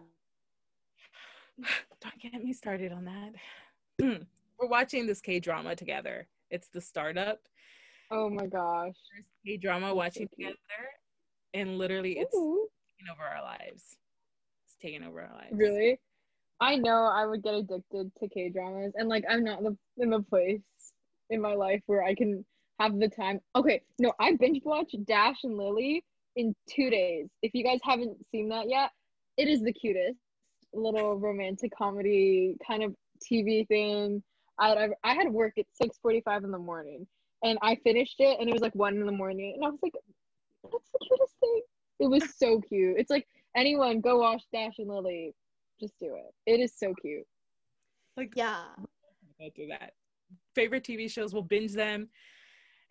Don't 2.02 2.20
get 2.20 2.44
me 2.44 2.52
started 2.52 2.92
on 2.92 3.06
that. 3.06 3.34
Mm. 4.02 4.26
We're 4.60 4.68
watching 4.68 5.08
this 5.08 5.22
K 5.22 5.40
drama 5.40 5.76
together. 5.76 6.28
It's 6.50 6.68
the 6.68 6.82
startup. 6.82 7.40
oh 8.12 8.30
my 8.30 8.46
gosh. 8.46 8.96
K 9.46 9.58
drama 9.58 9.94
watching 9.94 10.28
together. 10.28 10.56
And 11.54 11.78
literally, 11.78 12.18
it's 12.20 12.36
over 12.36 13.24
our 13.24 13.44
lives. 13.44 13.98
Taking 14.84 15.04
over 15.04 15.22
our 15.22 15.34
lives. 15.34 15.54
really? 15.54 16.00
I 16.60 16.76
know 16.76 17.06
I 17.06 17.26
would 17.26 17.42
get 17.42 17.54
addicted 17.54 18.12
to 18.20 18.28
K 18.28 18.50
dramas, 18.50 18.94
and 18.96 19.08
like 19.08 19.24
I'm 19.30 19.44
not 19.44 19.60
in 19.60 19.64
the, 19.64 19.78
in 19.98 20.10
the 20.10 20.22
place 20.22 20.62
in 21.30 21.42
my 21.42 21.56
life 21.56 21.82
where 21.86 22.04
I 22.04 22.14
can 22.14 22.46
have 22.80 23.00
the 23.00 23.08
time. 23.08 23.40
Okay, 23.56 23.82
no, 24.00 24.14
I 24.20 24.34
binge 24.34 24.62
watched 24.64 24.96
Dash 25.06 25.38
and 25.44 25.58
Lily 25.58 26.04
in 26.36 26.54
two 26.70 26.90
days. 26.90 27.28
If 27.42 27.54
you 27.54 27.64
guys 27.64 27.80
haven't 27.84 28.18
seen 28.32 28.50
that 28.50 28.70
yet, 28.70 28.92
it 29.38 29.48
is 29.48 29.62
the 29.62 29.74
cutest 29.74 30.20
little 30.74 31.18
romantic 31.18 31.72
comedy 31.78 32.58
kind 32.66 32.84
of 32.84 32.94
TV 33.24 33.68
thing. 33.68 34.22
I 34.60 34.90
I 35.04 35.14
had 35.14 35.32
work 35.32 35.54
at 35.58 35.66
six 35.74 35.98
forty 36.02 36.22
five 36.22 36.44
in 36.44 36.52
the 36.52 36.60
morning, 36.60 37.08
and 37.42 37.58
I 37.62 37.76
finished 37.84 38.16
it, 38.20 38.38
and 38.40 38.50
it 38.50 38.54
was 38.54 38.62
like 38.62 38.76
one 38.76 38.96
in 38.96 39.06
the 39.06 39.12
morning, 39.12 39.54
and 39.56 39.66
I 39.66 39.70
was 39.70 39.80
like, 39.82 39.94
"That's 40.64 40.90
the 40.92 41.00
cutest 41.08 41.36
thing." 41.40 41.62
It 42.00 42.08
was 42.08 42.36
so 42.38 42.60
cute. 42.60 42.98
It's 42.98 43.10
like 43.10 43.28
anyone 43.56 44.02
go 44.02 44.20
watch 44.20 44.44
Dash 44.54 44.80
and 44.80 44.90
Lily, 44.90 45.34
just 45.80 45.94
do 46.00 46.16
it. 46.16 46.34
It 46.52 46.60
is 46.60 46.74
so 46.78 46.94
cute. 47.02 47.26
Like 48.18 48.34
Yeah. 48.36 48.64
I'll 49.42 49.50
do 49.56 49.68
that. 49.68 49.94
Favorite 50.56 50.84
TV 50.84 51.10
shows, 51.10 51.34
we'll 51.34 51.44
binge 51.44 51.74
them, 51.74 52.08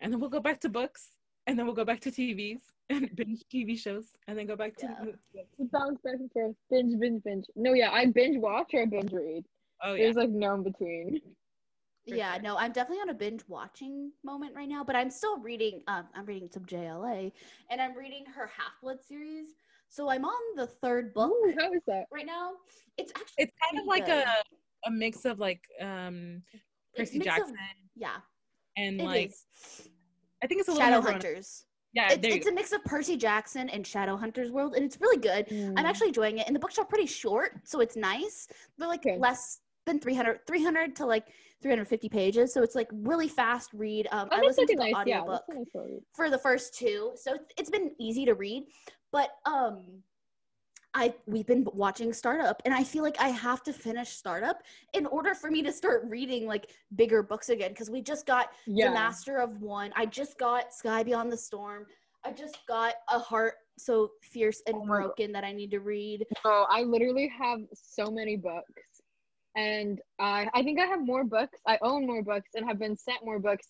and 0.01 0.11
then 0.11 0.19
we'll 0.19 0.29
go 0.29 0.39
back 0.39 0.59
to 0.61 0.69
books, 0.69 1.09
and 1.47 1.57
then 1.57 1.65
we'll 1.65 1.75
go 1.75 1.85
back 1.85 1.99
to 2.01 2.11
TVs 2.11 2.59
and 2.89 3.09
binge 3.15 3.41
TV 3.53 3.77
shows, 3.77 4.11
and 4.27 4.37
then 4.37 4.45
go 4.45 4.55
back 4.55 4.75
to. 4.77 5.13
Yeah. 5.33 5.41
It 5.59 5.71
bounce 5.71 5.99
back 6.03 6.15
and 6.15 6.31
forth, 6.31 6.55
binge, 6.69 6.99
binge, 6.99 7.23
binge. 7.23 7.45
No, 7.55 7.73
yeah, 7.73 7.91
I 7.91 8.05
binge 8.07 8.37
watch 8.37 8.71
or 8.73 8.81
I 8.81 8.85
binge 8.85 9.11
read. 9.11 9.45
Oh 9.81 9.93
yeah. 9.93 10.03
There's 10.03 10.15
like 10.15 10.29
no 10.29 10.55
in 10.55 10.63
between. 10.63 11.21
For 12.07 12.15
yeah, 12.15 12.33
sure. 12.33 12.41
no, 12.41 12.57
I'm 12.57 12.71
definitely 12.71 13.01
on 13.01 13.09
a 13.09 13.13
binge 13.13 13.43
watching 13.47 14.11
moment 14.23 14.55
right 14.55 14.67
now, 14.69 14.83
but 14.83 14.95
I'm 14.95 15.09
still 15.09 15.39
reading. 15.39 15.81
Um, 15.87 16.05
I'm 16.13 16.25
reading 16.25 16.49
some 16.51 16.65
JLA, 16.65 17.31
and 17.69 17.81
I'm 17.81 17.97
reading 17.97 18.25
her 18.25 18.47
Half 18.47 18.73
Blood 18.81 18.97
series. 19.03 19.53
So 19.93 20.09
I'm 20.09 20.25
on 20.25 20.55
the 20.55 20.65
third 20.65 21.13
book 21.13 21.29
Ooh, 21.31 21.53
how 21.59 21.71
is 21.71 21.81
that? 21.85 22.05
right 22.11 22.25
now. 22.25 22.53
It's 22.97 23.11
actually 23.11 23.35
It's 23.37 23.53
kind 23.69 23.79
of 23.79 23.85
like 23.85 24.07
good. 24.07 24.23
a 24.25 24.87
a 24.87 24.91
mix 24.91 25.23
of 25.23 25.39
like 25.39 25.61
um 25.79 26.41
Percy 26.97 27.19
mix 27.19 27.31
of- 27.31 27.37
Jackson 27.37 27.55
yeah, 27.95 28.15
and 28.75 28.99
it 28.99 29.03
like 29.05 29.29
is. 29.29 29.87
I 30.43 30.47
think 30.47 30.61
it's 30.61 30.67
a 30.67 30.71
little 30.71 30.87
Shadow 30.87 30.99
Hunters. 31.01 31.65
Yeah, 31.93 32.07
It's, 32.11 32.21
there 32.23 32.31
it's 32.35 32.47
a 32.47 32.51
mix 32.51 32.71
of 32.71 32.83
Percy 32.85 33.15
Jackson 33.17 33.69
and 33.69 33.85
Shadowhunters 33.85 34.49
world, 34.49 34.73
and 34.73 34.83
it's 34.83 34.99
really 34.99 35.17
good. 35.21 35.47
Mm. 35.49 35.73
I'm 35.77 35.85
actually 35.85 36.07
enjoying 36.07 36.39
it. 36.39 36.47
And 36.47 36.55
the 36.55 36.59
books 36.59 36.79
are 36.79 36.85
pretty 36.85 37.05
short, 37.05 37.51
so 37.65 37.81
it's 37.81 37.95
nice. 37.95 38.47
They're 38.79 38.87
like 38.87 39.05
Okay. 39.05 39.19
less 39.19 39.59
than 39.85 39.99
300, 39.99 40.39
300 40.47 40.95
to 40.95 41.05
like 41.05 41.27
350 41.61 42.09
pages. 42.09 42.51
So 42.51 42.63
it's 42.63 42.73
like 42.73 42.87
really 42.91 43.27
fast 43.27 43.69
read. 43.75 44.07
Um, 44.11 44.27
Oh, 44.31 44.37
I 44.37 44.41
listened 44.41 44.69
to 44.69 44.75
the 44.75 44.85
nice. 44.85 44.93
Audiobook 44.95 45.43
a 45.49 45.53
nice 45.53 46.01
for 46.15 46.31
the 46.31 46.37
first 46.39 46.73
two. 46.73 47.11
So 47.15 47.35
it's, 47.35 47.53
it's 47.59 47.69
been 47.69 47.91
easy 47.99 48.25
to 48.25 48.33
read. 48.33 48.63
But 49.13 49.29
um, 49.45 49.83
I 50.95 51.13
we've 51.27 51.45
been 51.45 51.65
watching 51.73 52.11
Startup, 52.11 52.59
and 52.65 52.73
I 52.73 52.83
feel 52.83 53.03
like 53.03 53.15
I 53.21 53.29
have 53.29 53.63
to 53.63 53.71
finish 53.71 54.09
Startup 54.09 54.61
in 54.93 55.05
order 55.05 55.33
for 55.35 55.49
me 55.49 55.61
to 55.63 55.71
start 55.71 56.03
reading 56.09 56.47
like 56.47 56.71
bigger 56.95 57.23
books 57.23 57.49
again. 57.49 57.69
Because 57.69 57.89
we 57.89 58.01
just 58.01 58.25
got 58.25 58.49
Yeah. 58.67 58.89
the 58.89 58.93
Master 58.95 59.37
of 59.37 59.61
One. 59.61 59.93
I 59.95 60.07
just 60.07 60.37
got 60.37 60.73
Sky 60.73 61.03
Beyond 61.03 61.31
the 61.31 61.37
Storm. 61.37 61.85
I 62.25 62.31
just 62.31 62.57
got 62.67 62.95
A 63.11 63.19
Heart 63.19 63.53
So 63.77 64.11
Fierce 64.23 64.61
and 64.67 64.75
Oh 64.77 64.79
my 64.85 64.85
God. 64.85 64.97
Broken 65.05 65.31
that 65.33 65.43
I 65.43 65.51
need 65.53 65.71
to 65.71 65.79
read. 65.79 66.25
Oh, 66.43 66.65
I 66.69 66.83
literally 66.83 67.31
have 67.39 67.59
so 67.73 68.09
many 68.09 68.35
books. 68.35 69.01
And 69.55 70.01
I 70.19 70.49
I 70.55 70.63
think 70.63 70.79
I 70.79 70.85
have 70.85 71.05
more 71.05 71.23
books. 71.23 71.59
I 71.67 71.77
own 71.83 72.07
more 72.07 72.23
books 72.23 72.49
and 72.55 72.65
have 72.67 72.79
been 72.79 72.97
sent 72.97 73.23
more 73.23 73.37
books 73.39 73.67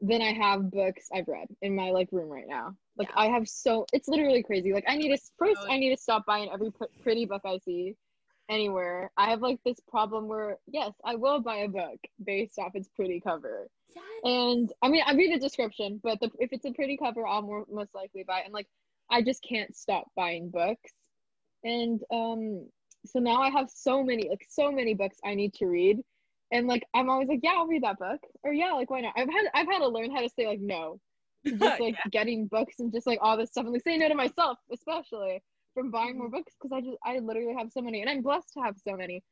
than 0.00 0.22
I 0.22 0.32
have 0.32 0.70
books 0.70 1.08
I've 1.12 1.26
read 1.26 1.48
in 1.62 1.74
my 1.74 1.90
like 1.90 2.08
room 2.12 2.28
right 2.28 2.46
now. 2.46 2.76
Like 2.96 3.08
Yeah. 3.08 3.22
I 3.22 3.26
have 3.28 3.48
so 3.48 3.86
it's 3.92 4.08
literally 4.08 4.42
crazy. 4.42 4.72
Like 4.72 4.84
I 4.86 4.96
need 4.96 5.16
to 5.16 5.22
first 5.38 5.60
I 5.68 5.78
need 5.78 5.94
to 5.94 6.00
stop 6.00 6.24
buying 6.26 6.50
every 6.52 6.70
pr- 6.70 6.84
pretty 7.02 7.24
book 7.26 7.42
I 7.44 7.58
see 7.58 7.96
anywhere. 8.48 9.10
I 9.16 9.30
have 9.30 9.42
like 9.42 9.58
this 9.64 9.80
problem 9.88 10.28
where 10.28 10.58
yes, 10.66 10.92
I 11.04 11.16
will 11.16 11.40
buy 11.40 11.56
a 11.58 11.68
book 11.68 11.98
based 12.24 12.58
off 12.58 12.72
its 12.74 12.88
pretty 12.88 13.20
cover. 13.20 13.68
Yes. 13.94 14.04
And 14.24 14.72
I 14.82 14.88
mean, 14.88 15.02
I 15.06 15.14
read 15.14 15.32
the 15.34 15.38
description, 15.38 16.00
but 16.02 16.20
the, 16.20 16.30
if 16.38 16.52
it's 16.52 16.64
a 16.64 16.72
pretty 16.72 16.96
cover, 16.96 17.26
I'll 17.26 17.42
more, 17.42 17.64
most 17.70 17.94
likely 17.94 18.24
buy 18.24 18.40
it. 18.40 18.44
And 18.46 18.54
like, 18.54 18.66
I 19.10 19.22
just 19.22 19.42
can't 19.42 19.74
stop 19.76 20.06
buying 20.16 20.50
books. 20.50 20.92
And 21.62 22.00
um, 22.12 22.68
so 23.06 23.18
now 23.18 23.40
I 23.40 23.50
have 23.50 23.70
so 23.70 24.02
many, 24.02 24.28
like, 24.28 24.44
so 24.48 24.72
many 24.72 24.94
books 24.94 25.18
I 25.24 25.34
need 25.34 25.54
to 25.54 25.66
read. 25.66 26.00
And 26.50 26.66
like, 26.66 26.84
I'm 26.94 27.08
always 27.08 27.28
like, 27.28 27.40
yeah, 27.42 27.54
I'll 27.56 27.66
read 27.66 27.82
that 27.84 27.98
book, 27.98 28.20
or 28.42 28.52
yeah, 28.52 28.72
like, 28.72 28.90
why 28.90 29.00
not? 29.00 29.14
I've 29.16 29.28
had, 29.28 29.46
I've 29.54 29.66
had 29.66 29.78
to 29.78 29.88
learn 29.88 30.10
how 30.10 30.20
to 30.20 30.28
say 30.28 30.46
like 30.46 30.60
no, 30.60 31.00
just 31.46 31.80
like 31.80 31.96
getting 32.10 32.46
books 32.46 32.76
and 32.80 32.92
just 32.92 33.06
like 33.06 33.18
all 33.22 33.36
this 33.36 33.50
stuff, 33.50 33.64
and 33.64 33.72
like 33.72 33.82
say 33.82 33.96
no 33.96 34.08
to 34.08 34.14
myself, 34.14 34.58
especially 34.72 35.42
from 35.74 35.90
buying 35.90 36.16
more 36.18 36.28
books 36.30 36.52
because 36.60 36.72
I 36.76 36.80
just, 36.80 36.98
I 37.04 37.18
literally 37.18 37.54
have 37.58 37.70
so 37.72 37.80
many, 37.82 38.00
and 38.00 38.10
I'm 38.10 38.22
blessed 38.22 38.52
to 38.54 38.60
have 38.62 38.76
so 38.86 38.96
many. 38.96 39.22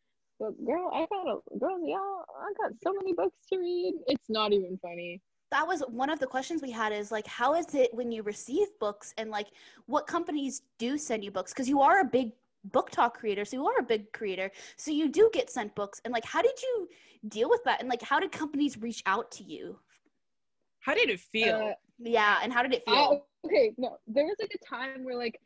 But 0.40 0.52
girl, 0.64 0.90
I 0.92 1.06
got 1.10 1.26
a 1.26 1.58
girl, 1.58 1.78
y'all, 1.86 2.24
I 2.36 2.52
got 2.60 2.72
so 2.82 2.92
many 2.92 3.12
books 3.12 3.36
to 3.52 3.58
read. 3.58 3.94
It's 4.08 4.28
not 4.28 4.52
even 4.52 4.78
funny. 4.82 5.20
that 5.52 5.66
was 5.66 5.82
one 5.88 6.10
of 6.10 6.18
the 6.18 6.26
questions 6.26 6.62
we 6.62 6.70
had 6.70 6.92
is 6.92 7.12
like 7.12 7.26
how 7.26 7.54
is 7.54 7.74
it 7.74 7.92
when 7.92 8.10
you 8.10 8.22
receive 8.22 8.66
books 8.80 9.12
and 9.18 9.30
like 9.30 9.48
what 9.86 10.06
companies 10.06 10.62
do 10.78 10.96
send 10.98 11.22
you 11.22 11.30
books 11.30 11.52
because 11.52 11.68
you 11.68 11.80
are 11.80 12.00
a 12.00 12.04
big 12.04 12.32
BookTok 12.70 13.12
creator 13.14 13.44
so 13.44 13.56
you 13.58 13.66
are 13.66 13.78
a 13.78 13.82
big 13.82 14.10
creator 14.12 14.50
so 14.76 14.90
you 14.90 15.08
do 15.08 15.28
get 15.32 15.50
sent 15.50 15.74
books 15.74 16.00
and 16.04 16.12
like 16.14 16.24
how 16.24 16.40
did 16.42 16.58
you 16.62 16.88
deal 17.28 17.50
with 17.50 17.62
that 17.64 17.80
and 17.80 17.88
like 17.88 18.02
how 18.02 18.18
did 18.18 18.32
companies 18.32 18.78
reach 18.78 19.02
out 19.06 19.30
to 19.32 19.44
you 19.44 19.78
How 20.80 20.94
did 20.94 21.10
it 21.10 21.20
feel? 21.20 21.56
Uh, 21.56 21.72
yeah 22.04 22.38
and 22.42 22.52
how 22.52 22.62
did 22.62 22.74
it 22.74 22.82
feel 22.86 23.24
okay, 23.44 23.72
no, 23.76 23.98
there 24.06 24.24
was 24.24 24.36
like 24.40 24.54
a 24.54 24.64
time 24.64 25.04
where 25.04 25.16
like 25.16 25.40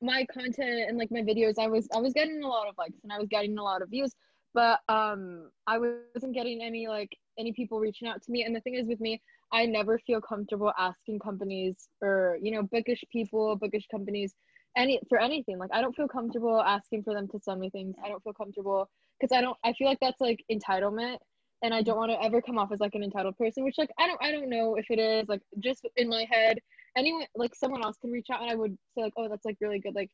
my 0.00 0.26
content 0.32 0.88
and 0.88 0.98
like 0.98 1.10
my 1.10 1.22
videos, 1.22 1.54
I 1.58 1.68
was 1.68 1.88
I 1.94 1.98
was 2.00 2.12
getting 2.12 2.42
a 2.42 2.48
lot 2.48 2.68
of 2.68 2.76
likes 2.78 2.98
and 3.02 3.12
I 3.12 3.18
was 3.18 3.28
getting 3.28 3.56
a 3.58 3.62
lot 3.62 3.82
of 3.82 3.90
views, 3.90 4.12
but 4.54 4.80
um 4.88 5.50
I 5.66 5.78
wasn't 5.78 6.34
getting 6.34 6.62
any 6.62 6.88
like 6.88 7.10
any 7.38 7.52
people 7.52 7.78
reaching 7.78 8.08
out 8.08 8.22
to 8.22 8.30
me. 8.32 8.44
And 8.44 8.54
the 8.54 8.60
thing 8.60 8.74
is 8.74 8.86
with 8.86 9.00
me, 9.00 9.20
I 9.52 9.66
never 9.66 9.98
feel 9.98 10.20
comfortable 10.20 10.72
asking 10.78 11.20
companies 11.20 11.88
or 12.00 12.38
you 12.40 12.50
know 12.52 12.62
bookish 12.62 13.04
people, 13.12 13.56
bookish 13.56 13.86
companies 13.90 14.34
any 14.76 15.00
for 15.08 15.20
anything. 15.20 15.58
Like 15.58 15.70
I 15.72 15.80
don't 15.80 15.94
feel 15.94 16.08
comfortable 16.08 16.60
asking 16.60 17.04
for 17.04 17.14
them 17.14 17.28
to 17.28 17.38
send 17.38 17.60
me 17.60 17.70
things. 17.70 17.94
I 18.04 18.08
don't 18.08 18.22
feel 18.22 18.32
comfortable 18.32 18.88
because 19.20 19.36
I 19.36 19.40
don't. 19.40 19.56
I 19.62 19.72
feel 19.74 19.86
like 19.86 20.00
that's 20.00 20.20
like 20.20 20.42
entitlement 20.50 21.18
and 21.62 21.72
I 21.72 21.82
don't 21.82 21.96
want 21.96 22.10
to 22.10 22.22
ever 22.22 22.42
come 22.42 22.58
off 22.58 22.72
as 22.72 22.80
like 22.80 22.94
an 22.94 23.04
entitled 23.04 23.38
person, 23.38 23.64
which 23.64 23.78
like 23.78 23.90
I 23.98 24.06
don't 24.06 24.20
I 24.22 24.32
don't 24.32 24.50
know 24.50 24.74
if 24.76 24.86
it 24.90 24.98
is 24.98 25.28
like 25.28 25.42
just 25.60 25.86
in 25.96 26.08
my 26.08 26.26
head. 26.30 26.58
Anyone 26.96 27.24
like 27.34 27.54
someone 27.54 27.82
else 27.84 27.96
can 28.00 28.10
reach 28.10 28.28
out 28.30 28.42
and 28.42 28.50
I 28.50 28.54
would 28.54 28.76
say 28.94 29.02
like, 29.02 29.14
oh, 29.16 29.28
that's 29.28 29.44
like 29.44 29.56
really 29.60 29.78
good. 29.78 29.94
Like 29.94 30.10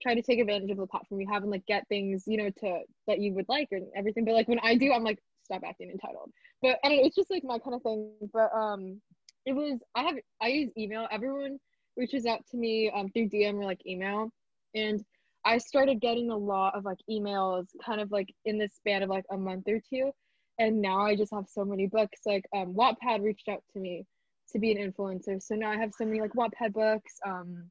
try 0.00 0.14
to 0.14 0.22
take 0.22 0.38
advantage 0.38 0.70
of 0.70 0.78
the 0.78 0.86
platform 0.86 1.20
you 1.20 1.28
have 1.30 1.42
and 1.42 1.50
like 1.50 1.66
get 1.66 1.86
things 1.88 2.24
you 2.26 2.36
know 2.36 2.50
to 2.60 2.80
that 3.06 3.20
you 3.20 3.34
would 3.34 3.48
like 3.48 3.68
and 3.72 3.86
everything. 3.96 4.24
But 4.24 4.34
like 4.34 4.48
when 4.48 4.60
I 4.60 4.76
do, 4.76 4.92
I'm 4.92 5.04
like 5.04 5.18
stop 5.44 5.62
acting 5.66 5.90
entitled. 5.90 6.30
But 6.62 6.78
I 6.84 6.88
don't 6.88 6.98
know, 6.98 7.04
it's 7.04 7.16
just 7.16 7.30
like 7.30 7.44
my 7.44 7.58
kind 7.58 7.74
of 7.74 7.82
thing. 7.82 8.12
But 8.32 8.50
um, 8.54 9.00
it 9.44 9.54
was 9.54 9.80
I 9.96 10.04
have 10.04 10.14
I 10.40 10.48
use 10.48 10.70
email. 10.78 11.08
Everyone 11.10 11.58
reaches 11.96 12.26
out 12.26 12.46
to 12.50 12.56
me 12.56 12.90
um 12.94 13.08
through 13.10 13.28
DM 13.28 13.56
or 13.56 13.64
like 13.64 13.84
email, 13.86 14.30
and 14.74 15.04
I 15.44 15.58
started 15.58 16.00
getting 16.00 16.30
a 16.30 16.36
lot 16.36 16.76
of 16.76 16.84
like 16.84 16.98
emails 17.10 17.66
kind 17.84 18.00
of 18.00 18.12
like 18.12 18.32
in 18.44 18.58
the 18.58 18.68
span 18.68 19.02
of 19.02 19.10
like 19.10 19.24
a 19.32 19.36
month 19.36 19.64
or 19.66 19.80
two 19.90 20.12
and 20.58 20.80
now 20.80 21.00
I 21.00 21.16
just 21.16 21.32
have 21.32 21.46
so 21.48 21.64
many 21.64 21.86
books. 21.86 22.20
Like 22.26 22.44
um, 22.54 22.74
Wattpad 22.74 23.22
reached 23.22 23.48
out 23.48 23.62
to 23.72 23.80
me 23.80 24.04
to 24.52 24.58
be 24.58 24.72
an 24.72 24.92
influencer, 24.92 25.42
so 25.42 25.54
now 25.54 25.70
I 25.70 25.76
have 25.76 25.92
so 25.96 26.04
many 26.04 26.20
like 26.20 26.32
Wattpad 26.32 26.72
books. 26.72 27.12
Um, 27.26 27.70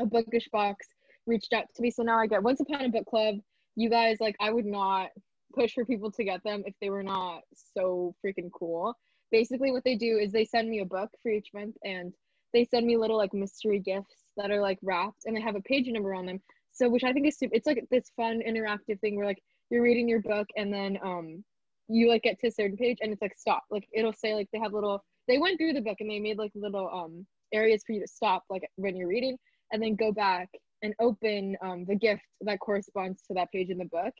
a 0.00 0.06
bookish 0.06 0.48
box 0.52 0.86
reached 1.26 1.52
out 1.52 1.64
to 1.74 1.82
me, 1.82 1.90
so 1.90 2.02
now 2.02 2.18
I 2.18 2.26
get 2.26 2.42
Once 2.42 2.60
Upon 2.60 2.84
a 2.84 2.88
Book 2.88 3.06
Club. 3.06 3.36
You 3.76 3.90
guys 3.90 4.18
like 4.20 4.36
I 4.40 4.50
would 4.50 4.66
not 4.66 5.08
push 5.54 5.72
for 5.72 5.84
people 5.84 6.10
to 6.12 6.24
get 6.24 6.42
them 6.44 6.62
if 6.66 6.74
they 6.80 6.90
were 6.90 7.02
not 7.02 7.40
so 7.74 8.14
freaking 8.24 8.50
cool. 8.52 8.94
Basically, 9.30 9.72
what 9.72 9.84
they 9.84 9.96
do 9.96 10.18
is 10.18 10.32
they 10.32 10.44
send 10.44 10.68
me 10.68 10.80
a 10.80 10.84
book 10.86 11.10
for 11.22 11.30
each 11.30 11.48
month, 11.52 11.76
and 11.84 12.12
they 12.52 12.64
send 12.64 12.86
me 12.86 12.96
little 12.96 13.16
like 13.16 13.34
mystery 13.34 13.80
gifts 13.80 14.16
that 14.36 14.50
are 14.50 14.60
like 14.60 14.78
wrapped, 14.82 15.22
and 15.26 15.36
they 15.36 15.40
have 15.40 15.56
a 15.56 15.62
page 15.62 15.88
number 15.88 16.14
on 16.14 16.26
them. 16.26 16.40
So, 16.72 16.88
which 16.88 17.02
I 17.02 17.12
think 17.12 17.26
is 17.26 17.36
super, 17.36 17.54
it's 17.56 17.66
like 17.66 17.84
this 17.90 18.12
fun 18.16 18.40
interactive 18.46 19.00
thing 19.00 19.16
where 19.16 19.26
like 19.26 19.42
you're 19.70 19.82
reading 19.82 20.08
your 20.08 20.20
book 20.20 20.46
and 20.56 20.72
then 20.72 20.98
um 21.04 21.44
you 21.88 22.08
like 22.08 22.22
get 22.22 22.38
to 22.40 22.48
a 22.48 22.50
certain 22.50 22.76
page 22.76 22.98
and 23.00 23.12
it's 23.12 23.22
like 23.22 23.36
stop. 23.36 23.64
Like 23.70 23.88
it'll 23.92 24.12
say 24.12 24.34
like 24.34 24.48
they 24.52 24.58
have 24.58 24.72
little 24.72 25.02
they 25.26 25.38
went 25.38 25.58
through 25.58 25.72
the 25.72 25.80
book 25.80 25.98
and 26.00 26.10
they 26.10 26.20
made 26.20 26.38
like 26.38 26.52
little 26.54 26.88
um 26.92 27.26
areas 27.52 27.82
for 27.86 27.92
you 27.92 28.00
to 28.00 28.06
stop 28.06 28.44
like 28.50 28.62
when 28.76 28.96
you're 28.96 29.08
reading 29.08 29.36
and 29.72 29.82
then 29.82 29.96
go 29.96 30.12
back 30.12 30.48
and 30.82 30.94
open 31.00 31.56
um 31.62 31.84
the 31.86 31.94
gift 31.94 32.22
that 32.42 32.60
corresponds 32.60 33.22
to 33.22 33.34
that 33.34 33.50
page 33.52 33.70
in 33.70 33.78
the 33.78 33.84
book 33.86 34.12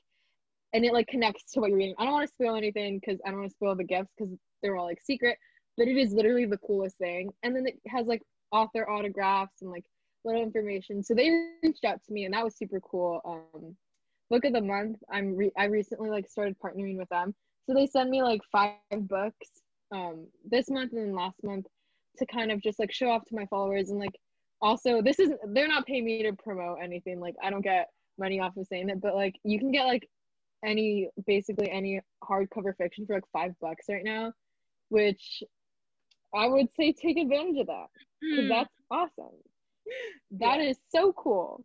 and 0.72 0.84
it 0.84 0.92
like 0.92 1.06
connects 1.06 1.52
to 1.52 1.60
what 1.60 1.70
you're 1.70 1.78
reading. 1.78 1.94
I 1.98 2.04
don't 2.04 2.12
want 2.12 2.28
to 2.28 2.32
spoil 2.32 2.56
anything 2.56 3.00
because 3.00 3.20
i 3.26 3.30
don't 3.30 3.40
want 3.40 3.50
to 3.50 3.54
spoil 3.56 3.74
the 3.74 3.84
gifts 3.84 4.12
because 4.16 4.32
they're 4.62 4.76
all 4.76 4.86
like 4.86 5.00
secret 5.02 5.38
but 5.76 5.88
it 5.88 5.96
is 5.96 6.12
literally 6.12 6.46
the 6.46 6.58
coolest 6.58 6.98
thing 6.98 7.30
and 7.42 7.54
then 7.54 7.66
it 7.66 7.78
has 7.86 8.06
like 8.06 8.22
author 8.50 8.88
autographs 8.88 9.62
and 9.62 9.70
like 9.70 9.84
little 10.24 10.42
information. 10.42 11.02
So 11.02 11.14
they 11.14 11.30
reached 11.62 11.84
out 11.84 12.00
to 12.06 12.12
me 12.12 12.24
and 12.24 12.34
that 12.34 12.44
was 12.44 12.56
super 12.56 12.80
cool 12.80 13.20
um 13.24 13.76
book 14.30 14.44
of 14.44 14.52
the 14.52 14.60
month. 14.60 14.98
I'm 15.10 15.34
re- 15.36 15.52
i 15.56 15.64
recently 15.64 16.10
like 16.10 16.28
started 16.28 16.56
partnering 16.62 16.96
with 16.98 17.08
them 17.08 17.34
so 17.68 17.74
they 17.74 17.86
send 17.86 18.10
me 18.10 18.22
like 18.22 18.40
five 18.52 18.72
books 19.08 19.48
um 19.94 20.26
this 20.50 20.70
month 20.70 20.92
and 20.92 21.02
then 21.02 21.14
last 21.14 21.36
month 21.44 21.66
to 22.18 22.26
kind 22.26 22.50
of 22.50 22.60
just 22.62 22.78
like 22.78 22.92
show 22.92 23.10
off 23.10 23.24
to 23.26 23.34
my 23.36 23.46
followers 23.46 23.90
and 23.90 23.98
like 24.00 24.18
also 24.60 25.02
this 25.02 25.18
is 25.18 25.32
they're 25.48 25.68
not 25.68 25.86
paying 25.86 26.04
me 26.04 26.22
to 26.22 26.32
promote 26.32 26.78
anything 26.82 27.20
like 27.20 27.34
i 27.42 27.50
don't 27.50 27.62
get 27.62 27.88
money 28.18 28.40
off 28.40 28.56
of 28.56 28.66
saying 28.66 28.88
it 28.88 29.00
but 29.00 29.14
like 29.14 29.36
you 29.44 29.58
can 29.58 29.70
get 29.70 29.86
like 29.86 30.08
any 30.64 31.08
basically 31.26 31.70
any 31.70 32.00
hardcover 32.24 32.76
fiction 32.76 33.06
for 33.06 33.14
like 33.14 33.24
five 33.32 33.52
bucks 33.60 33.86
right 33.88 34.04
now 34.04 34.32
which 34.88 35.42
i 36.34 36.46
would 36.46 36.66
say 36.76 36.92
take 36.92 37.16
advantage 37.18 37.58
of 37.60 37.66
that 37.66 37.86
because 38.20 38.44
Hmm. 38.44 38.48
that's 38.48 38.74
awesome. 38.90 39.36
That 40.32 40.60
is 40.60 40.76
so 40.90 41.14
cool. 41.14 41.64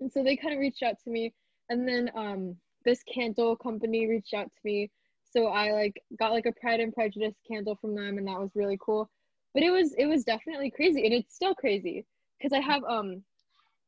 And 0.00 0.10
so 0.10 0.24
they 0.24 0.36
kind 0.36 0.52
of 0.54 0.58
reached 0.58 0.82
out 0.82 0.96
to 1.04 1.10
me 1.10 1.32
and 1.68 1.86
then 1.86 2.10
um 2.16 2.56
this 2.84 3.02
candle 3.04 3.56
company 3.56 4.06
reached 4.08 4.34
out 4.34 4.46
to 4.46 4.60
me 4.64 4.90
So 5.24 5.46
I 5.48 5.72
like 5.72 6.02
got 6.18 6.32
like 6.32 6.46
a 6.46 6.52
Pride 6.52 6.80
and 6.80 6.92
Prejudice 6.92 7.34
candle 7.48 7.76
from 7.80 7.94
them, 7.94 8.18
and 8.18 8.26
that 8.28 8.40
was 8.40 8.50
really 8.54 8.78
cool. 8.80 9.08
But 9.54 9.62
it 9.62 9.70
was 9.70 9.94
it 9.98 10.06
was 10.06 10.24
definitely 10.24 10.70
crazy, 10.70 11.04
and 11.04 11.14
it's 11.14 11.34
still 11.34 11.54
crazy 11.54 12.06
because 12.38 12.52
I 12.52 12.60
have 12.60 12.82
um 12.84 13.22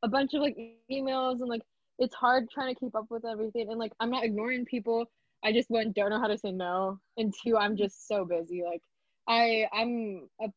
a 0.03 0.09
bunch 0.09 0.35
of 0.35 0.43
like 0.43 0.57
emails 0.57 1.07
and 1.07 1.17
like 1.17 1.35
it's 1.99 2.15
hard 2.15 2.19
trying 2.23 2.45
to 2.47 2.53
keep 2.57 2.67
up 2.67 2.79
with 3.11 3.25
everything, 3.25 3.47
and 3.53 3.55
like 3.79 3.93
I'm 4.01 4.11
not 4.11 4.25
ignoring 4.25 4.65
people. 4.65 5.07
I 5.45 5.53
just 5.53 5.71
one 5.71 5.93
don't 5.93 6.11
know 6.11 6.21
how 6.21 6.27
to 6.29 6.39
say 6.39 6.53
no, 6.53 6.99
and 7.17 7.33
two 7.43 7.57
I'm 7.57 7.77
just 7.77 8.09
so 8.09 8.25
busy. 8.25 8.63
Like 8.65 8.83
I 9.29 9.67
I'm 9.73 10.29
a 10.41 10.49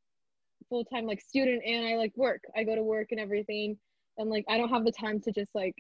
full 0.70 0.86
time 0.86 1.06
like 1.06 1.22
student 1.22 1.64
and 1.66 1.86
I 1.88 1.95
like 1.98 2.14
work. 2.16 2.41
I 2.56 2.64
go 2.64 2.76
to 2.76 2.84
work 2.84 3.07
and 3.11 3.20
everything, 3.20 3.78
and 4.18 4.30
like 4.30 4.45
I 4.49 4.57
don't 4.57 4.70
have 4.70 4.86
the 4.86 4.91
time 4.91 5.20
to 5.22 5.32
just 5.32 5.53
like 5.56 5.76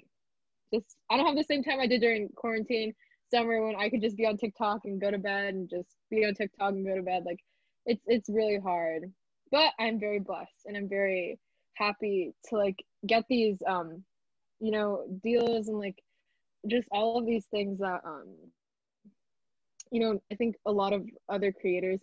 just 0.73 0.97
I 1.09 1.17
don't 1.17 1.25
have 1.25 1.35
the 1.35 1.43
same 1.43 1.63
time 1.63 1.79
I 1.79 1.87
did 1.87 2.01
during 2.01 2.29
quarantine 2.35 2.93
summer 3.31 3.65
when 3.65 3.75
I 3.75 3.89
could 3.89 4.01
just 4.01 4.17
be 4.17 4.25
on 4.25 4.37
TikTok 4.37 4.81
and 4.85 4.99
go 4.99 5.11
to 5.11 5.17
bed 5.17 5.53
and 5.53 5.69
just 5.69 5.95
be 6.09 6.25
on 6.25 6.33
TikTok 6.33 6.71
and 6.71 6.85
go 6.85 6.95
to 6.95 7.03
bed. 7.03 7.23
Like 7.25 7.39
it's 7.85 8.03
it's 8.07 8.29
really 8.29 8.59
hard. 8.59 9.03
But 9.51 9.73
I'm 9.79 9.99
very 9.99 10.19
blessed 10.19 10.65
and 10.65 10.77
I'm 10.77 10.89
very 10.89 11.39
happy 11.75 12.33
to 12.49 12.57
like 12.57 12.83
get 13.07 13.23
these 13.29 13.57
um 13.67 14.03
you 14.59 14.71
know 14.71 15.05
deals 15.23 15.69
and 15.69 15.79
like 15.79 15.95
just 16.67 16.87
all 16.91 17.17
of 17.17 17.25
these 17.25 17.45
things 17.45 17.79
that 17.79 18.01
um 18.05 18.27
you 19.91 20.01
know 20.01 20.21
I 20.31 20.35
think 20.35 20.55
a 20.65 20.71
lot 20.71 20.93
of 20.93 21.05
other 21.29 21.51
creators 21.51 21.99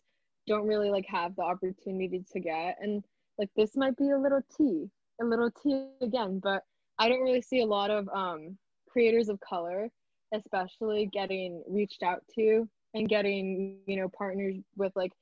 don't 0.49 0.67
really 0.67 0.91
like 0.91 1.07
have 1.09 1.37
the 1.37 1.43
opportunity 1.43 2.25
to 2.33 2.41
get 2.41 2.77
and 2.81 3.05
like 3.39 3.51
this 3.57 3.77
might 3.77 3.97
be 3.97 4.11
a 4.11 4.19
little 4.19 4.41
tea 4.57 4.89
a 5.21 5.25
little 5.25 5.51
tea 5.51 5.89
again 6.01 6.41
but 6.43 6.63
I 6.99 7.09
don't 7.09 7.23
really 7.23 7.43
see 7.43 7.61
a 7.61 7.67
lot 7.67 7.91
of 7.91 8.09
um 8.13 8.57
creators 8.89 9.29
of 9.29 9.39
color 9.41 9.91
especially 10.35 11.09
getting 11.13 11.63
reached 11.69 12.03
out 12.03 12.23
to 12.35 12.69
and 12.95 13.09
getting 13.09 13.79
you 13.87 13.97
know 13.97 14.09
partners 14.09 14.57
with 14.77 14.93
like 14.97 15.13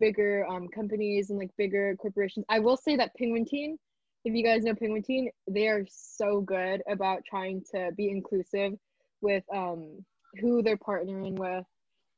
bigger 0.00 0.46
um, 0.48 0.68
companies 0.68 1.30
and 1.30 1.38
like 1.38 1.50
bigger 1.56 1.94
corporations. 1.96 2.44
I 2.48 2.58
will 2.58 2.76
say 2.76 2.96
that 2.96 3.14
penguin 3.16 3.44
teen 3.44 3.78
if 4.24 4.34
you 4.34 4.42
guys 4.42 4.62
know 4.64 4.74
penguin 4.74 5.02
teen 5.02 5.30
they 5.48 5.68
are 5.68 5.84
so 5.88 6.40
good 6.40 6.82
about 6.88 7.22
trying 7.28 7.62
to 7.72 7.90
be 7.96 8.08
inclusive 8.08 8.72
with 9.20 9.44
um, 9.52 10.04
who 10.40 10.62
they're 10.62 10.76
partnering 10.76 11.38
with 11.38 11.64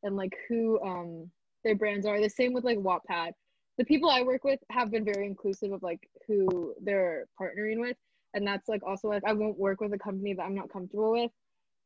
and 0.02 0.16
like 0.16 0.36
who 0.48 0.80
um, 0.82 1.30
their 1.64 1.74
brands 1.74 2.06
are. 2.06 2.20
The 2.20 2.28
same 2.28 2.52
with 2.52 2.64
like 2.64 2.78
wattpad. 2.78 3.32
The 3.78 3.84
people 3.84 4.08
i 4.08 4.22
work 4.22 4.44
with 4.44 4.60
have 4.70 4.90
been 4.90 5.04
very 5.04 5.26
inclusive 5.26 5.72
of 5.72 5.82
like 5.82 6.08
who 6.26 6.74
they're 6.82 7.26
partnering 7.40 7.80
with 7.80 7.96
and 8.34 8.46
that's 8.46 8.68
like 8.68 8.82
also 8.84 9.08
like 9.08 9.22
i 9.26 9.32
won't 9.32 9.58
work 9.58 9.80
with 9.80 9.92
a 9.92 9.98
company 9.98 10.34
that 10.34 10.42
i'm 10.42 10.54
not 10.54 10.70
comfortable 10.70 11.12
with 11.12 11.30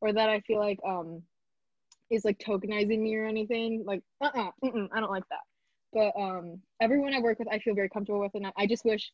or 0.01 0.13
that 0.13 0.29
I 0.29 0.41
feel 0.41 0.59
like 0.59 0.79
um 0.87 1.23
is 2.11 2.25
like 2.25 2.39
tokenizing 2.39 3.01
me 3.01 3.15
or 3.15 3.25
anything. 3.25 3.85
Like, 3.87 4.03
uh-uh, 4.21 4.51
I 4.65 5.01
don't 5.01 5.11
like 5.11 5.29
that. 5.31 5.41
But 5.93 6.21
um, 6.21 6.61
everyone 6.81 7.15
I 7.15 7.21
work 7.21 7.39
with, 7.39 7.47
I 7.49 7.61
feel 7.61 7.75
very 7.75 7.89
comfortable 7.89 8.21
with, 8.21 8.33
and 8.35 8.47
I, 8.49 8.53
I 8.57 8.67
just 8.67 8.85
wish 8.85 9.13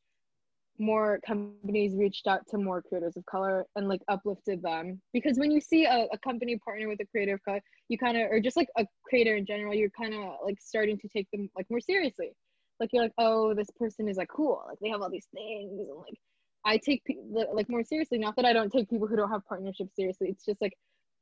more 0.79 1.21
companies 1.27 1.95
reached 1.95 2.27
out 2.27 2.47
to 2.49 2.59
more 2.59 2.83
creators 2.83 3.17
of 3.17 3.25
color 3.27 3.67
and 3.77 3.89
like 3.89 4.01
uplifted 4.09 4.63
them. 4.63 5.01
Because 5.13 5.39
when 5.39 5.51
you 5.51 5.61
see 5.61 5.85
a, 5.85 6.07
a 6.13 6.19
company 6.19 6.59
partner 6.59 6.89
with 6.89 7.01
a 7.01 7.07
creator 7.07 7.35
of 7.35 7.45
color, 7.45 7.61
you 7.89 7.99
kind 7.99 8.17
of, 8.17 8.31
or 8.31 8.41
just 8.41 8.57
like 8.57 8.69
a 8.79 8.87
creator 9.05 9.37
in 9.37 9.45
general, 9.45 9.75
you're 9.75 9.91
kind 9.91 10.15
of 10.15 10.21
like 10.43 10.57
starting 10.61 10.99
to 10.99 11.09
take 11.09 11.31
them 11.33 11.51
like 11.55 11.67
more 11.71 11.81
seriously. 11.81 12.33
Like 12.81 12.91
you're 12.93 13.03
like, 13.03 13.15
oh, 13.19 13.53
this 13.53 13.69
person 13.79 14.09
is 14.09 14.17
like 14.17 14.29
cool. 14.29 14.63
Like 14.69 14.79
they 14.81 14.89
have 14.89 15.03
all 15.03 15.11
these 15.11 15.29
things, 15.35 15.71
and 15.71 15.89
like 15.99 16.19
I 16.67 16.79
take 16.79 17.05
pe- 17.05 17.15
like 17.31 17.69
more 17.69 17.85
seriously. 17.85 18.19
Not 18.19 18.35
that 18.37 18.45
I 18.45 18.53
don't 18.53 18.73
take 18.73 18.91
people 18.91 19.07
who 19.07 19.17
don't 19.17 19.31
have 19.31 19.47
partnerships 19.47 19.95
seriously. 19.95 20.29
It's 20.31 20.45
just 20.45 20.61
like, 20.61 20.77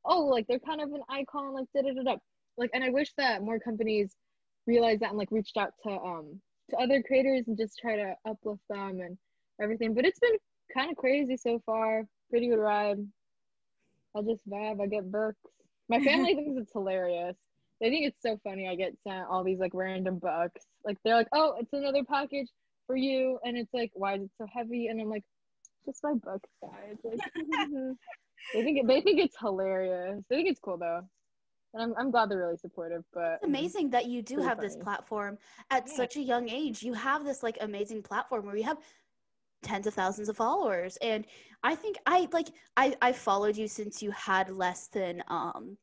oh, 0.04 0.22
like 0.22 0.46
they're 0.46 0.58
kind 0.58 0.80
of 0.80 0.90
an 0.92 1.02
icon, 1.10 1.52
like 1.52 1.66
da 1.76 1.82
da 1.82 1.92
da 1.92 2.02
da. 2.02 2.16
Like, 2.56 2.70
and 2.72 2.82
I 2.82 2.88
wish 2.88 3.12
that 3.18 3.42
more 3.42 3.60
companies 3.60 4.16
realized 4.66 5.02
that 5.02 5.10
and 5.10 5.18
like 5.18 5.30
reached 5.30 5.58
out 5.58 5.72
to 5.82 5.90
um 5.90 6.40
to 6.70 6.76
other 6.78 7.02
creators 7.02 7.44
and 7.46 7.58
just 7.58 7.78
try 7.78 7.94
to 7.94 8.14
uplift 8.26 8.62
them 8.70 9.00
and 9.00 9.18
everything. 9.60 9.92
But 9.92 10.06
it's 10.06 10.18
been 10.18 10.36
kind 10.72 10.90
of 10.90 10.96
crazy 10.96 11.36
so 11.36 11.60
far. 11.66 12.04
Pretty 12.30 12.48
good 12.48 12.58
ride. 12.58 12.98
I 14.16 14.22
just 14.22 14.48
vibe. 14.48 14.80
I 14.80 14.86
get 14.86 15.12
books. 15.12 15.38
My 15.90 16.00
family 16.00 16.34
thinks 16.34 16.62
it's 16.62 16.72
hilarious. 16.72 17.36
They 17.82 17.90
think 17.90 18.06
it's 18.06 18.22
so 18.22 18.40
funny. 18.42 18.66
I 18.66 18.76
get 18.76 18.94
sent 19.06 19.26
all 19.28 19.44
these 19.44 19.58
like 19.58 19.72
random 19.74 20.18
books. 20.18 20.64
Like 20.86 20.96
they're 21.04 21.16
like, 21.16 21.28
oh, 21.34 21.56
it's 21.60 21.72
another 21.74 22.02
package 22.02 22.48
for 22.86 22.96
you, 22.96 23.38
and 23.44 23.56
it's 23.56 23.72
like, 23.74 23.90
why 23.94 24.14
is 24.14 24.22
it 24.22 24.30
so 24.38 24.46
heavy? 24.52 24.86
And 24.86 25.00
I'm 25.00 25.08
like, 25.08 25.24
just 25.86 26.02
my 26.02 26.14
book 26.14 26.42
guys. 26.62 26.96
Like, 27.04 27.18
they 28.54 28.62
think 28.62 28.78
it, 28.78 28.86
they 28.86 29.00
think 29.00 29.20
it's 29.20 29.36
hilarious. 29.38 30.22
They 30.28 30.36
think 30.36 30.48
it's 30.48 30.60
cool 30.60 30.78
though. 30.78 31.02
And 31.74 31.82
I'm, 31.82 31.94
I'm 31.98 32.10
glad 32.10 32.30
they're 32.30 32.38
really 32.38 32.56
supportive. 32.56 33.02
But 33.12 33.34
it's 33.34 33.44
amazing 33.44 33.90
that 33.90 34.06
you 34.06 34.22
do 34.22 34.38
have 34.40 34.58
funny. 34.58 34.68
this 34.68 34.76
platform 34.76 35.38
at 35.70 35.86
Yeah. 35.88 35.94
such 35.94 36.16
a 36.16 36.20
young 36.20 36.48
age. 36.48 36.82
You 36.82 36.92
have 36.94 37.24
this 37.24 37.42
like 37.42 37.58
amazing 37.60 38.02
platform 38.02 38.46
where 38.46 38.56
you 38.56 38.64
have 38.64 38.78
tens 39.62 39.86
of 39.86 39.94
thousands 39.94 40.28
of 40.28 40.36
followers. 40.36 40.96
And 40.98 41.26
I 41.62 41.74
think 41.74 41.96
I 42.06 42.28
like 42.32 42.48
I 42.76 42.96
I 43.02 43.12
followed 43.12 43.56
you 43.56 43.66
since 43.68 44.02
you 44.02 44.10
had 44.12 44.50
less 44.50 44.88
than 44.88 45.22
um 45.28 45.76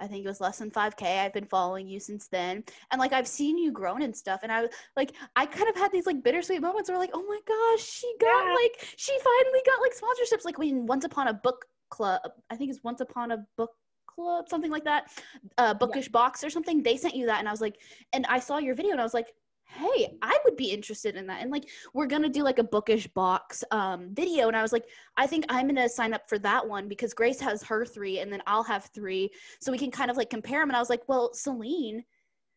I 0.00 0.06
think 0.06 0.24
it 0.24 0.28
was 0.28 0.40
less 0.40 0.58
than 0.58 0.70
5k. 0.70 1.18
I've 1.24 1.32
been 1.32 1.46
following 1.46 1.88
you 1.88 1.98
since 2.00 2.28
then. 2.28 2.64
And 2.90 2.98
like 2.98 3.12
I've 3.12 3.28
seen 3.28 3.58
you 3.58 3.72
grown 3.72 4.02
and 4.02 4.16
stuff 4.16 4.40
and 4.42 4.52
I 4.52 4.62
was 4.62 4.70
like 4.96 5.12
I 5.36 5.46
kind 5.46 5.68
of 5.68 5.76
had 5.76 5.92
these 5.92 6.06
like 6.06 6.22
bittersweet 6.22 6.60
moments 6.60 6.88
where 6.88 6.98
like, 6.98 7.10
"Oh 7.14 7.24
my 7.26 7.40
gosh, 7.46 7.84
she 7.84 8.12
got 8.20 8.46
Yeah. 8.46 8.54
like 8.54 8.94
she 8.96 9.12
finally 9.18 9.62
got 9.66 9.80
like 9.80 9.92
sponsorships 9.94 10.44
like 10.44 10.58
when 10.58 10.86
Once 10.86 11.04
Upon 11.04 11.28
a 11.28 11.34
Book 11.34 11.64
Club, 11.90 12.20
I 12.50 12.56
think 12.56 12.70
it's 12.70 12.82
Once 12.84 13.00
Upon 13.00 13.32
a 13.32 13.46
Book 13.56 13.70
Club, 14.06 14.48
something 14.48 14.70
like 14.70 14.84
that. 14.84 15.10
Uh 15.56 15.74
Bookish 15.74 16.08
Box 16.08 16.44
or 16.44 16.50
something. 16.50 16.82
They 16.82 16.96
sent 16.96 17.14
you 17.16 17.26
that 17.26 17.38
and 17.40 17.48
I 17.48 17.50
was 17.50 17.60
like 17.60 17.80
and 18.12 18.24
I 18.26 18.38
saw 18.38 18.58
your 18.58 18.74
video 18.74 18.92
and 18.92 19.00
I 19.00 19.04
was 19.04 19.14
like, 19.14 19.32
"Hey, 19.68 20.16
I 20.22 20.38
would 20.44 20.56
be 20.56 20.70
interested 20.70 21.14
in 21.16 21.26
that." 21.28 21.42
And 21.42 21.50
like 21.50 21.68
we're 21.94 22.06
going 22.06 22.22
to 22.22 22.28
do 22.28 22.42
like 22.42 22.58
a 22.58 22.64
Bookish 22.64 23.06
Box 23.08 23.62
um 23.70 24.08
video 24.14 24.48
and 24.48 24.56
I 24.56 24.62
was 24.62 24.72
like, 24.72 24.86
"I 25.16 25.26
think 25.26 25.44
I'm 25.48 25.66
going 25.66 25.76
to 25.76 25.88
sign 25.88 26.12
up 26.14 26.28
for 26.28 26.38
that 26.40 26.66
one 26.66 26.88
because 26.88 27.14
Grace 27.14 27.40
has 27.40 27.62
her 27.64 27.84
3 27.84 28.20
and 28.20 28.32
then 28.32 28.42
I'll 28.46 28.64
have 28.64 28.86
3 28.94 29.30
so 29.60 29.72
we 29.72 29.78
can 29.78 29.90
kind 29.90 30.10
of 30.10 30.16
like 30.16 30.30
compare 30.30 30.60
them." 30.60 30.70
And 30.70 30.76
I 30.76 30.80
was 30.80 30.90
like, 30.90 31.02
"Well, 31.08 31.32
Selene 31.34 32.04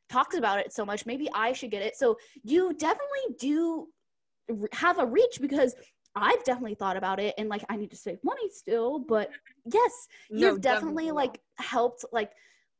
talks 0.09 0.35
about 0.35 0.59
it 0.59 0.73
so 0.73 0.85
much. 0.85 1.05
Maybe 1.05 1.29
I 1.33 1.53
should 1.53 1.71
get 1.71 1.83
it." 1.83 1.95
So 1.95 2.17
you 2.43 2.73
definitely 2.73 3.35
do 3.39 3.88
have 4.73 4.99
a 4.99 5.05
reach 5.05 5.39
because 5.41 5.75
I've 6.15 6.43
definitely 6.43 6.75
thought 6.75 6.97
about 6.97 7.19
it 7.19 7.35
and 7.38 7.47
like 7.47 7.63
I 7.69 7.77
need 7.77 7.91
to 7.91 7.95
save 7.97 8.23
money 8.23 8.49
still, 8.51 8.99
but 8.99 9.29
yes, 9.73 10.07
No, 10.29 10.39
you've 10.49 10.61
definitely, 10.61 11.05
definitely. 11.05 11.11
like 11.11 11.41
helped 11.57 12.05
like 12.11 12.31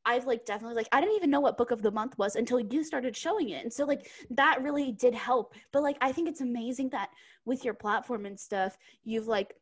I've 0.04 0.26
like 0.26 0.44
definitely 0.44 0.76
like 0.76 0.88
I 0.92 1.00
didn't 1.00 1.16
even 1.16 1.30
know 1.30 1.40
what 1.40 1.56
book 1.56 1.70
of 1.70 1.82
the 1.82 1.90
month 1.90 2.18
was 2.18 2.36
until 2.36 2.60
you 2.60 2.84
started 2.84 3.16
showing 3.16 3.50
it. 3.50 3.62
And 3.62 3.72
so 3.72 3.84
like 3.84 4.10
that 4.30 4.62
really 4.62 4.92
did 4.92 5.14
help. 5.14 5.54
But 5.72 5.82
like 5.82 5.96
I 6.00 6.12
think 6.12 6.28
it's 6.28 6.40
amazing 6.40 6.90
that 6.90 7.10
with 7.44 7.64
your 7.64 7.74
platform 7.74 8.26
and 8.26 8.38
stuff, 8.38 8.76
you've 9.04 9.28
like 9.28 9.54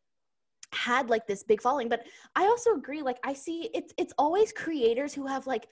had 0.72 1.10
like 1.10 1.26
this 1.26 1.42
big 1.42 1.60
following. 1.60 1.88
But 1.88 2.06
I 2.36 2.44
also 2.44 2.74
agree, 2.74 3.02
like 3.02 3.18
I 3.24 3.34
see 3.34 3.70
it's 3.74 3.92
it's 3.98 4.14
always 4.18 4.52
creators 4.52 5.12
who 5.12 5.26
have 5.26 5.46
like 5.46 5.68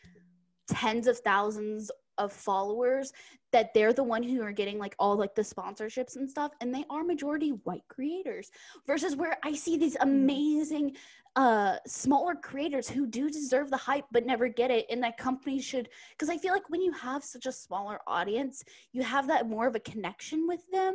tens 0.68 1.06
of 1.06 1.18
thousands 1.18 1.90
of 2.18 2.32
followers 2.32 3.12
that 3.52 3.72
they're 3.72 3.92
the 3.92 4.02
one 4.02 4.22
who 4.22 4.42
are 4.42 4.52
getting 4.52 4.78
like 4.78 4.94
all 4.98 5.16
like 5.16 5.34
the 5.34 5.42
sponsorships 5.42 6.16
and 6.16 6.28
stuff 6.28 6.52
and 6.60 6.74
they 6.74 6.84
are 6.90 7.02
majority 7.02 7.50
white 7.64 7.84
creators 7.88 8.50
versus 8.86 9.16
where 9.16 9.38
i 9.44 9.54
see 9.54 9.78
these 9.78 9.96
mm-hmm. 9.96 10.08
amazing 10.08 10.96
uh 11.38 11.76
smaller 11.86 12.34
creators 12.34 12.88
who 12.90 13.06
do 13.06 13.30
deserve 13.30 13.70
the 13.70 13.76
hype 13.76 14.04
but 14.10 14.26
never 14.26 14.48
get 14.48 14.72
it 14.72 14.84
and 14.90 15.00
that 15.02 15.16
companies 15.16 15.64
should 15.64 15.88
because 16.10 16.28
i 16.28 16.36
feel 16.36 16.52
like 16.52 16.68
when 16.68 16.82
you 16.82 16.90
have 16.92 17.22
such 17.22 17.46
a 17.46 17.52
smaller 17.52 18.00
audience 18.08 18.64
you 18.92 19.02
have 19.02 19.28
that 19.28 19.48
more 19.48 19.68
of 19.68 19.76
a 19.76 19.80
connection 19.80 20.48
with 20.48 20.68
them 20.72 20.94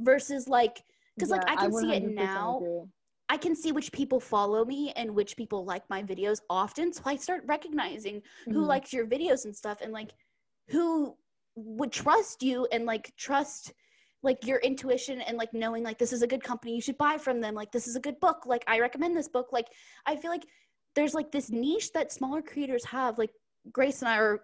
versus 0.00 0.46
like 0.48 0.82
because 1.16 1.30
like 1.30 1.42
i 1.48 1.56
can 1.56 1.72
see 1.72 1.92
it 1.94 2.04
now 2.04 2.60
agree. 2.60 2.82
I 3.28 3.36
can 3.36 3.54
see 3.54 3.70
which 3.72 3.92
people 3.92 4.18
follow 4.20 4.64
me 4.64 4.92
and 4.96 5.14
which 5.14 5.36
people 5.36 5.64
like 5.64 5.88
my 5.88 6.02
videos 6.02 6.40
often. 6.50 6.92
So 6.92 7.02
I 7.06 7.14
start 7.14 7.44
recognizing 7.46 8.22
who 8.52 8.62
Mhm. 8.62 8.66
likes 8.66 8.92
your 8.92 9.06
videos 9.06 9.44
and 9.44 9.56
stuff 9.56 9.78
and 9.80 9.92
like 9.92 10.10
who 10.68 11.16
would 11.54 11.92
trust 11.92 12.42
you 12.42 12.66
and 12.72 12.86
like 12.86 13.12
trust 13.16 13.72
like 14.22 14.46
your 14.46 14.58
intuition 14.58 15.20
and 15.22 15.36
like 15.36 15.52
knowing 15.52 15.82
like 15.82 15.98
this 15.98 16.12
is 16.12 16.22
a 16.22 16.26
good 16.26 16.42
company 16.42 16.74
you 16.74 16.80
should 16.80 16.98
buy 16.98 17.16
from 17.16 17.40
them 17.40 17.54
like 17.54 17.72
this 17.72 17.86
is 17.86 17.96
a 17.96 18.00
good 18.00 18.18
book 18.20 18.44
like 18.46 18.64
i 18.66 18.78
recommend 18.78 19.16
this 19.16 19.28
book 19.28 19.48
like 19.52 19.66
i 20.06 20.16
feel 20.16 20.30
like 20.30 20.46
there's 20.94 21.14
like 21.14 21.30
this 21.32 21.50
niche 21.50 21.92
that 21.92 22.12
smaller 22.12 22.42
creators 22.42 22.84
have 22.84 23.18
like 23.18 23.30
grace 23.72 24.02
and 24.02 24.08
i 24.08 24.18
are 24.18 24.40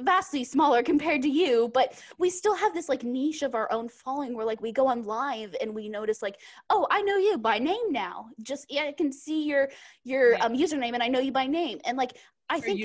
vastly 0.00 0.44
smaller 0.44 0.82
compared 0.92 1.22
to 1.22 1.28
you 1.28 1.70
but 1.74 2.00
we 2.18 2.30
still 2.30 2.54
have 2.54 2.72
this 2.74 2.88
like 2.88 3.02
niche 3.04 3.42
of 3.42 3.54
our 3.54 3.70
own 3.72 3.88
following 3.88 4.34
where 4.34 4.46
like 4.46 4.60
we 4.60 4.72
go 4.72 4.86
on 4.86 5.02
live 5.02 5.54
and 5.60 5.72
we 5.74 5.88
notice 5.88 6.22
like 6.22 6.36
oh 6.70 6.86
i 6.90 7.02
know 7.02 7.16
you 7.16 7.36
by 7.38 7.58
name 7.58 7.90
now 7.90 8.26
just 8.42 8.66
yeah 8.70 8.84
i 8.84 8.92
can 8.92 9.12
see 9.12 9.44
your 9.44 9.68
your 10.04 10.32
Right. 10.32 10.42
um 10.44 10.54
username 10.54 10.94
and 10.94 11.02
i 11.02 11.08
know 11.08 11.20
you 11.20 11.32
by 11.32 11.46
name 11.46 11.80
and 11.84 11.96
like 11.96 12.16
i 12.48 12.60
think 12.60 12.80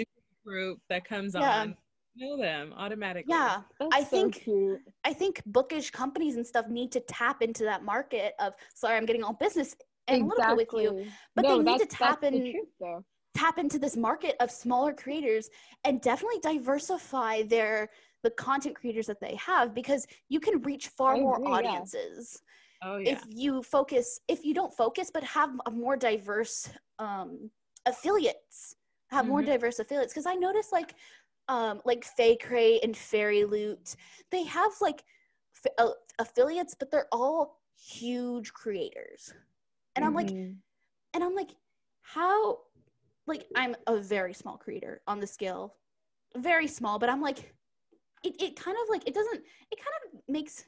group 0.46 0.80
that 0.90 1.04
comes 1.06 1.34
Yeah. 1.36 1.62
on, 1.62 1.76
know 2.16 2.38
them 2.38 2.74
automatically. 2.78 3.34
yeah 3.34 3.62
That's 3.80 3.96
I 3.96 4.02
so 4.04 4.06
think- 4.10 4.36
cute. 4.44 4.82
I 5.04 5.14
think 5.14 5.42
bookish 5.46 5.92
companies 5.92 6.36
and 6.38 6.46
stuff 6.46 6.68
need 6.68 6.92
to 6.94 7.00
tap 7.02 7.42
into 7.42 7.64
that 7.64 7.84
market 7.84 8.34
of 8.40 8.54
sorry, 8.74 8.96
I'm 8.98 9.06
getting 9.06 9.24
all 9.24 9.34
business 9.34 9.76
analytical 10.08 10.56
with 10.56 10.70
you. 10.74 11.06
But 11.36 11.44
no, 11.44 11.58
they 11.58 11.72
need 11.72 11.80
to 11.80 11.86
tap 11.86 12.22
that's 12.22 12.34
the 12.34 12.38
in- 12.46 12.52
truth, 12.52 13.02
tap 13.36 13.58
into 13.58 13.78
this 13.78 13.98
market 13.98 14.36
of 14.40 14.50
smaller 14.50 14.94
creators 14.94 15.50
and 15.84 16.00
definitely 16.02 16.40
diversify 16.42 17.44
their 17.44 17.90
the 18.24 18.32
content 18.32 18.76
creators 18.76 19.06
that 19.08 19.20
they 19.20 19.36
have 19.36 19.76
because 19.76 20.08
you 20.30 20.40
can 20.40 20.62
reach 20.62 20.88
far 20.88 21.16
I 21.16 21.20
more 21.20 21.36
agree, 21.36 21.50
yeah. 21.50 21.56
audiences 21.56 22.42
Oh 22.84 22.98
yeah. 22.98 23.12
if 23.14 23.24
you 23.30 23.62
focus 23.62 24.20
if 24.28 24.44
you 24.46 24.54
don't 24.54 24.74
focus 24.74 25.12
but 25.14 25.24
have 25.24 25.50
a 25.66 25.72
more 25.72 25.96
diverse 25.96 26.70
um 27.00 27.50
affiliates 27.86 28.76
have 29.12 29.28
more 29.28 29.42
Mhm. 29.42 29.46
diverse 29.46 29.80
affiliates 29.80 30.12
because 30.14 30.26
i 30.26 30.34
notice 30.34 30.72
like 30.72 30.96
um 31.48 31.82
like 31.86 32.04
Fae 32.04 32.36
Crate 32.42 32.84
and 32.84 32.96
FairyLoot 32.96 33.96
they 34.32 34.44
have 34.44 34.72
like 34.82 35.04
f- 35.66 35.74
uh, 35.78 35.92
affiliates 36.20 36.76
but 36.78 36.92
they're 36.92 37.08
all 37.12 37.62
huge 37.78 38.52
creators 38.54 39.34
and 39.96 40.04
i'm 40.06 40.14
like 40.14 40.28
Mhm. 40.28 40.56
and 41.14 41.24
i'm 41.24 41.36
like 41.36 41.52
how 42.02 42.60
like 43.28 43.46
i'm 43.56 43.76
a 43.88 43.98
very 43.98 44.34
small 44.34 44.58
creator 44.58 45.02
on 45.08 45.20
the 45.20 45.28
scale 45.28 45.76
very 46.38 46.68
small 46.68 46.98
but 47.00 47.10
i'm 47.10 47.22
like 47.22 47.54
it, 48.24 48.42
it 48.42 48.56
kind 48.56 48.78
of 48.82 48.90
like 48.90 49.08
it 49.08 49.14
doesn't 49.14 49.44
it 49.72 49.78
kind 49.78 50.14
of 50.14 50.22
makes 50.28 50.64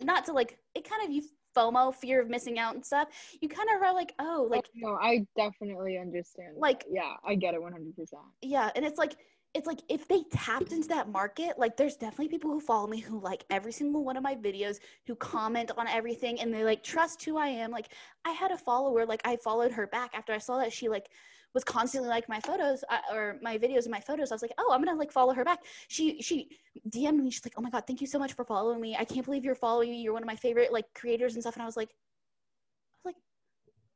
not 0.00 0.24
to 0.26 0.32
like 0.32 0.58
it 0.74 0.88
kind 0.88 1.02
of 1.04 1.10
you 1.10 1.22
fomo 1.56 1.94
fear 1.94 2.20
of 2.20 2.28
missing 2.30 2.58
out 2.58 2.74
and 2.74 2.84
stuff 2.84 3.08
you 3.40 3.48
kind 3.48 3.68
of 3.74 3.82
are 3.82 3.92
like 3.94 4.12
oh 4.18 4.46
like 4.50 4.64
Oh, 4.76 4.90
no, 4.90 4.94
I 5.00 5.26
definitely 5.36 5.98
understand. 5.98 6.54
Like- 6.56 6.80
that. 6.84 6.88
yeah, 6.92 7.14
I 7.26 7.34
get 7.34 7.54
it 7.54 7.60
100. 7.62 7.94
percent 7.96 8.22
yeah 8.40 8.70
and 8.74 8.84
it's 8.84 8.98
like 8.98 9.16
it's 9.54 9.66
like 9.66 9.80
if 9.88 10.08
they 10.08 10.22
tapped 10.32 10.72
into 10.72 10.88
that 10.88 11.08
market 11.08 11.58
like 11.58 11.76
there's 11.76 11.96
definitely 11.96 12.28
people 12.28 12.50
who 12.50 12.60
follow 12.60 12.86
me 12.86 12.98
who 12.98 13.20
like 13.20 13.44
every 13.50 13.72
single 13.72 14.04
one 14.04 14.16
of 14.16 14.22
my 14.22 14.34
videos 14.34 14.78
who 15.06 15.14
comment 15.14 15.70
on 15.76 15.86
everything 15.88 16.40
and 16.40 16.52
they 16.52 16.64
like 16.64 16.82
trust 16.82 17.22
who 17.24 17.36
i 17.36 17.48
am. 17.48 17.70
Like 17.70 17.88
i 18.24 18.30
had 18.30 18.50
a 18.50 18.56
follower 18.56 19.04
like 19.04 19.20
i 19.24 19.36
followed 19.36 19.72
her 19.72 19.86
back 19.86 20.12
after 20.14 20.32
i 20.32 20.38
saw 20.38 20.58
that 20.58 20.72
she 20.72 20.88
like 20.88 21.08
was 21.54 21.64
constantly 21.64 22.08
like 22.08 22.26
my 22.30 22.40
photos 22.40 22.82
uh, 22.88 23.14
or 23.14 23.38
my 23.42 23.58
videos 23.58 23.82
and 23.82 23.90
my 23.90 24.00
photos. 24.00 24.32
I 24.32 24.34
was 24.34 24.42
like 24.42 24.54
oh 24.56 24.70
i'm 24.72 24.82
gonna 24.82 24.98
like 24.98 25.12
follow 25.12 25.34
her 25.34 25.44
back. 25.44 25.60
She 25.88 26.22
she 26.22 26.48
dm'd 26.88 27.22
me. 27.22 27.30
She's 27.30 27.44
like 27.44 27.54
oh 27.58 27.60
my 27.62 27.68
god 27.68 27.84
thank 27.86 28.00
you 28.00 28.06
so 28.06 28.18
much 28.18 28.32
for 28.32 28.44
following 28.44 28.80
me. 28.80 28.96
I 28.98 29.04
can't 29.04 29.24
believe 29.24 29.44
you're 29.44 29.54
following 29.54 29.90
me. 29.90 30.00
You're 30.00 30.14
one 30.14 30.22
of 30.22 30.26
my 30.26 30.36
favorite 30.36 30.72
like 30.72 30.86
creators 30.94 31.34
and 31.34 31.42
stuff. 31.42 31.54
And 31.56 31.62
i 31.62 31.66
was 31.66 31.76
like 31.76 31.90
i 31.90 33.08
was 33.08 33.14
like 33.14 33.16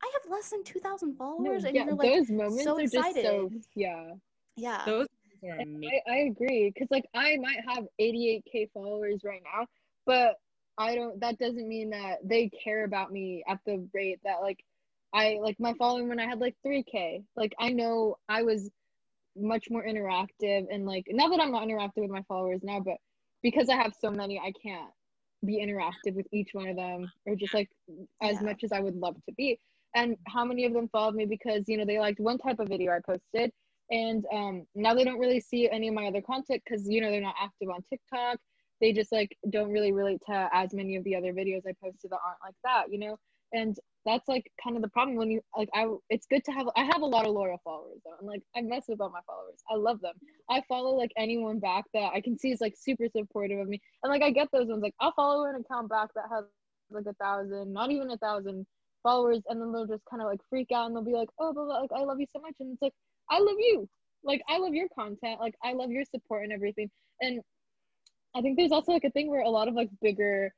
i 0.03 0.11
have 0.13 0.31
less 0.31 0.51
than 0.51 0.63
2000 0.65 1.09
No, 1.09 1.15
followers 1.17 1.65
and 1.65 1.75
yeah, 1.75 1.87
you're 1.87 1.95
like 1.95 2.13
those 2.13 2.29
moments 2.31 2.65
so 2.65 2.77
are 2.77 2.83
just 2.83 2.93
so 2.93 3.01
excited. 3.01 3.65
yeah. 3.75 4.13
yeah. 4.57 4.83
Those 4.85 5.07
are 5.51 5.57
amazing. 5.57 6.01
I, 6.07 6.13
I 6.13 6.17
agree 6.19 6.73
because 6.75 6.89
like 6.91 7.07
I 7.15 7.37
might 7.37 7.59
have 7.69 7.87
88k 8.01 8.71
followers 8.73 9.23
right 9.25 9.43
now, 9.45 9.67
but 10.07 10.37
I 10.79 10.95
don't. 10.95 11.21
That 11.21 11.39
doesn't 11.39 11.69
mean 11.69 11.91
that 11.91 12.19
they 12.25 12.51
care 12.63 12.85
about 12.85 13.13
me 13.13 13.43
at 13.49 13.59
the 13.67 13.87
rate 13.95 14.21
that 14.25 14.41
like 14.43 14.59
I 15.15 15.39
like 15.41 15.57
my 15.59 15.75
following 15.79 16.09
when 16.09 16.21
I 16.21 16.27
had 16.27 16.41
like 16.41 16.55
3k. 16.67 17.25
Like 17.37 17.55
I 17.59 17.71
know 17.71 18.17
I 18.29 18.43
was 18.43 18.71
much 19.37 19.67
more 19.71 19.85
interactive 19.85 20.67
and 20.71 20.87
like 20.87 21.05
not 21.11 21.31
that 21.31 21.41
I'm 21.41 21.53
not 21.53 21.67
interactive 21.67 22.03
with 22.03 22.11
my 22.11 22.23
followers 22.29 22.61
now, 22.63 22.81
but 22.81 22.97
because 23.43 23.69
I 23.69 23.77
have 23.77 23.93
so 24.01 24.11
many, 24.11 24.39
I 24.39 24.53
can't 24.63 24.91
be 25.45 25.63
interactive 25.65 26.15
with 26.15 26.27
each 26.33 26.51
one 26.53 26.69
of 26.69 26.77
them 26.77 27.11
or 27.27 27.37
just 27.37 27.55
like 27.55 27.71
as 28.23 28.37
Yeah. 28.37 28.43
much 28.43 28.65
as 28.65 28.73
I 28.73 28.81
would 28.81 28.97
love 28.97 29.17
to 29.27 29.33
be. 29.37 29.59
And 29.95 30.17
how 30.27 30.45
many 30.45 30.65
of 30.67 30.73
them 30.73 30.89
followed 30.89 31.15
me 31.15 31.27
because 31.27 31.65
you 31.69 31.79
know 31.79 31.85
they 31.85 31.99
liked 31.99 32.21
one 32.21 32.39
type 32.39 32.59
of 32.59 32.69
video 32.69 32.93
I 32.93 33.01
posted 33.07 33.53
and 33.91 34.25
um, 34.33 34.67
now 34.75 34.95
they 34.95 35.05
don't 35.05 35.19
really 35.19 35.41
see 35.41 35.69
any 35.71 35.89
of 35.89 35.95
my 35.95 36.07
other 36.07 36.21
content 36.23 36.63
because 36.65 36.89
you 36.89 37.01
know 37.01 37.11
they're 37.11 37.21
not 37.21 37.35
active 37.41 37.69
on 37.69 37.83
tiktok. 37.83 38.39
They 38.81 38.93
just 38.93 39.13
like 39.13 39.37
don't 39.51 39.71
really 39.71 39.93
relate 39.93 40.21
to 40.27 40.49
as 40.53 40.75
many 40.75 40.97
of 40.97 41.05
the 41.05 41.17
other 41.17 41.33
videos 41.33 41.63
i 41.67 41.73
posted 41.83 42.11
that 42.11 42.19
aren't 42.25 42.41
like 42.45 42.55
that 42.65 42.85
you 42.91 42.99
know? 42.99 43.17
And 43.53 43.77
that's 44.05 44.29
like 44.29 44.51
kind 44.63 44.77
of 44.77 44.83
the 44.83 44.89
problem 44.89 45.17
when 45.17 45.31
you 45.31 45.41
like 45.57 45.69
i 45.75 45.87
it's 46.11 46.27
good 46.27 46.45
to 46.45 46.53
have 46.53 46.67
i 46.77 46.85
have 46.85 47.03
a 47.03 47.07
lot 47.07 47.27
of 47.27 47.33
loyal 47.33 47.61
followers 47.65 48.01
though 48.05 48.15
and 48.21 48.29
like 48.29 48.43
i 48.57 48.61
mess 48.61 48.85
with 48.89 49.01
all 49.01 49.11
my 49.11 49.21
followers. 49.27 49.59
I 49.71 49.77
love 49.77 50.01
them. 50.01 50.15
I 50.51 50.63
follow 50.69 50.95
like 50.97 51.13
anyone 51.17 51.59
back 51.59 51.85
that 51.95 52.13
i 52.15 52.21
can 52.21 52.39
see 52.39 52.51
is 52.53 52.61
like 52.61 52.75
super 52.77 53.07
supportive 53.15 53.59
of 53.59 53.69
me. 53.69 53.81
And 54.03 54.11
like 54.11 54.23
i 54.23 54.31
get 54.31 54.49
those 54.53 54.69
ones 54.69 54.83
like 54.83 54.95
i'll 55.01 55.13
follow 55.13 55.45
an 55.49 55.57
account 55.57 55.89
back 55.89 56.11
that 56.15 56.25
has 56.33 56.45
like 56.91 57.07
a 57.07 57.15
thousand 57.15 57.73
not 57.73 57.91
even 57.91 58.11
a 58.11 58.17
thousand 58.19 58.67
followers 59.03 59.43
and 59.49 59.61
then 59.61 59.73
they'll 59.73 59.87
just 59.87 60.05
kind 60.09 60.23
of 60.23 60.29
like 60.29 60.41
freak 60.49 60.69
out 60.75 60.87
and 60.87 60.97
they'll 60.97 61.05
be 61.05 61.13
like 61.13 61.29
oh 61.41 61.53
blah, 61.53 61.65
like 61.65 61.91
i 61.95 62.01
love 62.01 62.21
you 62.21 62.27
so 62.33 62.41
much. 62.41 62.55
And 62.61 62.73
it's 62.73 62.83
like 62.83 62.95
I 63.31 63.39
love 63.39 63.57
you. 63.59 63.89
Like 64.25 64.43
I 64.49 64.59
love 64.59 64.75
your 64.75 64.89
content. 64.89 65.41
Like 65.41 65.55
I 65.63 65.73
love 65.73 65.91
your 65.91 66.05
support 66.05 66.45
and 66.45 66.53
everything. 66.53 66.91
And 67.21 67.41
I 68.35 68.43
think 68.43 68.57
there's 68.57 68.73
also 68.73 68.93
like 68.93 69.05
a 69.05 69.11
thing 69.11 69.31
where 69.31 69.43
a 69.43 69.49
lot 69.49 69.69
of 69.69 69.75
like 69.75 69.89
bigger 70.03 70.53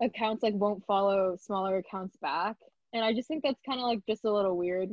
accounts 0.00 0.42
like 0.42 0.54
won't 0.54 0.84
follow 0.86 1.36
smaller 1.40 1.78
accounts 1.78 2.16
back. 2.20 2.56
And 2.92 3.04
I 3.04 3.14
just 3.14 3.28
think 3.28 3.42
that's 3.42 3.60
kind 3.64 3.80
of 3.80 3.86
like 3.86 4.00
just 4.08 4.24
a 4.24 4.32
little 4.32 4.56
weird. 4.56 4.90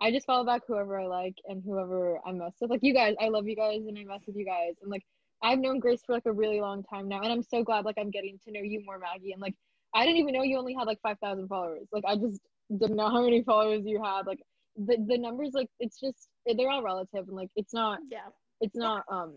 I 0.00 0.10
just 0.10 0.26
follow 0.26 0.44
back 0.44 0.62
whoever 0.66 0.98
I 0.98 1.06
like 1.06 1.34
and 1.46 1.62
whoever 1.64 2.18
I 2.26 2.32
mess 2.32 2.52
with. 2.60 2.70
Like 2.70 2.80
you 2.82 2.94
guys, 2.94 3.14
I 3.20 3.28
love 3.28 3.46
you 3.48 3.56
guys 3.56 3.82
and 3.86 3.98
I 3.98 4.04
mess 4.04 4.22
with 4.26 4.36
you 4.36 4.46
guys. 4.46 4.74
And 4.82 4.90
like 4.90 5.04
I've 5.42 5.58
known 5.58 5.78
Grace 5.80 6.02
for 6.06 6.14
like 6.14 6.26
a 6.26 6.32
really 6.32 6.60
long 6.60 6.82
time 6.84 7.08
now. 7.08 7.20
And 7.20 7.32
I'm 7.32 7.42
so 7.42 7.62
glad 7.62 7.84
like 7.84 7.96
I'm 7.98 8.10
getting 8.10 8.38
to 8.44 8.52
know 8.52 8.60
you 8.62 8.82
more, 8.84 8.98
Maggie. 8.98 9.32
And 9.32 9.42
like 9.42 9.54
I 9.94 10.04
didn't 10.04 10.20
even 10.20 10.34
know 10.34 10.42
you 10.42 10.58
only 10.58 10.74
had 10.74 10.86
like 10.86 11.00
5,000 11.02 11.48
followers. 11.48 11.88
Like 11.92 12.04
I 12.06 12.16
just 12.16 12.40
didn't 12.70 12.96
know 12.96 13.10
how 13.10 13.22
many 13.22 13.42
followers 13.42 13.82
you 13.84 14.02
had. 14.02 14.26
Like 14.26 14.40
the, 14.76 14.96
the 15.06 15.18
numbers, 15.18 15.50
like 15.52 15.68
it's 15.80 15.98
just, 15.98 16.28
they're 16.46 16.70
all 16.70 16.82
relative. 16.82 17.28
And 17.28 17.36
like 17.36 17.50
it's 17.56 17.72
not, 17.74 17.98
yeah. 18.10 18.28
it's 18.60 18.76
not 18.76 19.04
um 19.10 19.34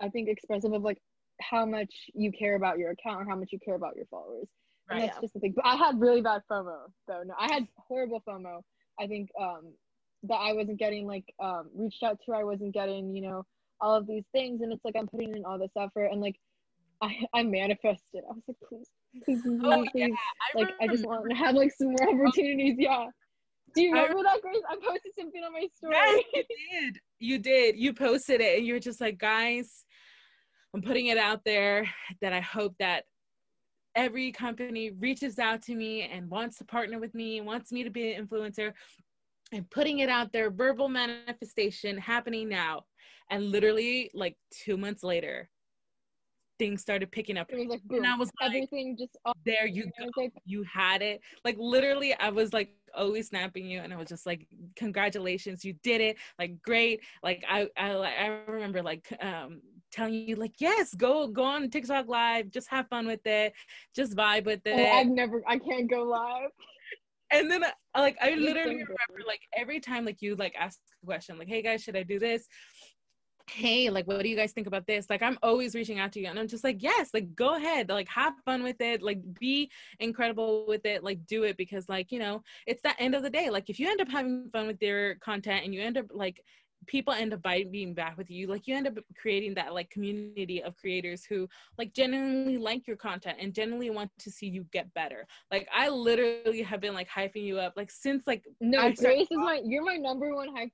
i 0.00 0.08
think 0.08 0.28
expressive 0.28 0.72
of 0.72 0.82
like 0.82 0.98
how 1.40 1.64
much 1.66 1.92
you 2.14 2.32
care 2.32 2.56
about 2.56 2.78
your 2.78 2.90
account 2.90 3.20
or 3.22 3.24
how 3.28 3.36
much 3.36 3.48
you 3.52 3.58
care 3.58 3.74
about 3.74 3.96
your 3.96 4.06
followers. 4.06 4.48
And 4.90 5.00
Right. 5.00 5.08
that's 5.08 5.20
just 5.20 5.34
the 5.34 5.40
thing. 5.40 5.52
But 5.56 5.66
i 5.66 5.74
had 5.76 6.00
really 6.00 6.20
bad 6.22 6.42
fomo 6.50 6.78
though. 7.08 7.22
No 7.26 7.34
i 7.38 7.52
had 7.52 7.66
horrible 7.76 8.22
fomo. 8.26 8.62
I 8.98 9.06
think 9.06 9.30
um 9.40 9.72
that 10.24 10.36
i 10.36 10.52
wasn't 10.52 10.78
getting 10.78 11.06
like 11.06 11.24
um 11.42 11.68
reached 11.74 12.02
out 12.02 12.18
to 12.24 12.32
i 12.32 12.42
wasn't 12.44 12.72
getting 12.72 13.14
you 13.14 13.22
know 13.22 13.44
all 13.80 13.94
of 13.94 14.06
these 14.06 14.24
things. 14.32 14.62
And 14.62 14.72
it's 14.72 14.84
like 14.84 14.96
i'm 14.96 15.06
putting 15.08 15.34
in 15.36 15.44
all 15.44 15.58
this 15.58 15.70
effort 15.78 16.06
and 16.06 16.20
like 16.20 16.36
i 17.02 17.14
i 17.34 17.42
manifested. 17.42 18.22
I 18.28 18.32
was 18.32 18.42
like 18.48 18.56
please 18.68 18.88
please 19.24 19.42
please, 19.42 19.60
Oh, 19.64 19.82
please, 19.82 19.90
yeah. 19.94 20.06
I 20.54 20.58
like 20.58 20.70
i 20.80 20.86
just 20.88 21.04
want 21.06 21.28
to 21.28 21.36
have 21.36 21.54
like 21.54 21.72
some 21.72 21.88
more 21.88 22.08
opportunities. 22.26 22.76
Yeah 22.78 23.06
do 23.76 23.82
you 23.82 23.94
I- 23.96 24.02
remember 24.02 24.22
that 24.24 24.42
grace 24.42 24.62
i 24.68 24.74
posted 24.74 25.12
something 25.18 25.42
on 25.44 25.52
my 25.52 25.68
story 25.72 25.94
Yes, 25.94 26.24
you 26.34 26.42
did. 26.82 27.00
You 27.18 27.38
did. 27.38 27.76
You 27.76 27.92
posted 27.94 28.40
it, 28.40 28.58
and 28.58 28.66
you 28.66 28.74
were 28.74 28.80
just 28.80 29.00
like, 29.00 29.18
guys, 29.18 29.84
I'm 30.74 30.82
putting 30.82 31.06
it 31.06 31.16
out 31.18 31.42
there 31.44 31.88
that 32.20 32.32
I 32.32 32.40
hope 32.40 32.74
that 32.78 33.04
every 33.94 34.32
company 34.32 34.90
reaches 34.90 35.38
out 35.38 35.62
to 35.62 35.74
me 35.74 36.02
and 36.02 36.28
wants 36.28 36.58
to 36.58 36.64
partner 36.64 36.98
with 36.98 37.14
me, 37.14 37.40
wants 37.40 37.72
me 37.72 37.82
to 37.84 37.90
be 37.90 38.12
an 38.12 38.26
influencer, 38.26 38.72
and 39.52 39.68
putting 39.70 40.00
it 40.00 40.08
out 40.10 40.32
there, 40.32 40.50
verbal 40.50 40.88
manifestation 40.88 41.96
happening 41.96 42.48
now. 42.48 42.82
And 43.30 43.50
literally, 43.50 44.10
like 44.12 44.36
two 44.50 44.76
months 44.76 45.02
later, 45.02 45.48
things 46.58 46.80
started 46.80 47.10
picking 47.10 47.36
up. 47.36 47.50
it 47.50 47.56
was 47.58 47.66
like 47.68 47.82
boom 47.84 47.98
And 47.98 48.06
I 48.06 48.16
was 48.16 48.30
like, 48.40 48.48
everything 48.48 48.96
just 48.98 49.16
there 49.44 49.66
you 49.66 49.84
go. 49.98 50.10
like, 50.16 50.32
you 50.44 50.62
had 50.64 51.02
it. 51.02 51.20
Like 51.44 51.56
literally 51.58 52.14
i 52.14 52.28
was 52.28 52.52
like 52.52 52.70
always 52.94 53.28
snapping 53.28 53.66
you 53.66 53.80
and 53.80 53.92
i 53.92 53.96
was 53.96 54.08
just 54.08 54.26
like 54.26 54.46
congratulations 54.76 55.64
you 55.64 55.74
did 55.82 56.00
it. 56.00 56.16
Like 56.38 56.60
great. 56.62 57.00
Like 57.22 57.44
i 57.48 57.68
i, 57.76 57.90
I 57.90 58.26
remember 58.48 58.82
like 58.82 59.06
um 59.20 59.60
telling 59.92 60.14
you 60.14 60.36
like 60.36 60.54
yes 60.58 60.94
go 60.94 61.28
go 61.28 61.44
on 61.44 61.70
tiktok 61.70 62.08
live 62.08 62.50
just 62.50 62.68
have 62.68 62.88
fun 62.88 63.06
with 63.06 63.24
it 63.26 63.52
just 63.94 64.14
vibe 64.16 64.44
with 64.44 64.60
it. 64.66 64.74
Oh, 64.78 64.96
I've 64.98 65.06
never, 65.06 65.42
I 65.46 65.58
can't 65.58 65.88
go 65.88 66.02
live. 66.02 66.50
and 67.30 67.50
then 67.50 67.62
like 67.96 68.16
i 68.20 68.30
literally 68.34 68.74
remember 68.74 69.20
like 69.26 69.40
every 69.56 69.80
time 69.80 70.04
like 70.04 70.22
you 70.22 70.36
like 70.36 70.54
ask 70.58 70.78
a 71.02 71.06
question 71.06 71.38
like 71.38 71.48
hey 71.48 71.62
guys 71.62 71.82
should 71.82 71.96
i 71.96 72.02
do 72.02 72.18
this 72.18 72.46
hey 73.50 73.90
like 73.90 74.06
what 74.06 74.22
do 74.22 74.28
you 74.28 74.36
guys 74.36 74.52
think 74.52 74.66
about 74.66 74.86
this? 74.86 75.08
Like 75.08 75.22
i'm 75.22 75.38
always 75.42 75.74
reaching 75.74 75.98
out 75.98 76.12
to 76.12 76.20
you 76.20 76.26
and 76.26 76.38
i'm 76.38 76.48
just 76.48 76.64
like 76.64 76.82
yes 76.82 77.10
like 77.14 77.34
go 77.34 77.54
ahead 77.54 77.88
like 77.88 78.08
have 78.08 78.34
fun 78.44 78.62
with 78.62 78.80
it 78.80 79.02
like 79.02 79.20
be 79.38 79.70
incredible 80.00 80.64
with 80.66 80.84
it 80.84 81.04
like 81.04 81.24
do 81.26 81.44
it 81.44 81.56
because 81.56 81.88
like 81.88 82.10
you 82.10 82.18
know 82.18 82.42
it's 82.66 82.82
the 82.82 82.98
end 83.00 83.14
of 83.14 83.22
the 83.22 83.30
day 83.30 83.50
like 83.50 83.70
if 83.70 83.78
you 83.78 83.88
end 83.88 84.00
up 84.00 84.08
having 84.10 84.48
fun 84.52 84.66
with 84.66 84.82
your 84.82 85.14
content 85.16 85.64
and 85.64 85.72
you 85.72 85.80
end 85.80 85.96
up 85.96 86.06
like 86.12 86.42
people 86.86 87.12
end 87.12 87.32
up 87.32 87.42
being 87.42 87.94
back 87.94 88.16
with 88.16 88.30
you 88.30 88.46
like 88.46 88.66
you 88.66 88.74
end 88.74 88.86
up 88.86 88.94
creating 89.20 89.54
that 89.54 89.74
like 89.74 89.90
community 89.90 90.62
of 90.62 90.76
creators 90.76 91.24
who 91.24 91.48
like 91.78 91.92
genuinely 91.92 92.58
like 92.58 92.86
your 92.86 92.96
content 92.96 93.36
and 93.40 93.54
genuinely 93.54 93.90
want 93.90 94.10
to 94.18 94.30
see 94.30 94.46
you 94.46 94.64
get 94.72 94.92
better 94.94 95.26
like 95.50 95.68
i 95.74 95.88
literally 95.88 96.62
have 96.62 96.80
been 96.80 96.94
like 96.94 97.08
hyping 97.08 97.42
you 97.42 97.58
up 97.58 97.72
like 97.76 97.90
since 97.90 98.26
like 98.26 98.44
No, 98.60 98.80
I 98.80 98.92
Grace 98.92 99.28
is 99.30 99.38
my, 99.38 99.60
you're 99.64 99.84
my 99.84 99.96
number 99.96 100.34
one 100.34 100.54
hype, 100.54 100.70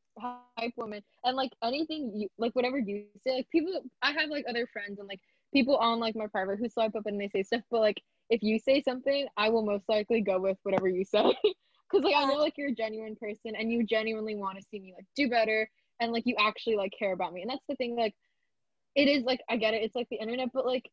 hype 0.58 0.72
woman. 0.76 1.02
And 1.24 1.36
like 1.36 1.52
anything 1.62 2.12
you, 2.14 2.28
like 2.38 2.54
whatever 2.54 2.78
you 2.78 3.04
say, 3.24 3.36
like 3.36 3.50
people, 3.50 3.72
I 4.02 4.12
have 4.12 4.30
like 4.30 4.44
other 4.48 4.66
friends 4.72 4.98
and 4.98 5.08
like 5.08 5.20
people 5.52 5.76
on 5.76 6.00
like 6.00 6.16
my 6.16 6.26
private 6.26 6.58
who 6.58 6.68
swipe 6.68 6.94
up 6.94 7.06
and 7.06 7.20
they 7.20 7.28
say 7.28 7.42
stuff, 7.42 7.62
but 7.70 7.80
like 7.80 8.00
if 8.30 8.42
you 8.42 8.58
say 8.58 8.82
something, 8.82 9.26
I 9.36 9.48
will 9.48 9.64
most 9.64 9.84
likely 9.88 10.20
go 10.20 10.40
with 10.40 10.58
whatever 10.62 10.88
you 10.88 11.04
say. 11.04 11.22
Cause 11.90 12.02
like 12.02 12.14
I 12.16 12.24
know 12.24 12.36
like 12.36 12.54
you're 12.56 12.70
a 12.70 12.74
genuine 12.74 13.16
person 13.16 13.52
and 13.58 13.70
you 13.70 13.84
genuinely 13.84 14.34
want 14.34 14.56
to 14.56 14.64
see 14.70 14.80
me 14.80 14.94
like 14.96 15.04
do 15.14 15.28
better 15.28 15.68
and 16.02 16.12
like 16.12 16.24
you 16.26 16.36
actually 16.38 16.76
like 16.76 16.92
care 16.98 17.12
about 17.12 17.32
me. 17.32 17.42
And 17.42 17.50
that's 17.50 17.64
the 17.68 17.76
thing, 17.76 17.96
like 17.96 18.14
it 18.94 19.08
is 19.08 19.24
like 19.24 19.40
I 19.48 19.56
get 19.56 19.74
it, 19.74 19.82
it's 19.82 19.94
like 19.94 20.08
the 20.10 20.16
internet, 20.16 20.48
but 20.52 20.66
like 20.66 20.90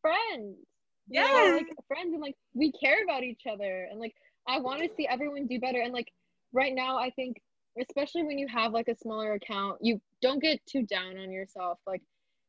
friends. 0.00 0.56
you 1.08 1.20
know, 1.20 1.56
like 1.56 1.66
friends 1.88 2.12
and 2.12 2.20
like 2.20 2.34
we 2.54 2.72
care 2.72 3.04
about 3.04 3.22
each 3.22 3.42
other 3.50 3.86
and 3.90 4.00
like 4.00 4.14
I 4.48 4.58
want 4.60 4.82
to 4.82 4.88
see 4.96 5.06
everyone 5.06 5.46
do 5.46 5.60
better 5.60 5.80
and 5.80 5.92
like 5.92 6.10
right 6.52 6.74
now 6.74 6.98
I 6.98 7.10
think 7.10 7.36
especially 7.80 8.22
when 8.24 8.38
you 8.38 8.48
have 8.48 8.72
like 8.72 8.88
a 8.88 8.96
smaller 8.96 9.34
account, 9.34 9.78
you 9.82 10.00
don't 10.22 10.40
get 10.40 10.60
too 10.66 10.82
down 10.82 11.18
on 11.18 11.30
yourself. 11.30 11.78
Like 11.86 12.02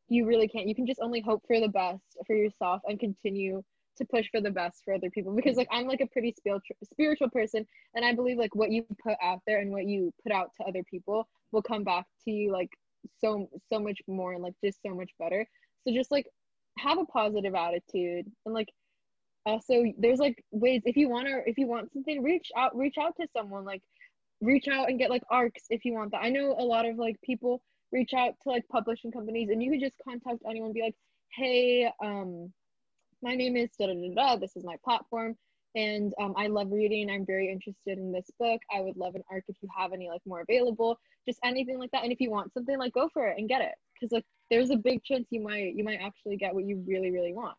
you 0.10 0.26
really 0.26 0.48
can't. 0.48 0.68
You 0.68 0.76
can 0.76 0.88
just 0.88 1.02
only 1.02 1.22
hope 1.22 1.44
for 1.48 1.60
the 1.60 1.68
best 1.68 2.02
for 2.26 2.36
yourself 2.36 2.82
and 2.86 3.00
continue 3.00 3.64
to 3.98 4.06
push 4.06 4.28
for 4.32 4.42
the 4.42 4.52
best 4.52 4.84
for 4.86 4.94
other 4.94 5.10
people 5.10 5.36
because 5.36 5.58
like 5.58 5.68
I'm 5.72 5.88
like 5.88 6.02
a 6.02 6.08
pretty 6.08 6.34
spiritual 6.38 6.76
spiritual 6.84 7.30
person 7.30 7.66
and 7.96 8.06
I 8.06 8.14
believe 8.14 8.38
like 8.38 8.56
what 8.56 8.72
you 8.72 8.86
put 9.04 9.16
out 9.22 9.42
there 9.48 9.60
and 9.60 9.72
what 9.72 9.86
you 9.86 10.14
put 10.24 10.32
out 10.32 10.52
to 10.58 10.68
other 10.68 10.84
people 10.90 11.28
will 11.52 11.62
come 11.62 11.84
back 11.84 12.06
to 12.26 12.32
you 12.32 12.52
like 12.52 12.70
so 13.20 13.50
so 13.72 13.80
much 13.80 14.00
more 14.08 14.34
and 14.34 14.44
like 14.44 14.54
just 14.64 14.80
so 14.86 14.94
much 14.94 15.12
better. 15.20 15.46
So 15.88 15.94
just 15.94 16.12
like 16.12 16.28
have 16.78 16.98
a 16.98 17.06
positive 17.06 17.56
attitude 17.56 18.30
and 18.46 18.54
like 18.54 18.70
also 19.46 19.84
there's 19.98 20.20
like 20.20 20.44
ways 20.52 20.82
if 20.86 20.98
you 20.98 21.10
want 21.10 21.28
to 21.28 21.42
if 21.46 21.58
you 21.58 21.68
want 21.68 21.92
something 21.94 22.22
reach 22.22 22.50
out 22.56 22.76
reach 22.76 22.96
out 23.00 23.14
to 23.20 23.28
someone 23.36 23.64
like 23.64 23.82
reach 24.42 24.68
out 24.68 24.90
and 24.90 25.00
get 25.00 25.10
like 25.10 25.24
arcs 25.32 25.64
if 25.70 25.86
you 25.86 25.94
want 25.94 26.12
that. 26.12 26.24
I 26.24 26.30
know 26.30 26.56
a 26.58 26.64
lot 26.64 26.86
of 26.86 26.98
like 26.98 27.20
people 27.24 27.62
reach 27.92 28.14
out 28.14 28.34
to 28.44 28.50
like 28.50 28.68
publishing 28.70 29.12
companies 29.12 29.50
and 29.50 29.64
you 29.64 29.72
could 29.72 29.82
just 29.82 29.96
contact 30.08 30.44
anyone 30.48 30.74
be 30.74 30.82
like, 30.82 30.96
hey, 31.34 31.90
um, 32.04 32.52
my 33.24 33.36
name 33.36 33.56
is 33.56 33.70
da 33.80 33.88
da 33.88 33.94
da 33.94 34.14
da, 34.14 34.36
this 34.36 34.56
is 34.56 34.64
my 34.64 34.76
platform. 34.84 35.36
And 35.78 36.12
um, 36.20 36.34
I 36.36 36.48
love 36.48 36.72
reading. 36.72 37.08
I'm 37.08 37.24
very 37.24 37.52
interested 37.52 38.00
in 38.00 38.12
this 38.12 38.26
book. 38.40 38.60
I 38.76 38.82
would 38.82 38.98
love 38.98 39.14
an 39.14 39.22
arc 39.30 39.44
if 39.48 39.56
you 39.62 39.70
have 39.78 39.94
any 39.94 40.10
like 40.10 40.22
more 40.26 40.42
available, 40.42 40.98
just 41.28 41.40
anything 41.44 41.78
like 41.78 41.92
that. 41.92 42.02
And 42.02 42.12
if 42.12 42.20
you 42.20 42.32
want 42.32 42.52
something, 42.52 42.80
like 42.80 42.94
go 42.94 43.10
for 43.14 43.28
it 43.28 43.38
and 43.38 43.48
get 43.48 43.62
it, 43.62 43.76
because 43.94 44.12
like 44.12 44.26
there's 44.50 44.72
a 44.72 44.76
big 44.76 45.04
chance 45.04 45.28
you 45.30 45.40
might 45.40 45.76
you 45.76 45.84
might 45.84 46.00
actually 46.02 46.36
get 46.36 46.56
what 46.56 46.66
you 46.66 46.84
really 46.88 47.12
really 47.12 47.32
want. 47.32 47.56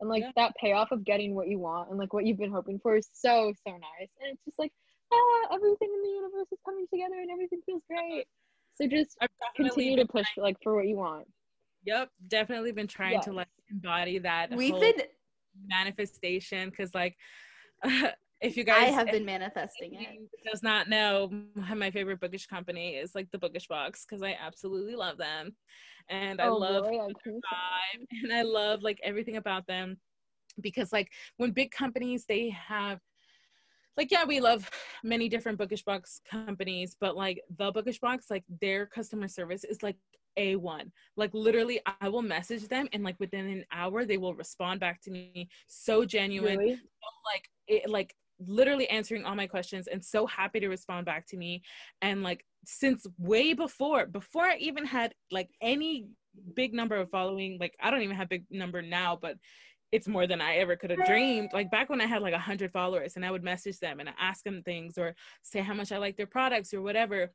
And 0.00 0.08
like 0.08 0.22
yeah. 0.22 0.30
that 0.36 0.52
payoff 0.60 0.92
of 0.92 1.04
getting 1.04 1.34
what 1.34 1.48
you 1.48 1.58
want 1.58 1.90
and 1.90 1.98
like 1.98 2.12
what 2.12 2.24
you've 2.24 2.38
been 2.38 2.52
hoping 2.52 2.78
for 2.78 2.94
is 2.94 3.08
so 3.12 3.52
so 3.66 3.72
nice. 3.72 4.10
And 4.20 4.32
it's 4.32 4.44
just 4.44 4.58
like 4.60 4.70
ah, 5.12 5.54
everything 5.54 5.88
in 5.92 6.02
the 6.02 6.08
universe 6.08 6.46
is 6.52 6.58
coming 6.64 6.86
together 6.92 7.20
and 7.20 7.32
everything 7.32 7.62
feels 7.66 7.82
great. 7.90 8.26
So 8.76 8.86
just 8.86 9.16
continue 9.56 9.96
to 9.96 10.06
push 10.06 10.26
like 10.36 10.56
for 10.62 10.76
what 10.76 10.86
you 10.86 10.96
want. 10.96 11.26
Yep, 11.84 12.10
definitely 12.28 12.70
been 12.70 12.86
trying 12.86 13.14
yes. 13.14 13.24
to 13.24 13.32
like 13.32 13.48
embody 13.70 14.20
that. 14.20 14.54
We've 14.54 14.78
been 14.78 15.02
manifestation 15.68 16.70
because 16.70 16.94
like 16.94 17.16
if 18.40 18.56
you 18.56 18.64
guys 18.64 18.88
I 18.88 18.92
have 18.92 19.10
been 19.10 19.24
manifesting 19.24 19.94
it. 19.94 20.18
Does 20.50 20.62
not 20.62 20.88
know 20.88 21.30
my 21.74 21.90
favorite 21.90 22.20
bookish 22.20 22.46
company 22.46 22.96
is 22.96 23.14
like 23.14 23.30
the 23.30 23.38
Bookish 23.38 23.66
Box 23.66 24.04
because 24.04 24.22
I 24.22 24.36
absolutely 24.40 24.96
love 24.96 25.18
them, 25.18 25.54
and 26.08 26.40
I 26.40 26.48
oh, 26.48 26.56
love 26.56 26.84
vibe 26.84 28.06
and 28.22 28.32
I 28.32 28.42
love 28.42 28.82
like 28.82 29.00
everything 29.02 29.36
about 29.36 29.66
them. 29.66 29.98
Because 30.60 30.92
like 30.92 31.10
when 31.36 31.50
big 31.50 31.70
companies 31.70 32.24
they 32.26 32.50
have 32.50 33.00
like 33.96 34.10
yeah 34.10 34.24
we 34.24 34.40
love 34.40 34.68
many 35.02 35.28
different 35.28 35.58
bookish 35.58 35.82
box 35.82 36.20
companies 36.30 36.96
but 37.00 37.16
like 37.16 37.40
the 37.58 37.72
bookish 37.72 37.98
box 37.98 38.26
like 38.30 38.44
their 38.60 38.86
customer 38.86 39.28
service 39.28 39.64
is 39.64 39.82
like 39.82 39.96
a1 40.38 40.90
like 41.16 41.30
literally 41.32 41.80
i 42.00 42.08
will 42.08 42.22
message 42.22 42.68
them 42.68 42.88
and 42.92 43.02
like 43.02 43.18
within 43.18 43.46
an 43.46 43.64
hour 43.72 44.04
they 44.04 44.16
will 44.16 44.34
respond 44.34 44.80
back 44.80 45.00
to 45.00 45.10
me 45.10 45.48
so 45.66 46.04
genuine 46.04 46.58
really? 46.58 46.74
so, 46.74 47.08
like 47.34 47.48
it 47.66 47.88
like 47.88 48.14
literally 48.38 48.88
answering 48.88 49.24
all 49.24 49.34
my 49.34 49.46
questions 49.46 49.86
and 49.86 50.04
so 50.04 50.26
happy 50.26 50.60
to 50.60 50.68
respond 50.68 51.06
back 51.06 51.26
to 51.26 51.36
me 51.36 51.62
and 52.02 52.22
like 52.22 52.44
since 52.64 53.06
way 53.18 53.54
before 53.54 54.06
before 54.06 54.44
i 54.44 54.56
even 54.56 54.84
had 54.84 55.14
like 55.30 55.48
any 55.62 56.06
big 56.54 56.74
number 56.74 56.96
of 56.96 57.08
following 57.10 57.56
like 57.58 57.74
i 57.80 57.90
don't 57.90 58.02
even 58.02 58.16
have 58.16 58.28
big 58.28 58.44
number 58.50 58.82
now 58.82 59.18
but 59.20 59.36
it's 59.92 60.08
more 60.08 60.26
than 60.26 60.40
I 60.40 60.56
ever 60.56 60.76
could 60.76 60.90
have 60.90 61.06
dreamed. 61.06 61.50
Like 61.52 61.70
back 61.70 61.88
when 61.88 62.00
I 62.00 62.06
had 62.06 62.22
like 62.22 62.34
a 62.34 62.38
hundred 62.38 62.72
followers 62.72 63.16
and 63.16 63.24
I 63.24 63.30
would 63.30 63.44
message 63.44 63.78
them 63.78 64.00
and 64.00 64.10
ask 64.18 64.42
them 64.42 64.62
things 64.62 64.98
or 64.98 65.14
say 65.42 65.60
how 65.60 65.74
much 65.74 65.92
I 65.92 65.98
like 65.98 66.16
their 66.16 66.26
products 66.26 66.74
or 66.74 66.82
whatever. 66.82 67.30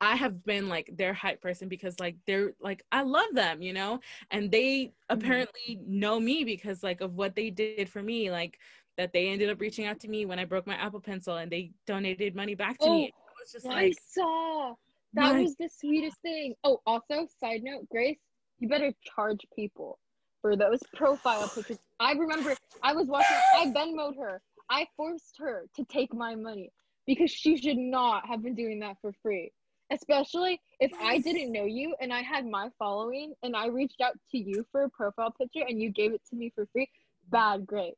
I 0.00 0.16
have 0.16 0.44
been 0.44 0.68
like 0.68 0.90
their 0.96 1.14
hype 1.14 1.40
person 1.40 1.68
because 1.68 1.98
like 1.98 2.16
they're 2.26 2.52
like 2.60 2.84
I 2.92 3.02
love 3.02 3.28
them, 3.32 3.62
you 3.62 3.72
know, 3.72 4.00
and 4.30 4.50
they 4.50 4.66
mm-hmm. 4.66 5.18
apparently 5.18 5.80
know 5.86 6.20
me 6.20 6.44
because 6.44 6.82
like 6.82 7.00
of 7.00 7.14
what 7.14 7.34
they 7.34 7.50
did 7.50 7.88
for 7.88 8.02
me, 8.02 8.30
like 8.30 8.58
that 8.96 9.12
they 9.12 9.28
ended 9.28 9.50
up 9.50 9.60
reaching 9.60 9.86
out 9.86 10.00
to 10.00 10.08
me 10.08 10.26
when 10.26 10.38
I 10.38 10.44
broke 10.44 10.66
my 10.66 10.74
Apple 10.74 11.00
Pencil 11.00 11.36
and 11.36 11.50
they 11.50 11.72
donated 11.86 12.34
money 12.34 12.54
back 12.54 12.78
to 12.78 12.86
oh, 12.86 12.94
me. 12.94 13.04
It 13.06 13.14
was 13.40 13.52
just 13.52 13.66
I 13.66 13.86
like 13.86 13.98
saw 14.06 14.74
that 15.14 15.40
was 15.40 15.54
the 15.56 15.68
sweetest 15.68 16.20
thing. 16.20 16.54
Oh, 16.62 16.80
also 16.86 17.26
side 17.40 17.62
note, 17.62 17.88
Grace, 17.90 18.18
you 18.58 18.68
better 18.68 18.92
charge 19.16 19.46
people 19.54 19.98
for 20.42 20.56
those 20.56 20.80
profile 20.94 21.48
pictures. 21.54 21.78
I 22.00 22.12
remember 22.12 22.54
I 22.82 22.92
was 22.92 23.06
watching, 23.06 23.36
I 23.56 23.66
Venmoed 23.66 24.16
her. 24.18 24.42
I 24.68 24.86
forced 24.96 25.36
her 25.38 25.66
to 25.76 25.84
take 25.84 26.12
my 26.12 26.34
money 26.34 26.70
because 27.06 27.30
she 27.30 27.56
should 27.56 27.78
not 27.78 28.26
have 28.26 28.42
been 28.42 28.54
doing 28.54 28.80
that 28.80 28.96
for 29.00 29.12
free. 29.22 29.52
Especially 29.90 30.60
if 30.80 30.90
I 31.00 31.18
didn't 31.18 31.52
know 31.52 31.64
you 31.64 31.94
and 32.00 32.12
I 32.12 32.20
had 32.20 32.46
my 32.46 32.70
following 32.78 33.34
and 33.42 33.54
I 33.54 33.68
reached 33.68 34.00
out 34.00 34.14
to 34.32 34.38
you 34.38 34.66
for 34.72 34.84
a 34.84 34.90
profile 34.90 35.30
picture 35.30 35.64
and 35.68 35.80
you 35.80 35.90
gave 35.90 36.12
it 36.12 36.22
to 36.30 36.36
me 36.36 36.52
for 36.54 36.66
free. 36.72 36.88
Bad 37.30 37.66
Grace. 37.66 37.94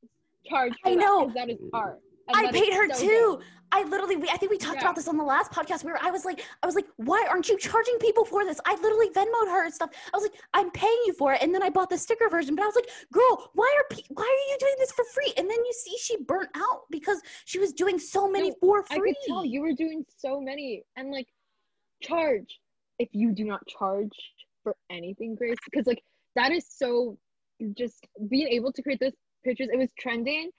Charge. 0.47 0.75
I 0.85 0.95
know. 0.95 1.33
That 1.35 1.51
is 1.51 1.59
art. 1.73 2.01
I 2.35 2.51
paid 2.53 2.75
her 2.75 2.89
so 2.93 3.01
too. 3.01 3.37
Good. 3.39 3.47
I 3.71 3.83
literally, 3.85 4.17
we, 4.17 4.29
I 4.31 4.37
think 4.37 4.51
we 4.51 4.59
talked 4.59 4.77
yeah. 4.77 4.83
about 4.83 4.97
this 4.97 5.09
on 5.09 5.17
the 5.17 5.25
last 5.25 5.53
podcast 5.53 5.85
where 5.85 5.99
I 6.03 6.11
was 6.11 6.25
like, 6.25 6.43
I 6.63 6.67
was 6.67 6.75
like, 6.75 6.87
why 6.97 7.27
aren't 7.29 7.49
you 7.49 7.59
charging 7.59 7.99
people 7.99 8.25
for 8.25 8.45
this? 8.45 8.59
I 8.67 8.75
literally 8.77 9.11
Venmoed 9.11 9.49
her 9.49 9.65
and 9.65 9.75
stuff. 9.75 9.91
I 10.13 10.17
was 10.17 10.31
like, 10.31 10.41
I'm 10.55 10.71
paying 10.71 10.99
you 11.07 11.13
for 11.15 11.35
it, 11.35 11.43
and 11.43 11.55
then 11.55 11.63
I 11.63 11.69
bought 11.69 11.91
the 11.91 11.99
sticker 11.99 12.29
version. 12.31 12.55
But 12.55 12.63
I 12.63 12.67
was 12.67 12.75
like, 12.77 12.89
girl, 13.13 13.51
why 13.55 13.71
are 13.77 13.95
pe- 13.95 14.05
why 14.09 14.25
are 14.25 14.53
you 14.53 14.57
doing 14.59 14.75
this 14.79 14.93
for 14.93 15.05
free? 15.13 15.35
And 15.37 15.49
then 15.51 15.59
you 15.59 15.73
see 15.73 15.97
she 15.99 16.17
burnt 16.25 16.49
out 16.55 16.83
because 16.91 17.21
she 17.45 17.59
was 17.59 17.73
doing 17.73 17.99
so 17.99 18.31
many 18.31 18.51
no, 18.51 18.57
for 18.61 18.83
free. 18.85 18.97
I 18.97 19.01
could 19.01 19.17
tell 19.27 19.45
you 19.45 19.61
were 19.61 19.75
doing 19.75 20.05
so 20.17 20.41
many, 20.41 20.83
and 20.97 21.11
like, 21.11 21.29
charge 22.03 22.59
if 22.99 23.09
you 23.13 23.33
do 23.33 23.45
not 23.45 23.67
charge 23.67 24.13
for 24.63 24.75
anything, 24.91 25.35
Grace, 25.35 25.57
because 25.71 25.87
like 25.87 26.03
that 26.37 26.53
is 26.53 26.67
so 26.69 27.19
just 27.77 28.07
being 28.29 28.49
able 28.49 28.73
to 28.73 28.83
create 28.83 29.01
those 29.01 29.13
pictures. 29.45 29.69
It 29.73 29.79
was 29.79 29.91
trending 29.99 30.51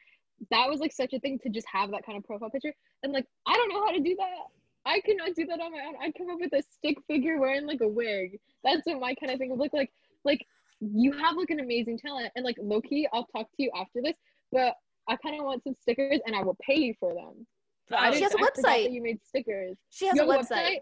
that 0.52 0.70
was 0.70 0.80
like 0.80 0.91
such 0.91 1.14
a 1.14 1.20
thing 1.20 1.40
to 1.44 1.49
just 1.49 1.68
have 1.72 1.91
that 1.91 2.06
kind 2.06 2.18
of 2.18 2.24
profile 2.24 2.49
picture. 2.49 2.74
And 3.03 3.14
like, 3.14 3.26
I 3.45 3.53
don't 3.53 3.70
know 3.70 3.86
how 3.86 3.91
to 3.91 3.99
do 3.99 4.16
that. 4.18 4.45
I 4.86 5.02
cannot 5.02 5.36
do 5.36 5.45
that 5.45 5.60
on 5.60 5.72
my 5.72 5.80
own. 5.80 5.95
I'd 6.02 6.16
come 6.18 6.30
up 6.30 6.40
with 6.40 6.53
a 6.53 6.64
stick 6.64 6.98
figure 7.07 7.40
wearing 7.40 7.68
like 7.68 7.82
a 7.82 7.88
wig. 7.88 8.40
That's 8.64 8.82
what 8.86 8.99
my 8.99 9.14
kind 9.16 9.32
of 9.32 9.40
thing 9.40 9.49
would 9.49 9.60
look 9.60 9.74
like. 9.74 9.91
Like, 10.24 10.45
you 10.80 11.11
have 11.11 11.36
like 11.36 11.49
an 11.49 11.60
amazing 11.60 11.98
talent. 11.99 12.32
And 12.36 12.45
like, 12.45 12.57
lowkey, 12.57 13.03
I'll 13.14 13.28
talk 13.36 13.48
to 13.48 13.64
you 13.64 13.72
after 13.76 14.02
this, 14.02 14.16
but 14.52 14.76
I 15.10 15.18
kind 15.18 15.38
of 15.38 15.45
want 15.45 15.64
some 15.64 15.74
stickers 15.74 16.20
and 16.26 16.36
I 16.36 16.44
will 16.44 16.57
pay 16.66 16.80
you 16.80 16.94
for 16.99 17.14
them. 17.14 17.45
Oh, 17.91 18.14
she 18.14 18.22
has 18.22 18.34
a 18.34 18.38
website. 18.38 18.91
you 18.91 19.02
made 19.02 19.20
stickers. 19.26 19.76
She 19.90 20.07
has 20.07 20.18
a 20.18 20.24
website. 20.24 20.52
website. 20.52 20.78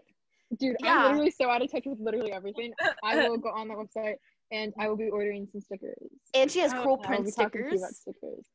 Dude, 0.58 0.76
yeah. 0.82 0.96
I'm 0.96 1.04
literally 1.04 1.30
so 1.30 1.50
out 1.50 1.62
of 1.62 1.70
touch 1.70 1.84
with 1.84 1.98
literally 2.00 2.32
everything. 2.32 2.72
I 3.04 3.16
will 3.28 3.38
go 3.38 3.50
on 3.50 3.68
that 3.68 3.76
website 3.76 4.14
and 4.50 4.72
I 4.78 4.88
will 4.88 4.96
be 4.96 5.08
ordering 5.10 5.46
some 5.50 5.60
stickers. 5.60 6.10
And 6.34 6.50
she 6.50 6.60
has 6.60 6.72
oh, 6.72 6.82
cool 6.82 6.98
print 6.98 7.28
stickers. 7.28 7.82
stickers. 7.98 8.46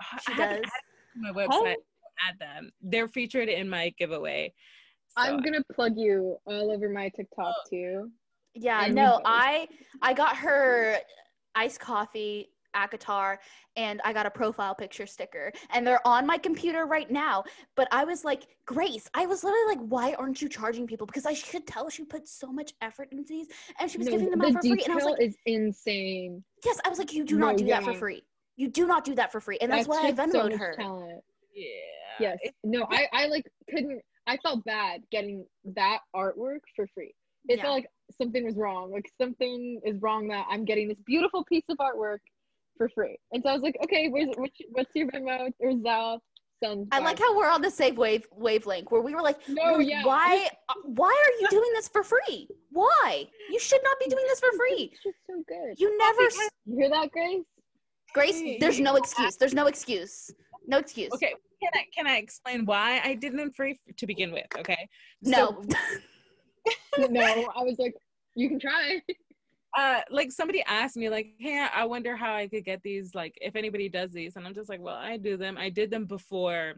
Uh, 0.00 0.18
she 0.26 0.32
I 0.34 0.36
does. 0.36 0.64
my 1.16 1.32
website. 1.32 1.76
Add 2.28 2.38
them. 2.38 2.70
They're 2.82 3.08
featured 3.08 3.48
in 3.48 3.68
my 3.68 3.94
giveaway. 3.98 4.52
So. 5.16 5.22
I'm 5.22 5.40
gonna 5.40 5.62
plug 5.72 5.92
you 5.96 6.36
all 6.46 6.70
over 6.70 6.88
my 6.88 7.08
TikTok 7.10 7.54
oh. 7.56 7.68
too. 7.70 8.10
Yeah, 8.54 8.84
and 8.84 8.94
no, 8.94 9.20
I 9.24 9.68
I 10.02 10.14
got 10.14 10.36
her 10.36 10.98
iced 11.54 11.80
coffee 11.80 12.50
ACOTAR 12.78 13.38
and 13.76 14.00
I 14.04 14.12
got 14.12 14.26
a 14.26 14.30
profile 14.30 14.74
picture 14.74 15.06
sticker 15.06 15.52
and 15.72 15.86
they're 15.86 16.06
on 16.06 16.26
my 16.26 16.38
computer 16.38 16.86
right 16.86 17.10
now. 17.10 17.44
But 17.76 17.88
I 17.90 18.04
was 18.04 18.24
like, 18.24 18.46
Grace, 18.66 19.08
I 19.14 19.26
was 19.26 19.44
literally 19.44 19.76
like, 19.76 19.86
why 19.88 20.14
aren't 20.14 20.40
you 20.40 20.48
charging 20.48 20.86
people? 20.86 21.06
Because 21.06 21.26
I 21.26 21.34
could 21.34 21.66
tell 21.66 21.88
she 21.88 22.04
put 22.04 22.28
so 22.28 22.52
much 22.52 22.72
effort 22.80 23.08
into 23.10 23.24
these 23.28 23.48
and 23.80 23.90
she 23.90 23.98
was 23.98 24.06
no, 24.06 24.12
giving 24.12 24.30
them 24.30 24.38
the 24.40 24.46
out 24.46 24.52
for 24.54 24.60
free. 24.62 24.82
And 24.84 24.92
I 24.92 24.96
was 24.96 25.04
like, 25.04 25.20
is 25.20 25.36
insane. 25.46 26.44
Yes, 26.64 26.80
I 26.84 26.88
was 26.88 26.98
like, 26.98 27.12
you 27.12 27.24
do 27.24 27.38
no, 27.38 27.46
not 27.46 27.56
do 27.56 27.64
yeah. 27.64 27.80
that 27.80 27.92
for 27.92 27.94
free. 27.94 28.22
You 28.56 28.68
do 28.68 28.86
not 28.86 29.04
do 29.04 29.14
that 29.14 29.30
for 29.30 29.40
free, 29.40 29.56
and 29.60 29.70
that's, 29.70 29.86
that's 29.86 30.02
why 30.02 30.08
I 30.08 30.12
Venmoed 30.12 30.50
so 30.50 30.58
her. 30.58 30.74
Talent. 30.76 31.22
Yeah. 31.54 31.64
Yes. 32.18 32.38
No, 32.64 32.86
I 32.90 33.06
I 33.12 33.26
like 33.26 33.46
couldn't. 33.70 34.02
I 34.26 34.36
felt 34.38 34.64
bad 34.64 35.02
getting 35.12 35.46
that 35.76 36.00
artwork 36.14 36.60
for 36.74 36.88
free. 36.92 37.14
It 37.48 37.56
yeah. 37.56 37.62
felt 37.62 37.74
like 37.74 37.86
something 38.20 38.44
was 38.44 38.56
wrong. 38.56 38.90
Like 38.90 39.08
something 39.20 39.80
is 39.84 40.02
wrong 40.02 40.26
that 40.28 40.44
I'm 40.50 40.64
getting 40.64 40.88
this 40.88 40.98
beautiful 41.06 41.44
piece 41.44 41.62
of 41.68 41.78
artwork 41.78 42.18
for 42.78 42.88
free. 42.88 43.18
And 43.32 43.42
so 43.42 43.50
I 43.50 43.52
was 43.52 43.62
like, 43.62 43.76
okay, 43.84 44.08
where's 44.08 44.28
which, 44.36 44.56
what's 44.70 44.90
your 44.94 45.08
Venmo 45.08 45.50
or 45.58 45.72
Zelle? 45.72 46.20
Send 46.62 46.88
I 46.90 46.98
like 46.98 47.18
how 47.18 47.36
we're 47.36 47.50
on 47.50 47.62
the 47.62 47.70
same 47.70 47.94
wave 47.94 48.26
wavelength 48.32 48.90
where 48.90 49.00
we 49.00 49.14
were 49.14 49.22
like, 49.22 49.38
no, 49.48 49.78
yeah. 49.78 50.04
why 50.04 50.48
why 50.84 51.06
are 51.06 51.40
you 51.40 51.48
doing 51.50 51.70
this 51.74 51.88
for 51.88 52.02
free? 52.02 52.48
Why? 52.70 53.26
You 53.50 53.60
should 53.60 53.80
not 53.84 53.96
be 54.00 54.06
doing 54.06 54.24
this 54.26 54.40
for 54.40 54.50
free. 54.56 54.90
It's 54.92 55.02
just 55.02 55.16
so 55.28 55.42
good. 55.46 55.78
You 55.78 55.96
never 55.98 56.22
you 56.64 56.78
hear 56.78 56.90
that, 56.90 57.12
Grace? 57.12 57.44
Grace, 58.14 58.56
there's 58.58 58.80
no 58.80 58.96
excuse. 58.96 59.36
There's 59.36 59.54
no 59.54 59.66
excuse. 59.66 60.32
No 60.66 60.78
excuse. 60.78 61.12
Okay, 61.12 61.34
can 61.62 61.70
I 61.74 61.84
can 61.94 62.06
I 62.06 62.16
explain 62.16 62.64
why 62.64 63.00
I 63.04 63.14
didn't 63.14 63.54
free 63.54 63.78
to 63.96 64.06
begin 64.06 64.32
with? 64.32 64.46
Okay. 64.58 64.88
No. 65.22 65.62
So, 66.96 67.06
no, 67.08 67.22
I 67.22 67.62
was 67.62 67.76
like, 67.78 67.94
you 68.34 68.48
can 68.48 68.58
try. 68.58 69.00
Uh, 69.78 70.00
like 70.10 70.32
somebody 70.32 70.60
asked 70.66 70.96
me, 70.96 71.08
like, 71.08 71.34
hey, 71.38 71.64
I 71.72 71.84
wonder 71.84 72.16
how 72.16 72.34
I 72.34 72.48
could 72.48 72.64
get 72.64 72.82
these. 72.82 73.14
Like, 73.14 73.38
if 73.40 73.54
anybody 73.54 73.88
does 73.88 74.10
these, 74.10 74.34
and 74.34 74.44
I'm 74.44 74.52
just 74.54 74.68
like, 74.68 74.80
well, 74.80 74.96
I 74.96 75.16
do 75.16 75.36
them. 75.36 75.56
I 75.56 75.70
did 75.70 75.88
them 75.88 76.04
before 76.04 76.74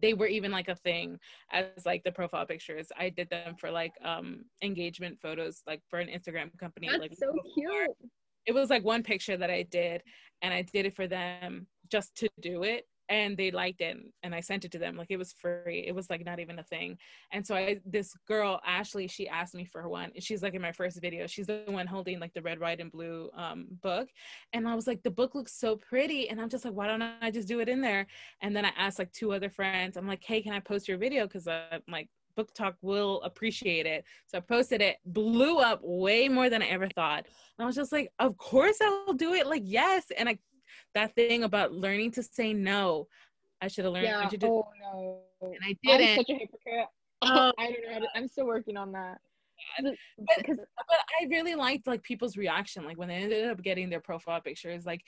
they 0.00 0.14
were 0.14 0.26
even 0.26 0.50
like 0.50 0.68
a 0.68 0.74
thing 0.76 1.18
as 1.52 1.66
like 1.84 2.02
the 2.04 2.10
profile 2.12 2.46
pictures. 2.46 2.88
I 2.98 3.10
did 3.10 3.28
them 3.28 3.54
for 3.56 3.70
like 3.70 3.92
um 4.02 4.46
engagement 4.62 5.18
photos, 5.20 5.62
like 5.66 5.82
for 5.90 5.98
an 5.98 6.08
Instagram 6.08 6.56
company. 6.58 6.88
That's 6.88 7.00
like 7.00 7.14
so 7.14 7.32
cute. 7.54 7.90
it 8.46 8.52
was 8.52 8.70
like 8.70 8.82
one 8.82 9.02
picture 9.02 9.36
that 9.36 9.50
I 9.50 9.62
did, 9.64 10.02
and 10.40 10.54
I 10.54 10.62
did 10.62 10.86
it 10.86 10.96
for 10.96 11.06
them 11.06 11.66
just 11.90 12.16
to 12.16 12.28
do 12.40 12.62
it, 12.62 12.86
and 13.08 13.36
they 13.36 13.50
liked 13.50 13.80
it, 13.80 13.96
and 14.22 14.34
I 14.34 14.40
sent 14.40 14.64
it 14.64 14.72
to 14.72 14.78
them. 14.78 14.96
Like 14.96 15.10
it 15.10 15.16
was 15.16 15.32
free. 15.32 15.84
It 15.86 15.94
was 15.94 16.10
like 16.10 16.24
not 16.24 16.40
even 16.40 16.58
a 16.58 16.62
thing. 16.62 16.98
And 17.32 17.46
so 17.46 17.54
I, 17.54 17.80
this 17.84 18.14
girl 18.26 18.60
Ashley, 18.66 19.08
she 19.08 19.28
asked 19.28 19.54
me 19.54 19.64
for 19.64 19.88
one. 19.88 20.10
She's 20.18 20.42
like 20.42 20.54
in 20.54 20.62
my 20.62 20.72
first 20.72 21.00
video. 21.00 21.26
She's 21.26 21.46
the 21.46 21.62
one 21.66 21.86
holding 21.86 22.20
like 22.20 22.34
the 22.34 22.42
red, 22.42 22.60
white, 22.60 22.80
and 22.80 22.90
blue 22.90 23.30
um, 23.36 23.66
book, 23.82 24.08
and 24.52 24.68
I 24.68 24.74
was 24.74 24.86
like, 24.86 25.02
the 25.02 25.10
book 25.10 25.34
looks 25.34 25.52
so 25.52 25.76
pretty, 25.76 26.28
and 26.28 26.40
I'm 26.40 26.48
just 26.48 26.64
like, 26.64 26.74
why 26.74 26.86
don't 26.86 27.02
I 27.02 27.30
just 27.30 27.48
do 27.48 27.60
it 27.60 27.68
in 27.68 27.80
there? 27.80 28.06
And 28.40 28.54
then 28.54 28.64
I 28.64 28.72
asked 28.76 28.98
like 28.98 29.12
two 29.12 29.32
other 29.32 29.50
friends. 29.50 29.96
I'm 29.96 30.08
like, 30.08 30.22
hey, 30.24 30.42
can 30.42 30.52
I 30.52 30.60
post 30.60 30.88
your 30.88 30.98
video? 30.98 31.26
Because 31.26 31.46
I'm 31.48 31.82
like 31.88 32.08
BookTok 32.36 32.74
will 32.82 33.22
appreciate 33.22 33.86
it 33.86 34.04
so 34.26 34.38
i 34.38 34.40
posted 34.40 34.80
it 34.82 34.96
blew 35.06 35.58
up 35.58 35.80
way 35.82 36.28
more 36.28 36.50
than 36.50 36.62
i 36.62 36.66
ever 36.66 36.88
thought 36.88 37.24
and 37.24 37.64
i 37.64 37.66
was 37.66 37.74
just 37.74 37.92
like 37.92 38.10
of 38.18 38.36
course 38.36 38.76
i'll 38.82 39.14
do 39.14 39.32
it 39.32 39.46
like 39.46 39.62
yes 39.64 40.04
and 40.16 40.28
i 40.28 40.38
that 40.94 41.14
thing 41.14 41.44
about 41.44 41.72
learning 41.72 42.10
to 42.12 42.22
say 42.22 42.52
no 42.52 43.06
i 43.60 43.68
should 43.68 43.84
have 43.84 43.92
learned 43.94 44.06
Yeah. 44.06 44.28
to 44.28 44.36
do 44.36 44.46
Oh 44.46 44.68
no. 44.92 45.20
and 45.42 45.58
i 45.64 45.76
didn't. 45.82 46.08
I'm 46.10 46.16
such 46.16 46.30
a 46.30 46.34
hypocrite. 46.34 46.86
Oh. 47.22 47.52
I 47.58 47.66
don't 47.70 47.82
know. 47.86 47.92
How 47.94 47.98
to, 48.00 48.06
I'm 48.14 48.28
still 48.28 48.46
working 48.46 48.76
on 48.76 48.92
that. 48.92 49.18
But- 49.82 49.94
but 50.46 50.98
I 51.20 51.24
really 51.30 51.54
liked 51.54 51.86
like 51.86 52.02
people's 52.02 52.36
reaction. 52.36 52.84
Like 52.84 52.98
when 52.98 53.08
they 53.08 53.14
ended 53.14 53.48
up 53.48 53.62
getting 53.62 53.88
their 53.88 54.00
profile 54.00 54.40
pictures, 54.40 54.84
like 54.84 55.00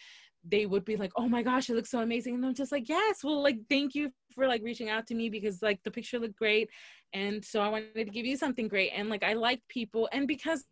they 0.44 0.66
would 0.66 0.84
be 0.84 0.96
like, 0.96 1.12
"Oh 1.16 1.28
my 1.28 1.42
gosh, 1.42 1.68
it 1.68 1.74
looks 1.74 1.90
so 1.90 2.00
amazing!" 2.00 2.34
And 2.34 2.46
I'm 2.46 2.54
just 2.54 2.72
like, 2.72 2.88
"Yes, 2.88 3.22
well, 3.24 3.42
like 3.42 3.58
thank 3.68 3.94
you 3.94 4.10
for 4.34 4.46
like 4.46 4.62
reaching 4.62 4.88
out 4.88 5.06
to 5.08 5.14
me 5.14 5.28
because 5.28 5.62
like 5.62 5.80
the 5.84 5.90
picture 5.90 6.18
looked 6.18 6.36
great, 6.36 6.68
and 7.12 7.44
so 7.44 7.60
I 7.60 7.68
wanted 7.68 7.94
to 7.94 8.04
give 8.04 8.26
you 8.26 8.36
something 8.36 8.68
great." 8.68 8.90
And 8.94 9.08
like 9.08 9.22
I 9.22 9.34
like 9.34 9.60
people, 9.68 10.08
and 10.12 10.26
because 10.28 10.64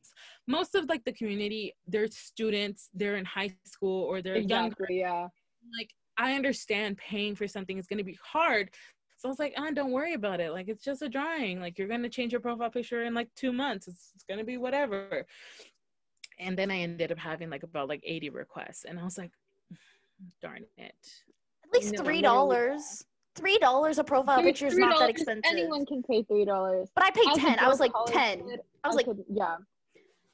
most 0.46 0.74
of 0.74 0.88
like 0.88 1.04
the 1.04 1.12
community, 1.12 1.74
they're 1.86 2.08
students, 2.08 2.90
they're 2.94 3.16
in 3.16 3.24
high 3.24 3.54
school 3.64 4.04
or 4.04 4.22
they're 4.22 4.36
young. 4.36 4.66
exactly, 4.66 5.00
yeah. 5.00 5.28
Like 5.78 5.90
I 6.18 6.34
understand 6.34 6.98
paying 6.98 7.34
for 7.34 7.46
something 7.46 7.78
is 7.78 7.86
going 7.86 7.98
to 7.98 8.04
be 8.04 8.18
hard. 8.22 8.70
So 9.18 9.28
I 9.28 9.30
was 9.30 9.38
like, 9.38 9.54
ah, 9.56 9.70
don't 9.72 9.92
worry 9.92 10.14
about 10.14 10.40
it. 10.40 10.52
Like, 10.52 10.68
it's 10.68 10.84
just 10.84 11.02
a 11.02 11.08
drawing. 11.08 11.60
Like, 11.60 11.78
you're 11.78 11.88
going 11.88 12.02
to 12.02 12.08
change 12.08 12.32
your 12.32 12.40
profile 12.40 12.70
picture 12.70 13.04
in 13.04 13.14
like 13.14 13.28
two 13.34 13.52
months. 13.52 13.88
It's, 13.88 14.10
it's 14.14 14.24
going 14.24 14.38
to 14.38 14.44
be 14.44 14.58
whatever. 14.58 15.26
And 16.38 16.56
then 16.56 16.70
I 16.70 16.78
ended 16.80 17.12
up 17.12 17.18
having 17.18 17.48
like 17.48 17.62
about 17.62 17.88
like 17.88 18.02
80 18.04 18.30
requests. 18.30 18.84
And 18.84 19.00
I 19.00 19.04
was 19.04 19.16
like, 19.16 19.30
darn 20.42 20.64
it. 20.76 20.94
At 21.64 21.72
least 21.72 21.94
No, 21.94 22.04
three 22.04 22.22
dollars. 22.22 23.04
Three 23.34 23.58
dollars 23.58 23.98
a 23.98 24.04
profile 24.04 24.42
picture 24.42 24.66
is 24.66 24.78
not 24.78 24.98
that 24.98 25.10
expensive. 25.10 25.42
Anyone 25.50 25.84
can 25.84 26.02
pay 26.02 26.22
three 26.22 26.44
dollars. 26.46 26.88
But 26.94 27.04
I 27.04 27.10
paid 27.10 27.28
As 27.32 27.36
ten. 27.38 27.58
I 27.58 27.68
was 27.68 27.80
like 27.80 27.92
ten. 28.06 28.48
kid, 28.48 28.60
I 28.82 28.88
was 28.88 28.96
like, 28.96 29.04
could- 29.06 29.24
yeah. 29.28 29.56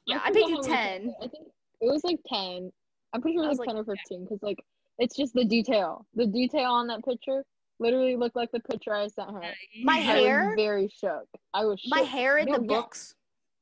yeah, 0.05 0.19
I 0.23 0.27
forgot 0.29 0.33
paid 0.33 0.39
you 0.49 0.55
how 0.55 0.61
much 0.61 0.65
10. 0.67 1.15
I 1.21 1.27
think 1.27 1.47
it 1.81 1.91
was 1.91 2.03
like 2.05 2.19
ten. 2.25 2.71
I'm 3.13 3.21
pretty 3.21 3.35
sure 3.37 3.43
it 3.43 3.47
was, 3.49 3.57
was 3.57 3.67
like 3.67 3.67
ten 3.69 3.77
or 3.77 3.83
fifteen 3.83 4.23
because 4.23 4.41
like 4.41 4.57
it's 4.99 5.17
just 5.17 5.33
the 5.33 5.43
detail. 5.43 6.05
The 6.15 6.27
detail 6.27 6.71
on 6.71 6.87
that 6.87 7.03
picture 7.03 7.43
literally 7.79 8.15
looked 8.15 8.37
like 8.37 8.51
the 8.53 8.61
picture 8.61 8.93
I 8.95 9.07
sent 9.07 9.31
her. 9.31 9.41
My 9.83 9.95
I 9.95 9.97
hair- 9.97 10.45
was 10.47 10.55
very 10.55 10.87
shook. 10.87 11.27
I 11.53 11.65
was 11.65 11.81
my 11.87 12.01
hair 12.01 12.37
in 12.37 12.45
No, 12.45 12.53
the 12.55 12.61
yeah. 12.61 12.67
books, 12.67 13.15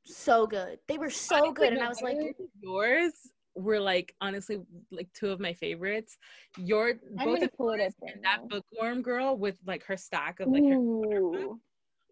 so 0.04 0.46
good. 0.46 0.78
They 0.86 0.98
were 0.98 1.10
so 1.10 1.50
good, 1.52 1.72
and 1.72 1.82
I 1.82 1.88
was 1.88 2.00
like, 2.00 2.16
yours 2.60 3.12
were 3.54 3.80
like 3.80 4.14
honestly 4.20 4.60
like 4.90 5.08
two 5.14 5.30
of 5.30 5.40
my 5.40 5.52
favorites. 5.52 6.16
Your 6.58 6.94
I'm 7.18 7.26
both 7.26 7.42
of 7.42 7.56
pull 7.56 7.70
and 7.72 7.92
that 8.22 8.48
bookworm 8.48 9.02
girl 9.02 9.36
with 9.36 9.56
like 9.66 9.84
her 9.84 9.96
stack 9.96 10.40
of 10.40 10.48
like 10.48 10.64
her 10.64 11.48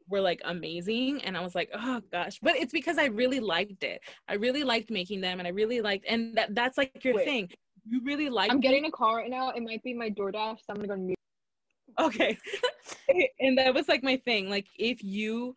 were 0.08 0.20
like 0.20 0.40
amazing 0.44 1.22
and 1.22 1.36
i 1.36 1.40
was 1.40 1.54
like 1.54 1.70
oh 1.72 2.00
gosh 2.10 2.40
but 2.42 2.56
it's 2.56 2.72
because 2.72 2.98
i 2.98 3.04
really 3.04 3.38
liked 3.38 3.84
it 3.84 4.00
i 4.28 4.34
really 4.34 4.64
liked 4.64 4.90
making 4.90 5.20
them 5.20 5.38
and 5.38 5.46
i 5.46 5.52
really 5.52 5.80
liked 5.80 6.04
and 6.08 6.36
that 6.36 6.52
that's 6.52 6.76
like 6.76 7.04
your 7.04 7.14
Wait. 7.14 7.24
thing 7.24 7.48
you 7.84 8.00
really 8.04 8.28
like 8.28 8.50
I'm 8.50 8.60
getting 8.60 8.84
a 8.86 8.90
call 8.90 9.16
right 9.16 9.30
now. 9.30 9.50
It 9.50 9.62
might 9.62 9.82
be 9.82 9.94
my 9.94 10.10
DoorDash, 10.10 10.58
so 10.58 10.64
I'm 10.70 10.76
gonna 10.76 10.88
go 10.88 10.96
mute. 10.96 11.18
okay 11.98 12.38
and 13.40 13.58
that 13.58 13.74
was 13.74 13.88
like 13.88 14.02
my 14.02 14.16
thing 14.16 14.48
like 14.48 14.66
if 14.78 15.02
you 15.02 15.54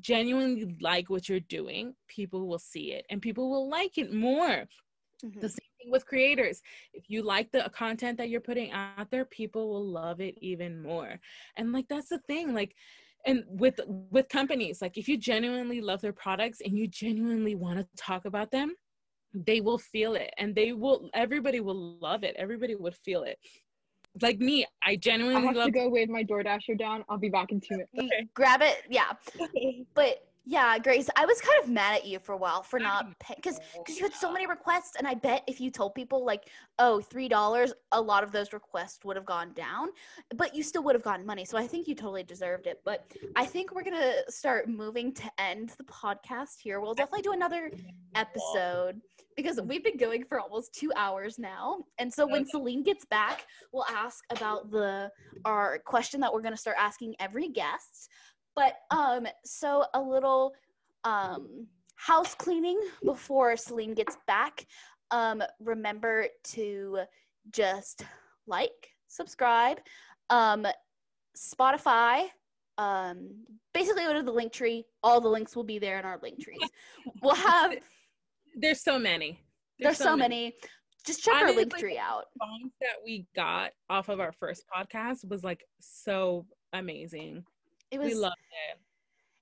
genuinely 0.00 0.76
like 0.80 1.10
what 1.10 1.28
you're 1.28 1.40
doing 1.40 1.92
people 2.06 2.46
will 2.46 2.58
see 2.58 2.92
it 2.92 3.04
and 3.10 3.20
people 3.20 3.50
will 3.50 3.68
like 3.68 3.98
it 3.98 4.12
more 4.12 4.64
Mhm. 5.24 5.40
the 5.40 5.48
same 5.48 5.70
thing 5.80 5.90
with 5.90 6.06
creators 6.06 6.62
if 6.92 7.04
you 7.08 7.22
like 7.22 7.50
the 7.52 7.70
content 7.74 8.18
that 8.18 8.28
you're 8.28 8.40
putting 8.40 8.70
out 8.72 9.10
there 9.10 9.24
people 9.24 9.68
will 9.68 9.84
love 9.84 10.20
it 10.20 10.36
even 10.40 10.82
more 10.82 11.18
and 11.56 11.72
like 11.72 11.86
that's 11.88 12.08
the 12.08 12.18
thing 12.26 12.54
like 12.54 12.74
and 13.26 13.44
with 13.48 13.80
with 14.10 14.28
companies 14.28 14.80
like 14.82 14.96
if 14.96 15.08
you 15.08 15.16
genuinely 15.16 15.80
love 15.80 16.00
their 16.00 16.12
products 16.12 16.60
and 16.64 16.76
you 16.76 16.86
genuinely 16.86 17.54
want 17.54 17.78
to 17.78 17.86
talk 17.96 18.24
about 18.24 18.50
them 18.50 18.74
they 19.34 19.60
will 19.60 19.78
feel 19.78 20.14
it 20.14 20.32
and 20.38 20.54
they 20.54 20.72
will 20.72 21.10
everybody 21.14 21.60
will 21.60 21.98
love 22.00 22.24
it 22.24 22.34
everybody 22.38 22.74
would 22.74 22.94
feel 22.94 23.22
it 23.22 23.38
like 24.22 24.38
me 24.38 24.66
i 24.82 24.96
genuinely 24.96 25.36
I 25.36 25.40
genuinely 25.40 25.46
have 25.46 25.56
love 25.56 25.72
to 25.72 25.78
go 25.78 25.88
wave 25.88 26.08
my 26.08 26.24
DoorDasher 26.24 26.78
down. 26.78 27.04
I'll 27.08 27.18
be 27.18 27.28
back 27.28 27.52
in 27.52 27.60
two 27.60 27.74
minutes. 27.76 27.92
Okay. 27.98 28.26
grab 28.34 28.62
it. 28.62 28.82
Yeah, 28.88 29.12
but 29.94 30.26
yeah, 30.48 30.78
Grace, 30.78 31.08
I 31.16 31.26
was 31.26 31.40
kind 31.40 31.62
of 31.62 31.68
mad 31.68 31.96
at 31.96 32.06
you 32.06 32.20
for 32.20 32.32
a 32.32 32.36
while 32.36 32.62
for 32.62 32.78
not 32.78 33.08
because 33.34 33.58
because 33.76 33.98
you 33.98 34.04
had 34.04 34.14
so 34.14 34.32
many 34.32 34.46
requests, 34.46 34.94
and 34.96 35.06
I 35.06 35.14
bet 35.14 35.42
if 35.48 35.60
you 35.60 35.72
told 35.72 35.94
people 35.94 36.24
like, 36.24 36.48
oh, 36.78 37.00
three 37.00 37.28
dollars, 37.28 37.72
a 37.90 38.00
lot 38.00 38.22
of 38.22 38.30
those 38.30 38.52
requests 38.52 39.04
would 39.04 39.16
have 39.16 39.26
gone 39.26 39.52
down, 39.54 39.88
but 40.36 40.54
you 40.54 40.62
still 40.62 40.84
would 40.84 40.94
have 40.94 41.02
gotten 41.02 41.26
money. 41.26 41.44
So 41.44 41.58
I 41.58 41.66
think 41.66 41.88
you 41.88 41.96
totally 41.96 42.22
deserved 42.22 42.68
it. 42.68 42.80
But 42.84 43.12
I 43.34 43.44
think 43.44 43.74
we're 43.74 43.82
gonna 43.82 44.14
start 44.28 44.68
moving 44.68 45.12
to 45.14 45.30
end 45.38 45.70
the 45.78 45.84
podcast 45.84 46.60
here. 46.62 46.80
We'll 46.80 46.94
definitely 46.94 47.22
do 47.22 47.32
another 47.32 47.72
episode 48.14 49.00
because 49.36 49.60
we've 49.60 49.84
been 49.84 49.98
going 49.98 50.24
for 50.24 50.40
almost 50.40 50.72
two 50.72 50.92
hours 50.96 51.38
now. 51.38 51.84
And 51.98 52.12
so 52.12 52.26
when. 52.26 52.46
Selene 52.46 52.84
gets 52.84 53.04
back, 53.04 53.44
we'll 53.72 53.84
ask 53.90 54.24
about 54.30 54.70
the 54.70 55.10
our 55.44 55.80
question 55.80 56.20
that 56.20 56.32
we're 56.32 56.42
gonna 56.42 56.56
start 56.56 56.76
asking 56.78 57.16
every 57.18 57.48
guest. 57.48 58.08
But 58.56 58.78
um, 58.90 59.26
so 59.44 59.84
a 59.94 60.00
little 60.00 60.54
um 61.04 61.66
house 61.96 62.34
cleaning 62.34 62.80
before 63.04 63.56
Selene 63.56 63.94
gets 63.94 64.16
back. 64.26 64.66
Um, 65.10 65.42
remember 65.60 66.26
to 66.44 67.00
just 67.52 68.04
like, 68.46 68.90
subscribe, 69.08 69.78
um, 70.30 70.66
Spotify. 71.36 72.24
Um, 72.78 73.30
basically 73.72 74.02
go 74.02 74.12
to 74.12 74.22
the 74.22 74.32
link 74.32 74.52
tree. 74.52 74.84
All 75.02 75.20
the 75.20 75.28
links 75.28 75.56
will 75.56 75.64
be 75.64 75.78
there 75.78 75.98
in 75.98 76.04
our 76.04 76.18
link 76.22 76.42
trees. 76.42 76.58
We'll 77.22 77.34
have 77.34 77.74
there's 78.54 78.82
so 78.82 78.98
many 78.98 79.38
there's 79.78 79.98
so 79.98 80.16
many. 80.16 80.54
Just 81.06 81.22
check 81.22 81.34
our 81.34 81.52
link 81.52 81.72
Honestly, 81.72 81.80
tree 81.80 81.98
out. 81.98 82.24
songs 82.38 82.72
that 82.80 82.96
we 83.04 83.26
got 83.36 83.70
off 83.88 84.08
of 84.08 84.18
our 84.20 84.32
first 84.32 84.64
podcast 84.74 85.28
was 85.28 85.44
like 85.44 85.64
so 85.80 86.46
amazing 86.72 87.44
It 87.90 87.98
was 87.98 88.08
we 88.08 88.14
loved 88.14 88.36
it 88.70 88.78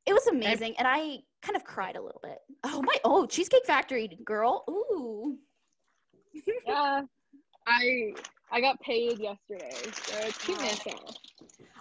it 0.07 0.13
was 0.13 0.27
amazing, 0.27 0.75
and 0.79 0.87
I 0.87 1.19
kind 1.43 1.57
of 1.57 1.65
cried 1.65 1.97
a 1.97 2.03
little 2.03 2.21
bit. 2.23 2.39
Oh 2.65 2.83
my! 2.83 2.95
Oh, 3.05 3.27
Cheesecake 3.27 3.67
Factory 3.67 4.19
girl. 4.25 4.65
Ooh. 4.69 5.39
yeah. 6.67 7.03
I 7.67 8.13
I 8.51 8.61
got 8.61 8.79
paid 8.81 9.19
yesterday, 9.19 9.73
so 9.93 10.31
treat 10.31 10.59
myself. 10.59 11.17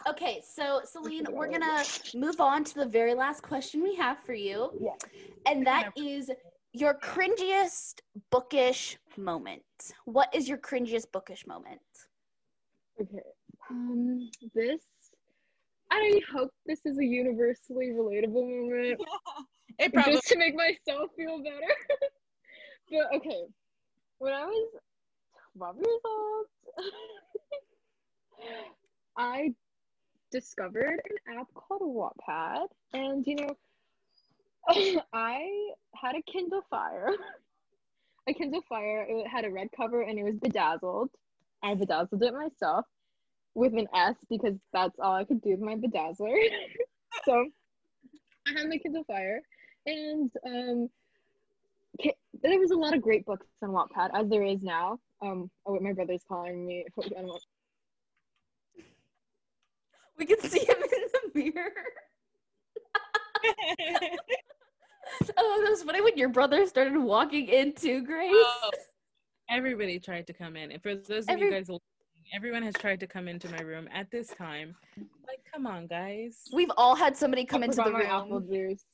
Okay, 0.07 0.41
so 0.45 0.81
Selene, 0.85 1.25
we're 1.31 1.49
gonna 1.49 1.83
move 2.15 2.39
on 2.39 2.63
to 2.63 2.75
the 2.75 2.85
very 2.85 3.13
last 3.13 3.41
question 3.41 3.83
we 3.83 3.95
have 3.95 4.17
for 4.25 4.33
you. 4.33 4.71
Yeah. 4.79 4.91
And 5.45 5.67
that 5.67 5.91
is 5.97 6.31
your 6.71 6.93
cringiest 6.93 7.99
bookish 8.31 8.97
moment. 9.17 9.63
What 10.05 10.33
is 10.33 10.47
your 10.47 10.57
cringiest 10.57 11.11
bookish 11.11 11.45
moment? 11.45 11.81
Okay. 12.99 13.19
Um, 13.69 14.29
this. 14.55 14.81
I 15.93 16.21
hope 16.33 16.49
this 16.65 16.79
is 16.85 16.97
a 16.97 17.05
universally 17.05 17.91
relatable 17.91 18.33
moment, 18.33 18.99
it 19.79 19.93
probably 19.93 20.13
just 20.13 20.27
to 20.29 20.37
make 20.39 20.55
myself 20.55 21.11
feel 21.15 21.37
better. 21.37 21.73
but 22.91 23.15
okay, 23.17 23.43
when 24.17 24.33
I 24.33 24.45
was 24.45 24.69
12 25.57 25.75
years 25.77 25.99
old, 26.05 26.45
I 29.17 29.53
discovered 30.31 30.99
an 31.27 31.37
app 31.39 31.47
called 31.53 31.81
Wattpad, 31.83 32.67
and 32.93 33.25
you 33.27 33.35
know, 33.35 33.55
I 35.13 35.47
had 35.95 36.15
a 36.15 36.21
Kindle 36.23 36.63
Fire. 36.71 37.09
a 38.27 38.33
Kindle 38.33 38.63
Fire. 38.67 39.05
It 39.07 39.27
had 39.27 39.45
a 39.45 39.51
red 39.51 39.67
cover 39.77 40.01
and 40.01 40.17
it 40.17 40.23
was 40.23 40.35
bedazzled. 40.41 41.09
I 41.61 41.75
bedazzled 41.75 42.23
it 42.23 42.33
myself 42.33 42.85
with 43.55 43.73
an 43.73 43.87
S 43.93 44.15
because 44.29 44.55
that's 44.71 44.99
all 44.99 45.13
I 45.15 45.23
could 45.23 45.41
do 45.41 45.51
with 45.51 45.59
my 45.61 45.75
bedazzler. 45.75 46.35
so 47.25 47.45
I 48.47 48.51
had 48.59 48.67
my 48.67 48.73
kids 48.73 48.83
Kindle 48.83 49.03
Fire, 49.05 49.41
and 49.85 50.31
um, 50.45 50.89
ki- 52.01 52.13
there 52.41 52.59
was 52.59 52.71
a 52.71 52.75
lot 52.75 52.93
of 52.95 53.01
great 53.01 53.25
books 53.25 53.45
on 53.61 53.69
Wattpad 53.69 54.09
as 54.13 54.27
there 54.29 54.43
is 54.43 54.61
now. 54.63 54.99
Um, 55.21 55.49
oh 55.65 55.73
wait, 55.73 55.81
my 55.81 55.93
brother's 55.93 56.23
calling 56.27 56.65
me. 56.65 56.85
I 57.03 57.07
don't 57.09 57.27
want- 57.27 57.43
We 60.17 60.25
can 60.25 60.39
see 60.41 60.59
him 60.65 60.75
in 60.77 60.89
the 61.33 61.51
mirror. 61.51 61.71
Oh, 65.37 65.61
that 65.63 65.69
was 65.69 65.83
funny 65.83 66.01
when 66.01 66.17
your 66.17 66.29
brother 66.29 66.65
started 66.65 66.97
walking 66.97 67.47
into 67.47 68.01
Grace. 68.03 68.31
Oh, 68.33 68.69
everybody 69.49 69.99
tried 69.99 70.25
to 70.27 70.33
come 70.33 70.55
in. 70.55 70.71
And 70.71 70.81
for 70.81 70.95
those 70.95 71.25
of 71.25 71.29
Every- 71.29 71.47
you 71.47 71.51
guys 71.51 71.69
listening, 71.69 71.81
everyone 72.33 72.63
has 72.63 72.73
tried 72.75 72.99
to 73.01 73.07
come 73.07 73.27
into 73.27 73.49
my 73.49 73.59
room 73.61 73.87
at 73.93 74.09
this 74.11 74.27
time. 74.29 74.75
Like, 74.97 75.39
come 75.51 75.65
on, 75.67 75.87
guys. 75.87 76.37
We've 76.53 76.71
all 76.77 76.95
had 76.95 77.15
somebody 77.17 77.45
come 77.45 77.63
I 77.63 77.65
into 77.65 77.77
the 77.77 77.83
forgot 77.83 77.99
my 77.99 78.05
apple 78.05 78.39
room. 78.39 78.49
juice. 78.69 78.85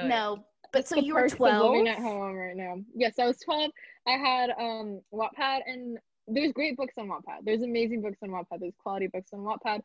Uh, 0.00 0.06
No, 0.06 0.44
but 0.72 0.86
so 0.86 0.96
The 0.96 1.04
you 1.04 1.14
were 1.14 1.22
perks 1.22 1.34
of 1.34 1.40
living 1.40 1.84
12. 1.84 1.86
at 1.88 1.98
home 1.98 2.34
right 2.34 2.56
now. 2.56 2.76
Yes, 2.94 3.18
I 3.18 3.26
was 3.26 3.38
12. 3.38 3.70
I 4.06 4.12
had 4.12 4.50
um 4.58 5.00
Wattpad 5.12 5.60
and 5.66 5.98
there's 6.28 6.52
great 6.52 6.76
books 6.76 6.94
on 6.98 7.08
Wattpad. 7.08 7.44
There's 7.44 7.62
amazing 7.62 8.00
books 8.02 8.18
on 8.22 8.30
Wattpad. 8.30 8.60
There's 8.60 8.74
quality 8.78 9.08
books 9.08 9.30
on 9.32 9.40
Wattpad. 9.40 9.80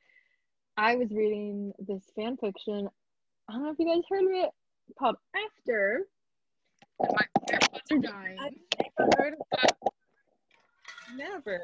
I 0.77 0.95
was 0.95 1.09
reading 1.11 1.73
this 1.79 2.03
fan 2.15 2.37
fiction. 2.37 2.87
I 3.49 3.53
don't 3.53 3.63
know 3.63 3.71
if 3.71 3.79
you 3.79 3.85
guys 3.87 4.03
heard 4.09 4.23
of 4.23 4.29
it 4.31 4.49
called 4.99 5.15
After. 5.35 6.03
My 6.99 7.25
AirPods 7.51 7.91
are 7.91 7.97
dying. 7.97 8.37
I've 8.39 8.53
never 8.99 9.09
heard 9.17 9.33
of 9.33 9.39
that. 9.51 9.77
Never. 11.15 11.61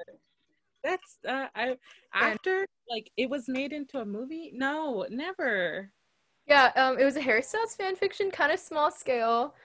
That's 0.84 1.18
uh, 1.28 1.48
I 1.56 1.78
after 2.14 2.66
like 2.90 3.10
it 3.18 3.30
was 3.30 3.48
made 3.48 3.72
into 3.72 4.00
a 4.00 4.06
movie. 4.06 4.52
No, 4.54 5.06
never. 5.10 5.92
Yeah, 6.46 6.72
um, 6.76 7.00
it 7.00 7.06
was 7.06 7.16
a 7.16 7.22
Harry 7.22 7.42
Styles 7.42 7.76
fan 7.76 7.96
fiction, 7.96 8.30
kind 8.30 8.52
of 8.52 8.60
small 8.60 8.92
scale. 8.92 9.56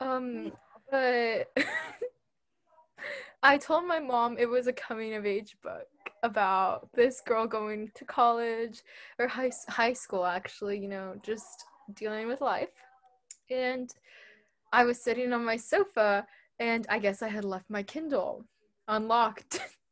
Um, 0.00 0.52
but 0.90 1.48
I 3.42 3.56
told 3.58 3.86
my 3.86 4.00
mom 4.00 4.36
it 4.38 4.48
was 4.48 4.66
a 4.66 4.72
coming 4.72 5.14
of 5.14 5.24
age 5.24 5.56
book 5.62 5.86
about 6.24 6.88
this 6.94 7.20
girl 7.20 7.46
going 7.46 7.90
to 7.94 8.04
college 8.04 8.82
or 9.18 9.28
high 9.28 9.52
high 9.68 9.92
school 9.92 10.24
actually, 10.24 10.78
you 10.78 10.88
know, 10.88 11.14
just 11.22 11.66
dealing 11.94 12.26
with 12.26 12.40
life. 12.40 12.70
And 13.50 13.94
I 14.72 14.84
was 14.84 15.00
sitting 15.00 15.32
on 15.32 15.44
my 15.44 15.56
sofa 15.56 16.26
and 16.58 16.86
I 16.88 16.98
guess 16.98 17.22
I 17.22 17.28
had 17.28 17.44
left 17.44 17.70
my 17.70 17.82
Kindle 17.82 18.44
unlocked. 18.88 19.60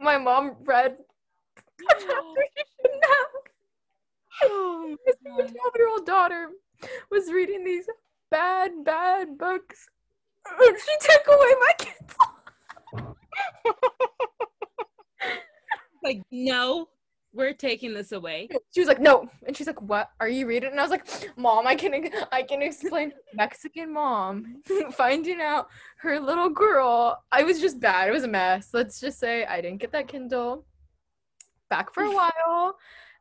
my 0.00 0.16
mom 0.16 0.56
read 0.64 0.96
a 0.96 1.94
chapter 1.94 2.44
she 2.56 2.64
shouldn't 2.76 3.04
have. 3.04 3.26
Oh, 4.44 4.96
My 5.24 5.42
12 5.42 5.52
year 5.76 5.88
old 5.88 6.06
daughter 6.06 6.48
was 7.10 7.30
reading 7.30 7.64
these 7.64 7.86
bad, 8.30 8.84
bad 8.84 9.36
books. 9.36 9.88
She 10.58 10.96
took 11.00 11.26
away 11.28 11.54
my 11.60 11.72
kids. 11.78 12.16
like 16.02 16.22
no, 16.30 16.88
we're 17.32 17.52
taking 17.52 17.94
this 17.94 18.12
away. 18.12 18.48
She 18.74 18.80
was 18.80 18.88
like, 18.88 19.00
"No," 19.00 19.28
and 19.46 19.56
she's 19.56 19.66
like, 19.66 19.80
"What 19.80 20.10
are 20.20 20.28
you 20.28 20.46
reading?" 20.46 20.70
And 20.70 20.80
I 20.80 20.82
was 20.82 20.90
like, 20.90 21.06
"Mom, 21.36 21.66
I 21.66 21.74
can, 21.74 22.10
I 22.32 22.42
can 22.42 22.62
explain." 22.62 23.12
Mexican 23.34 23.92
mom 23.92 24.62
finding 24.92 25.40
out 25.40 25.68
her 25.98 26.18
little 26.18 26.48
girl. 26.48 27.22
I 27.30 27.42
was 27.42 27.60
just 27.60 27.80
bad. 27.80 28.08
It 28.08 28.12
was 28.12 28.24
a 28.24 28.28
mess. 28.28 28.70
Let's 28.72 29.00
just 29.00 29.18
say 29.18 29.44
I 29.44 29.60
didn't 29.60 29.80
get 29.80 29.92
that 29.92 30.08
Kindle 30.08 30.64
back 31.68 31.94
for 31.94 32.02
a 32.04 32.10
while, 32.14 32.76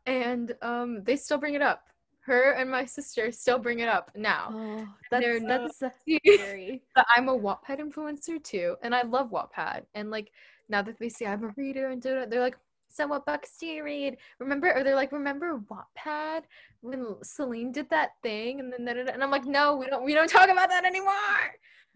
and 0.06 0.56
um, 0.61 1.03
they 1.03 1.15
still 1.15 1.38
bring 1.38 1.53
it 1.53 1.61
up. 1.61 1.86
Her 2.22 2.52
and 2.52 2.69
my 2.69 2.86
sister 2.86 3.31
still 3.31 3.57
bring 3.57 3.80
it 3.80 3.88
up 3.88 4.11
now. 4.15 4.49
Oh, 4.53 4.88
that's, 5.10 5.23
They're 5.23 5.40
that's 5.40 5.81
uh, 5.81 5.90
scary. 6.02 6.84
But 6.95 7.06
I'm 7.15 7.30
a 7.30 7.38
Wattpad 7.38 7.80
influencer 7.80 8.44
too, 8.44 8.76
and 8.81 8.94
I 8.94 9.03
love 9.03 9.31
Wattpad. 9.31 9.84
And 9.95 10.11
like 10.11 10.31
now 10.68 10.81
that 10.81 10.99
they 10.99 11.10
see 11.10 11.26
I'm 11.26 11.44
a 11.44 11.53
reader 11.57 11.90
and 11.90 12.02
do 12.02 12.18
it, 12.18 12.30
they're 12.30 12.41
like, 12.41 12.57
"So 12.90 13.07
what 13.07 13.26
books 13.26 13.57
do 13.60 13.66
you 13.66 13.84
read?" 13.84 14.18
Remember, 14.40 14.74
or 14.76 14.84
they're 14.84 14.95
like, 14.95 15.11
"Remember 15.11 15.60
Wattpad 15.60 16.44
when 16.82 17.16
Selene 17.24 17.72
did 17.72 17.90
that 17.90 18.11
thing?" 18.22 18.60
And 18.60 18.72
then 18.72 18.86
da, 18.86 18.94
da, 18.94 19.03
da." 19.06 19.14
and 19.14 19.24
I'm 19.24 19.32
like, 19.32 19.45
"No, 19.45 19.76
we 19.76 19.88
don't. 19.88 20.03
We 20.03 20.14
don't 20.14 20.30
talk 20.30 20.49
about 20.49 20.70
that 20.70 20.86
anymore." 20.86 21.14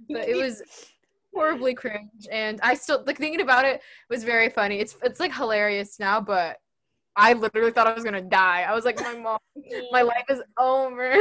But 0.10 0.28
it 0.28 0.36
was 0.36 0.62
horribly 1.34 1.74
cringe, 1.74 2.28
and 2.32 2.60
I 2.62 2.76
still 2.76 3.04
like 3.06 3.18
thinking 3.18 3.42
about 3.42 3.66
it 3.66 3.82
was 4.10 4.24
very 4.24 4.50
funny. 4.50 4.80
It's 4.80 4.98
it's 5.04 5.20
like 5.20 5.34
hilarious 5.34 6.00
now, 6.00 6.22
but 6.22 6.58
I 7.16 7.34
literally 7.34 7.72
thought 7.72 7.88
I 7.88 7.94
was 7.94 8.04
gonna 8.04 8.22
die. 8.22 8.62
I 8.68 8.74
was 8.74 8.86
like, 8.86 9.00
"My 9.00 9.16
mom, 9.16 9.40
my 9.92 10.02
life 10.14 10.26
is 10.30 10.42
over." 10.58 11.16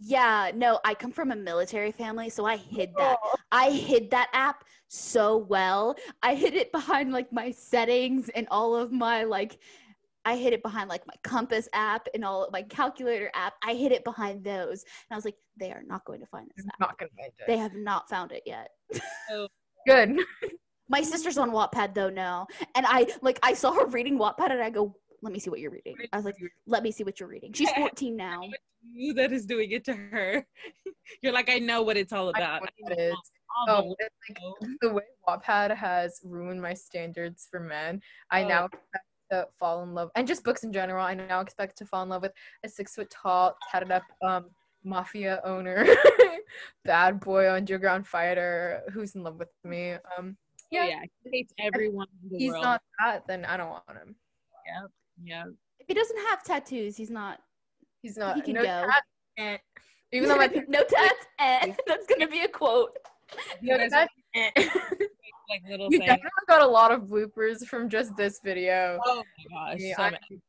Yeah, 0.00 0.50
no, 0.54 0.80
I 0.84 0.94
come 0.94 1.12
from 1.12 1.30
a 1.30 1.36
military 1.36 1.90
family, 1.90 2.28
so 2.28 2.44
I 2.44 2.56
hid 2.56 2.90
that. 2.98 3.16
Oh. 3.22 3.34
I 3.50 3.70
hid 3.70 4.10
that 4.10 4.28
app 4.32 4.64
so 4.88 5.38
well. 5.38 5.96
I 6.22 6.34
hid 6.34 6.54
it 6.54 6.70
behind 6.72 7.12
like 7.12 7.32
my 7.32 7.50
settings 7.50 8.28
and 8.30 8.46
all 8.50 8.76
of 8.76 8.92
my 8.92 9.24
like 9.24 9.58
I 10.24 10.36
hid 10.36 10.52
it 10.52 10.62
behind 10.62 10.88
like 10.88 11.06
my 11.06 11.14
compass 11.22 11.68
app 11.72 12.08
and 12.14 12.24
all 12.24 12.44
of 12.44 12.52
my 12.52 12.62
calculator 12.62 13.30
app. 13.34 13.54
I 13.62 13.74
hid 13.74 13.92
it 13.92 14.04
behind 14.04 14.44
those. 14.44 14.82
And 14.82 15.12
I 15.12 15.16
was 15.16 15.24
like, 15.24 15.36
they 15.58 15.70
are 15.70 15.82
not 15.86 16.04
going 16.04 16.20
to 16.20 16.26
find 16.26 16.50
this 16.56 16.66
app. 16.66 16.80
not 16.80 16.98
gonna 16.98 17.10
find 17.18 17.32
it. 17.38 17.46
They 17.46 17.58
have 17.58 17.74
not 17.74 18.08
found 18.08 18.32
it 18.32 18.42
yet. 18.46 18.70
Oh. 19.30 19.48
Good. 19.86 20.18
My 20.88 21.02
sister's 21.02 21.38
on 21.38 21.50
Wattpad 21.50 21.94
though 21.94 22.10
now. 22.10 22.46
And 22.74 22.86
I 22.86 23.06
like 23.22 23.38
I 23.42 23.54
saw 23.54 23.72
her 23.72 23.86
reading 23.86 24.18
Wattpad 24.18 24.50
and 24.50 24.62
I 24.62 24.70
go, 24.70 24.94
let 25.24 25.32
me 25.32 25.38
see 25.38 25.48
what 25.48 25.58
you're 25.58 25.70
reading. 25.70 25.96
I 26.12 26.16
was 26.16 26.26
like, 26.26 26.36
let 26.66 26.82
me 26.82 26.90
see 26.92 27.02
what 27.02 27.18
you're 27.18 27.28
reading. 27.30 27.52
She's 27.54 27.70
14 27.76 28.14
now. 28.14 28.42
you 28.92 29.14
that 29.14 29.32
is 29.32 29.46
doing 29.46 29.70
it 29.70 29.84
to 29.86 29.94
her. 29.94 30.46
You're 31.22 31.32
like, 31.32 31.50
I 31.50 31.58
know 31.58 31.80
what 31.82 31.96
it's 31.96 32.12
all 32.12 32.28
about. 32.28 32.60
what 32.60 32.70
I 32.90 32.94
know 32.94 33.02
is. 33.02 33.14
all 33.56 33.66
Oh, 33.68 33.94
the 33.98 34.06
it's 34.06 34.40
like 34.62 34.78
the 34.82 34.92
way 34.92 35.02
Wattpad 35.26 35.74
has 35.74 36.20
ruined 36.24 36.60
my 36.60 36.74
standards 36.74 37.48
for 37.50 37.58
men. 37.60 38.02
I 38.30 38.42
Oh. 38.44 38.48
now 38.48 38.64
expect 38.66 39.04
to 39.32 39.48
fall 39.58 39.82
in 39.82 39.94
love, 39.94 40.10
and 40.14 40.28
just 40.28 40.44
books 40.44 40.62
in 40.64 40.72
general. 40.74 41.02
I 41.04 41.14
now 41.14 41.40
expect 41.40 41.78
to 41.78 41.86
fall 41.86 42.02
in 42.02 42.10
love 42.10 42.20
with 42.22 42.32
a 42.64 42.68
six 42.68 42.94
foot 42.94 43.08
tall, 43.10 43.56
tatted 43.70 43.90
up 43.90 44.02
um, 44.22 44.50
mafia 44.84 45.40
owner, 45.44 45.86
bad 46.84 47.20
boy 47.20 47.50
underground 47.50 48.06
fighter 48.06 48.82
who's 48.92 49.14
in 49.14 49.22
love 49.22 49.36
with 49.38 49.48
me. 49.64 49.92
Um, 50.18 50.36
yeah, 50.70 50.84
yeah, 50.84 50.88
yeah. 50.88 51.00
He 51.24 51.38
hates 51.38 51.54
everyone 51.58 52.06
in 52.22 52.28
the 52.30 52.38
he's 52.38 52.50
world. 52.52 52.64
not 52.64 52.82
that, 53.00 53.22
then 53.26 53.44
I 53.46 53.56
don't 53.56 53.70
want 53.70 53.84
him. 53.88 54.14
yeah. 54.66 54.86
If 55.22 55.86
he 55.88 55.94
doesn't 55.94 56.18
have 56.28 56.42
tattoos, 56.44 56.96
he's 56.96 57.10
not 57.10 57.40
He's 58.02 58.18
not. 58.18 58.36
He 58.36 58.42
can 58.42 58.52
no 58.54 58.62
go. 58.62 58.66
tat, 58.68 59.02
eh. 59.38 59.56
Even 60.12 60.28
though 60.28 60.36
my 60.44 60.46
no 60.68 60.80
tats. 60.84 61.26
Eh. 61.38 61.72
That's 61.86 62.06
gonna 62.06 62.28
be 62.28 62.40
a 62.42 62.48
quote. 62.48 62.90
no 63.62 63.78
guys 63.78 63.90
tat, 63.92 64.10
eh. 64.34 64.50
Like 65.48 65.62
little 65.68 65.86
you 65.90 65.98
things. 65.98 66.06
definitely 66.10 66.30
got 66.48 66.60
a 66.62 66.66
lot 66.66 66.92
of 66.92 67.02
bloopers 67.02 67.66
from 67.66 67.88
just 67.88 68.14
this 68.16 68.40
video. 68.44 68.98
Oh 69.06 69.22
my 69.50 69.72
gosh. 69.72 69.80
Yeah, 69.80 69.96
so 69.96 70.02
I- 70.02 70.10
many. 70.10 70.42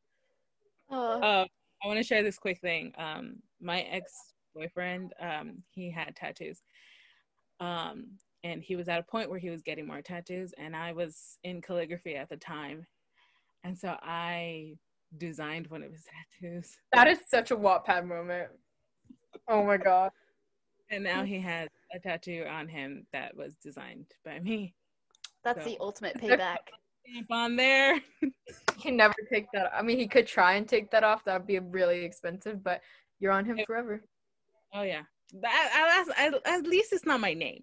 Oh. 0.90 1.20
Uh, 1.20 1.46
I 1.82 1.86
want 1.86 1.98
to 1.98 2.02
share 2.04 2.22
this 2.22 2.38
quick 2.38 2.60
thing. 2.60 2.92
Um, 2.98 3.36
my 3.60 3.80
ex 3.82 4.12
boyfriend, 4.54 5.12
um, 5.20 5.62
he 5.70 5.90
had 5.90 6.14
tattoos. 6.16 6.62
Um, 7.60 8.06
and 8.44 8.62
he 8.62 8.76
was 8.76 8.88
at 8.88 9.00
a 9.00 9.02
point 9.02 9.28
where 9.30 9.38
he 9.38 9.50
was 9.50 9.62
getting 9.62 9.86
more 9.86 10.02
tattoos, 10.02 10.52
and 10.58 10.76
I 10.76 10.92
was 10.92 11.38
in 11.42 11.60
calligraphy 11.62 12.16
at 12.16 12.28
the 12.28 12.36
time, 12.36 12.86
and 13.66 13.76
so 13.76 13.96
I 14.02 14.74
designed 15.18 15.66
one 15.68 15.82
of 15.82 15.90
his 15.92 16.04
tattoos, 16.40 16.76
That 16.92 17.08
is 17.08 17.18
such 17.28 17.50
a 17.50 17.56
Wattpad 17.56 18.06
moment. 18.06 18.48
Oh 19.48 19.64
my 19.64 19.76
god. 19.76 20.10
and 20.90 21.02
now 21.02 21.24
he 21.24 21.40
has 21.40 21.68
a 21.94 21.98
tattoo 21.98 22.44
on 22.48 22.68
him 22.68 23.06
that 23.12 23.36
was 23.36 23.54
designed 23.62 24.06
by 24.24 24.38
me. 24.40 24.74
That's 25.44 25.64
So- 25.64 25.70
the 25.70 25.76
ultimate 25.80 26.16
payback. 26.20 26.58
Stamp 27.08 27.30
on 27.30 27.54
there. 27.56 28.00
He 28.20 28.80
can 28.82 28.96
never 28.96 29.14
take 29.32 29.46
that. 29.54 29.70
I 29.72 29.80
mean, 29.82 29.96
he 29.98 30.08
could 30.08 30.26
try 30.26 30.54
and 30.54 30.68
take 30.68 30.90
that 30.90 31.04
off. 31.04 31.24
That 31.24 31.38
would 31.38 31.46
be 31.46 31.58
really 31.60 32.04
expensive, 32.04 32.64
but 32.64 32.80
you're 33.20 33.30
on 33.32 33.44
him 33.44 33.58
Yep. 33.58 33.66
forever. 33.66 34.02
Oh 34.74 34.82
yeah. 34.82 35.02
That, 35.40 36.04
at, 36.18 36.34
at, 36.34 36.46
at 36.46 36.66
least 36.66 36.92
it's 36.92 37.06
not 37.06 37.20
my 37.20 37.32
name. 37.34 37.62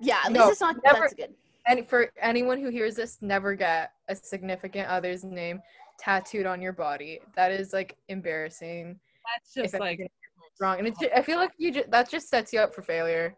Yeah, 0.00 0.20
at 0.24 0.32
No, 0.32 0.40
least 0.40 0.52
it's 0.52 0.60
not 0.60 0.76
never- 0.84 1.00
that's 1.00 1.14
good. 1.14 1.34
And 1.68 1.86
for 1.88 2.10
anyone 2.20 2.58
who 2.60 2.70
hears 2.70 2.96
this, 2.96 3.18
never 3.20 3.54
get 3.54 3.92
a 4.08 4.16
significant 4.16 4.88
other's 4.88 5.22
name 5.22 5.60
tattooed 5.98 6.46
on 6.46 6.62
your 6.62 6.72
body. 6.72 7.20
That 7.36 7.52
is 7.52 7.72
like 7.72 7.96
embarrassing. 8.08 8.98
That's 9.36 9.54
just 9.54 9.78
like 9.80 10.00
wrong, 10.60 10.78
and 10.78 10.94
I 11.14 11.22
feel 11.22 11.36
like 11.36 11.50
you 11.58 11.70
just, 11.72 11.90
that 11.90 12.08
just 12.10 12.28
sets 12.30 12.52
you 12.52 12.60
up 12.60 12.74
for 12.74 12.82
failure. 12.82 13.36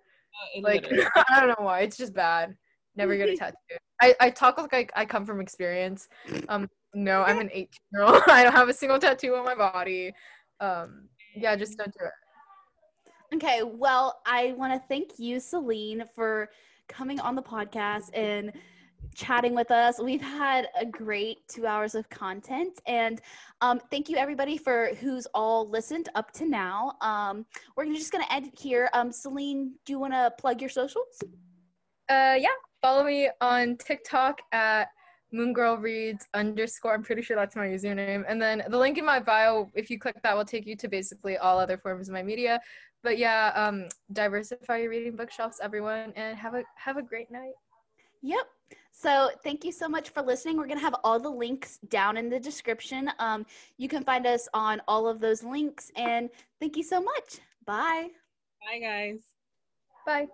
uh, 0.57 0.61
Like 0.63 0.87
I 1.29 1.41
don't 1.41 1.49
know 1.49 1.65
why. 1.65 1.81
It's 1.81 1.97
just 1.97 2.15
bad. 2.15 2.57
Never 2.97 3.17
get 3.17 3.29
a 3.31 3.37
tattoo. 3.37 3.57
I, 4.01 4.15
I 4.21 4.31
talk 4.31 4.59
like 4.59 4.93
I, 4.97 5.03
I 5.03 5.05
come 5.05 5.27
from 5.27 5.41
experience. 5.41 6.09
Um, 6.49 6.69
no, 6.95 7.23
I'm 7.23 7.39
an 7.41 7.51
18 7.53 7.69
year 7.93 8.03
old. 8.03 8.23
I 8.29 8.45
don't 8.45 8.53
have 8.53 8.69
a 8.69 8.75
single 8.75 8.99
tattoo 8.99 9.35
on 9.35 9.45
my 9.45 9.55
body. 9.55 10.13
Um, 10.61 11.09
yeah, 11.35 11.57
just 11.57 11.77
don't 11.79 11.93
do 11.93 12.05
it. 12.05 13.37
Okay, 13.37 13.63
well, 13.65 14.21
I 14.27 14.55
want 14.57 14.73
to 14.73 14.89
thank 14.89 15.19
you, 15.19 15.39
Selene, 15.39 16.05
for 16.15 16.49
coming 16.91 17.21
on 17.21 17.35
the 17.35 17.43
podcast 17.43 18.11
and 18.15 18.53
chatting 19.15 19.55
with 19.55 19.71
us. 19.71 20.01
We've 20.03 20.21
had 20.21 20.69
a 20.79 20.85
great 20.85 21.39
two 21.49 21.67
hours 21.67 21.95
of 21.95 22.09
content, 22.11 22.81
and 22.87 23.21
um, 23.61 23.81
thank 23.91 24.09
you 24.09 24.17
everybody 24.17 24.59
for 24.59 24.91
who's 25.01 25.27
all 25.33 25.69
listened 25.69 26.09
up 26.15 26.33
to 26.33 26.47
now. 26.47 26.97
Um, 27.01 27.47
we're 27.77 27.87
just 27.87 28.13
gonna 28.13 28.27
end 28.31 28.51
here. 28.59 28.91
Um, 28.93 29.11
Selene, 29.13 29.75
do 29.87 29.93
you 29.93 29.99
want 29.99 30.13
to 30.13 30.33
plug 30.39 30.61
your 30.61 30.71
socials? 30.71 31.19
Uh, 32.09 32.37
yeah, 32.39 32.49
follow 32.83 33.05
me 33.05 33.31
on 33.41 33.77
TikTok 33.77 34.41
at 34.53 34.89
Moongirl 35.33 35.81
Reads 35.81 36.27
underscore. 36.35 36.95
I'm 36.95 37.03
pretty 37.03 37.23
sure 37.23 37.37
that's 37.37 37.55
my 37.57 37.67
username. 37.67 38.25
And 38.29 38.43
then 38.43 38.65
the 38.69 38.79
link 38.79 38.99
in 38.99 39.05
my 39.05 39.21
bio, 39.21 39.71
if 39.75 39.91
you 39.91 39.99
click 39.99 40.17
that, 40.23 40.37
will 40.37 40.45
take 40.45 40.67
you 40.67 40.77
to 40.77 40.89
basically 40.89 41.37
all 41.39 41.59
other 41.59 41.79
forms 41.79 42.09
of 42.09 42.15
my 42.15 42.23
media. 42.23 42.61
But 43.03 43.19
yeah, 43.19 43.53
um, 43.55 43.89
diversify 44.13 44.79
your 44.79 44.91
reading 44.91 45.17
bookshelves, 45.17 45.59
everyone, 45.63 46.13
and 46.17 46.37
have 46.37 46.55
a 46.55 46.63
have 46.77 46.97
a 46.97 47.03
great 47.03 47.31
night. 47.31 47.55
Yep. 48.23 48.47
So 48.93 49.31
thank 49.43 49.65
you 49.65 49.73
so 49.73 49.89
much 49.89 50.11
for 50.11 50.23
listening. 50.23 50.59
We're 50.59 50.67
gonna 50.67 50.81
have 50.81 50.97
all 51.05 51.19
the 51.19 51.31
links 51.31 51.79
down 51.89 52.17
in 52.17 52.29
the 52.29 52.39
description. 52.39 53.11
Um, 53.19 53.47
you 53.79 53.89
can 53.89 54.05
find 54.05 54.27
us 54.27 54.49
on 54.53 54.83
all 54.87 55.09
of 55.09 55.21
those 55.21 55.43
links, 55.43 55.91
and 55.97 56.29
thank 56.61 56.77
you 56.77 56.83
so 56.83 57.01
much. 57.01 57.39
Bye. 57.65 58.09
Bye, 58.61 58.79
guys. 58.79 59.21
Bye. 60.05 60.27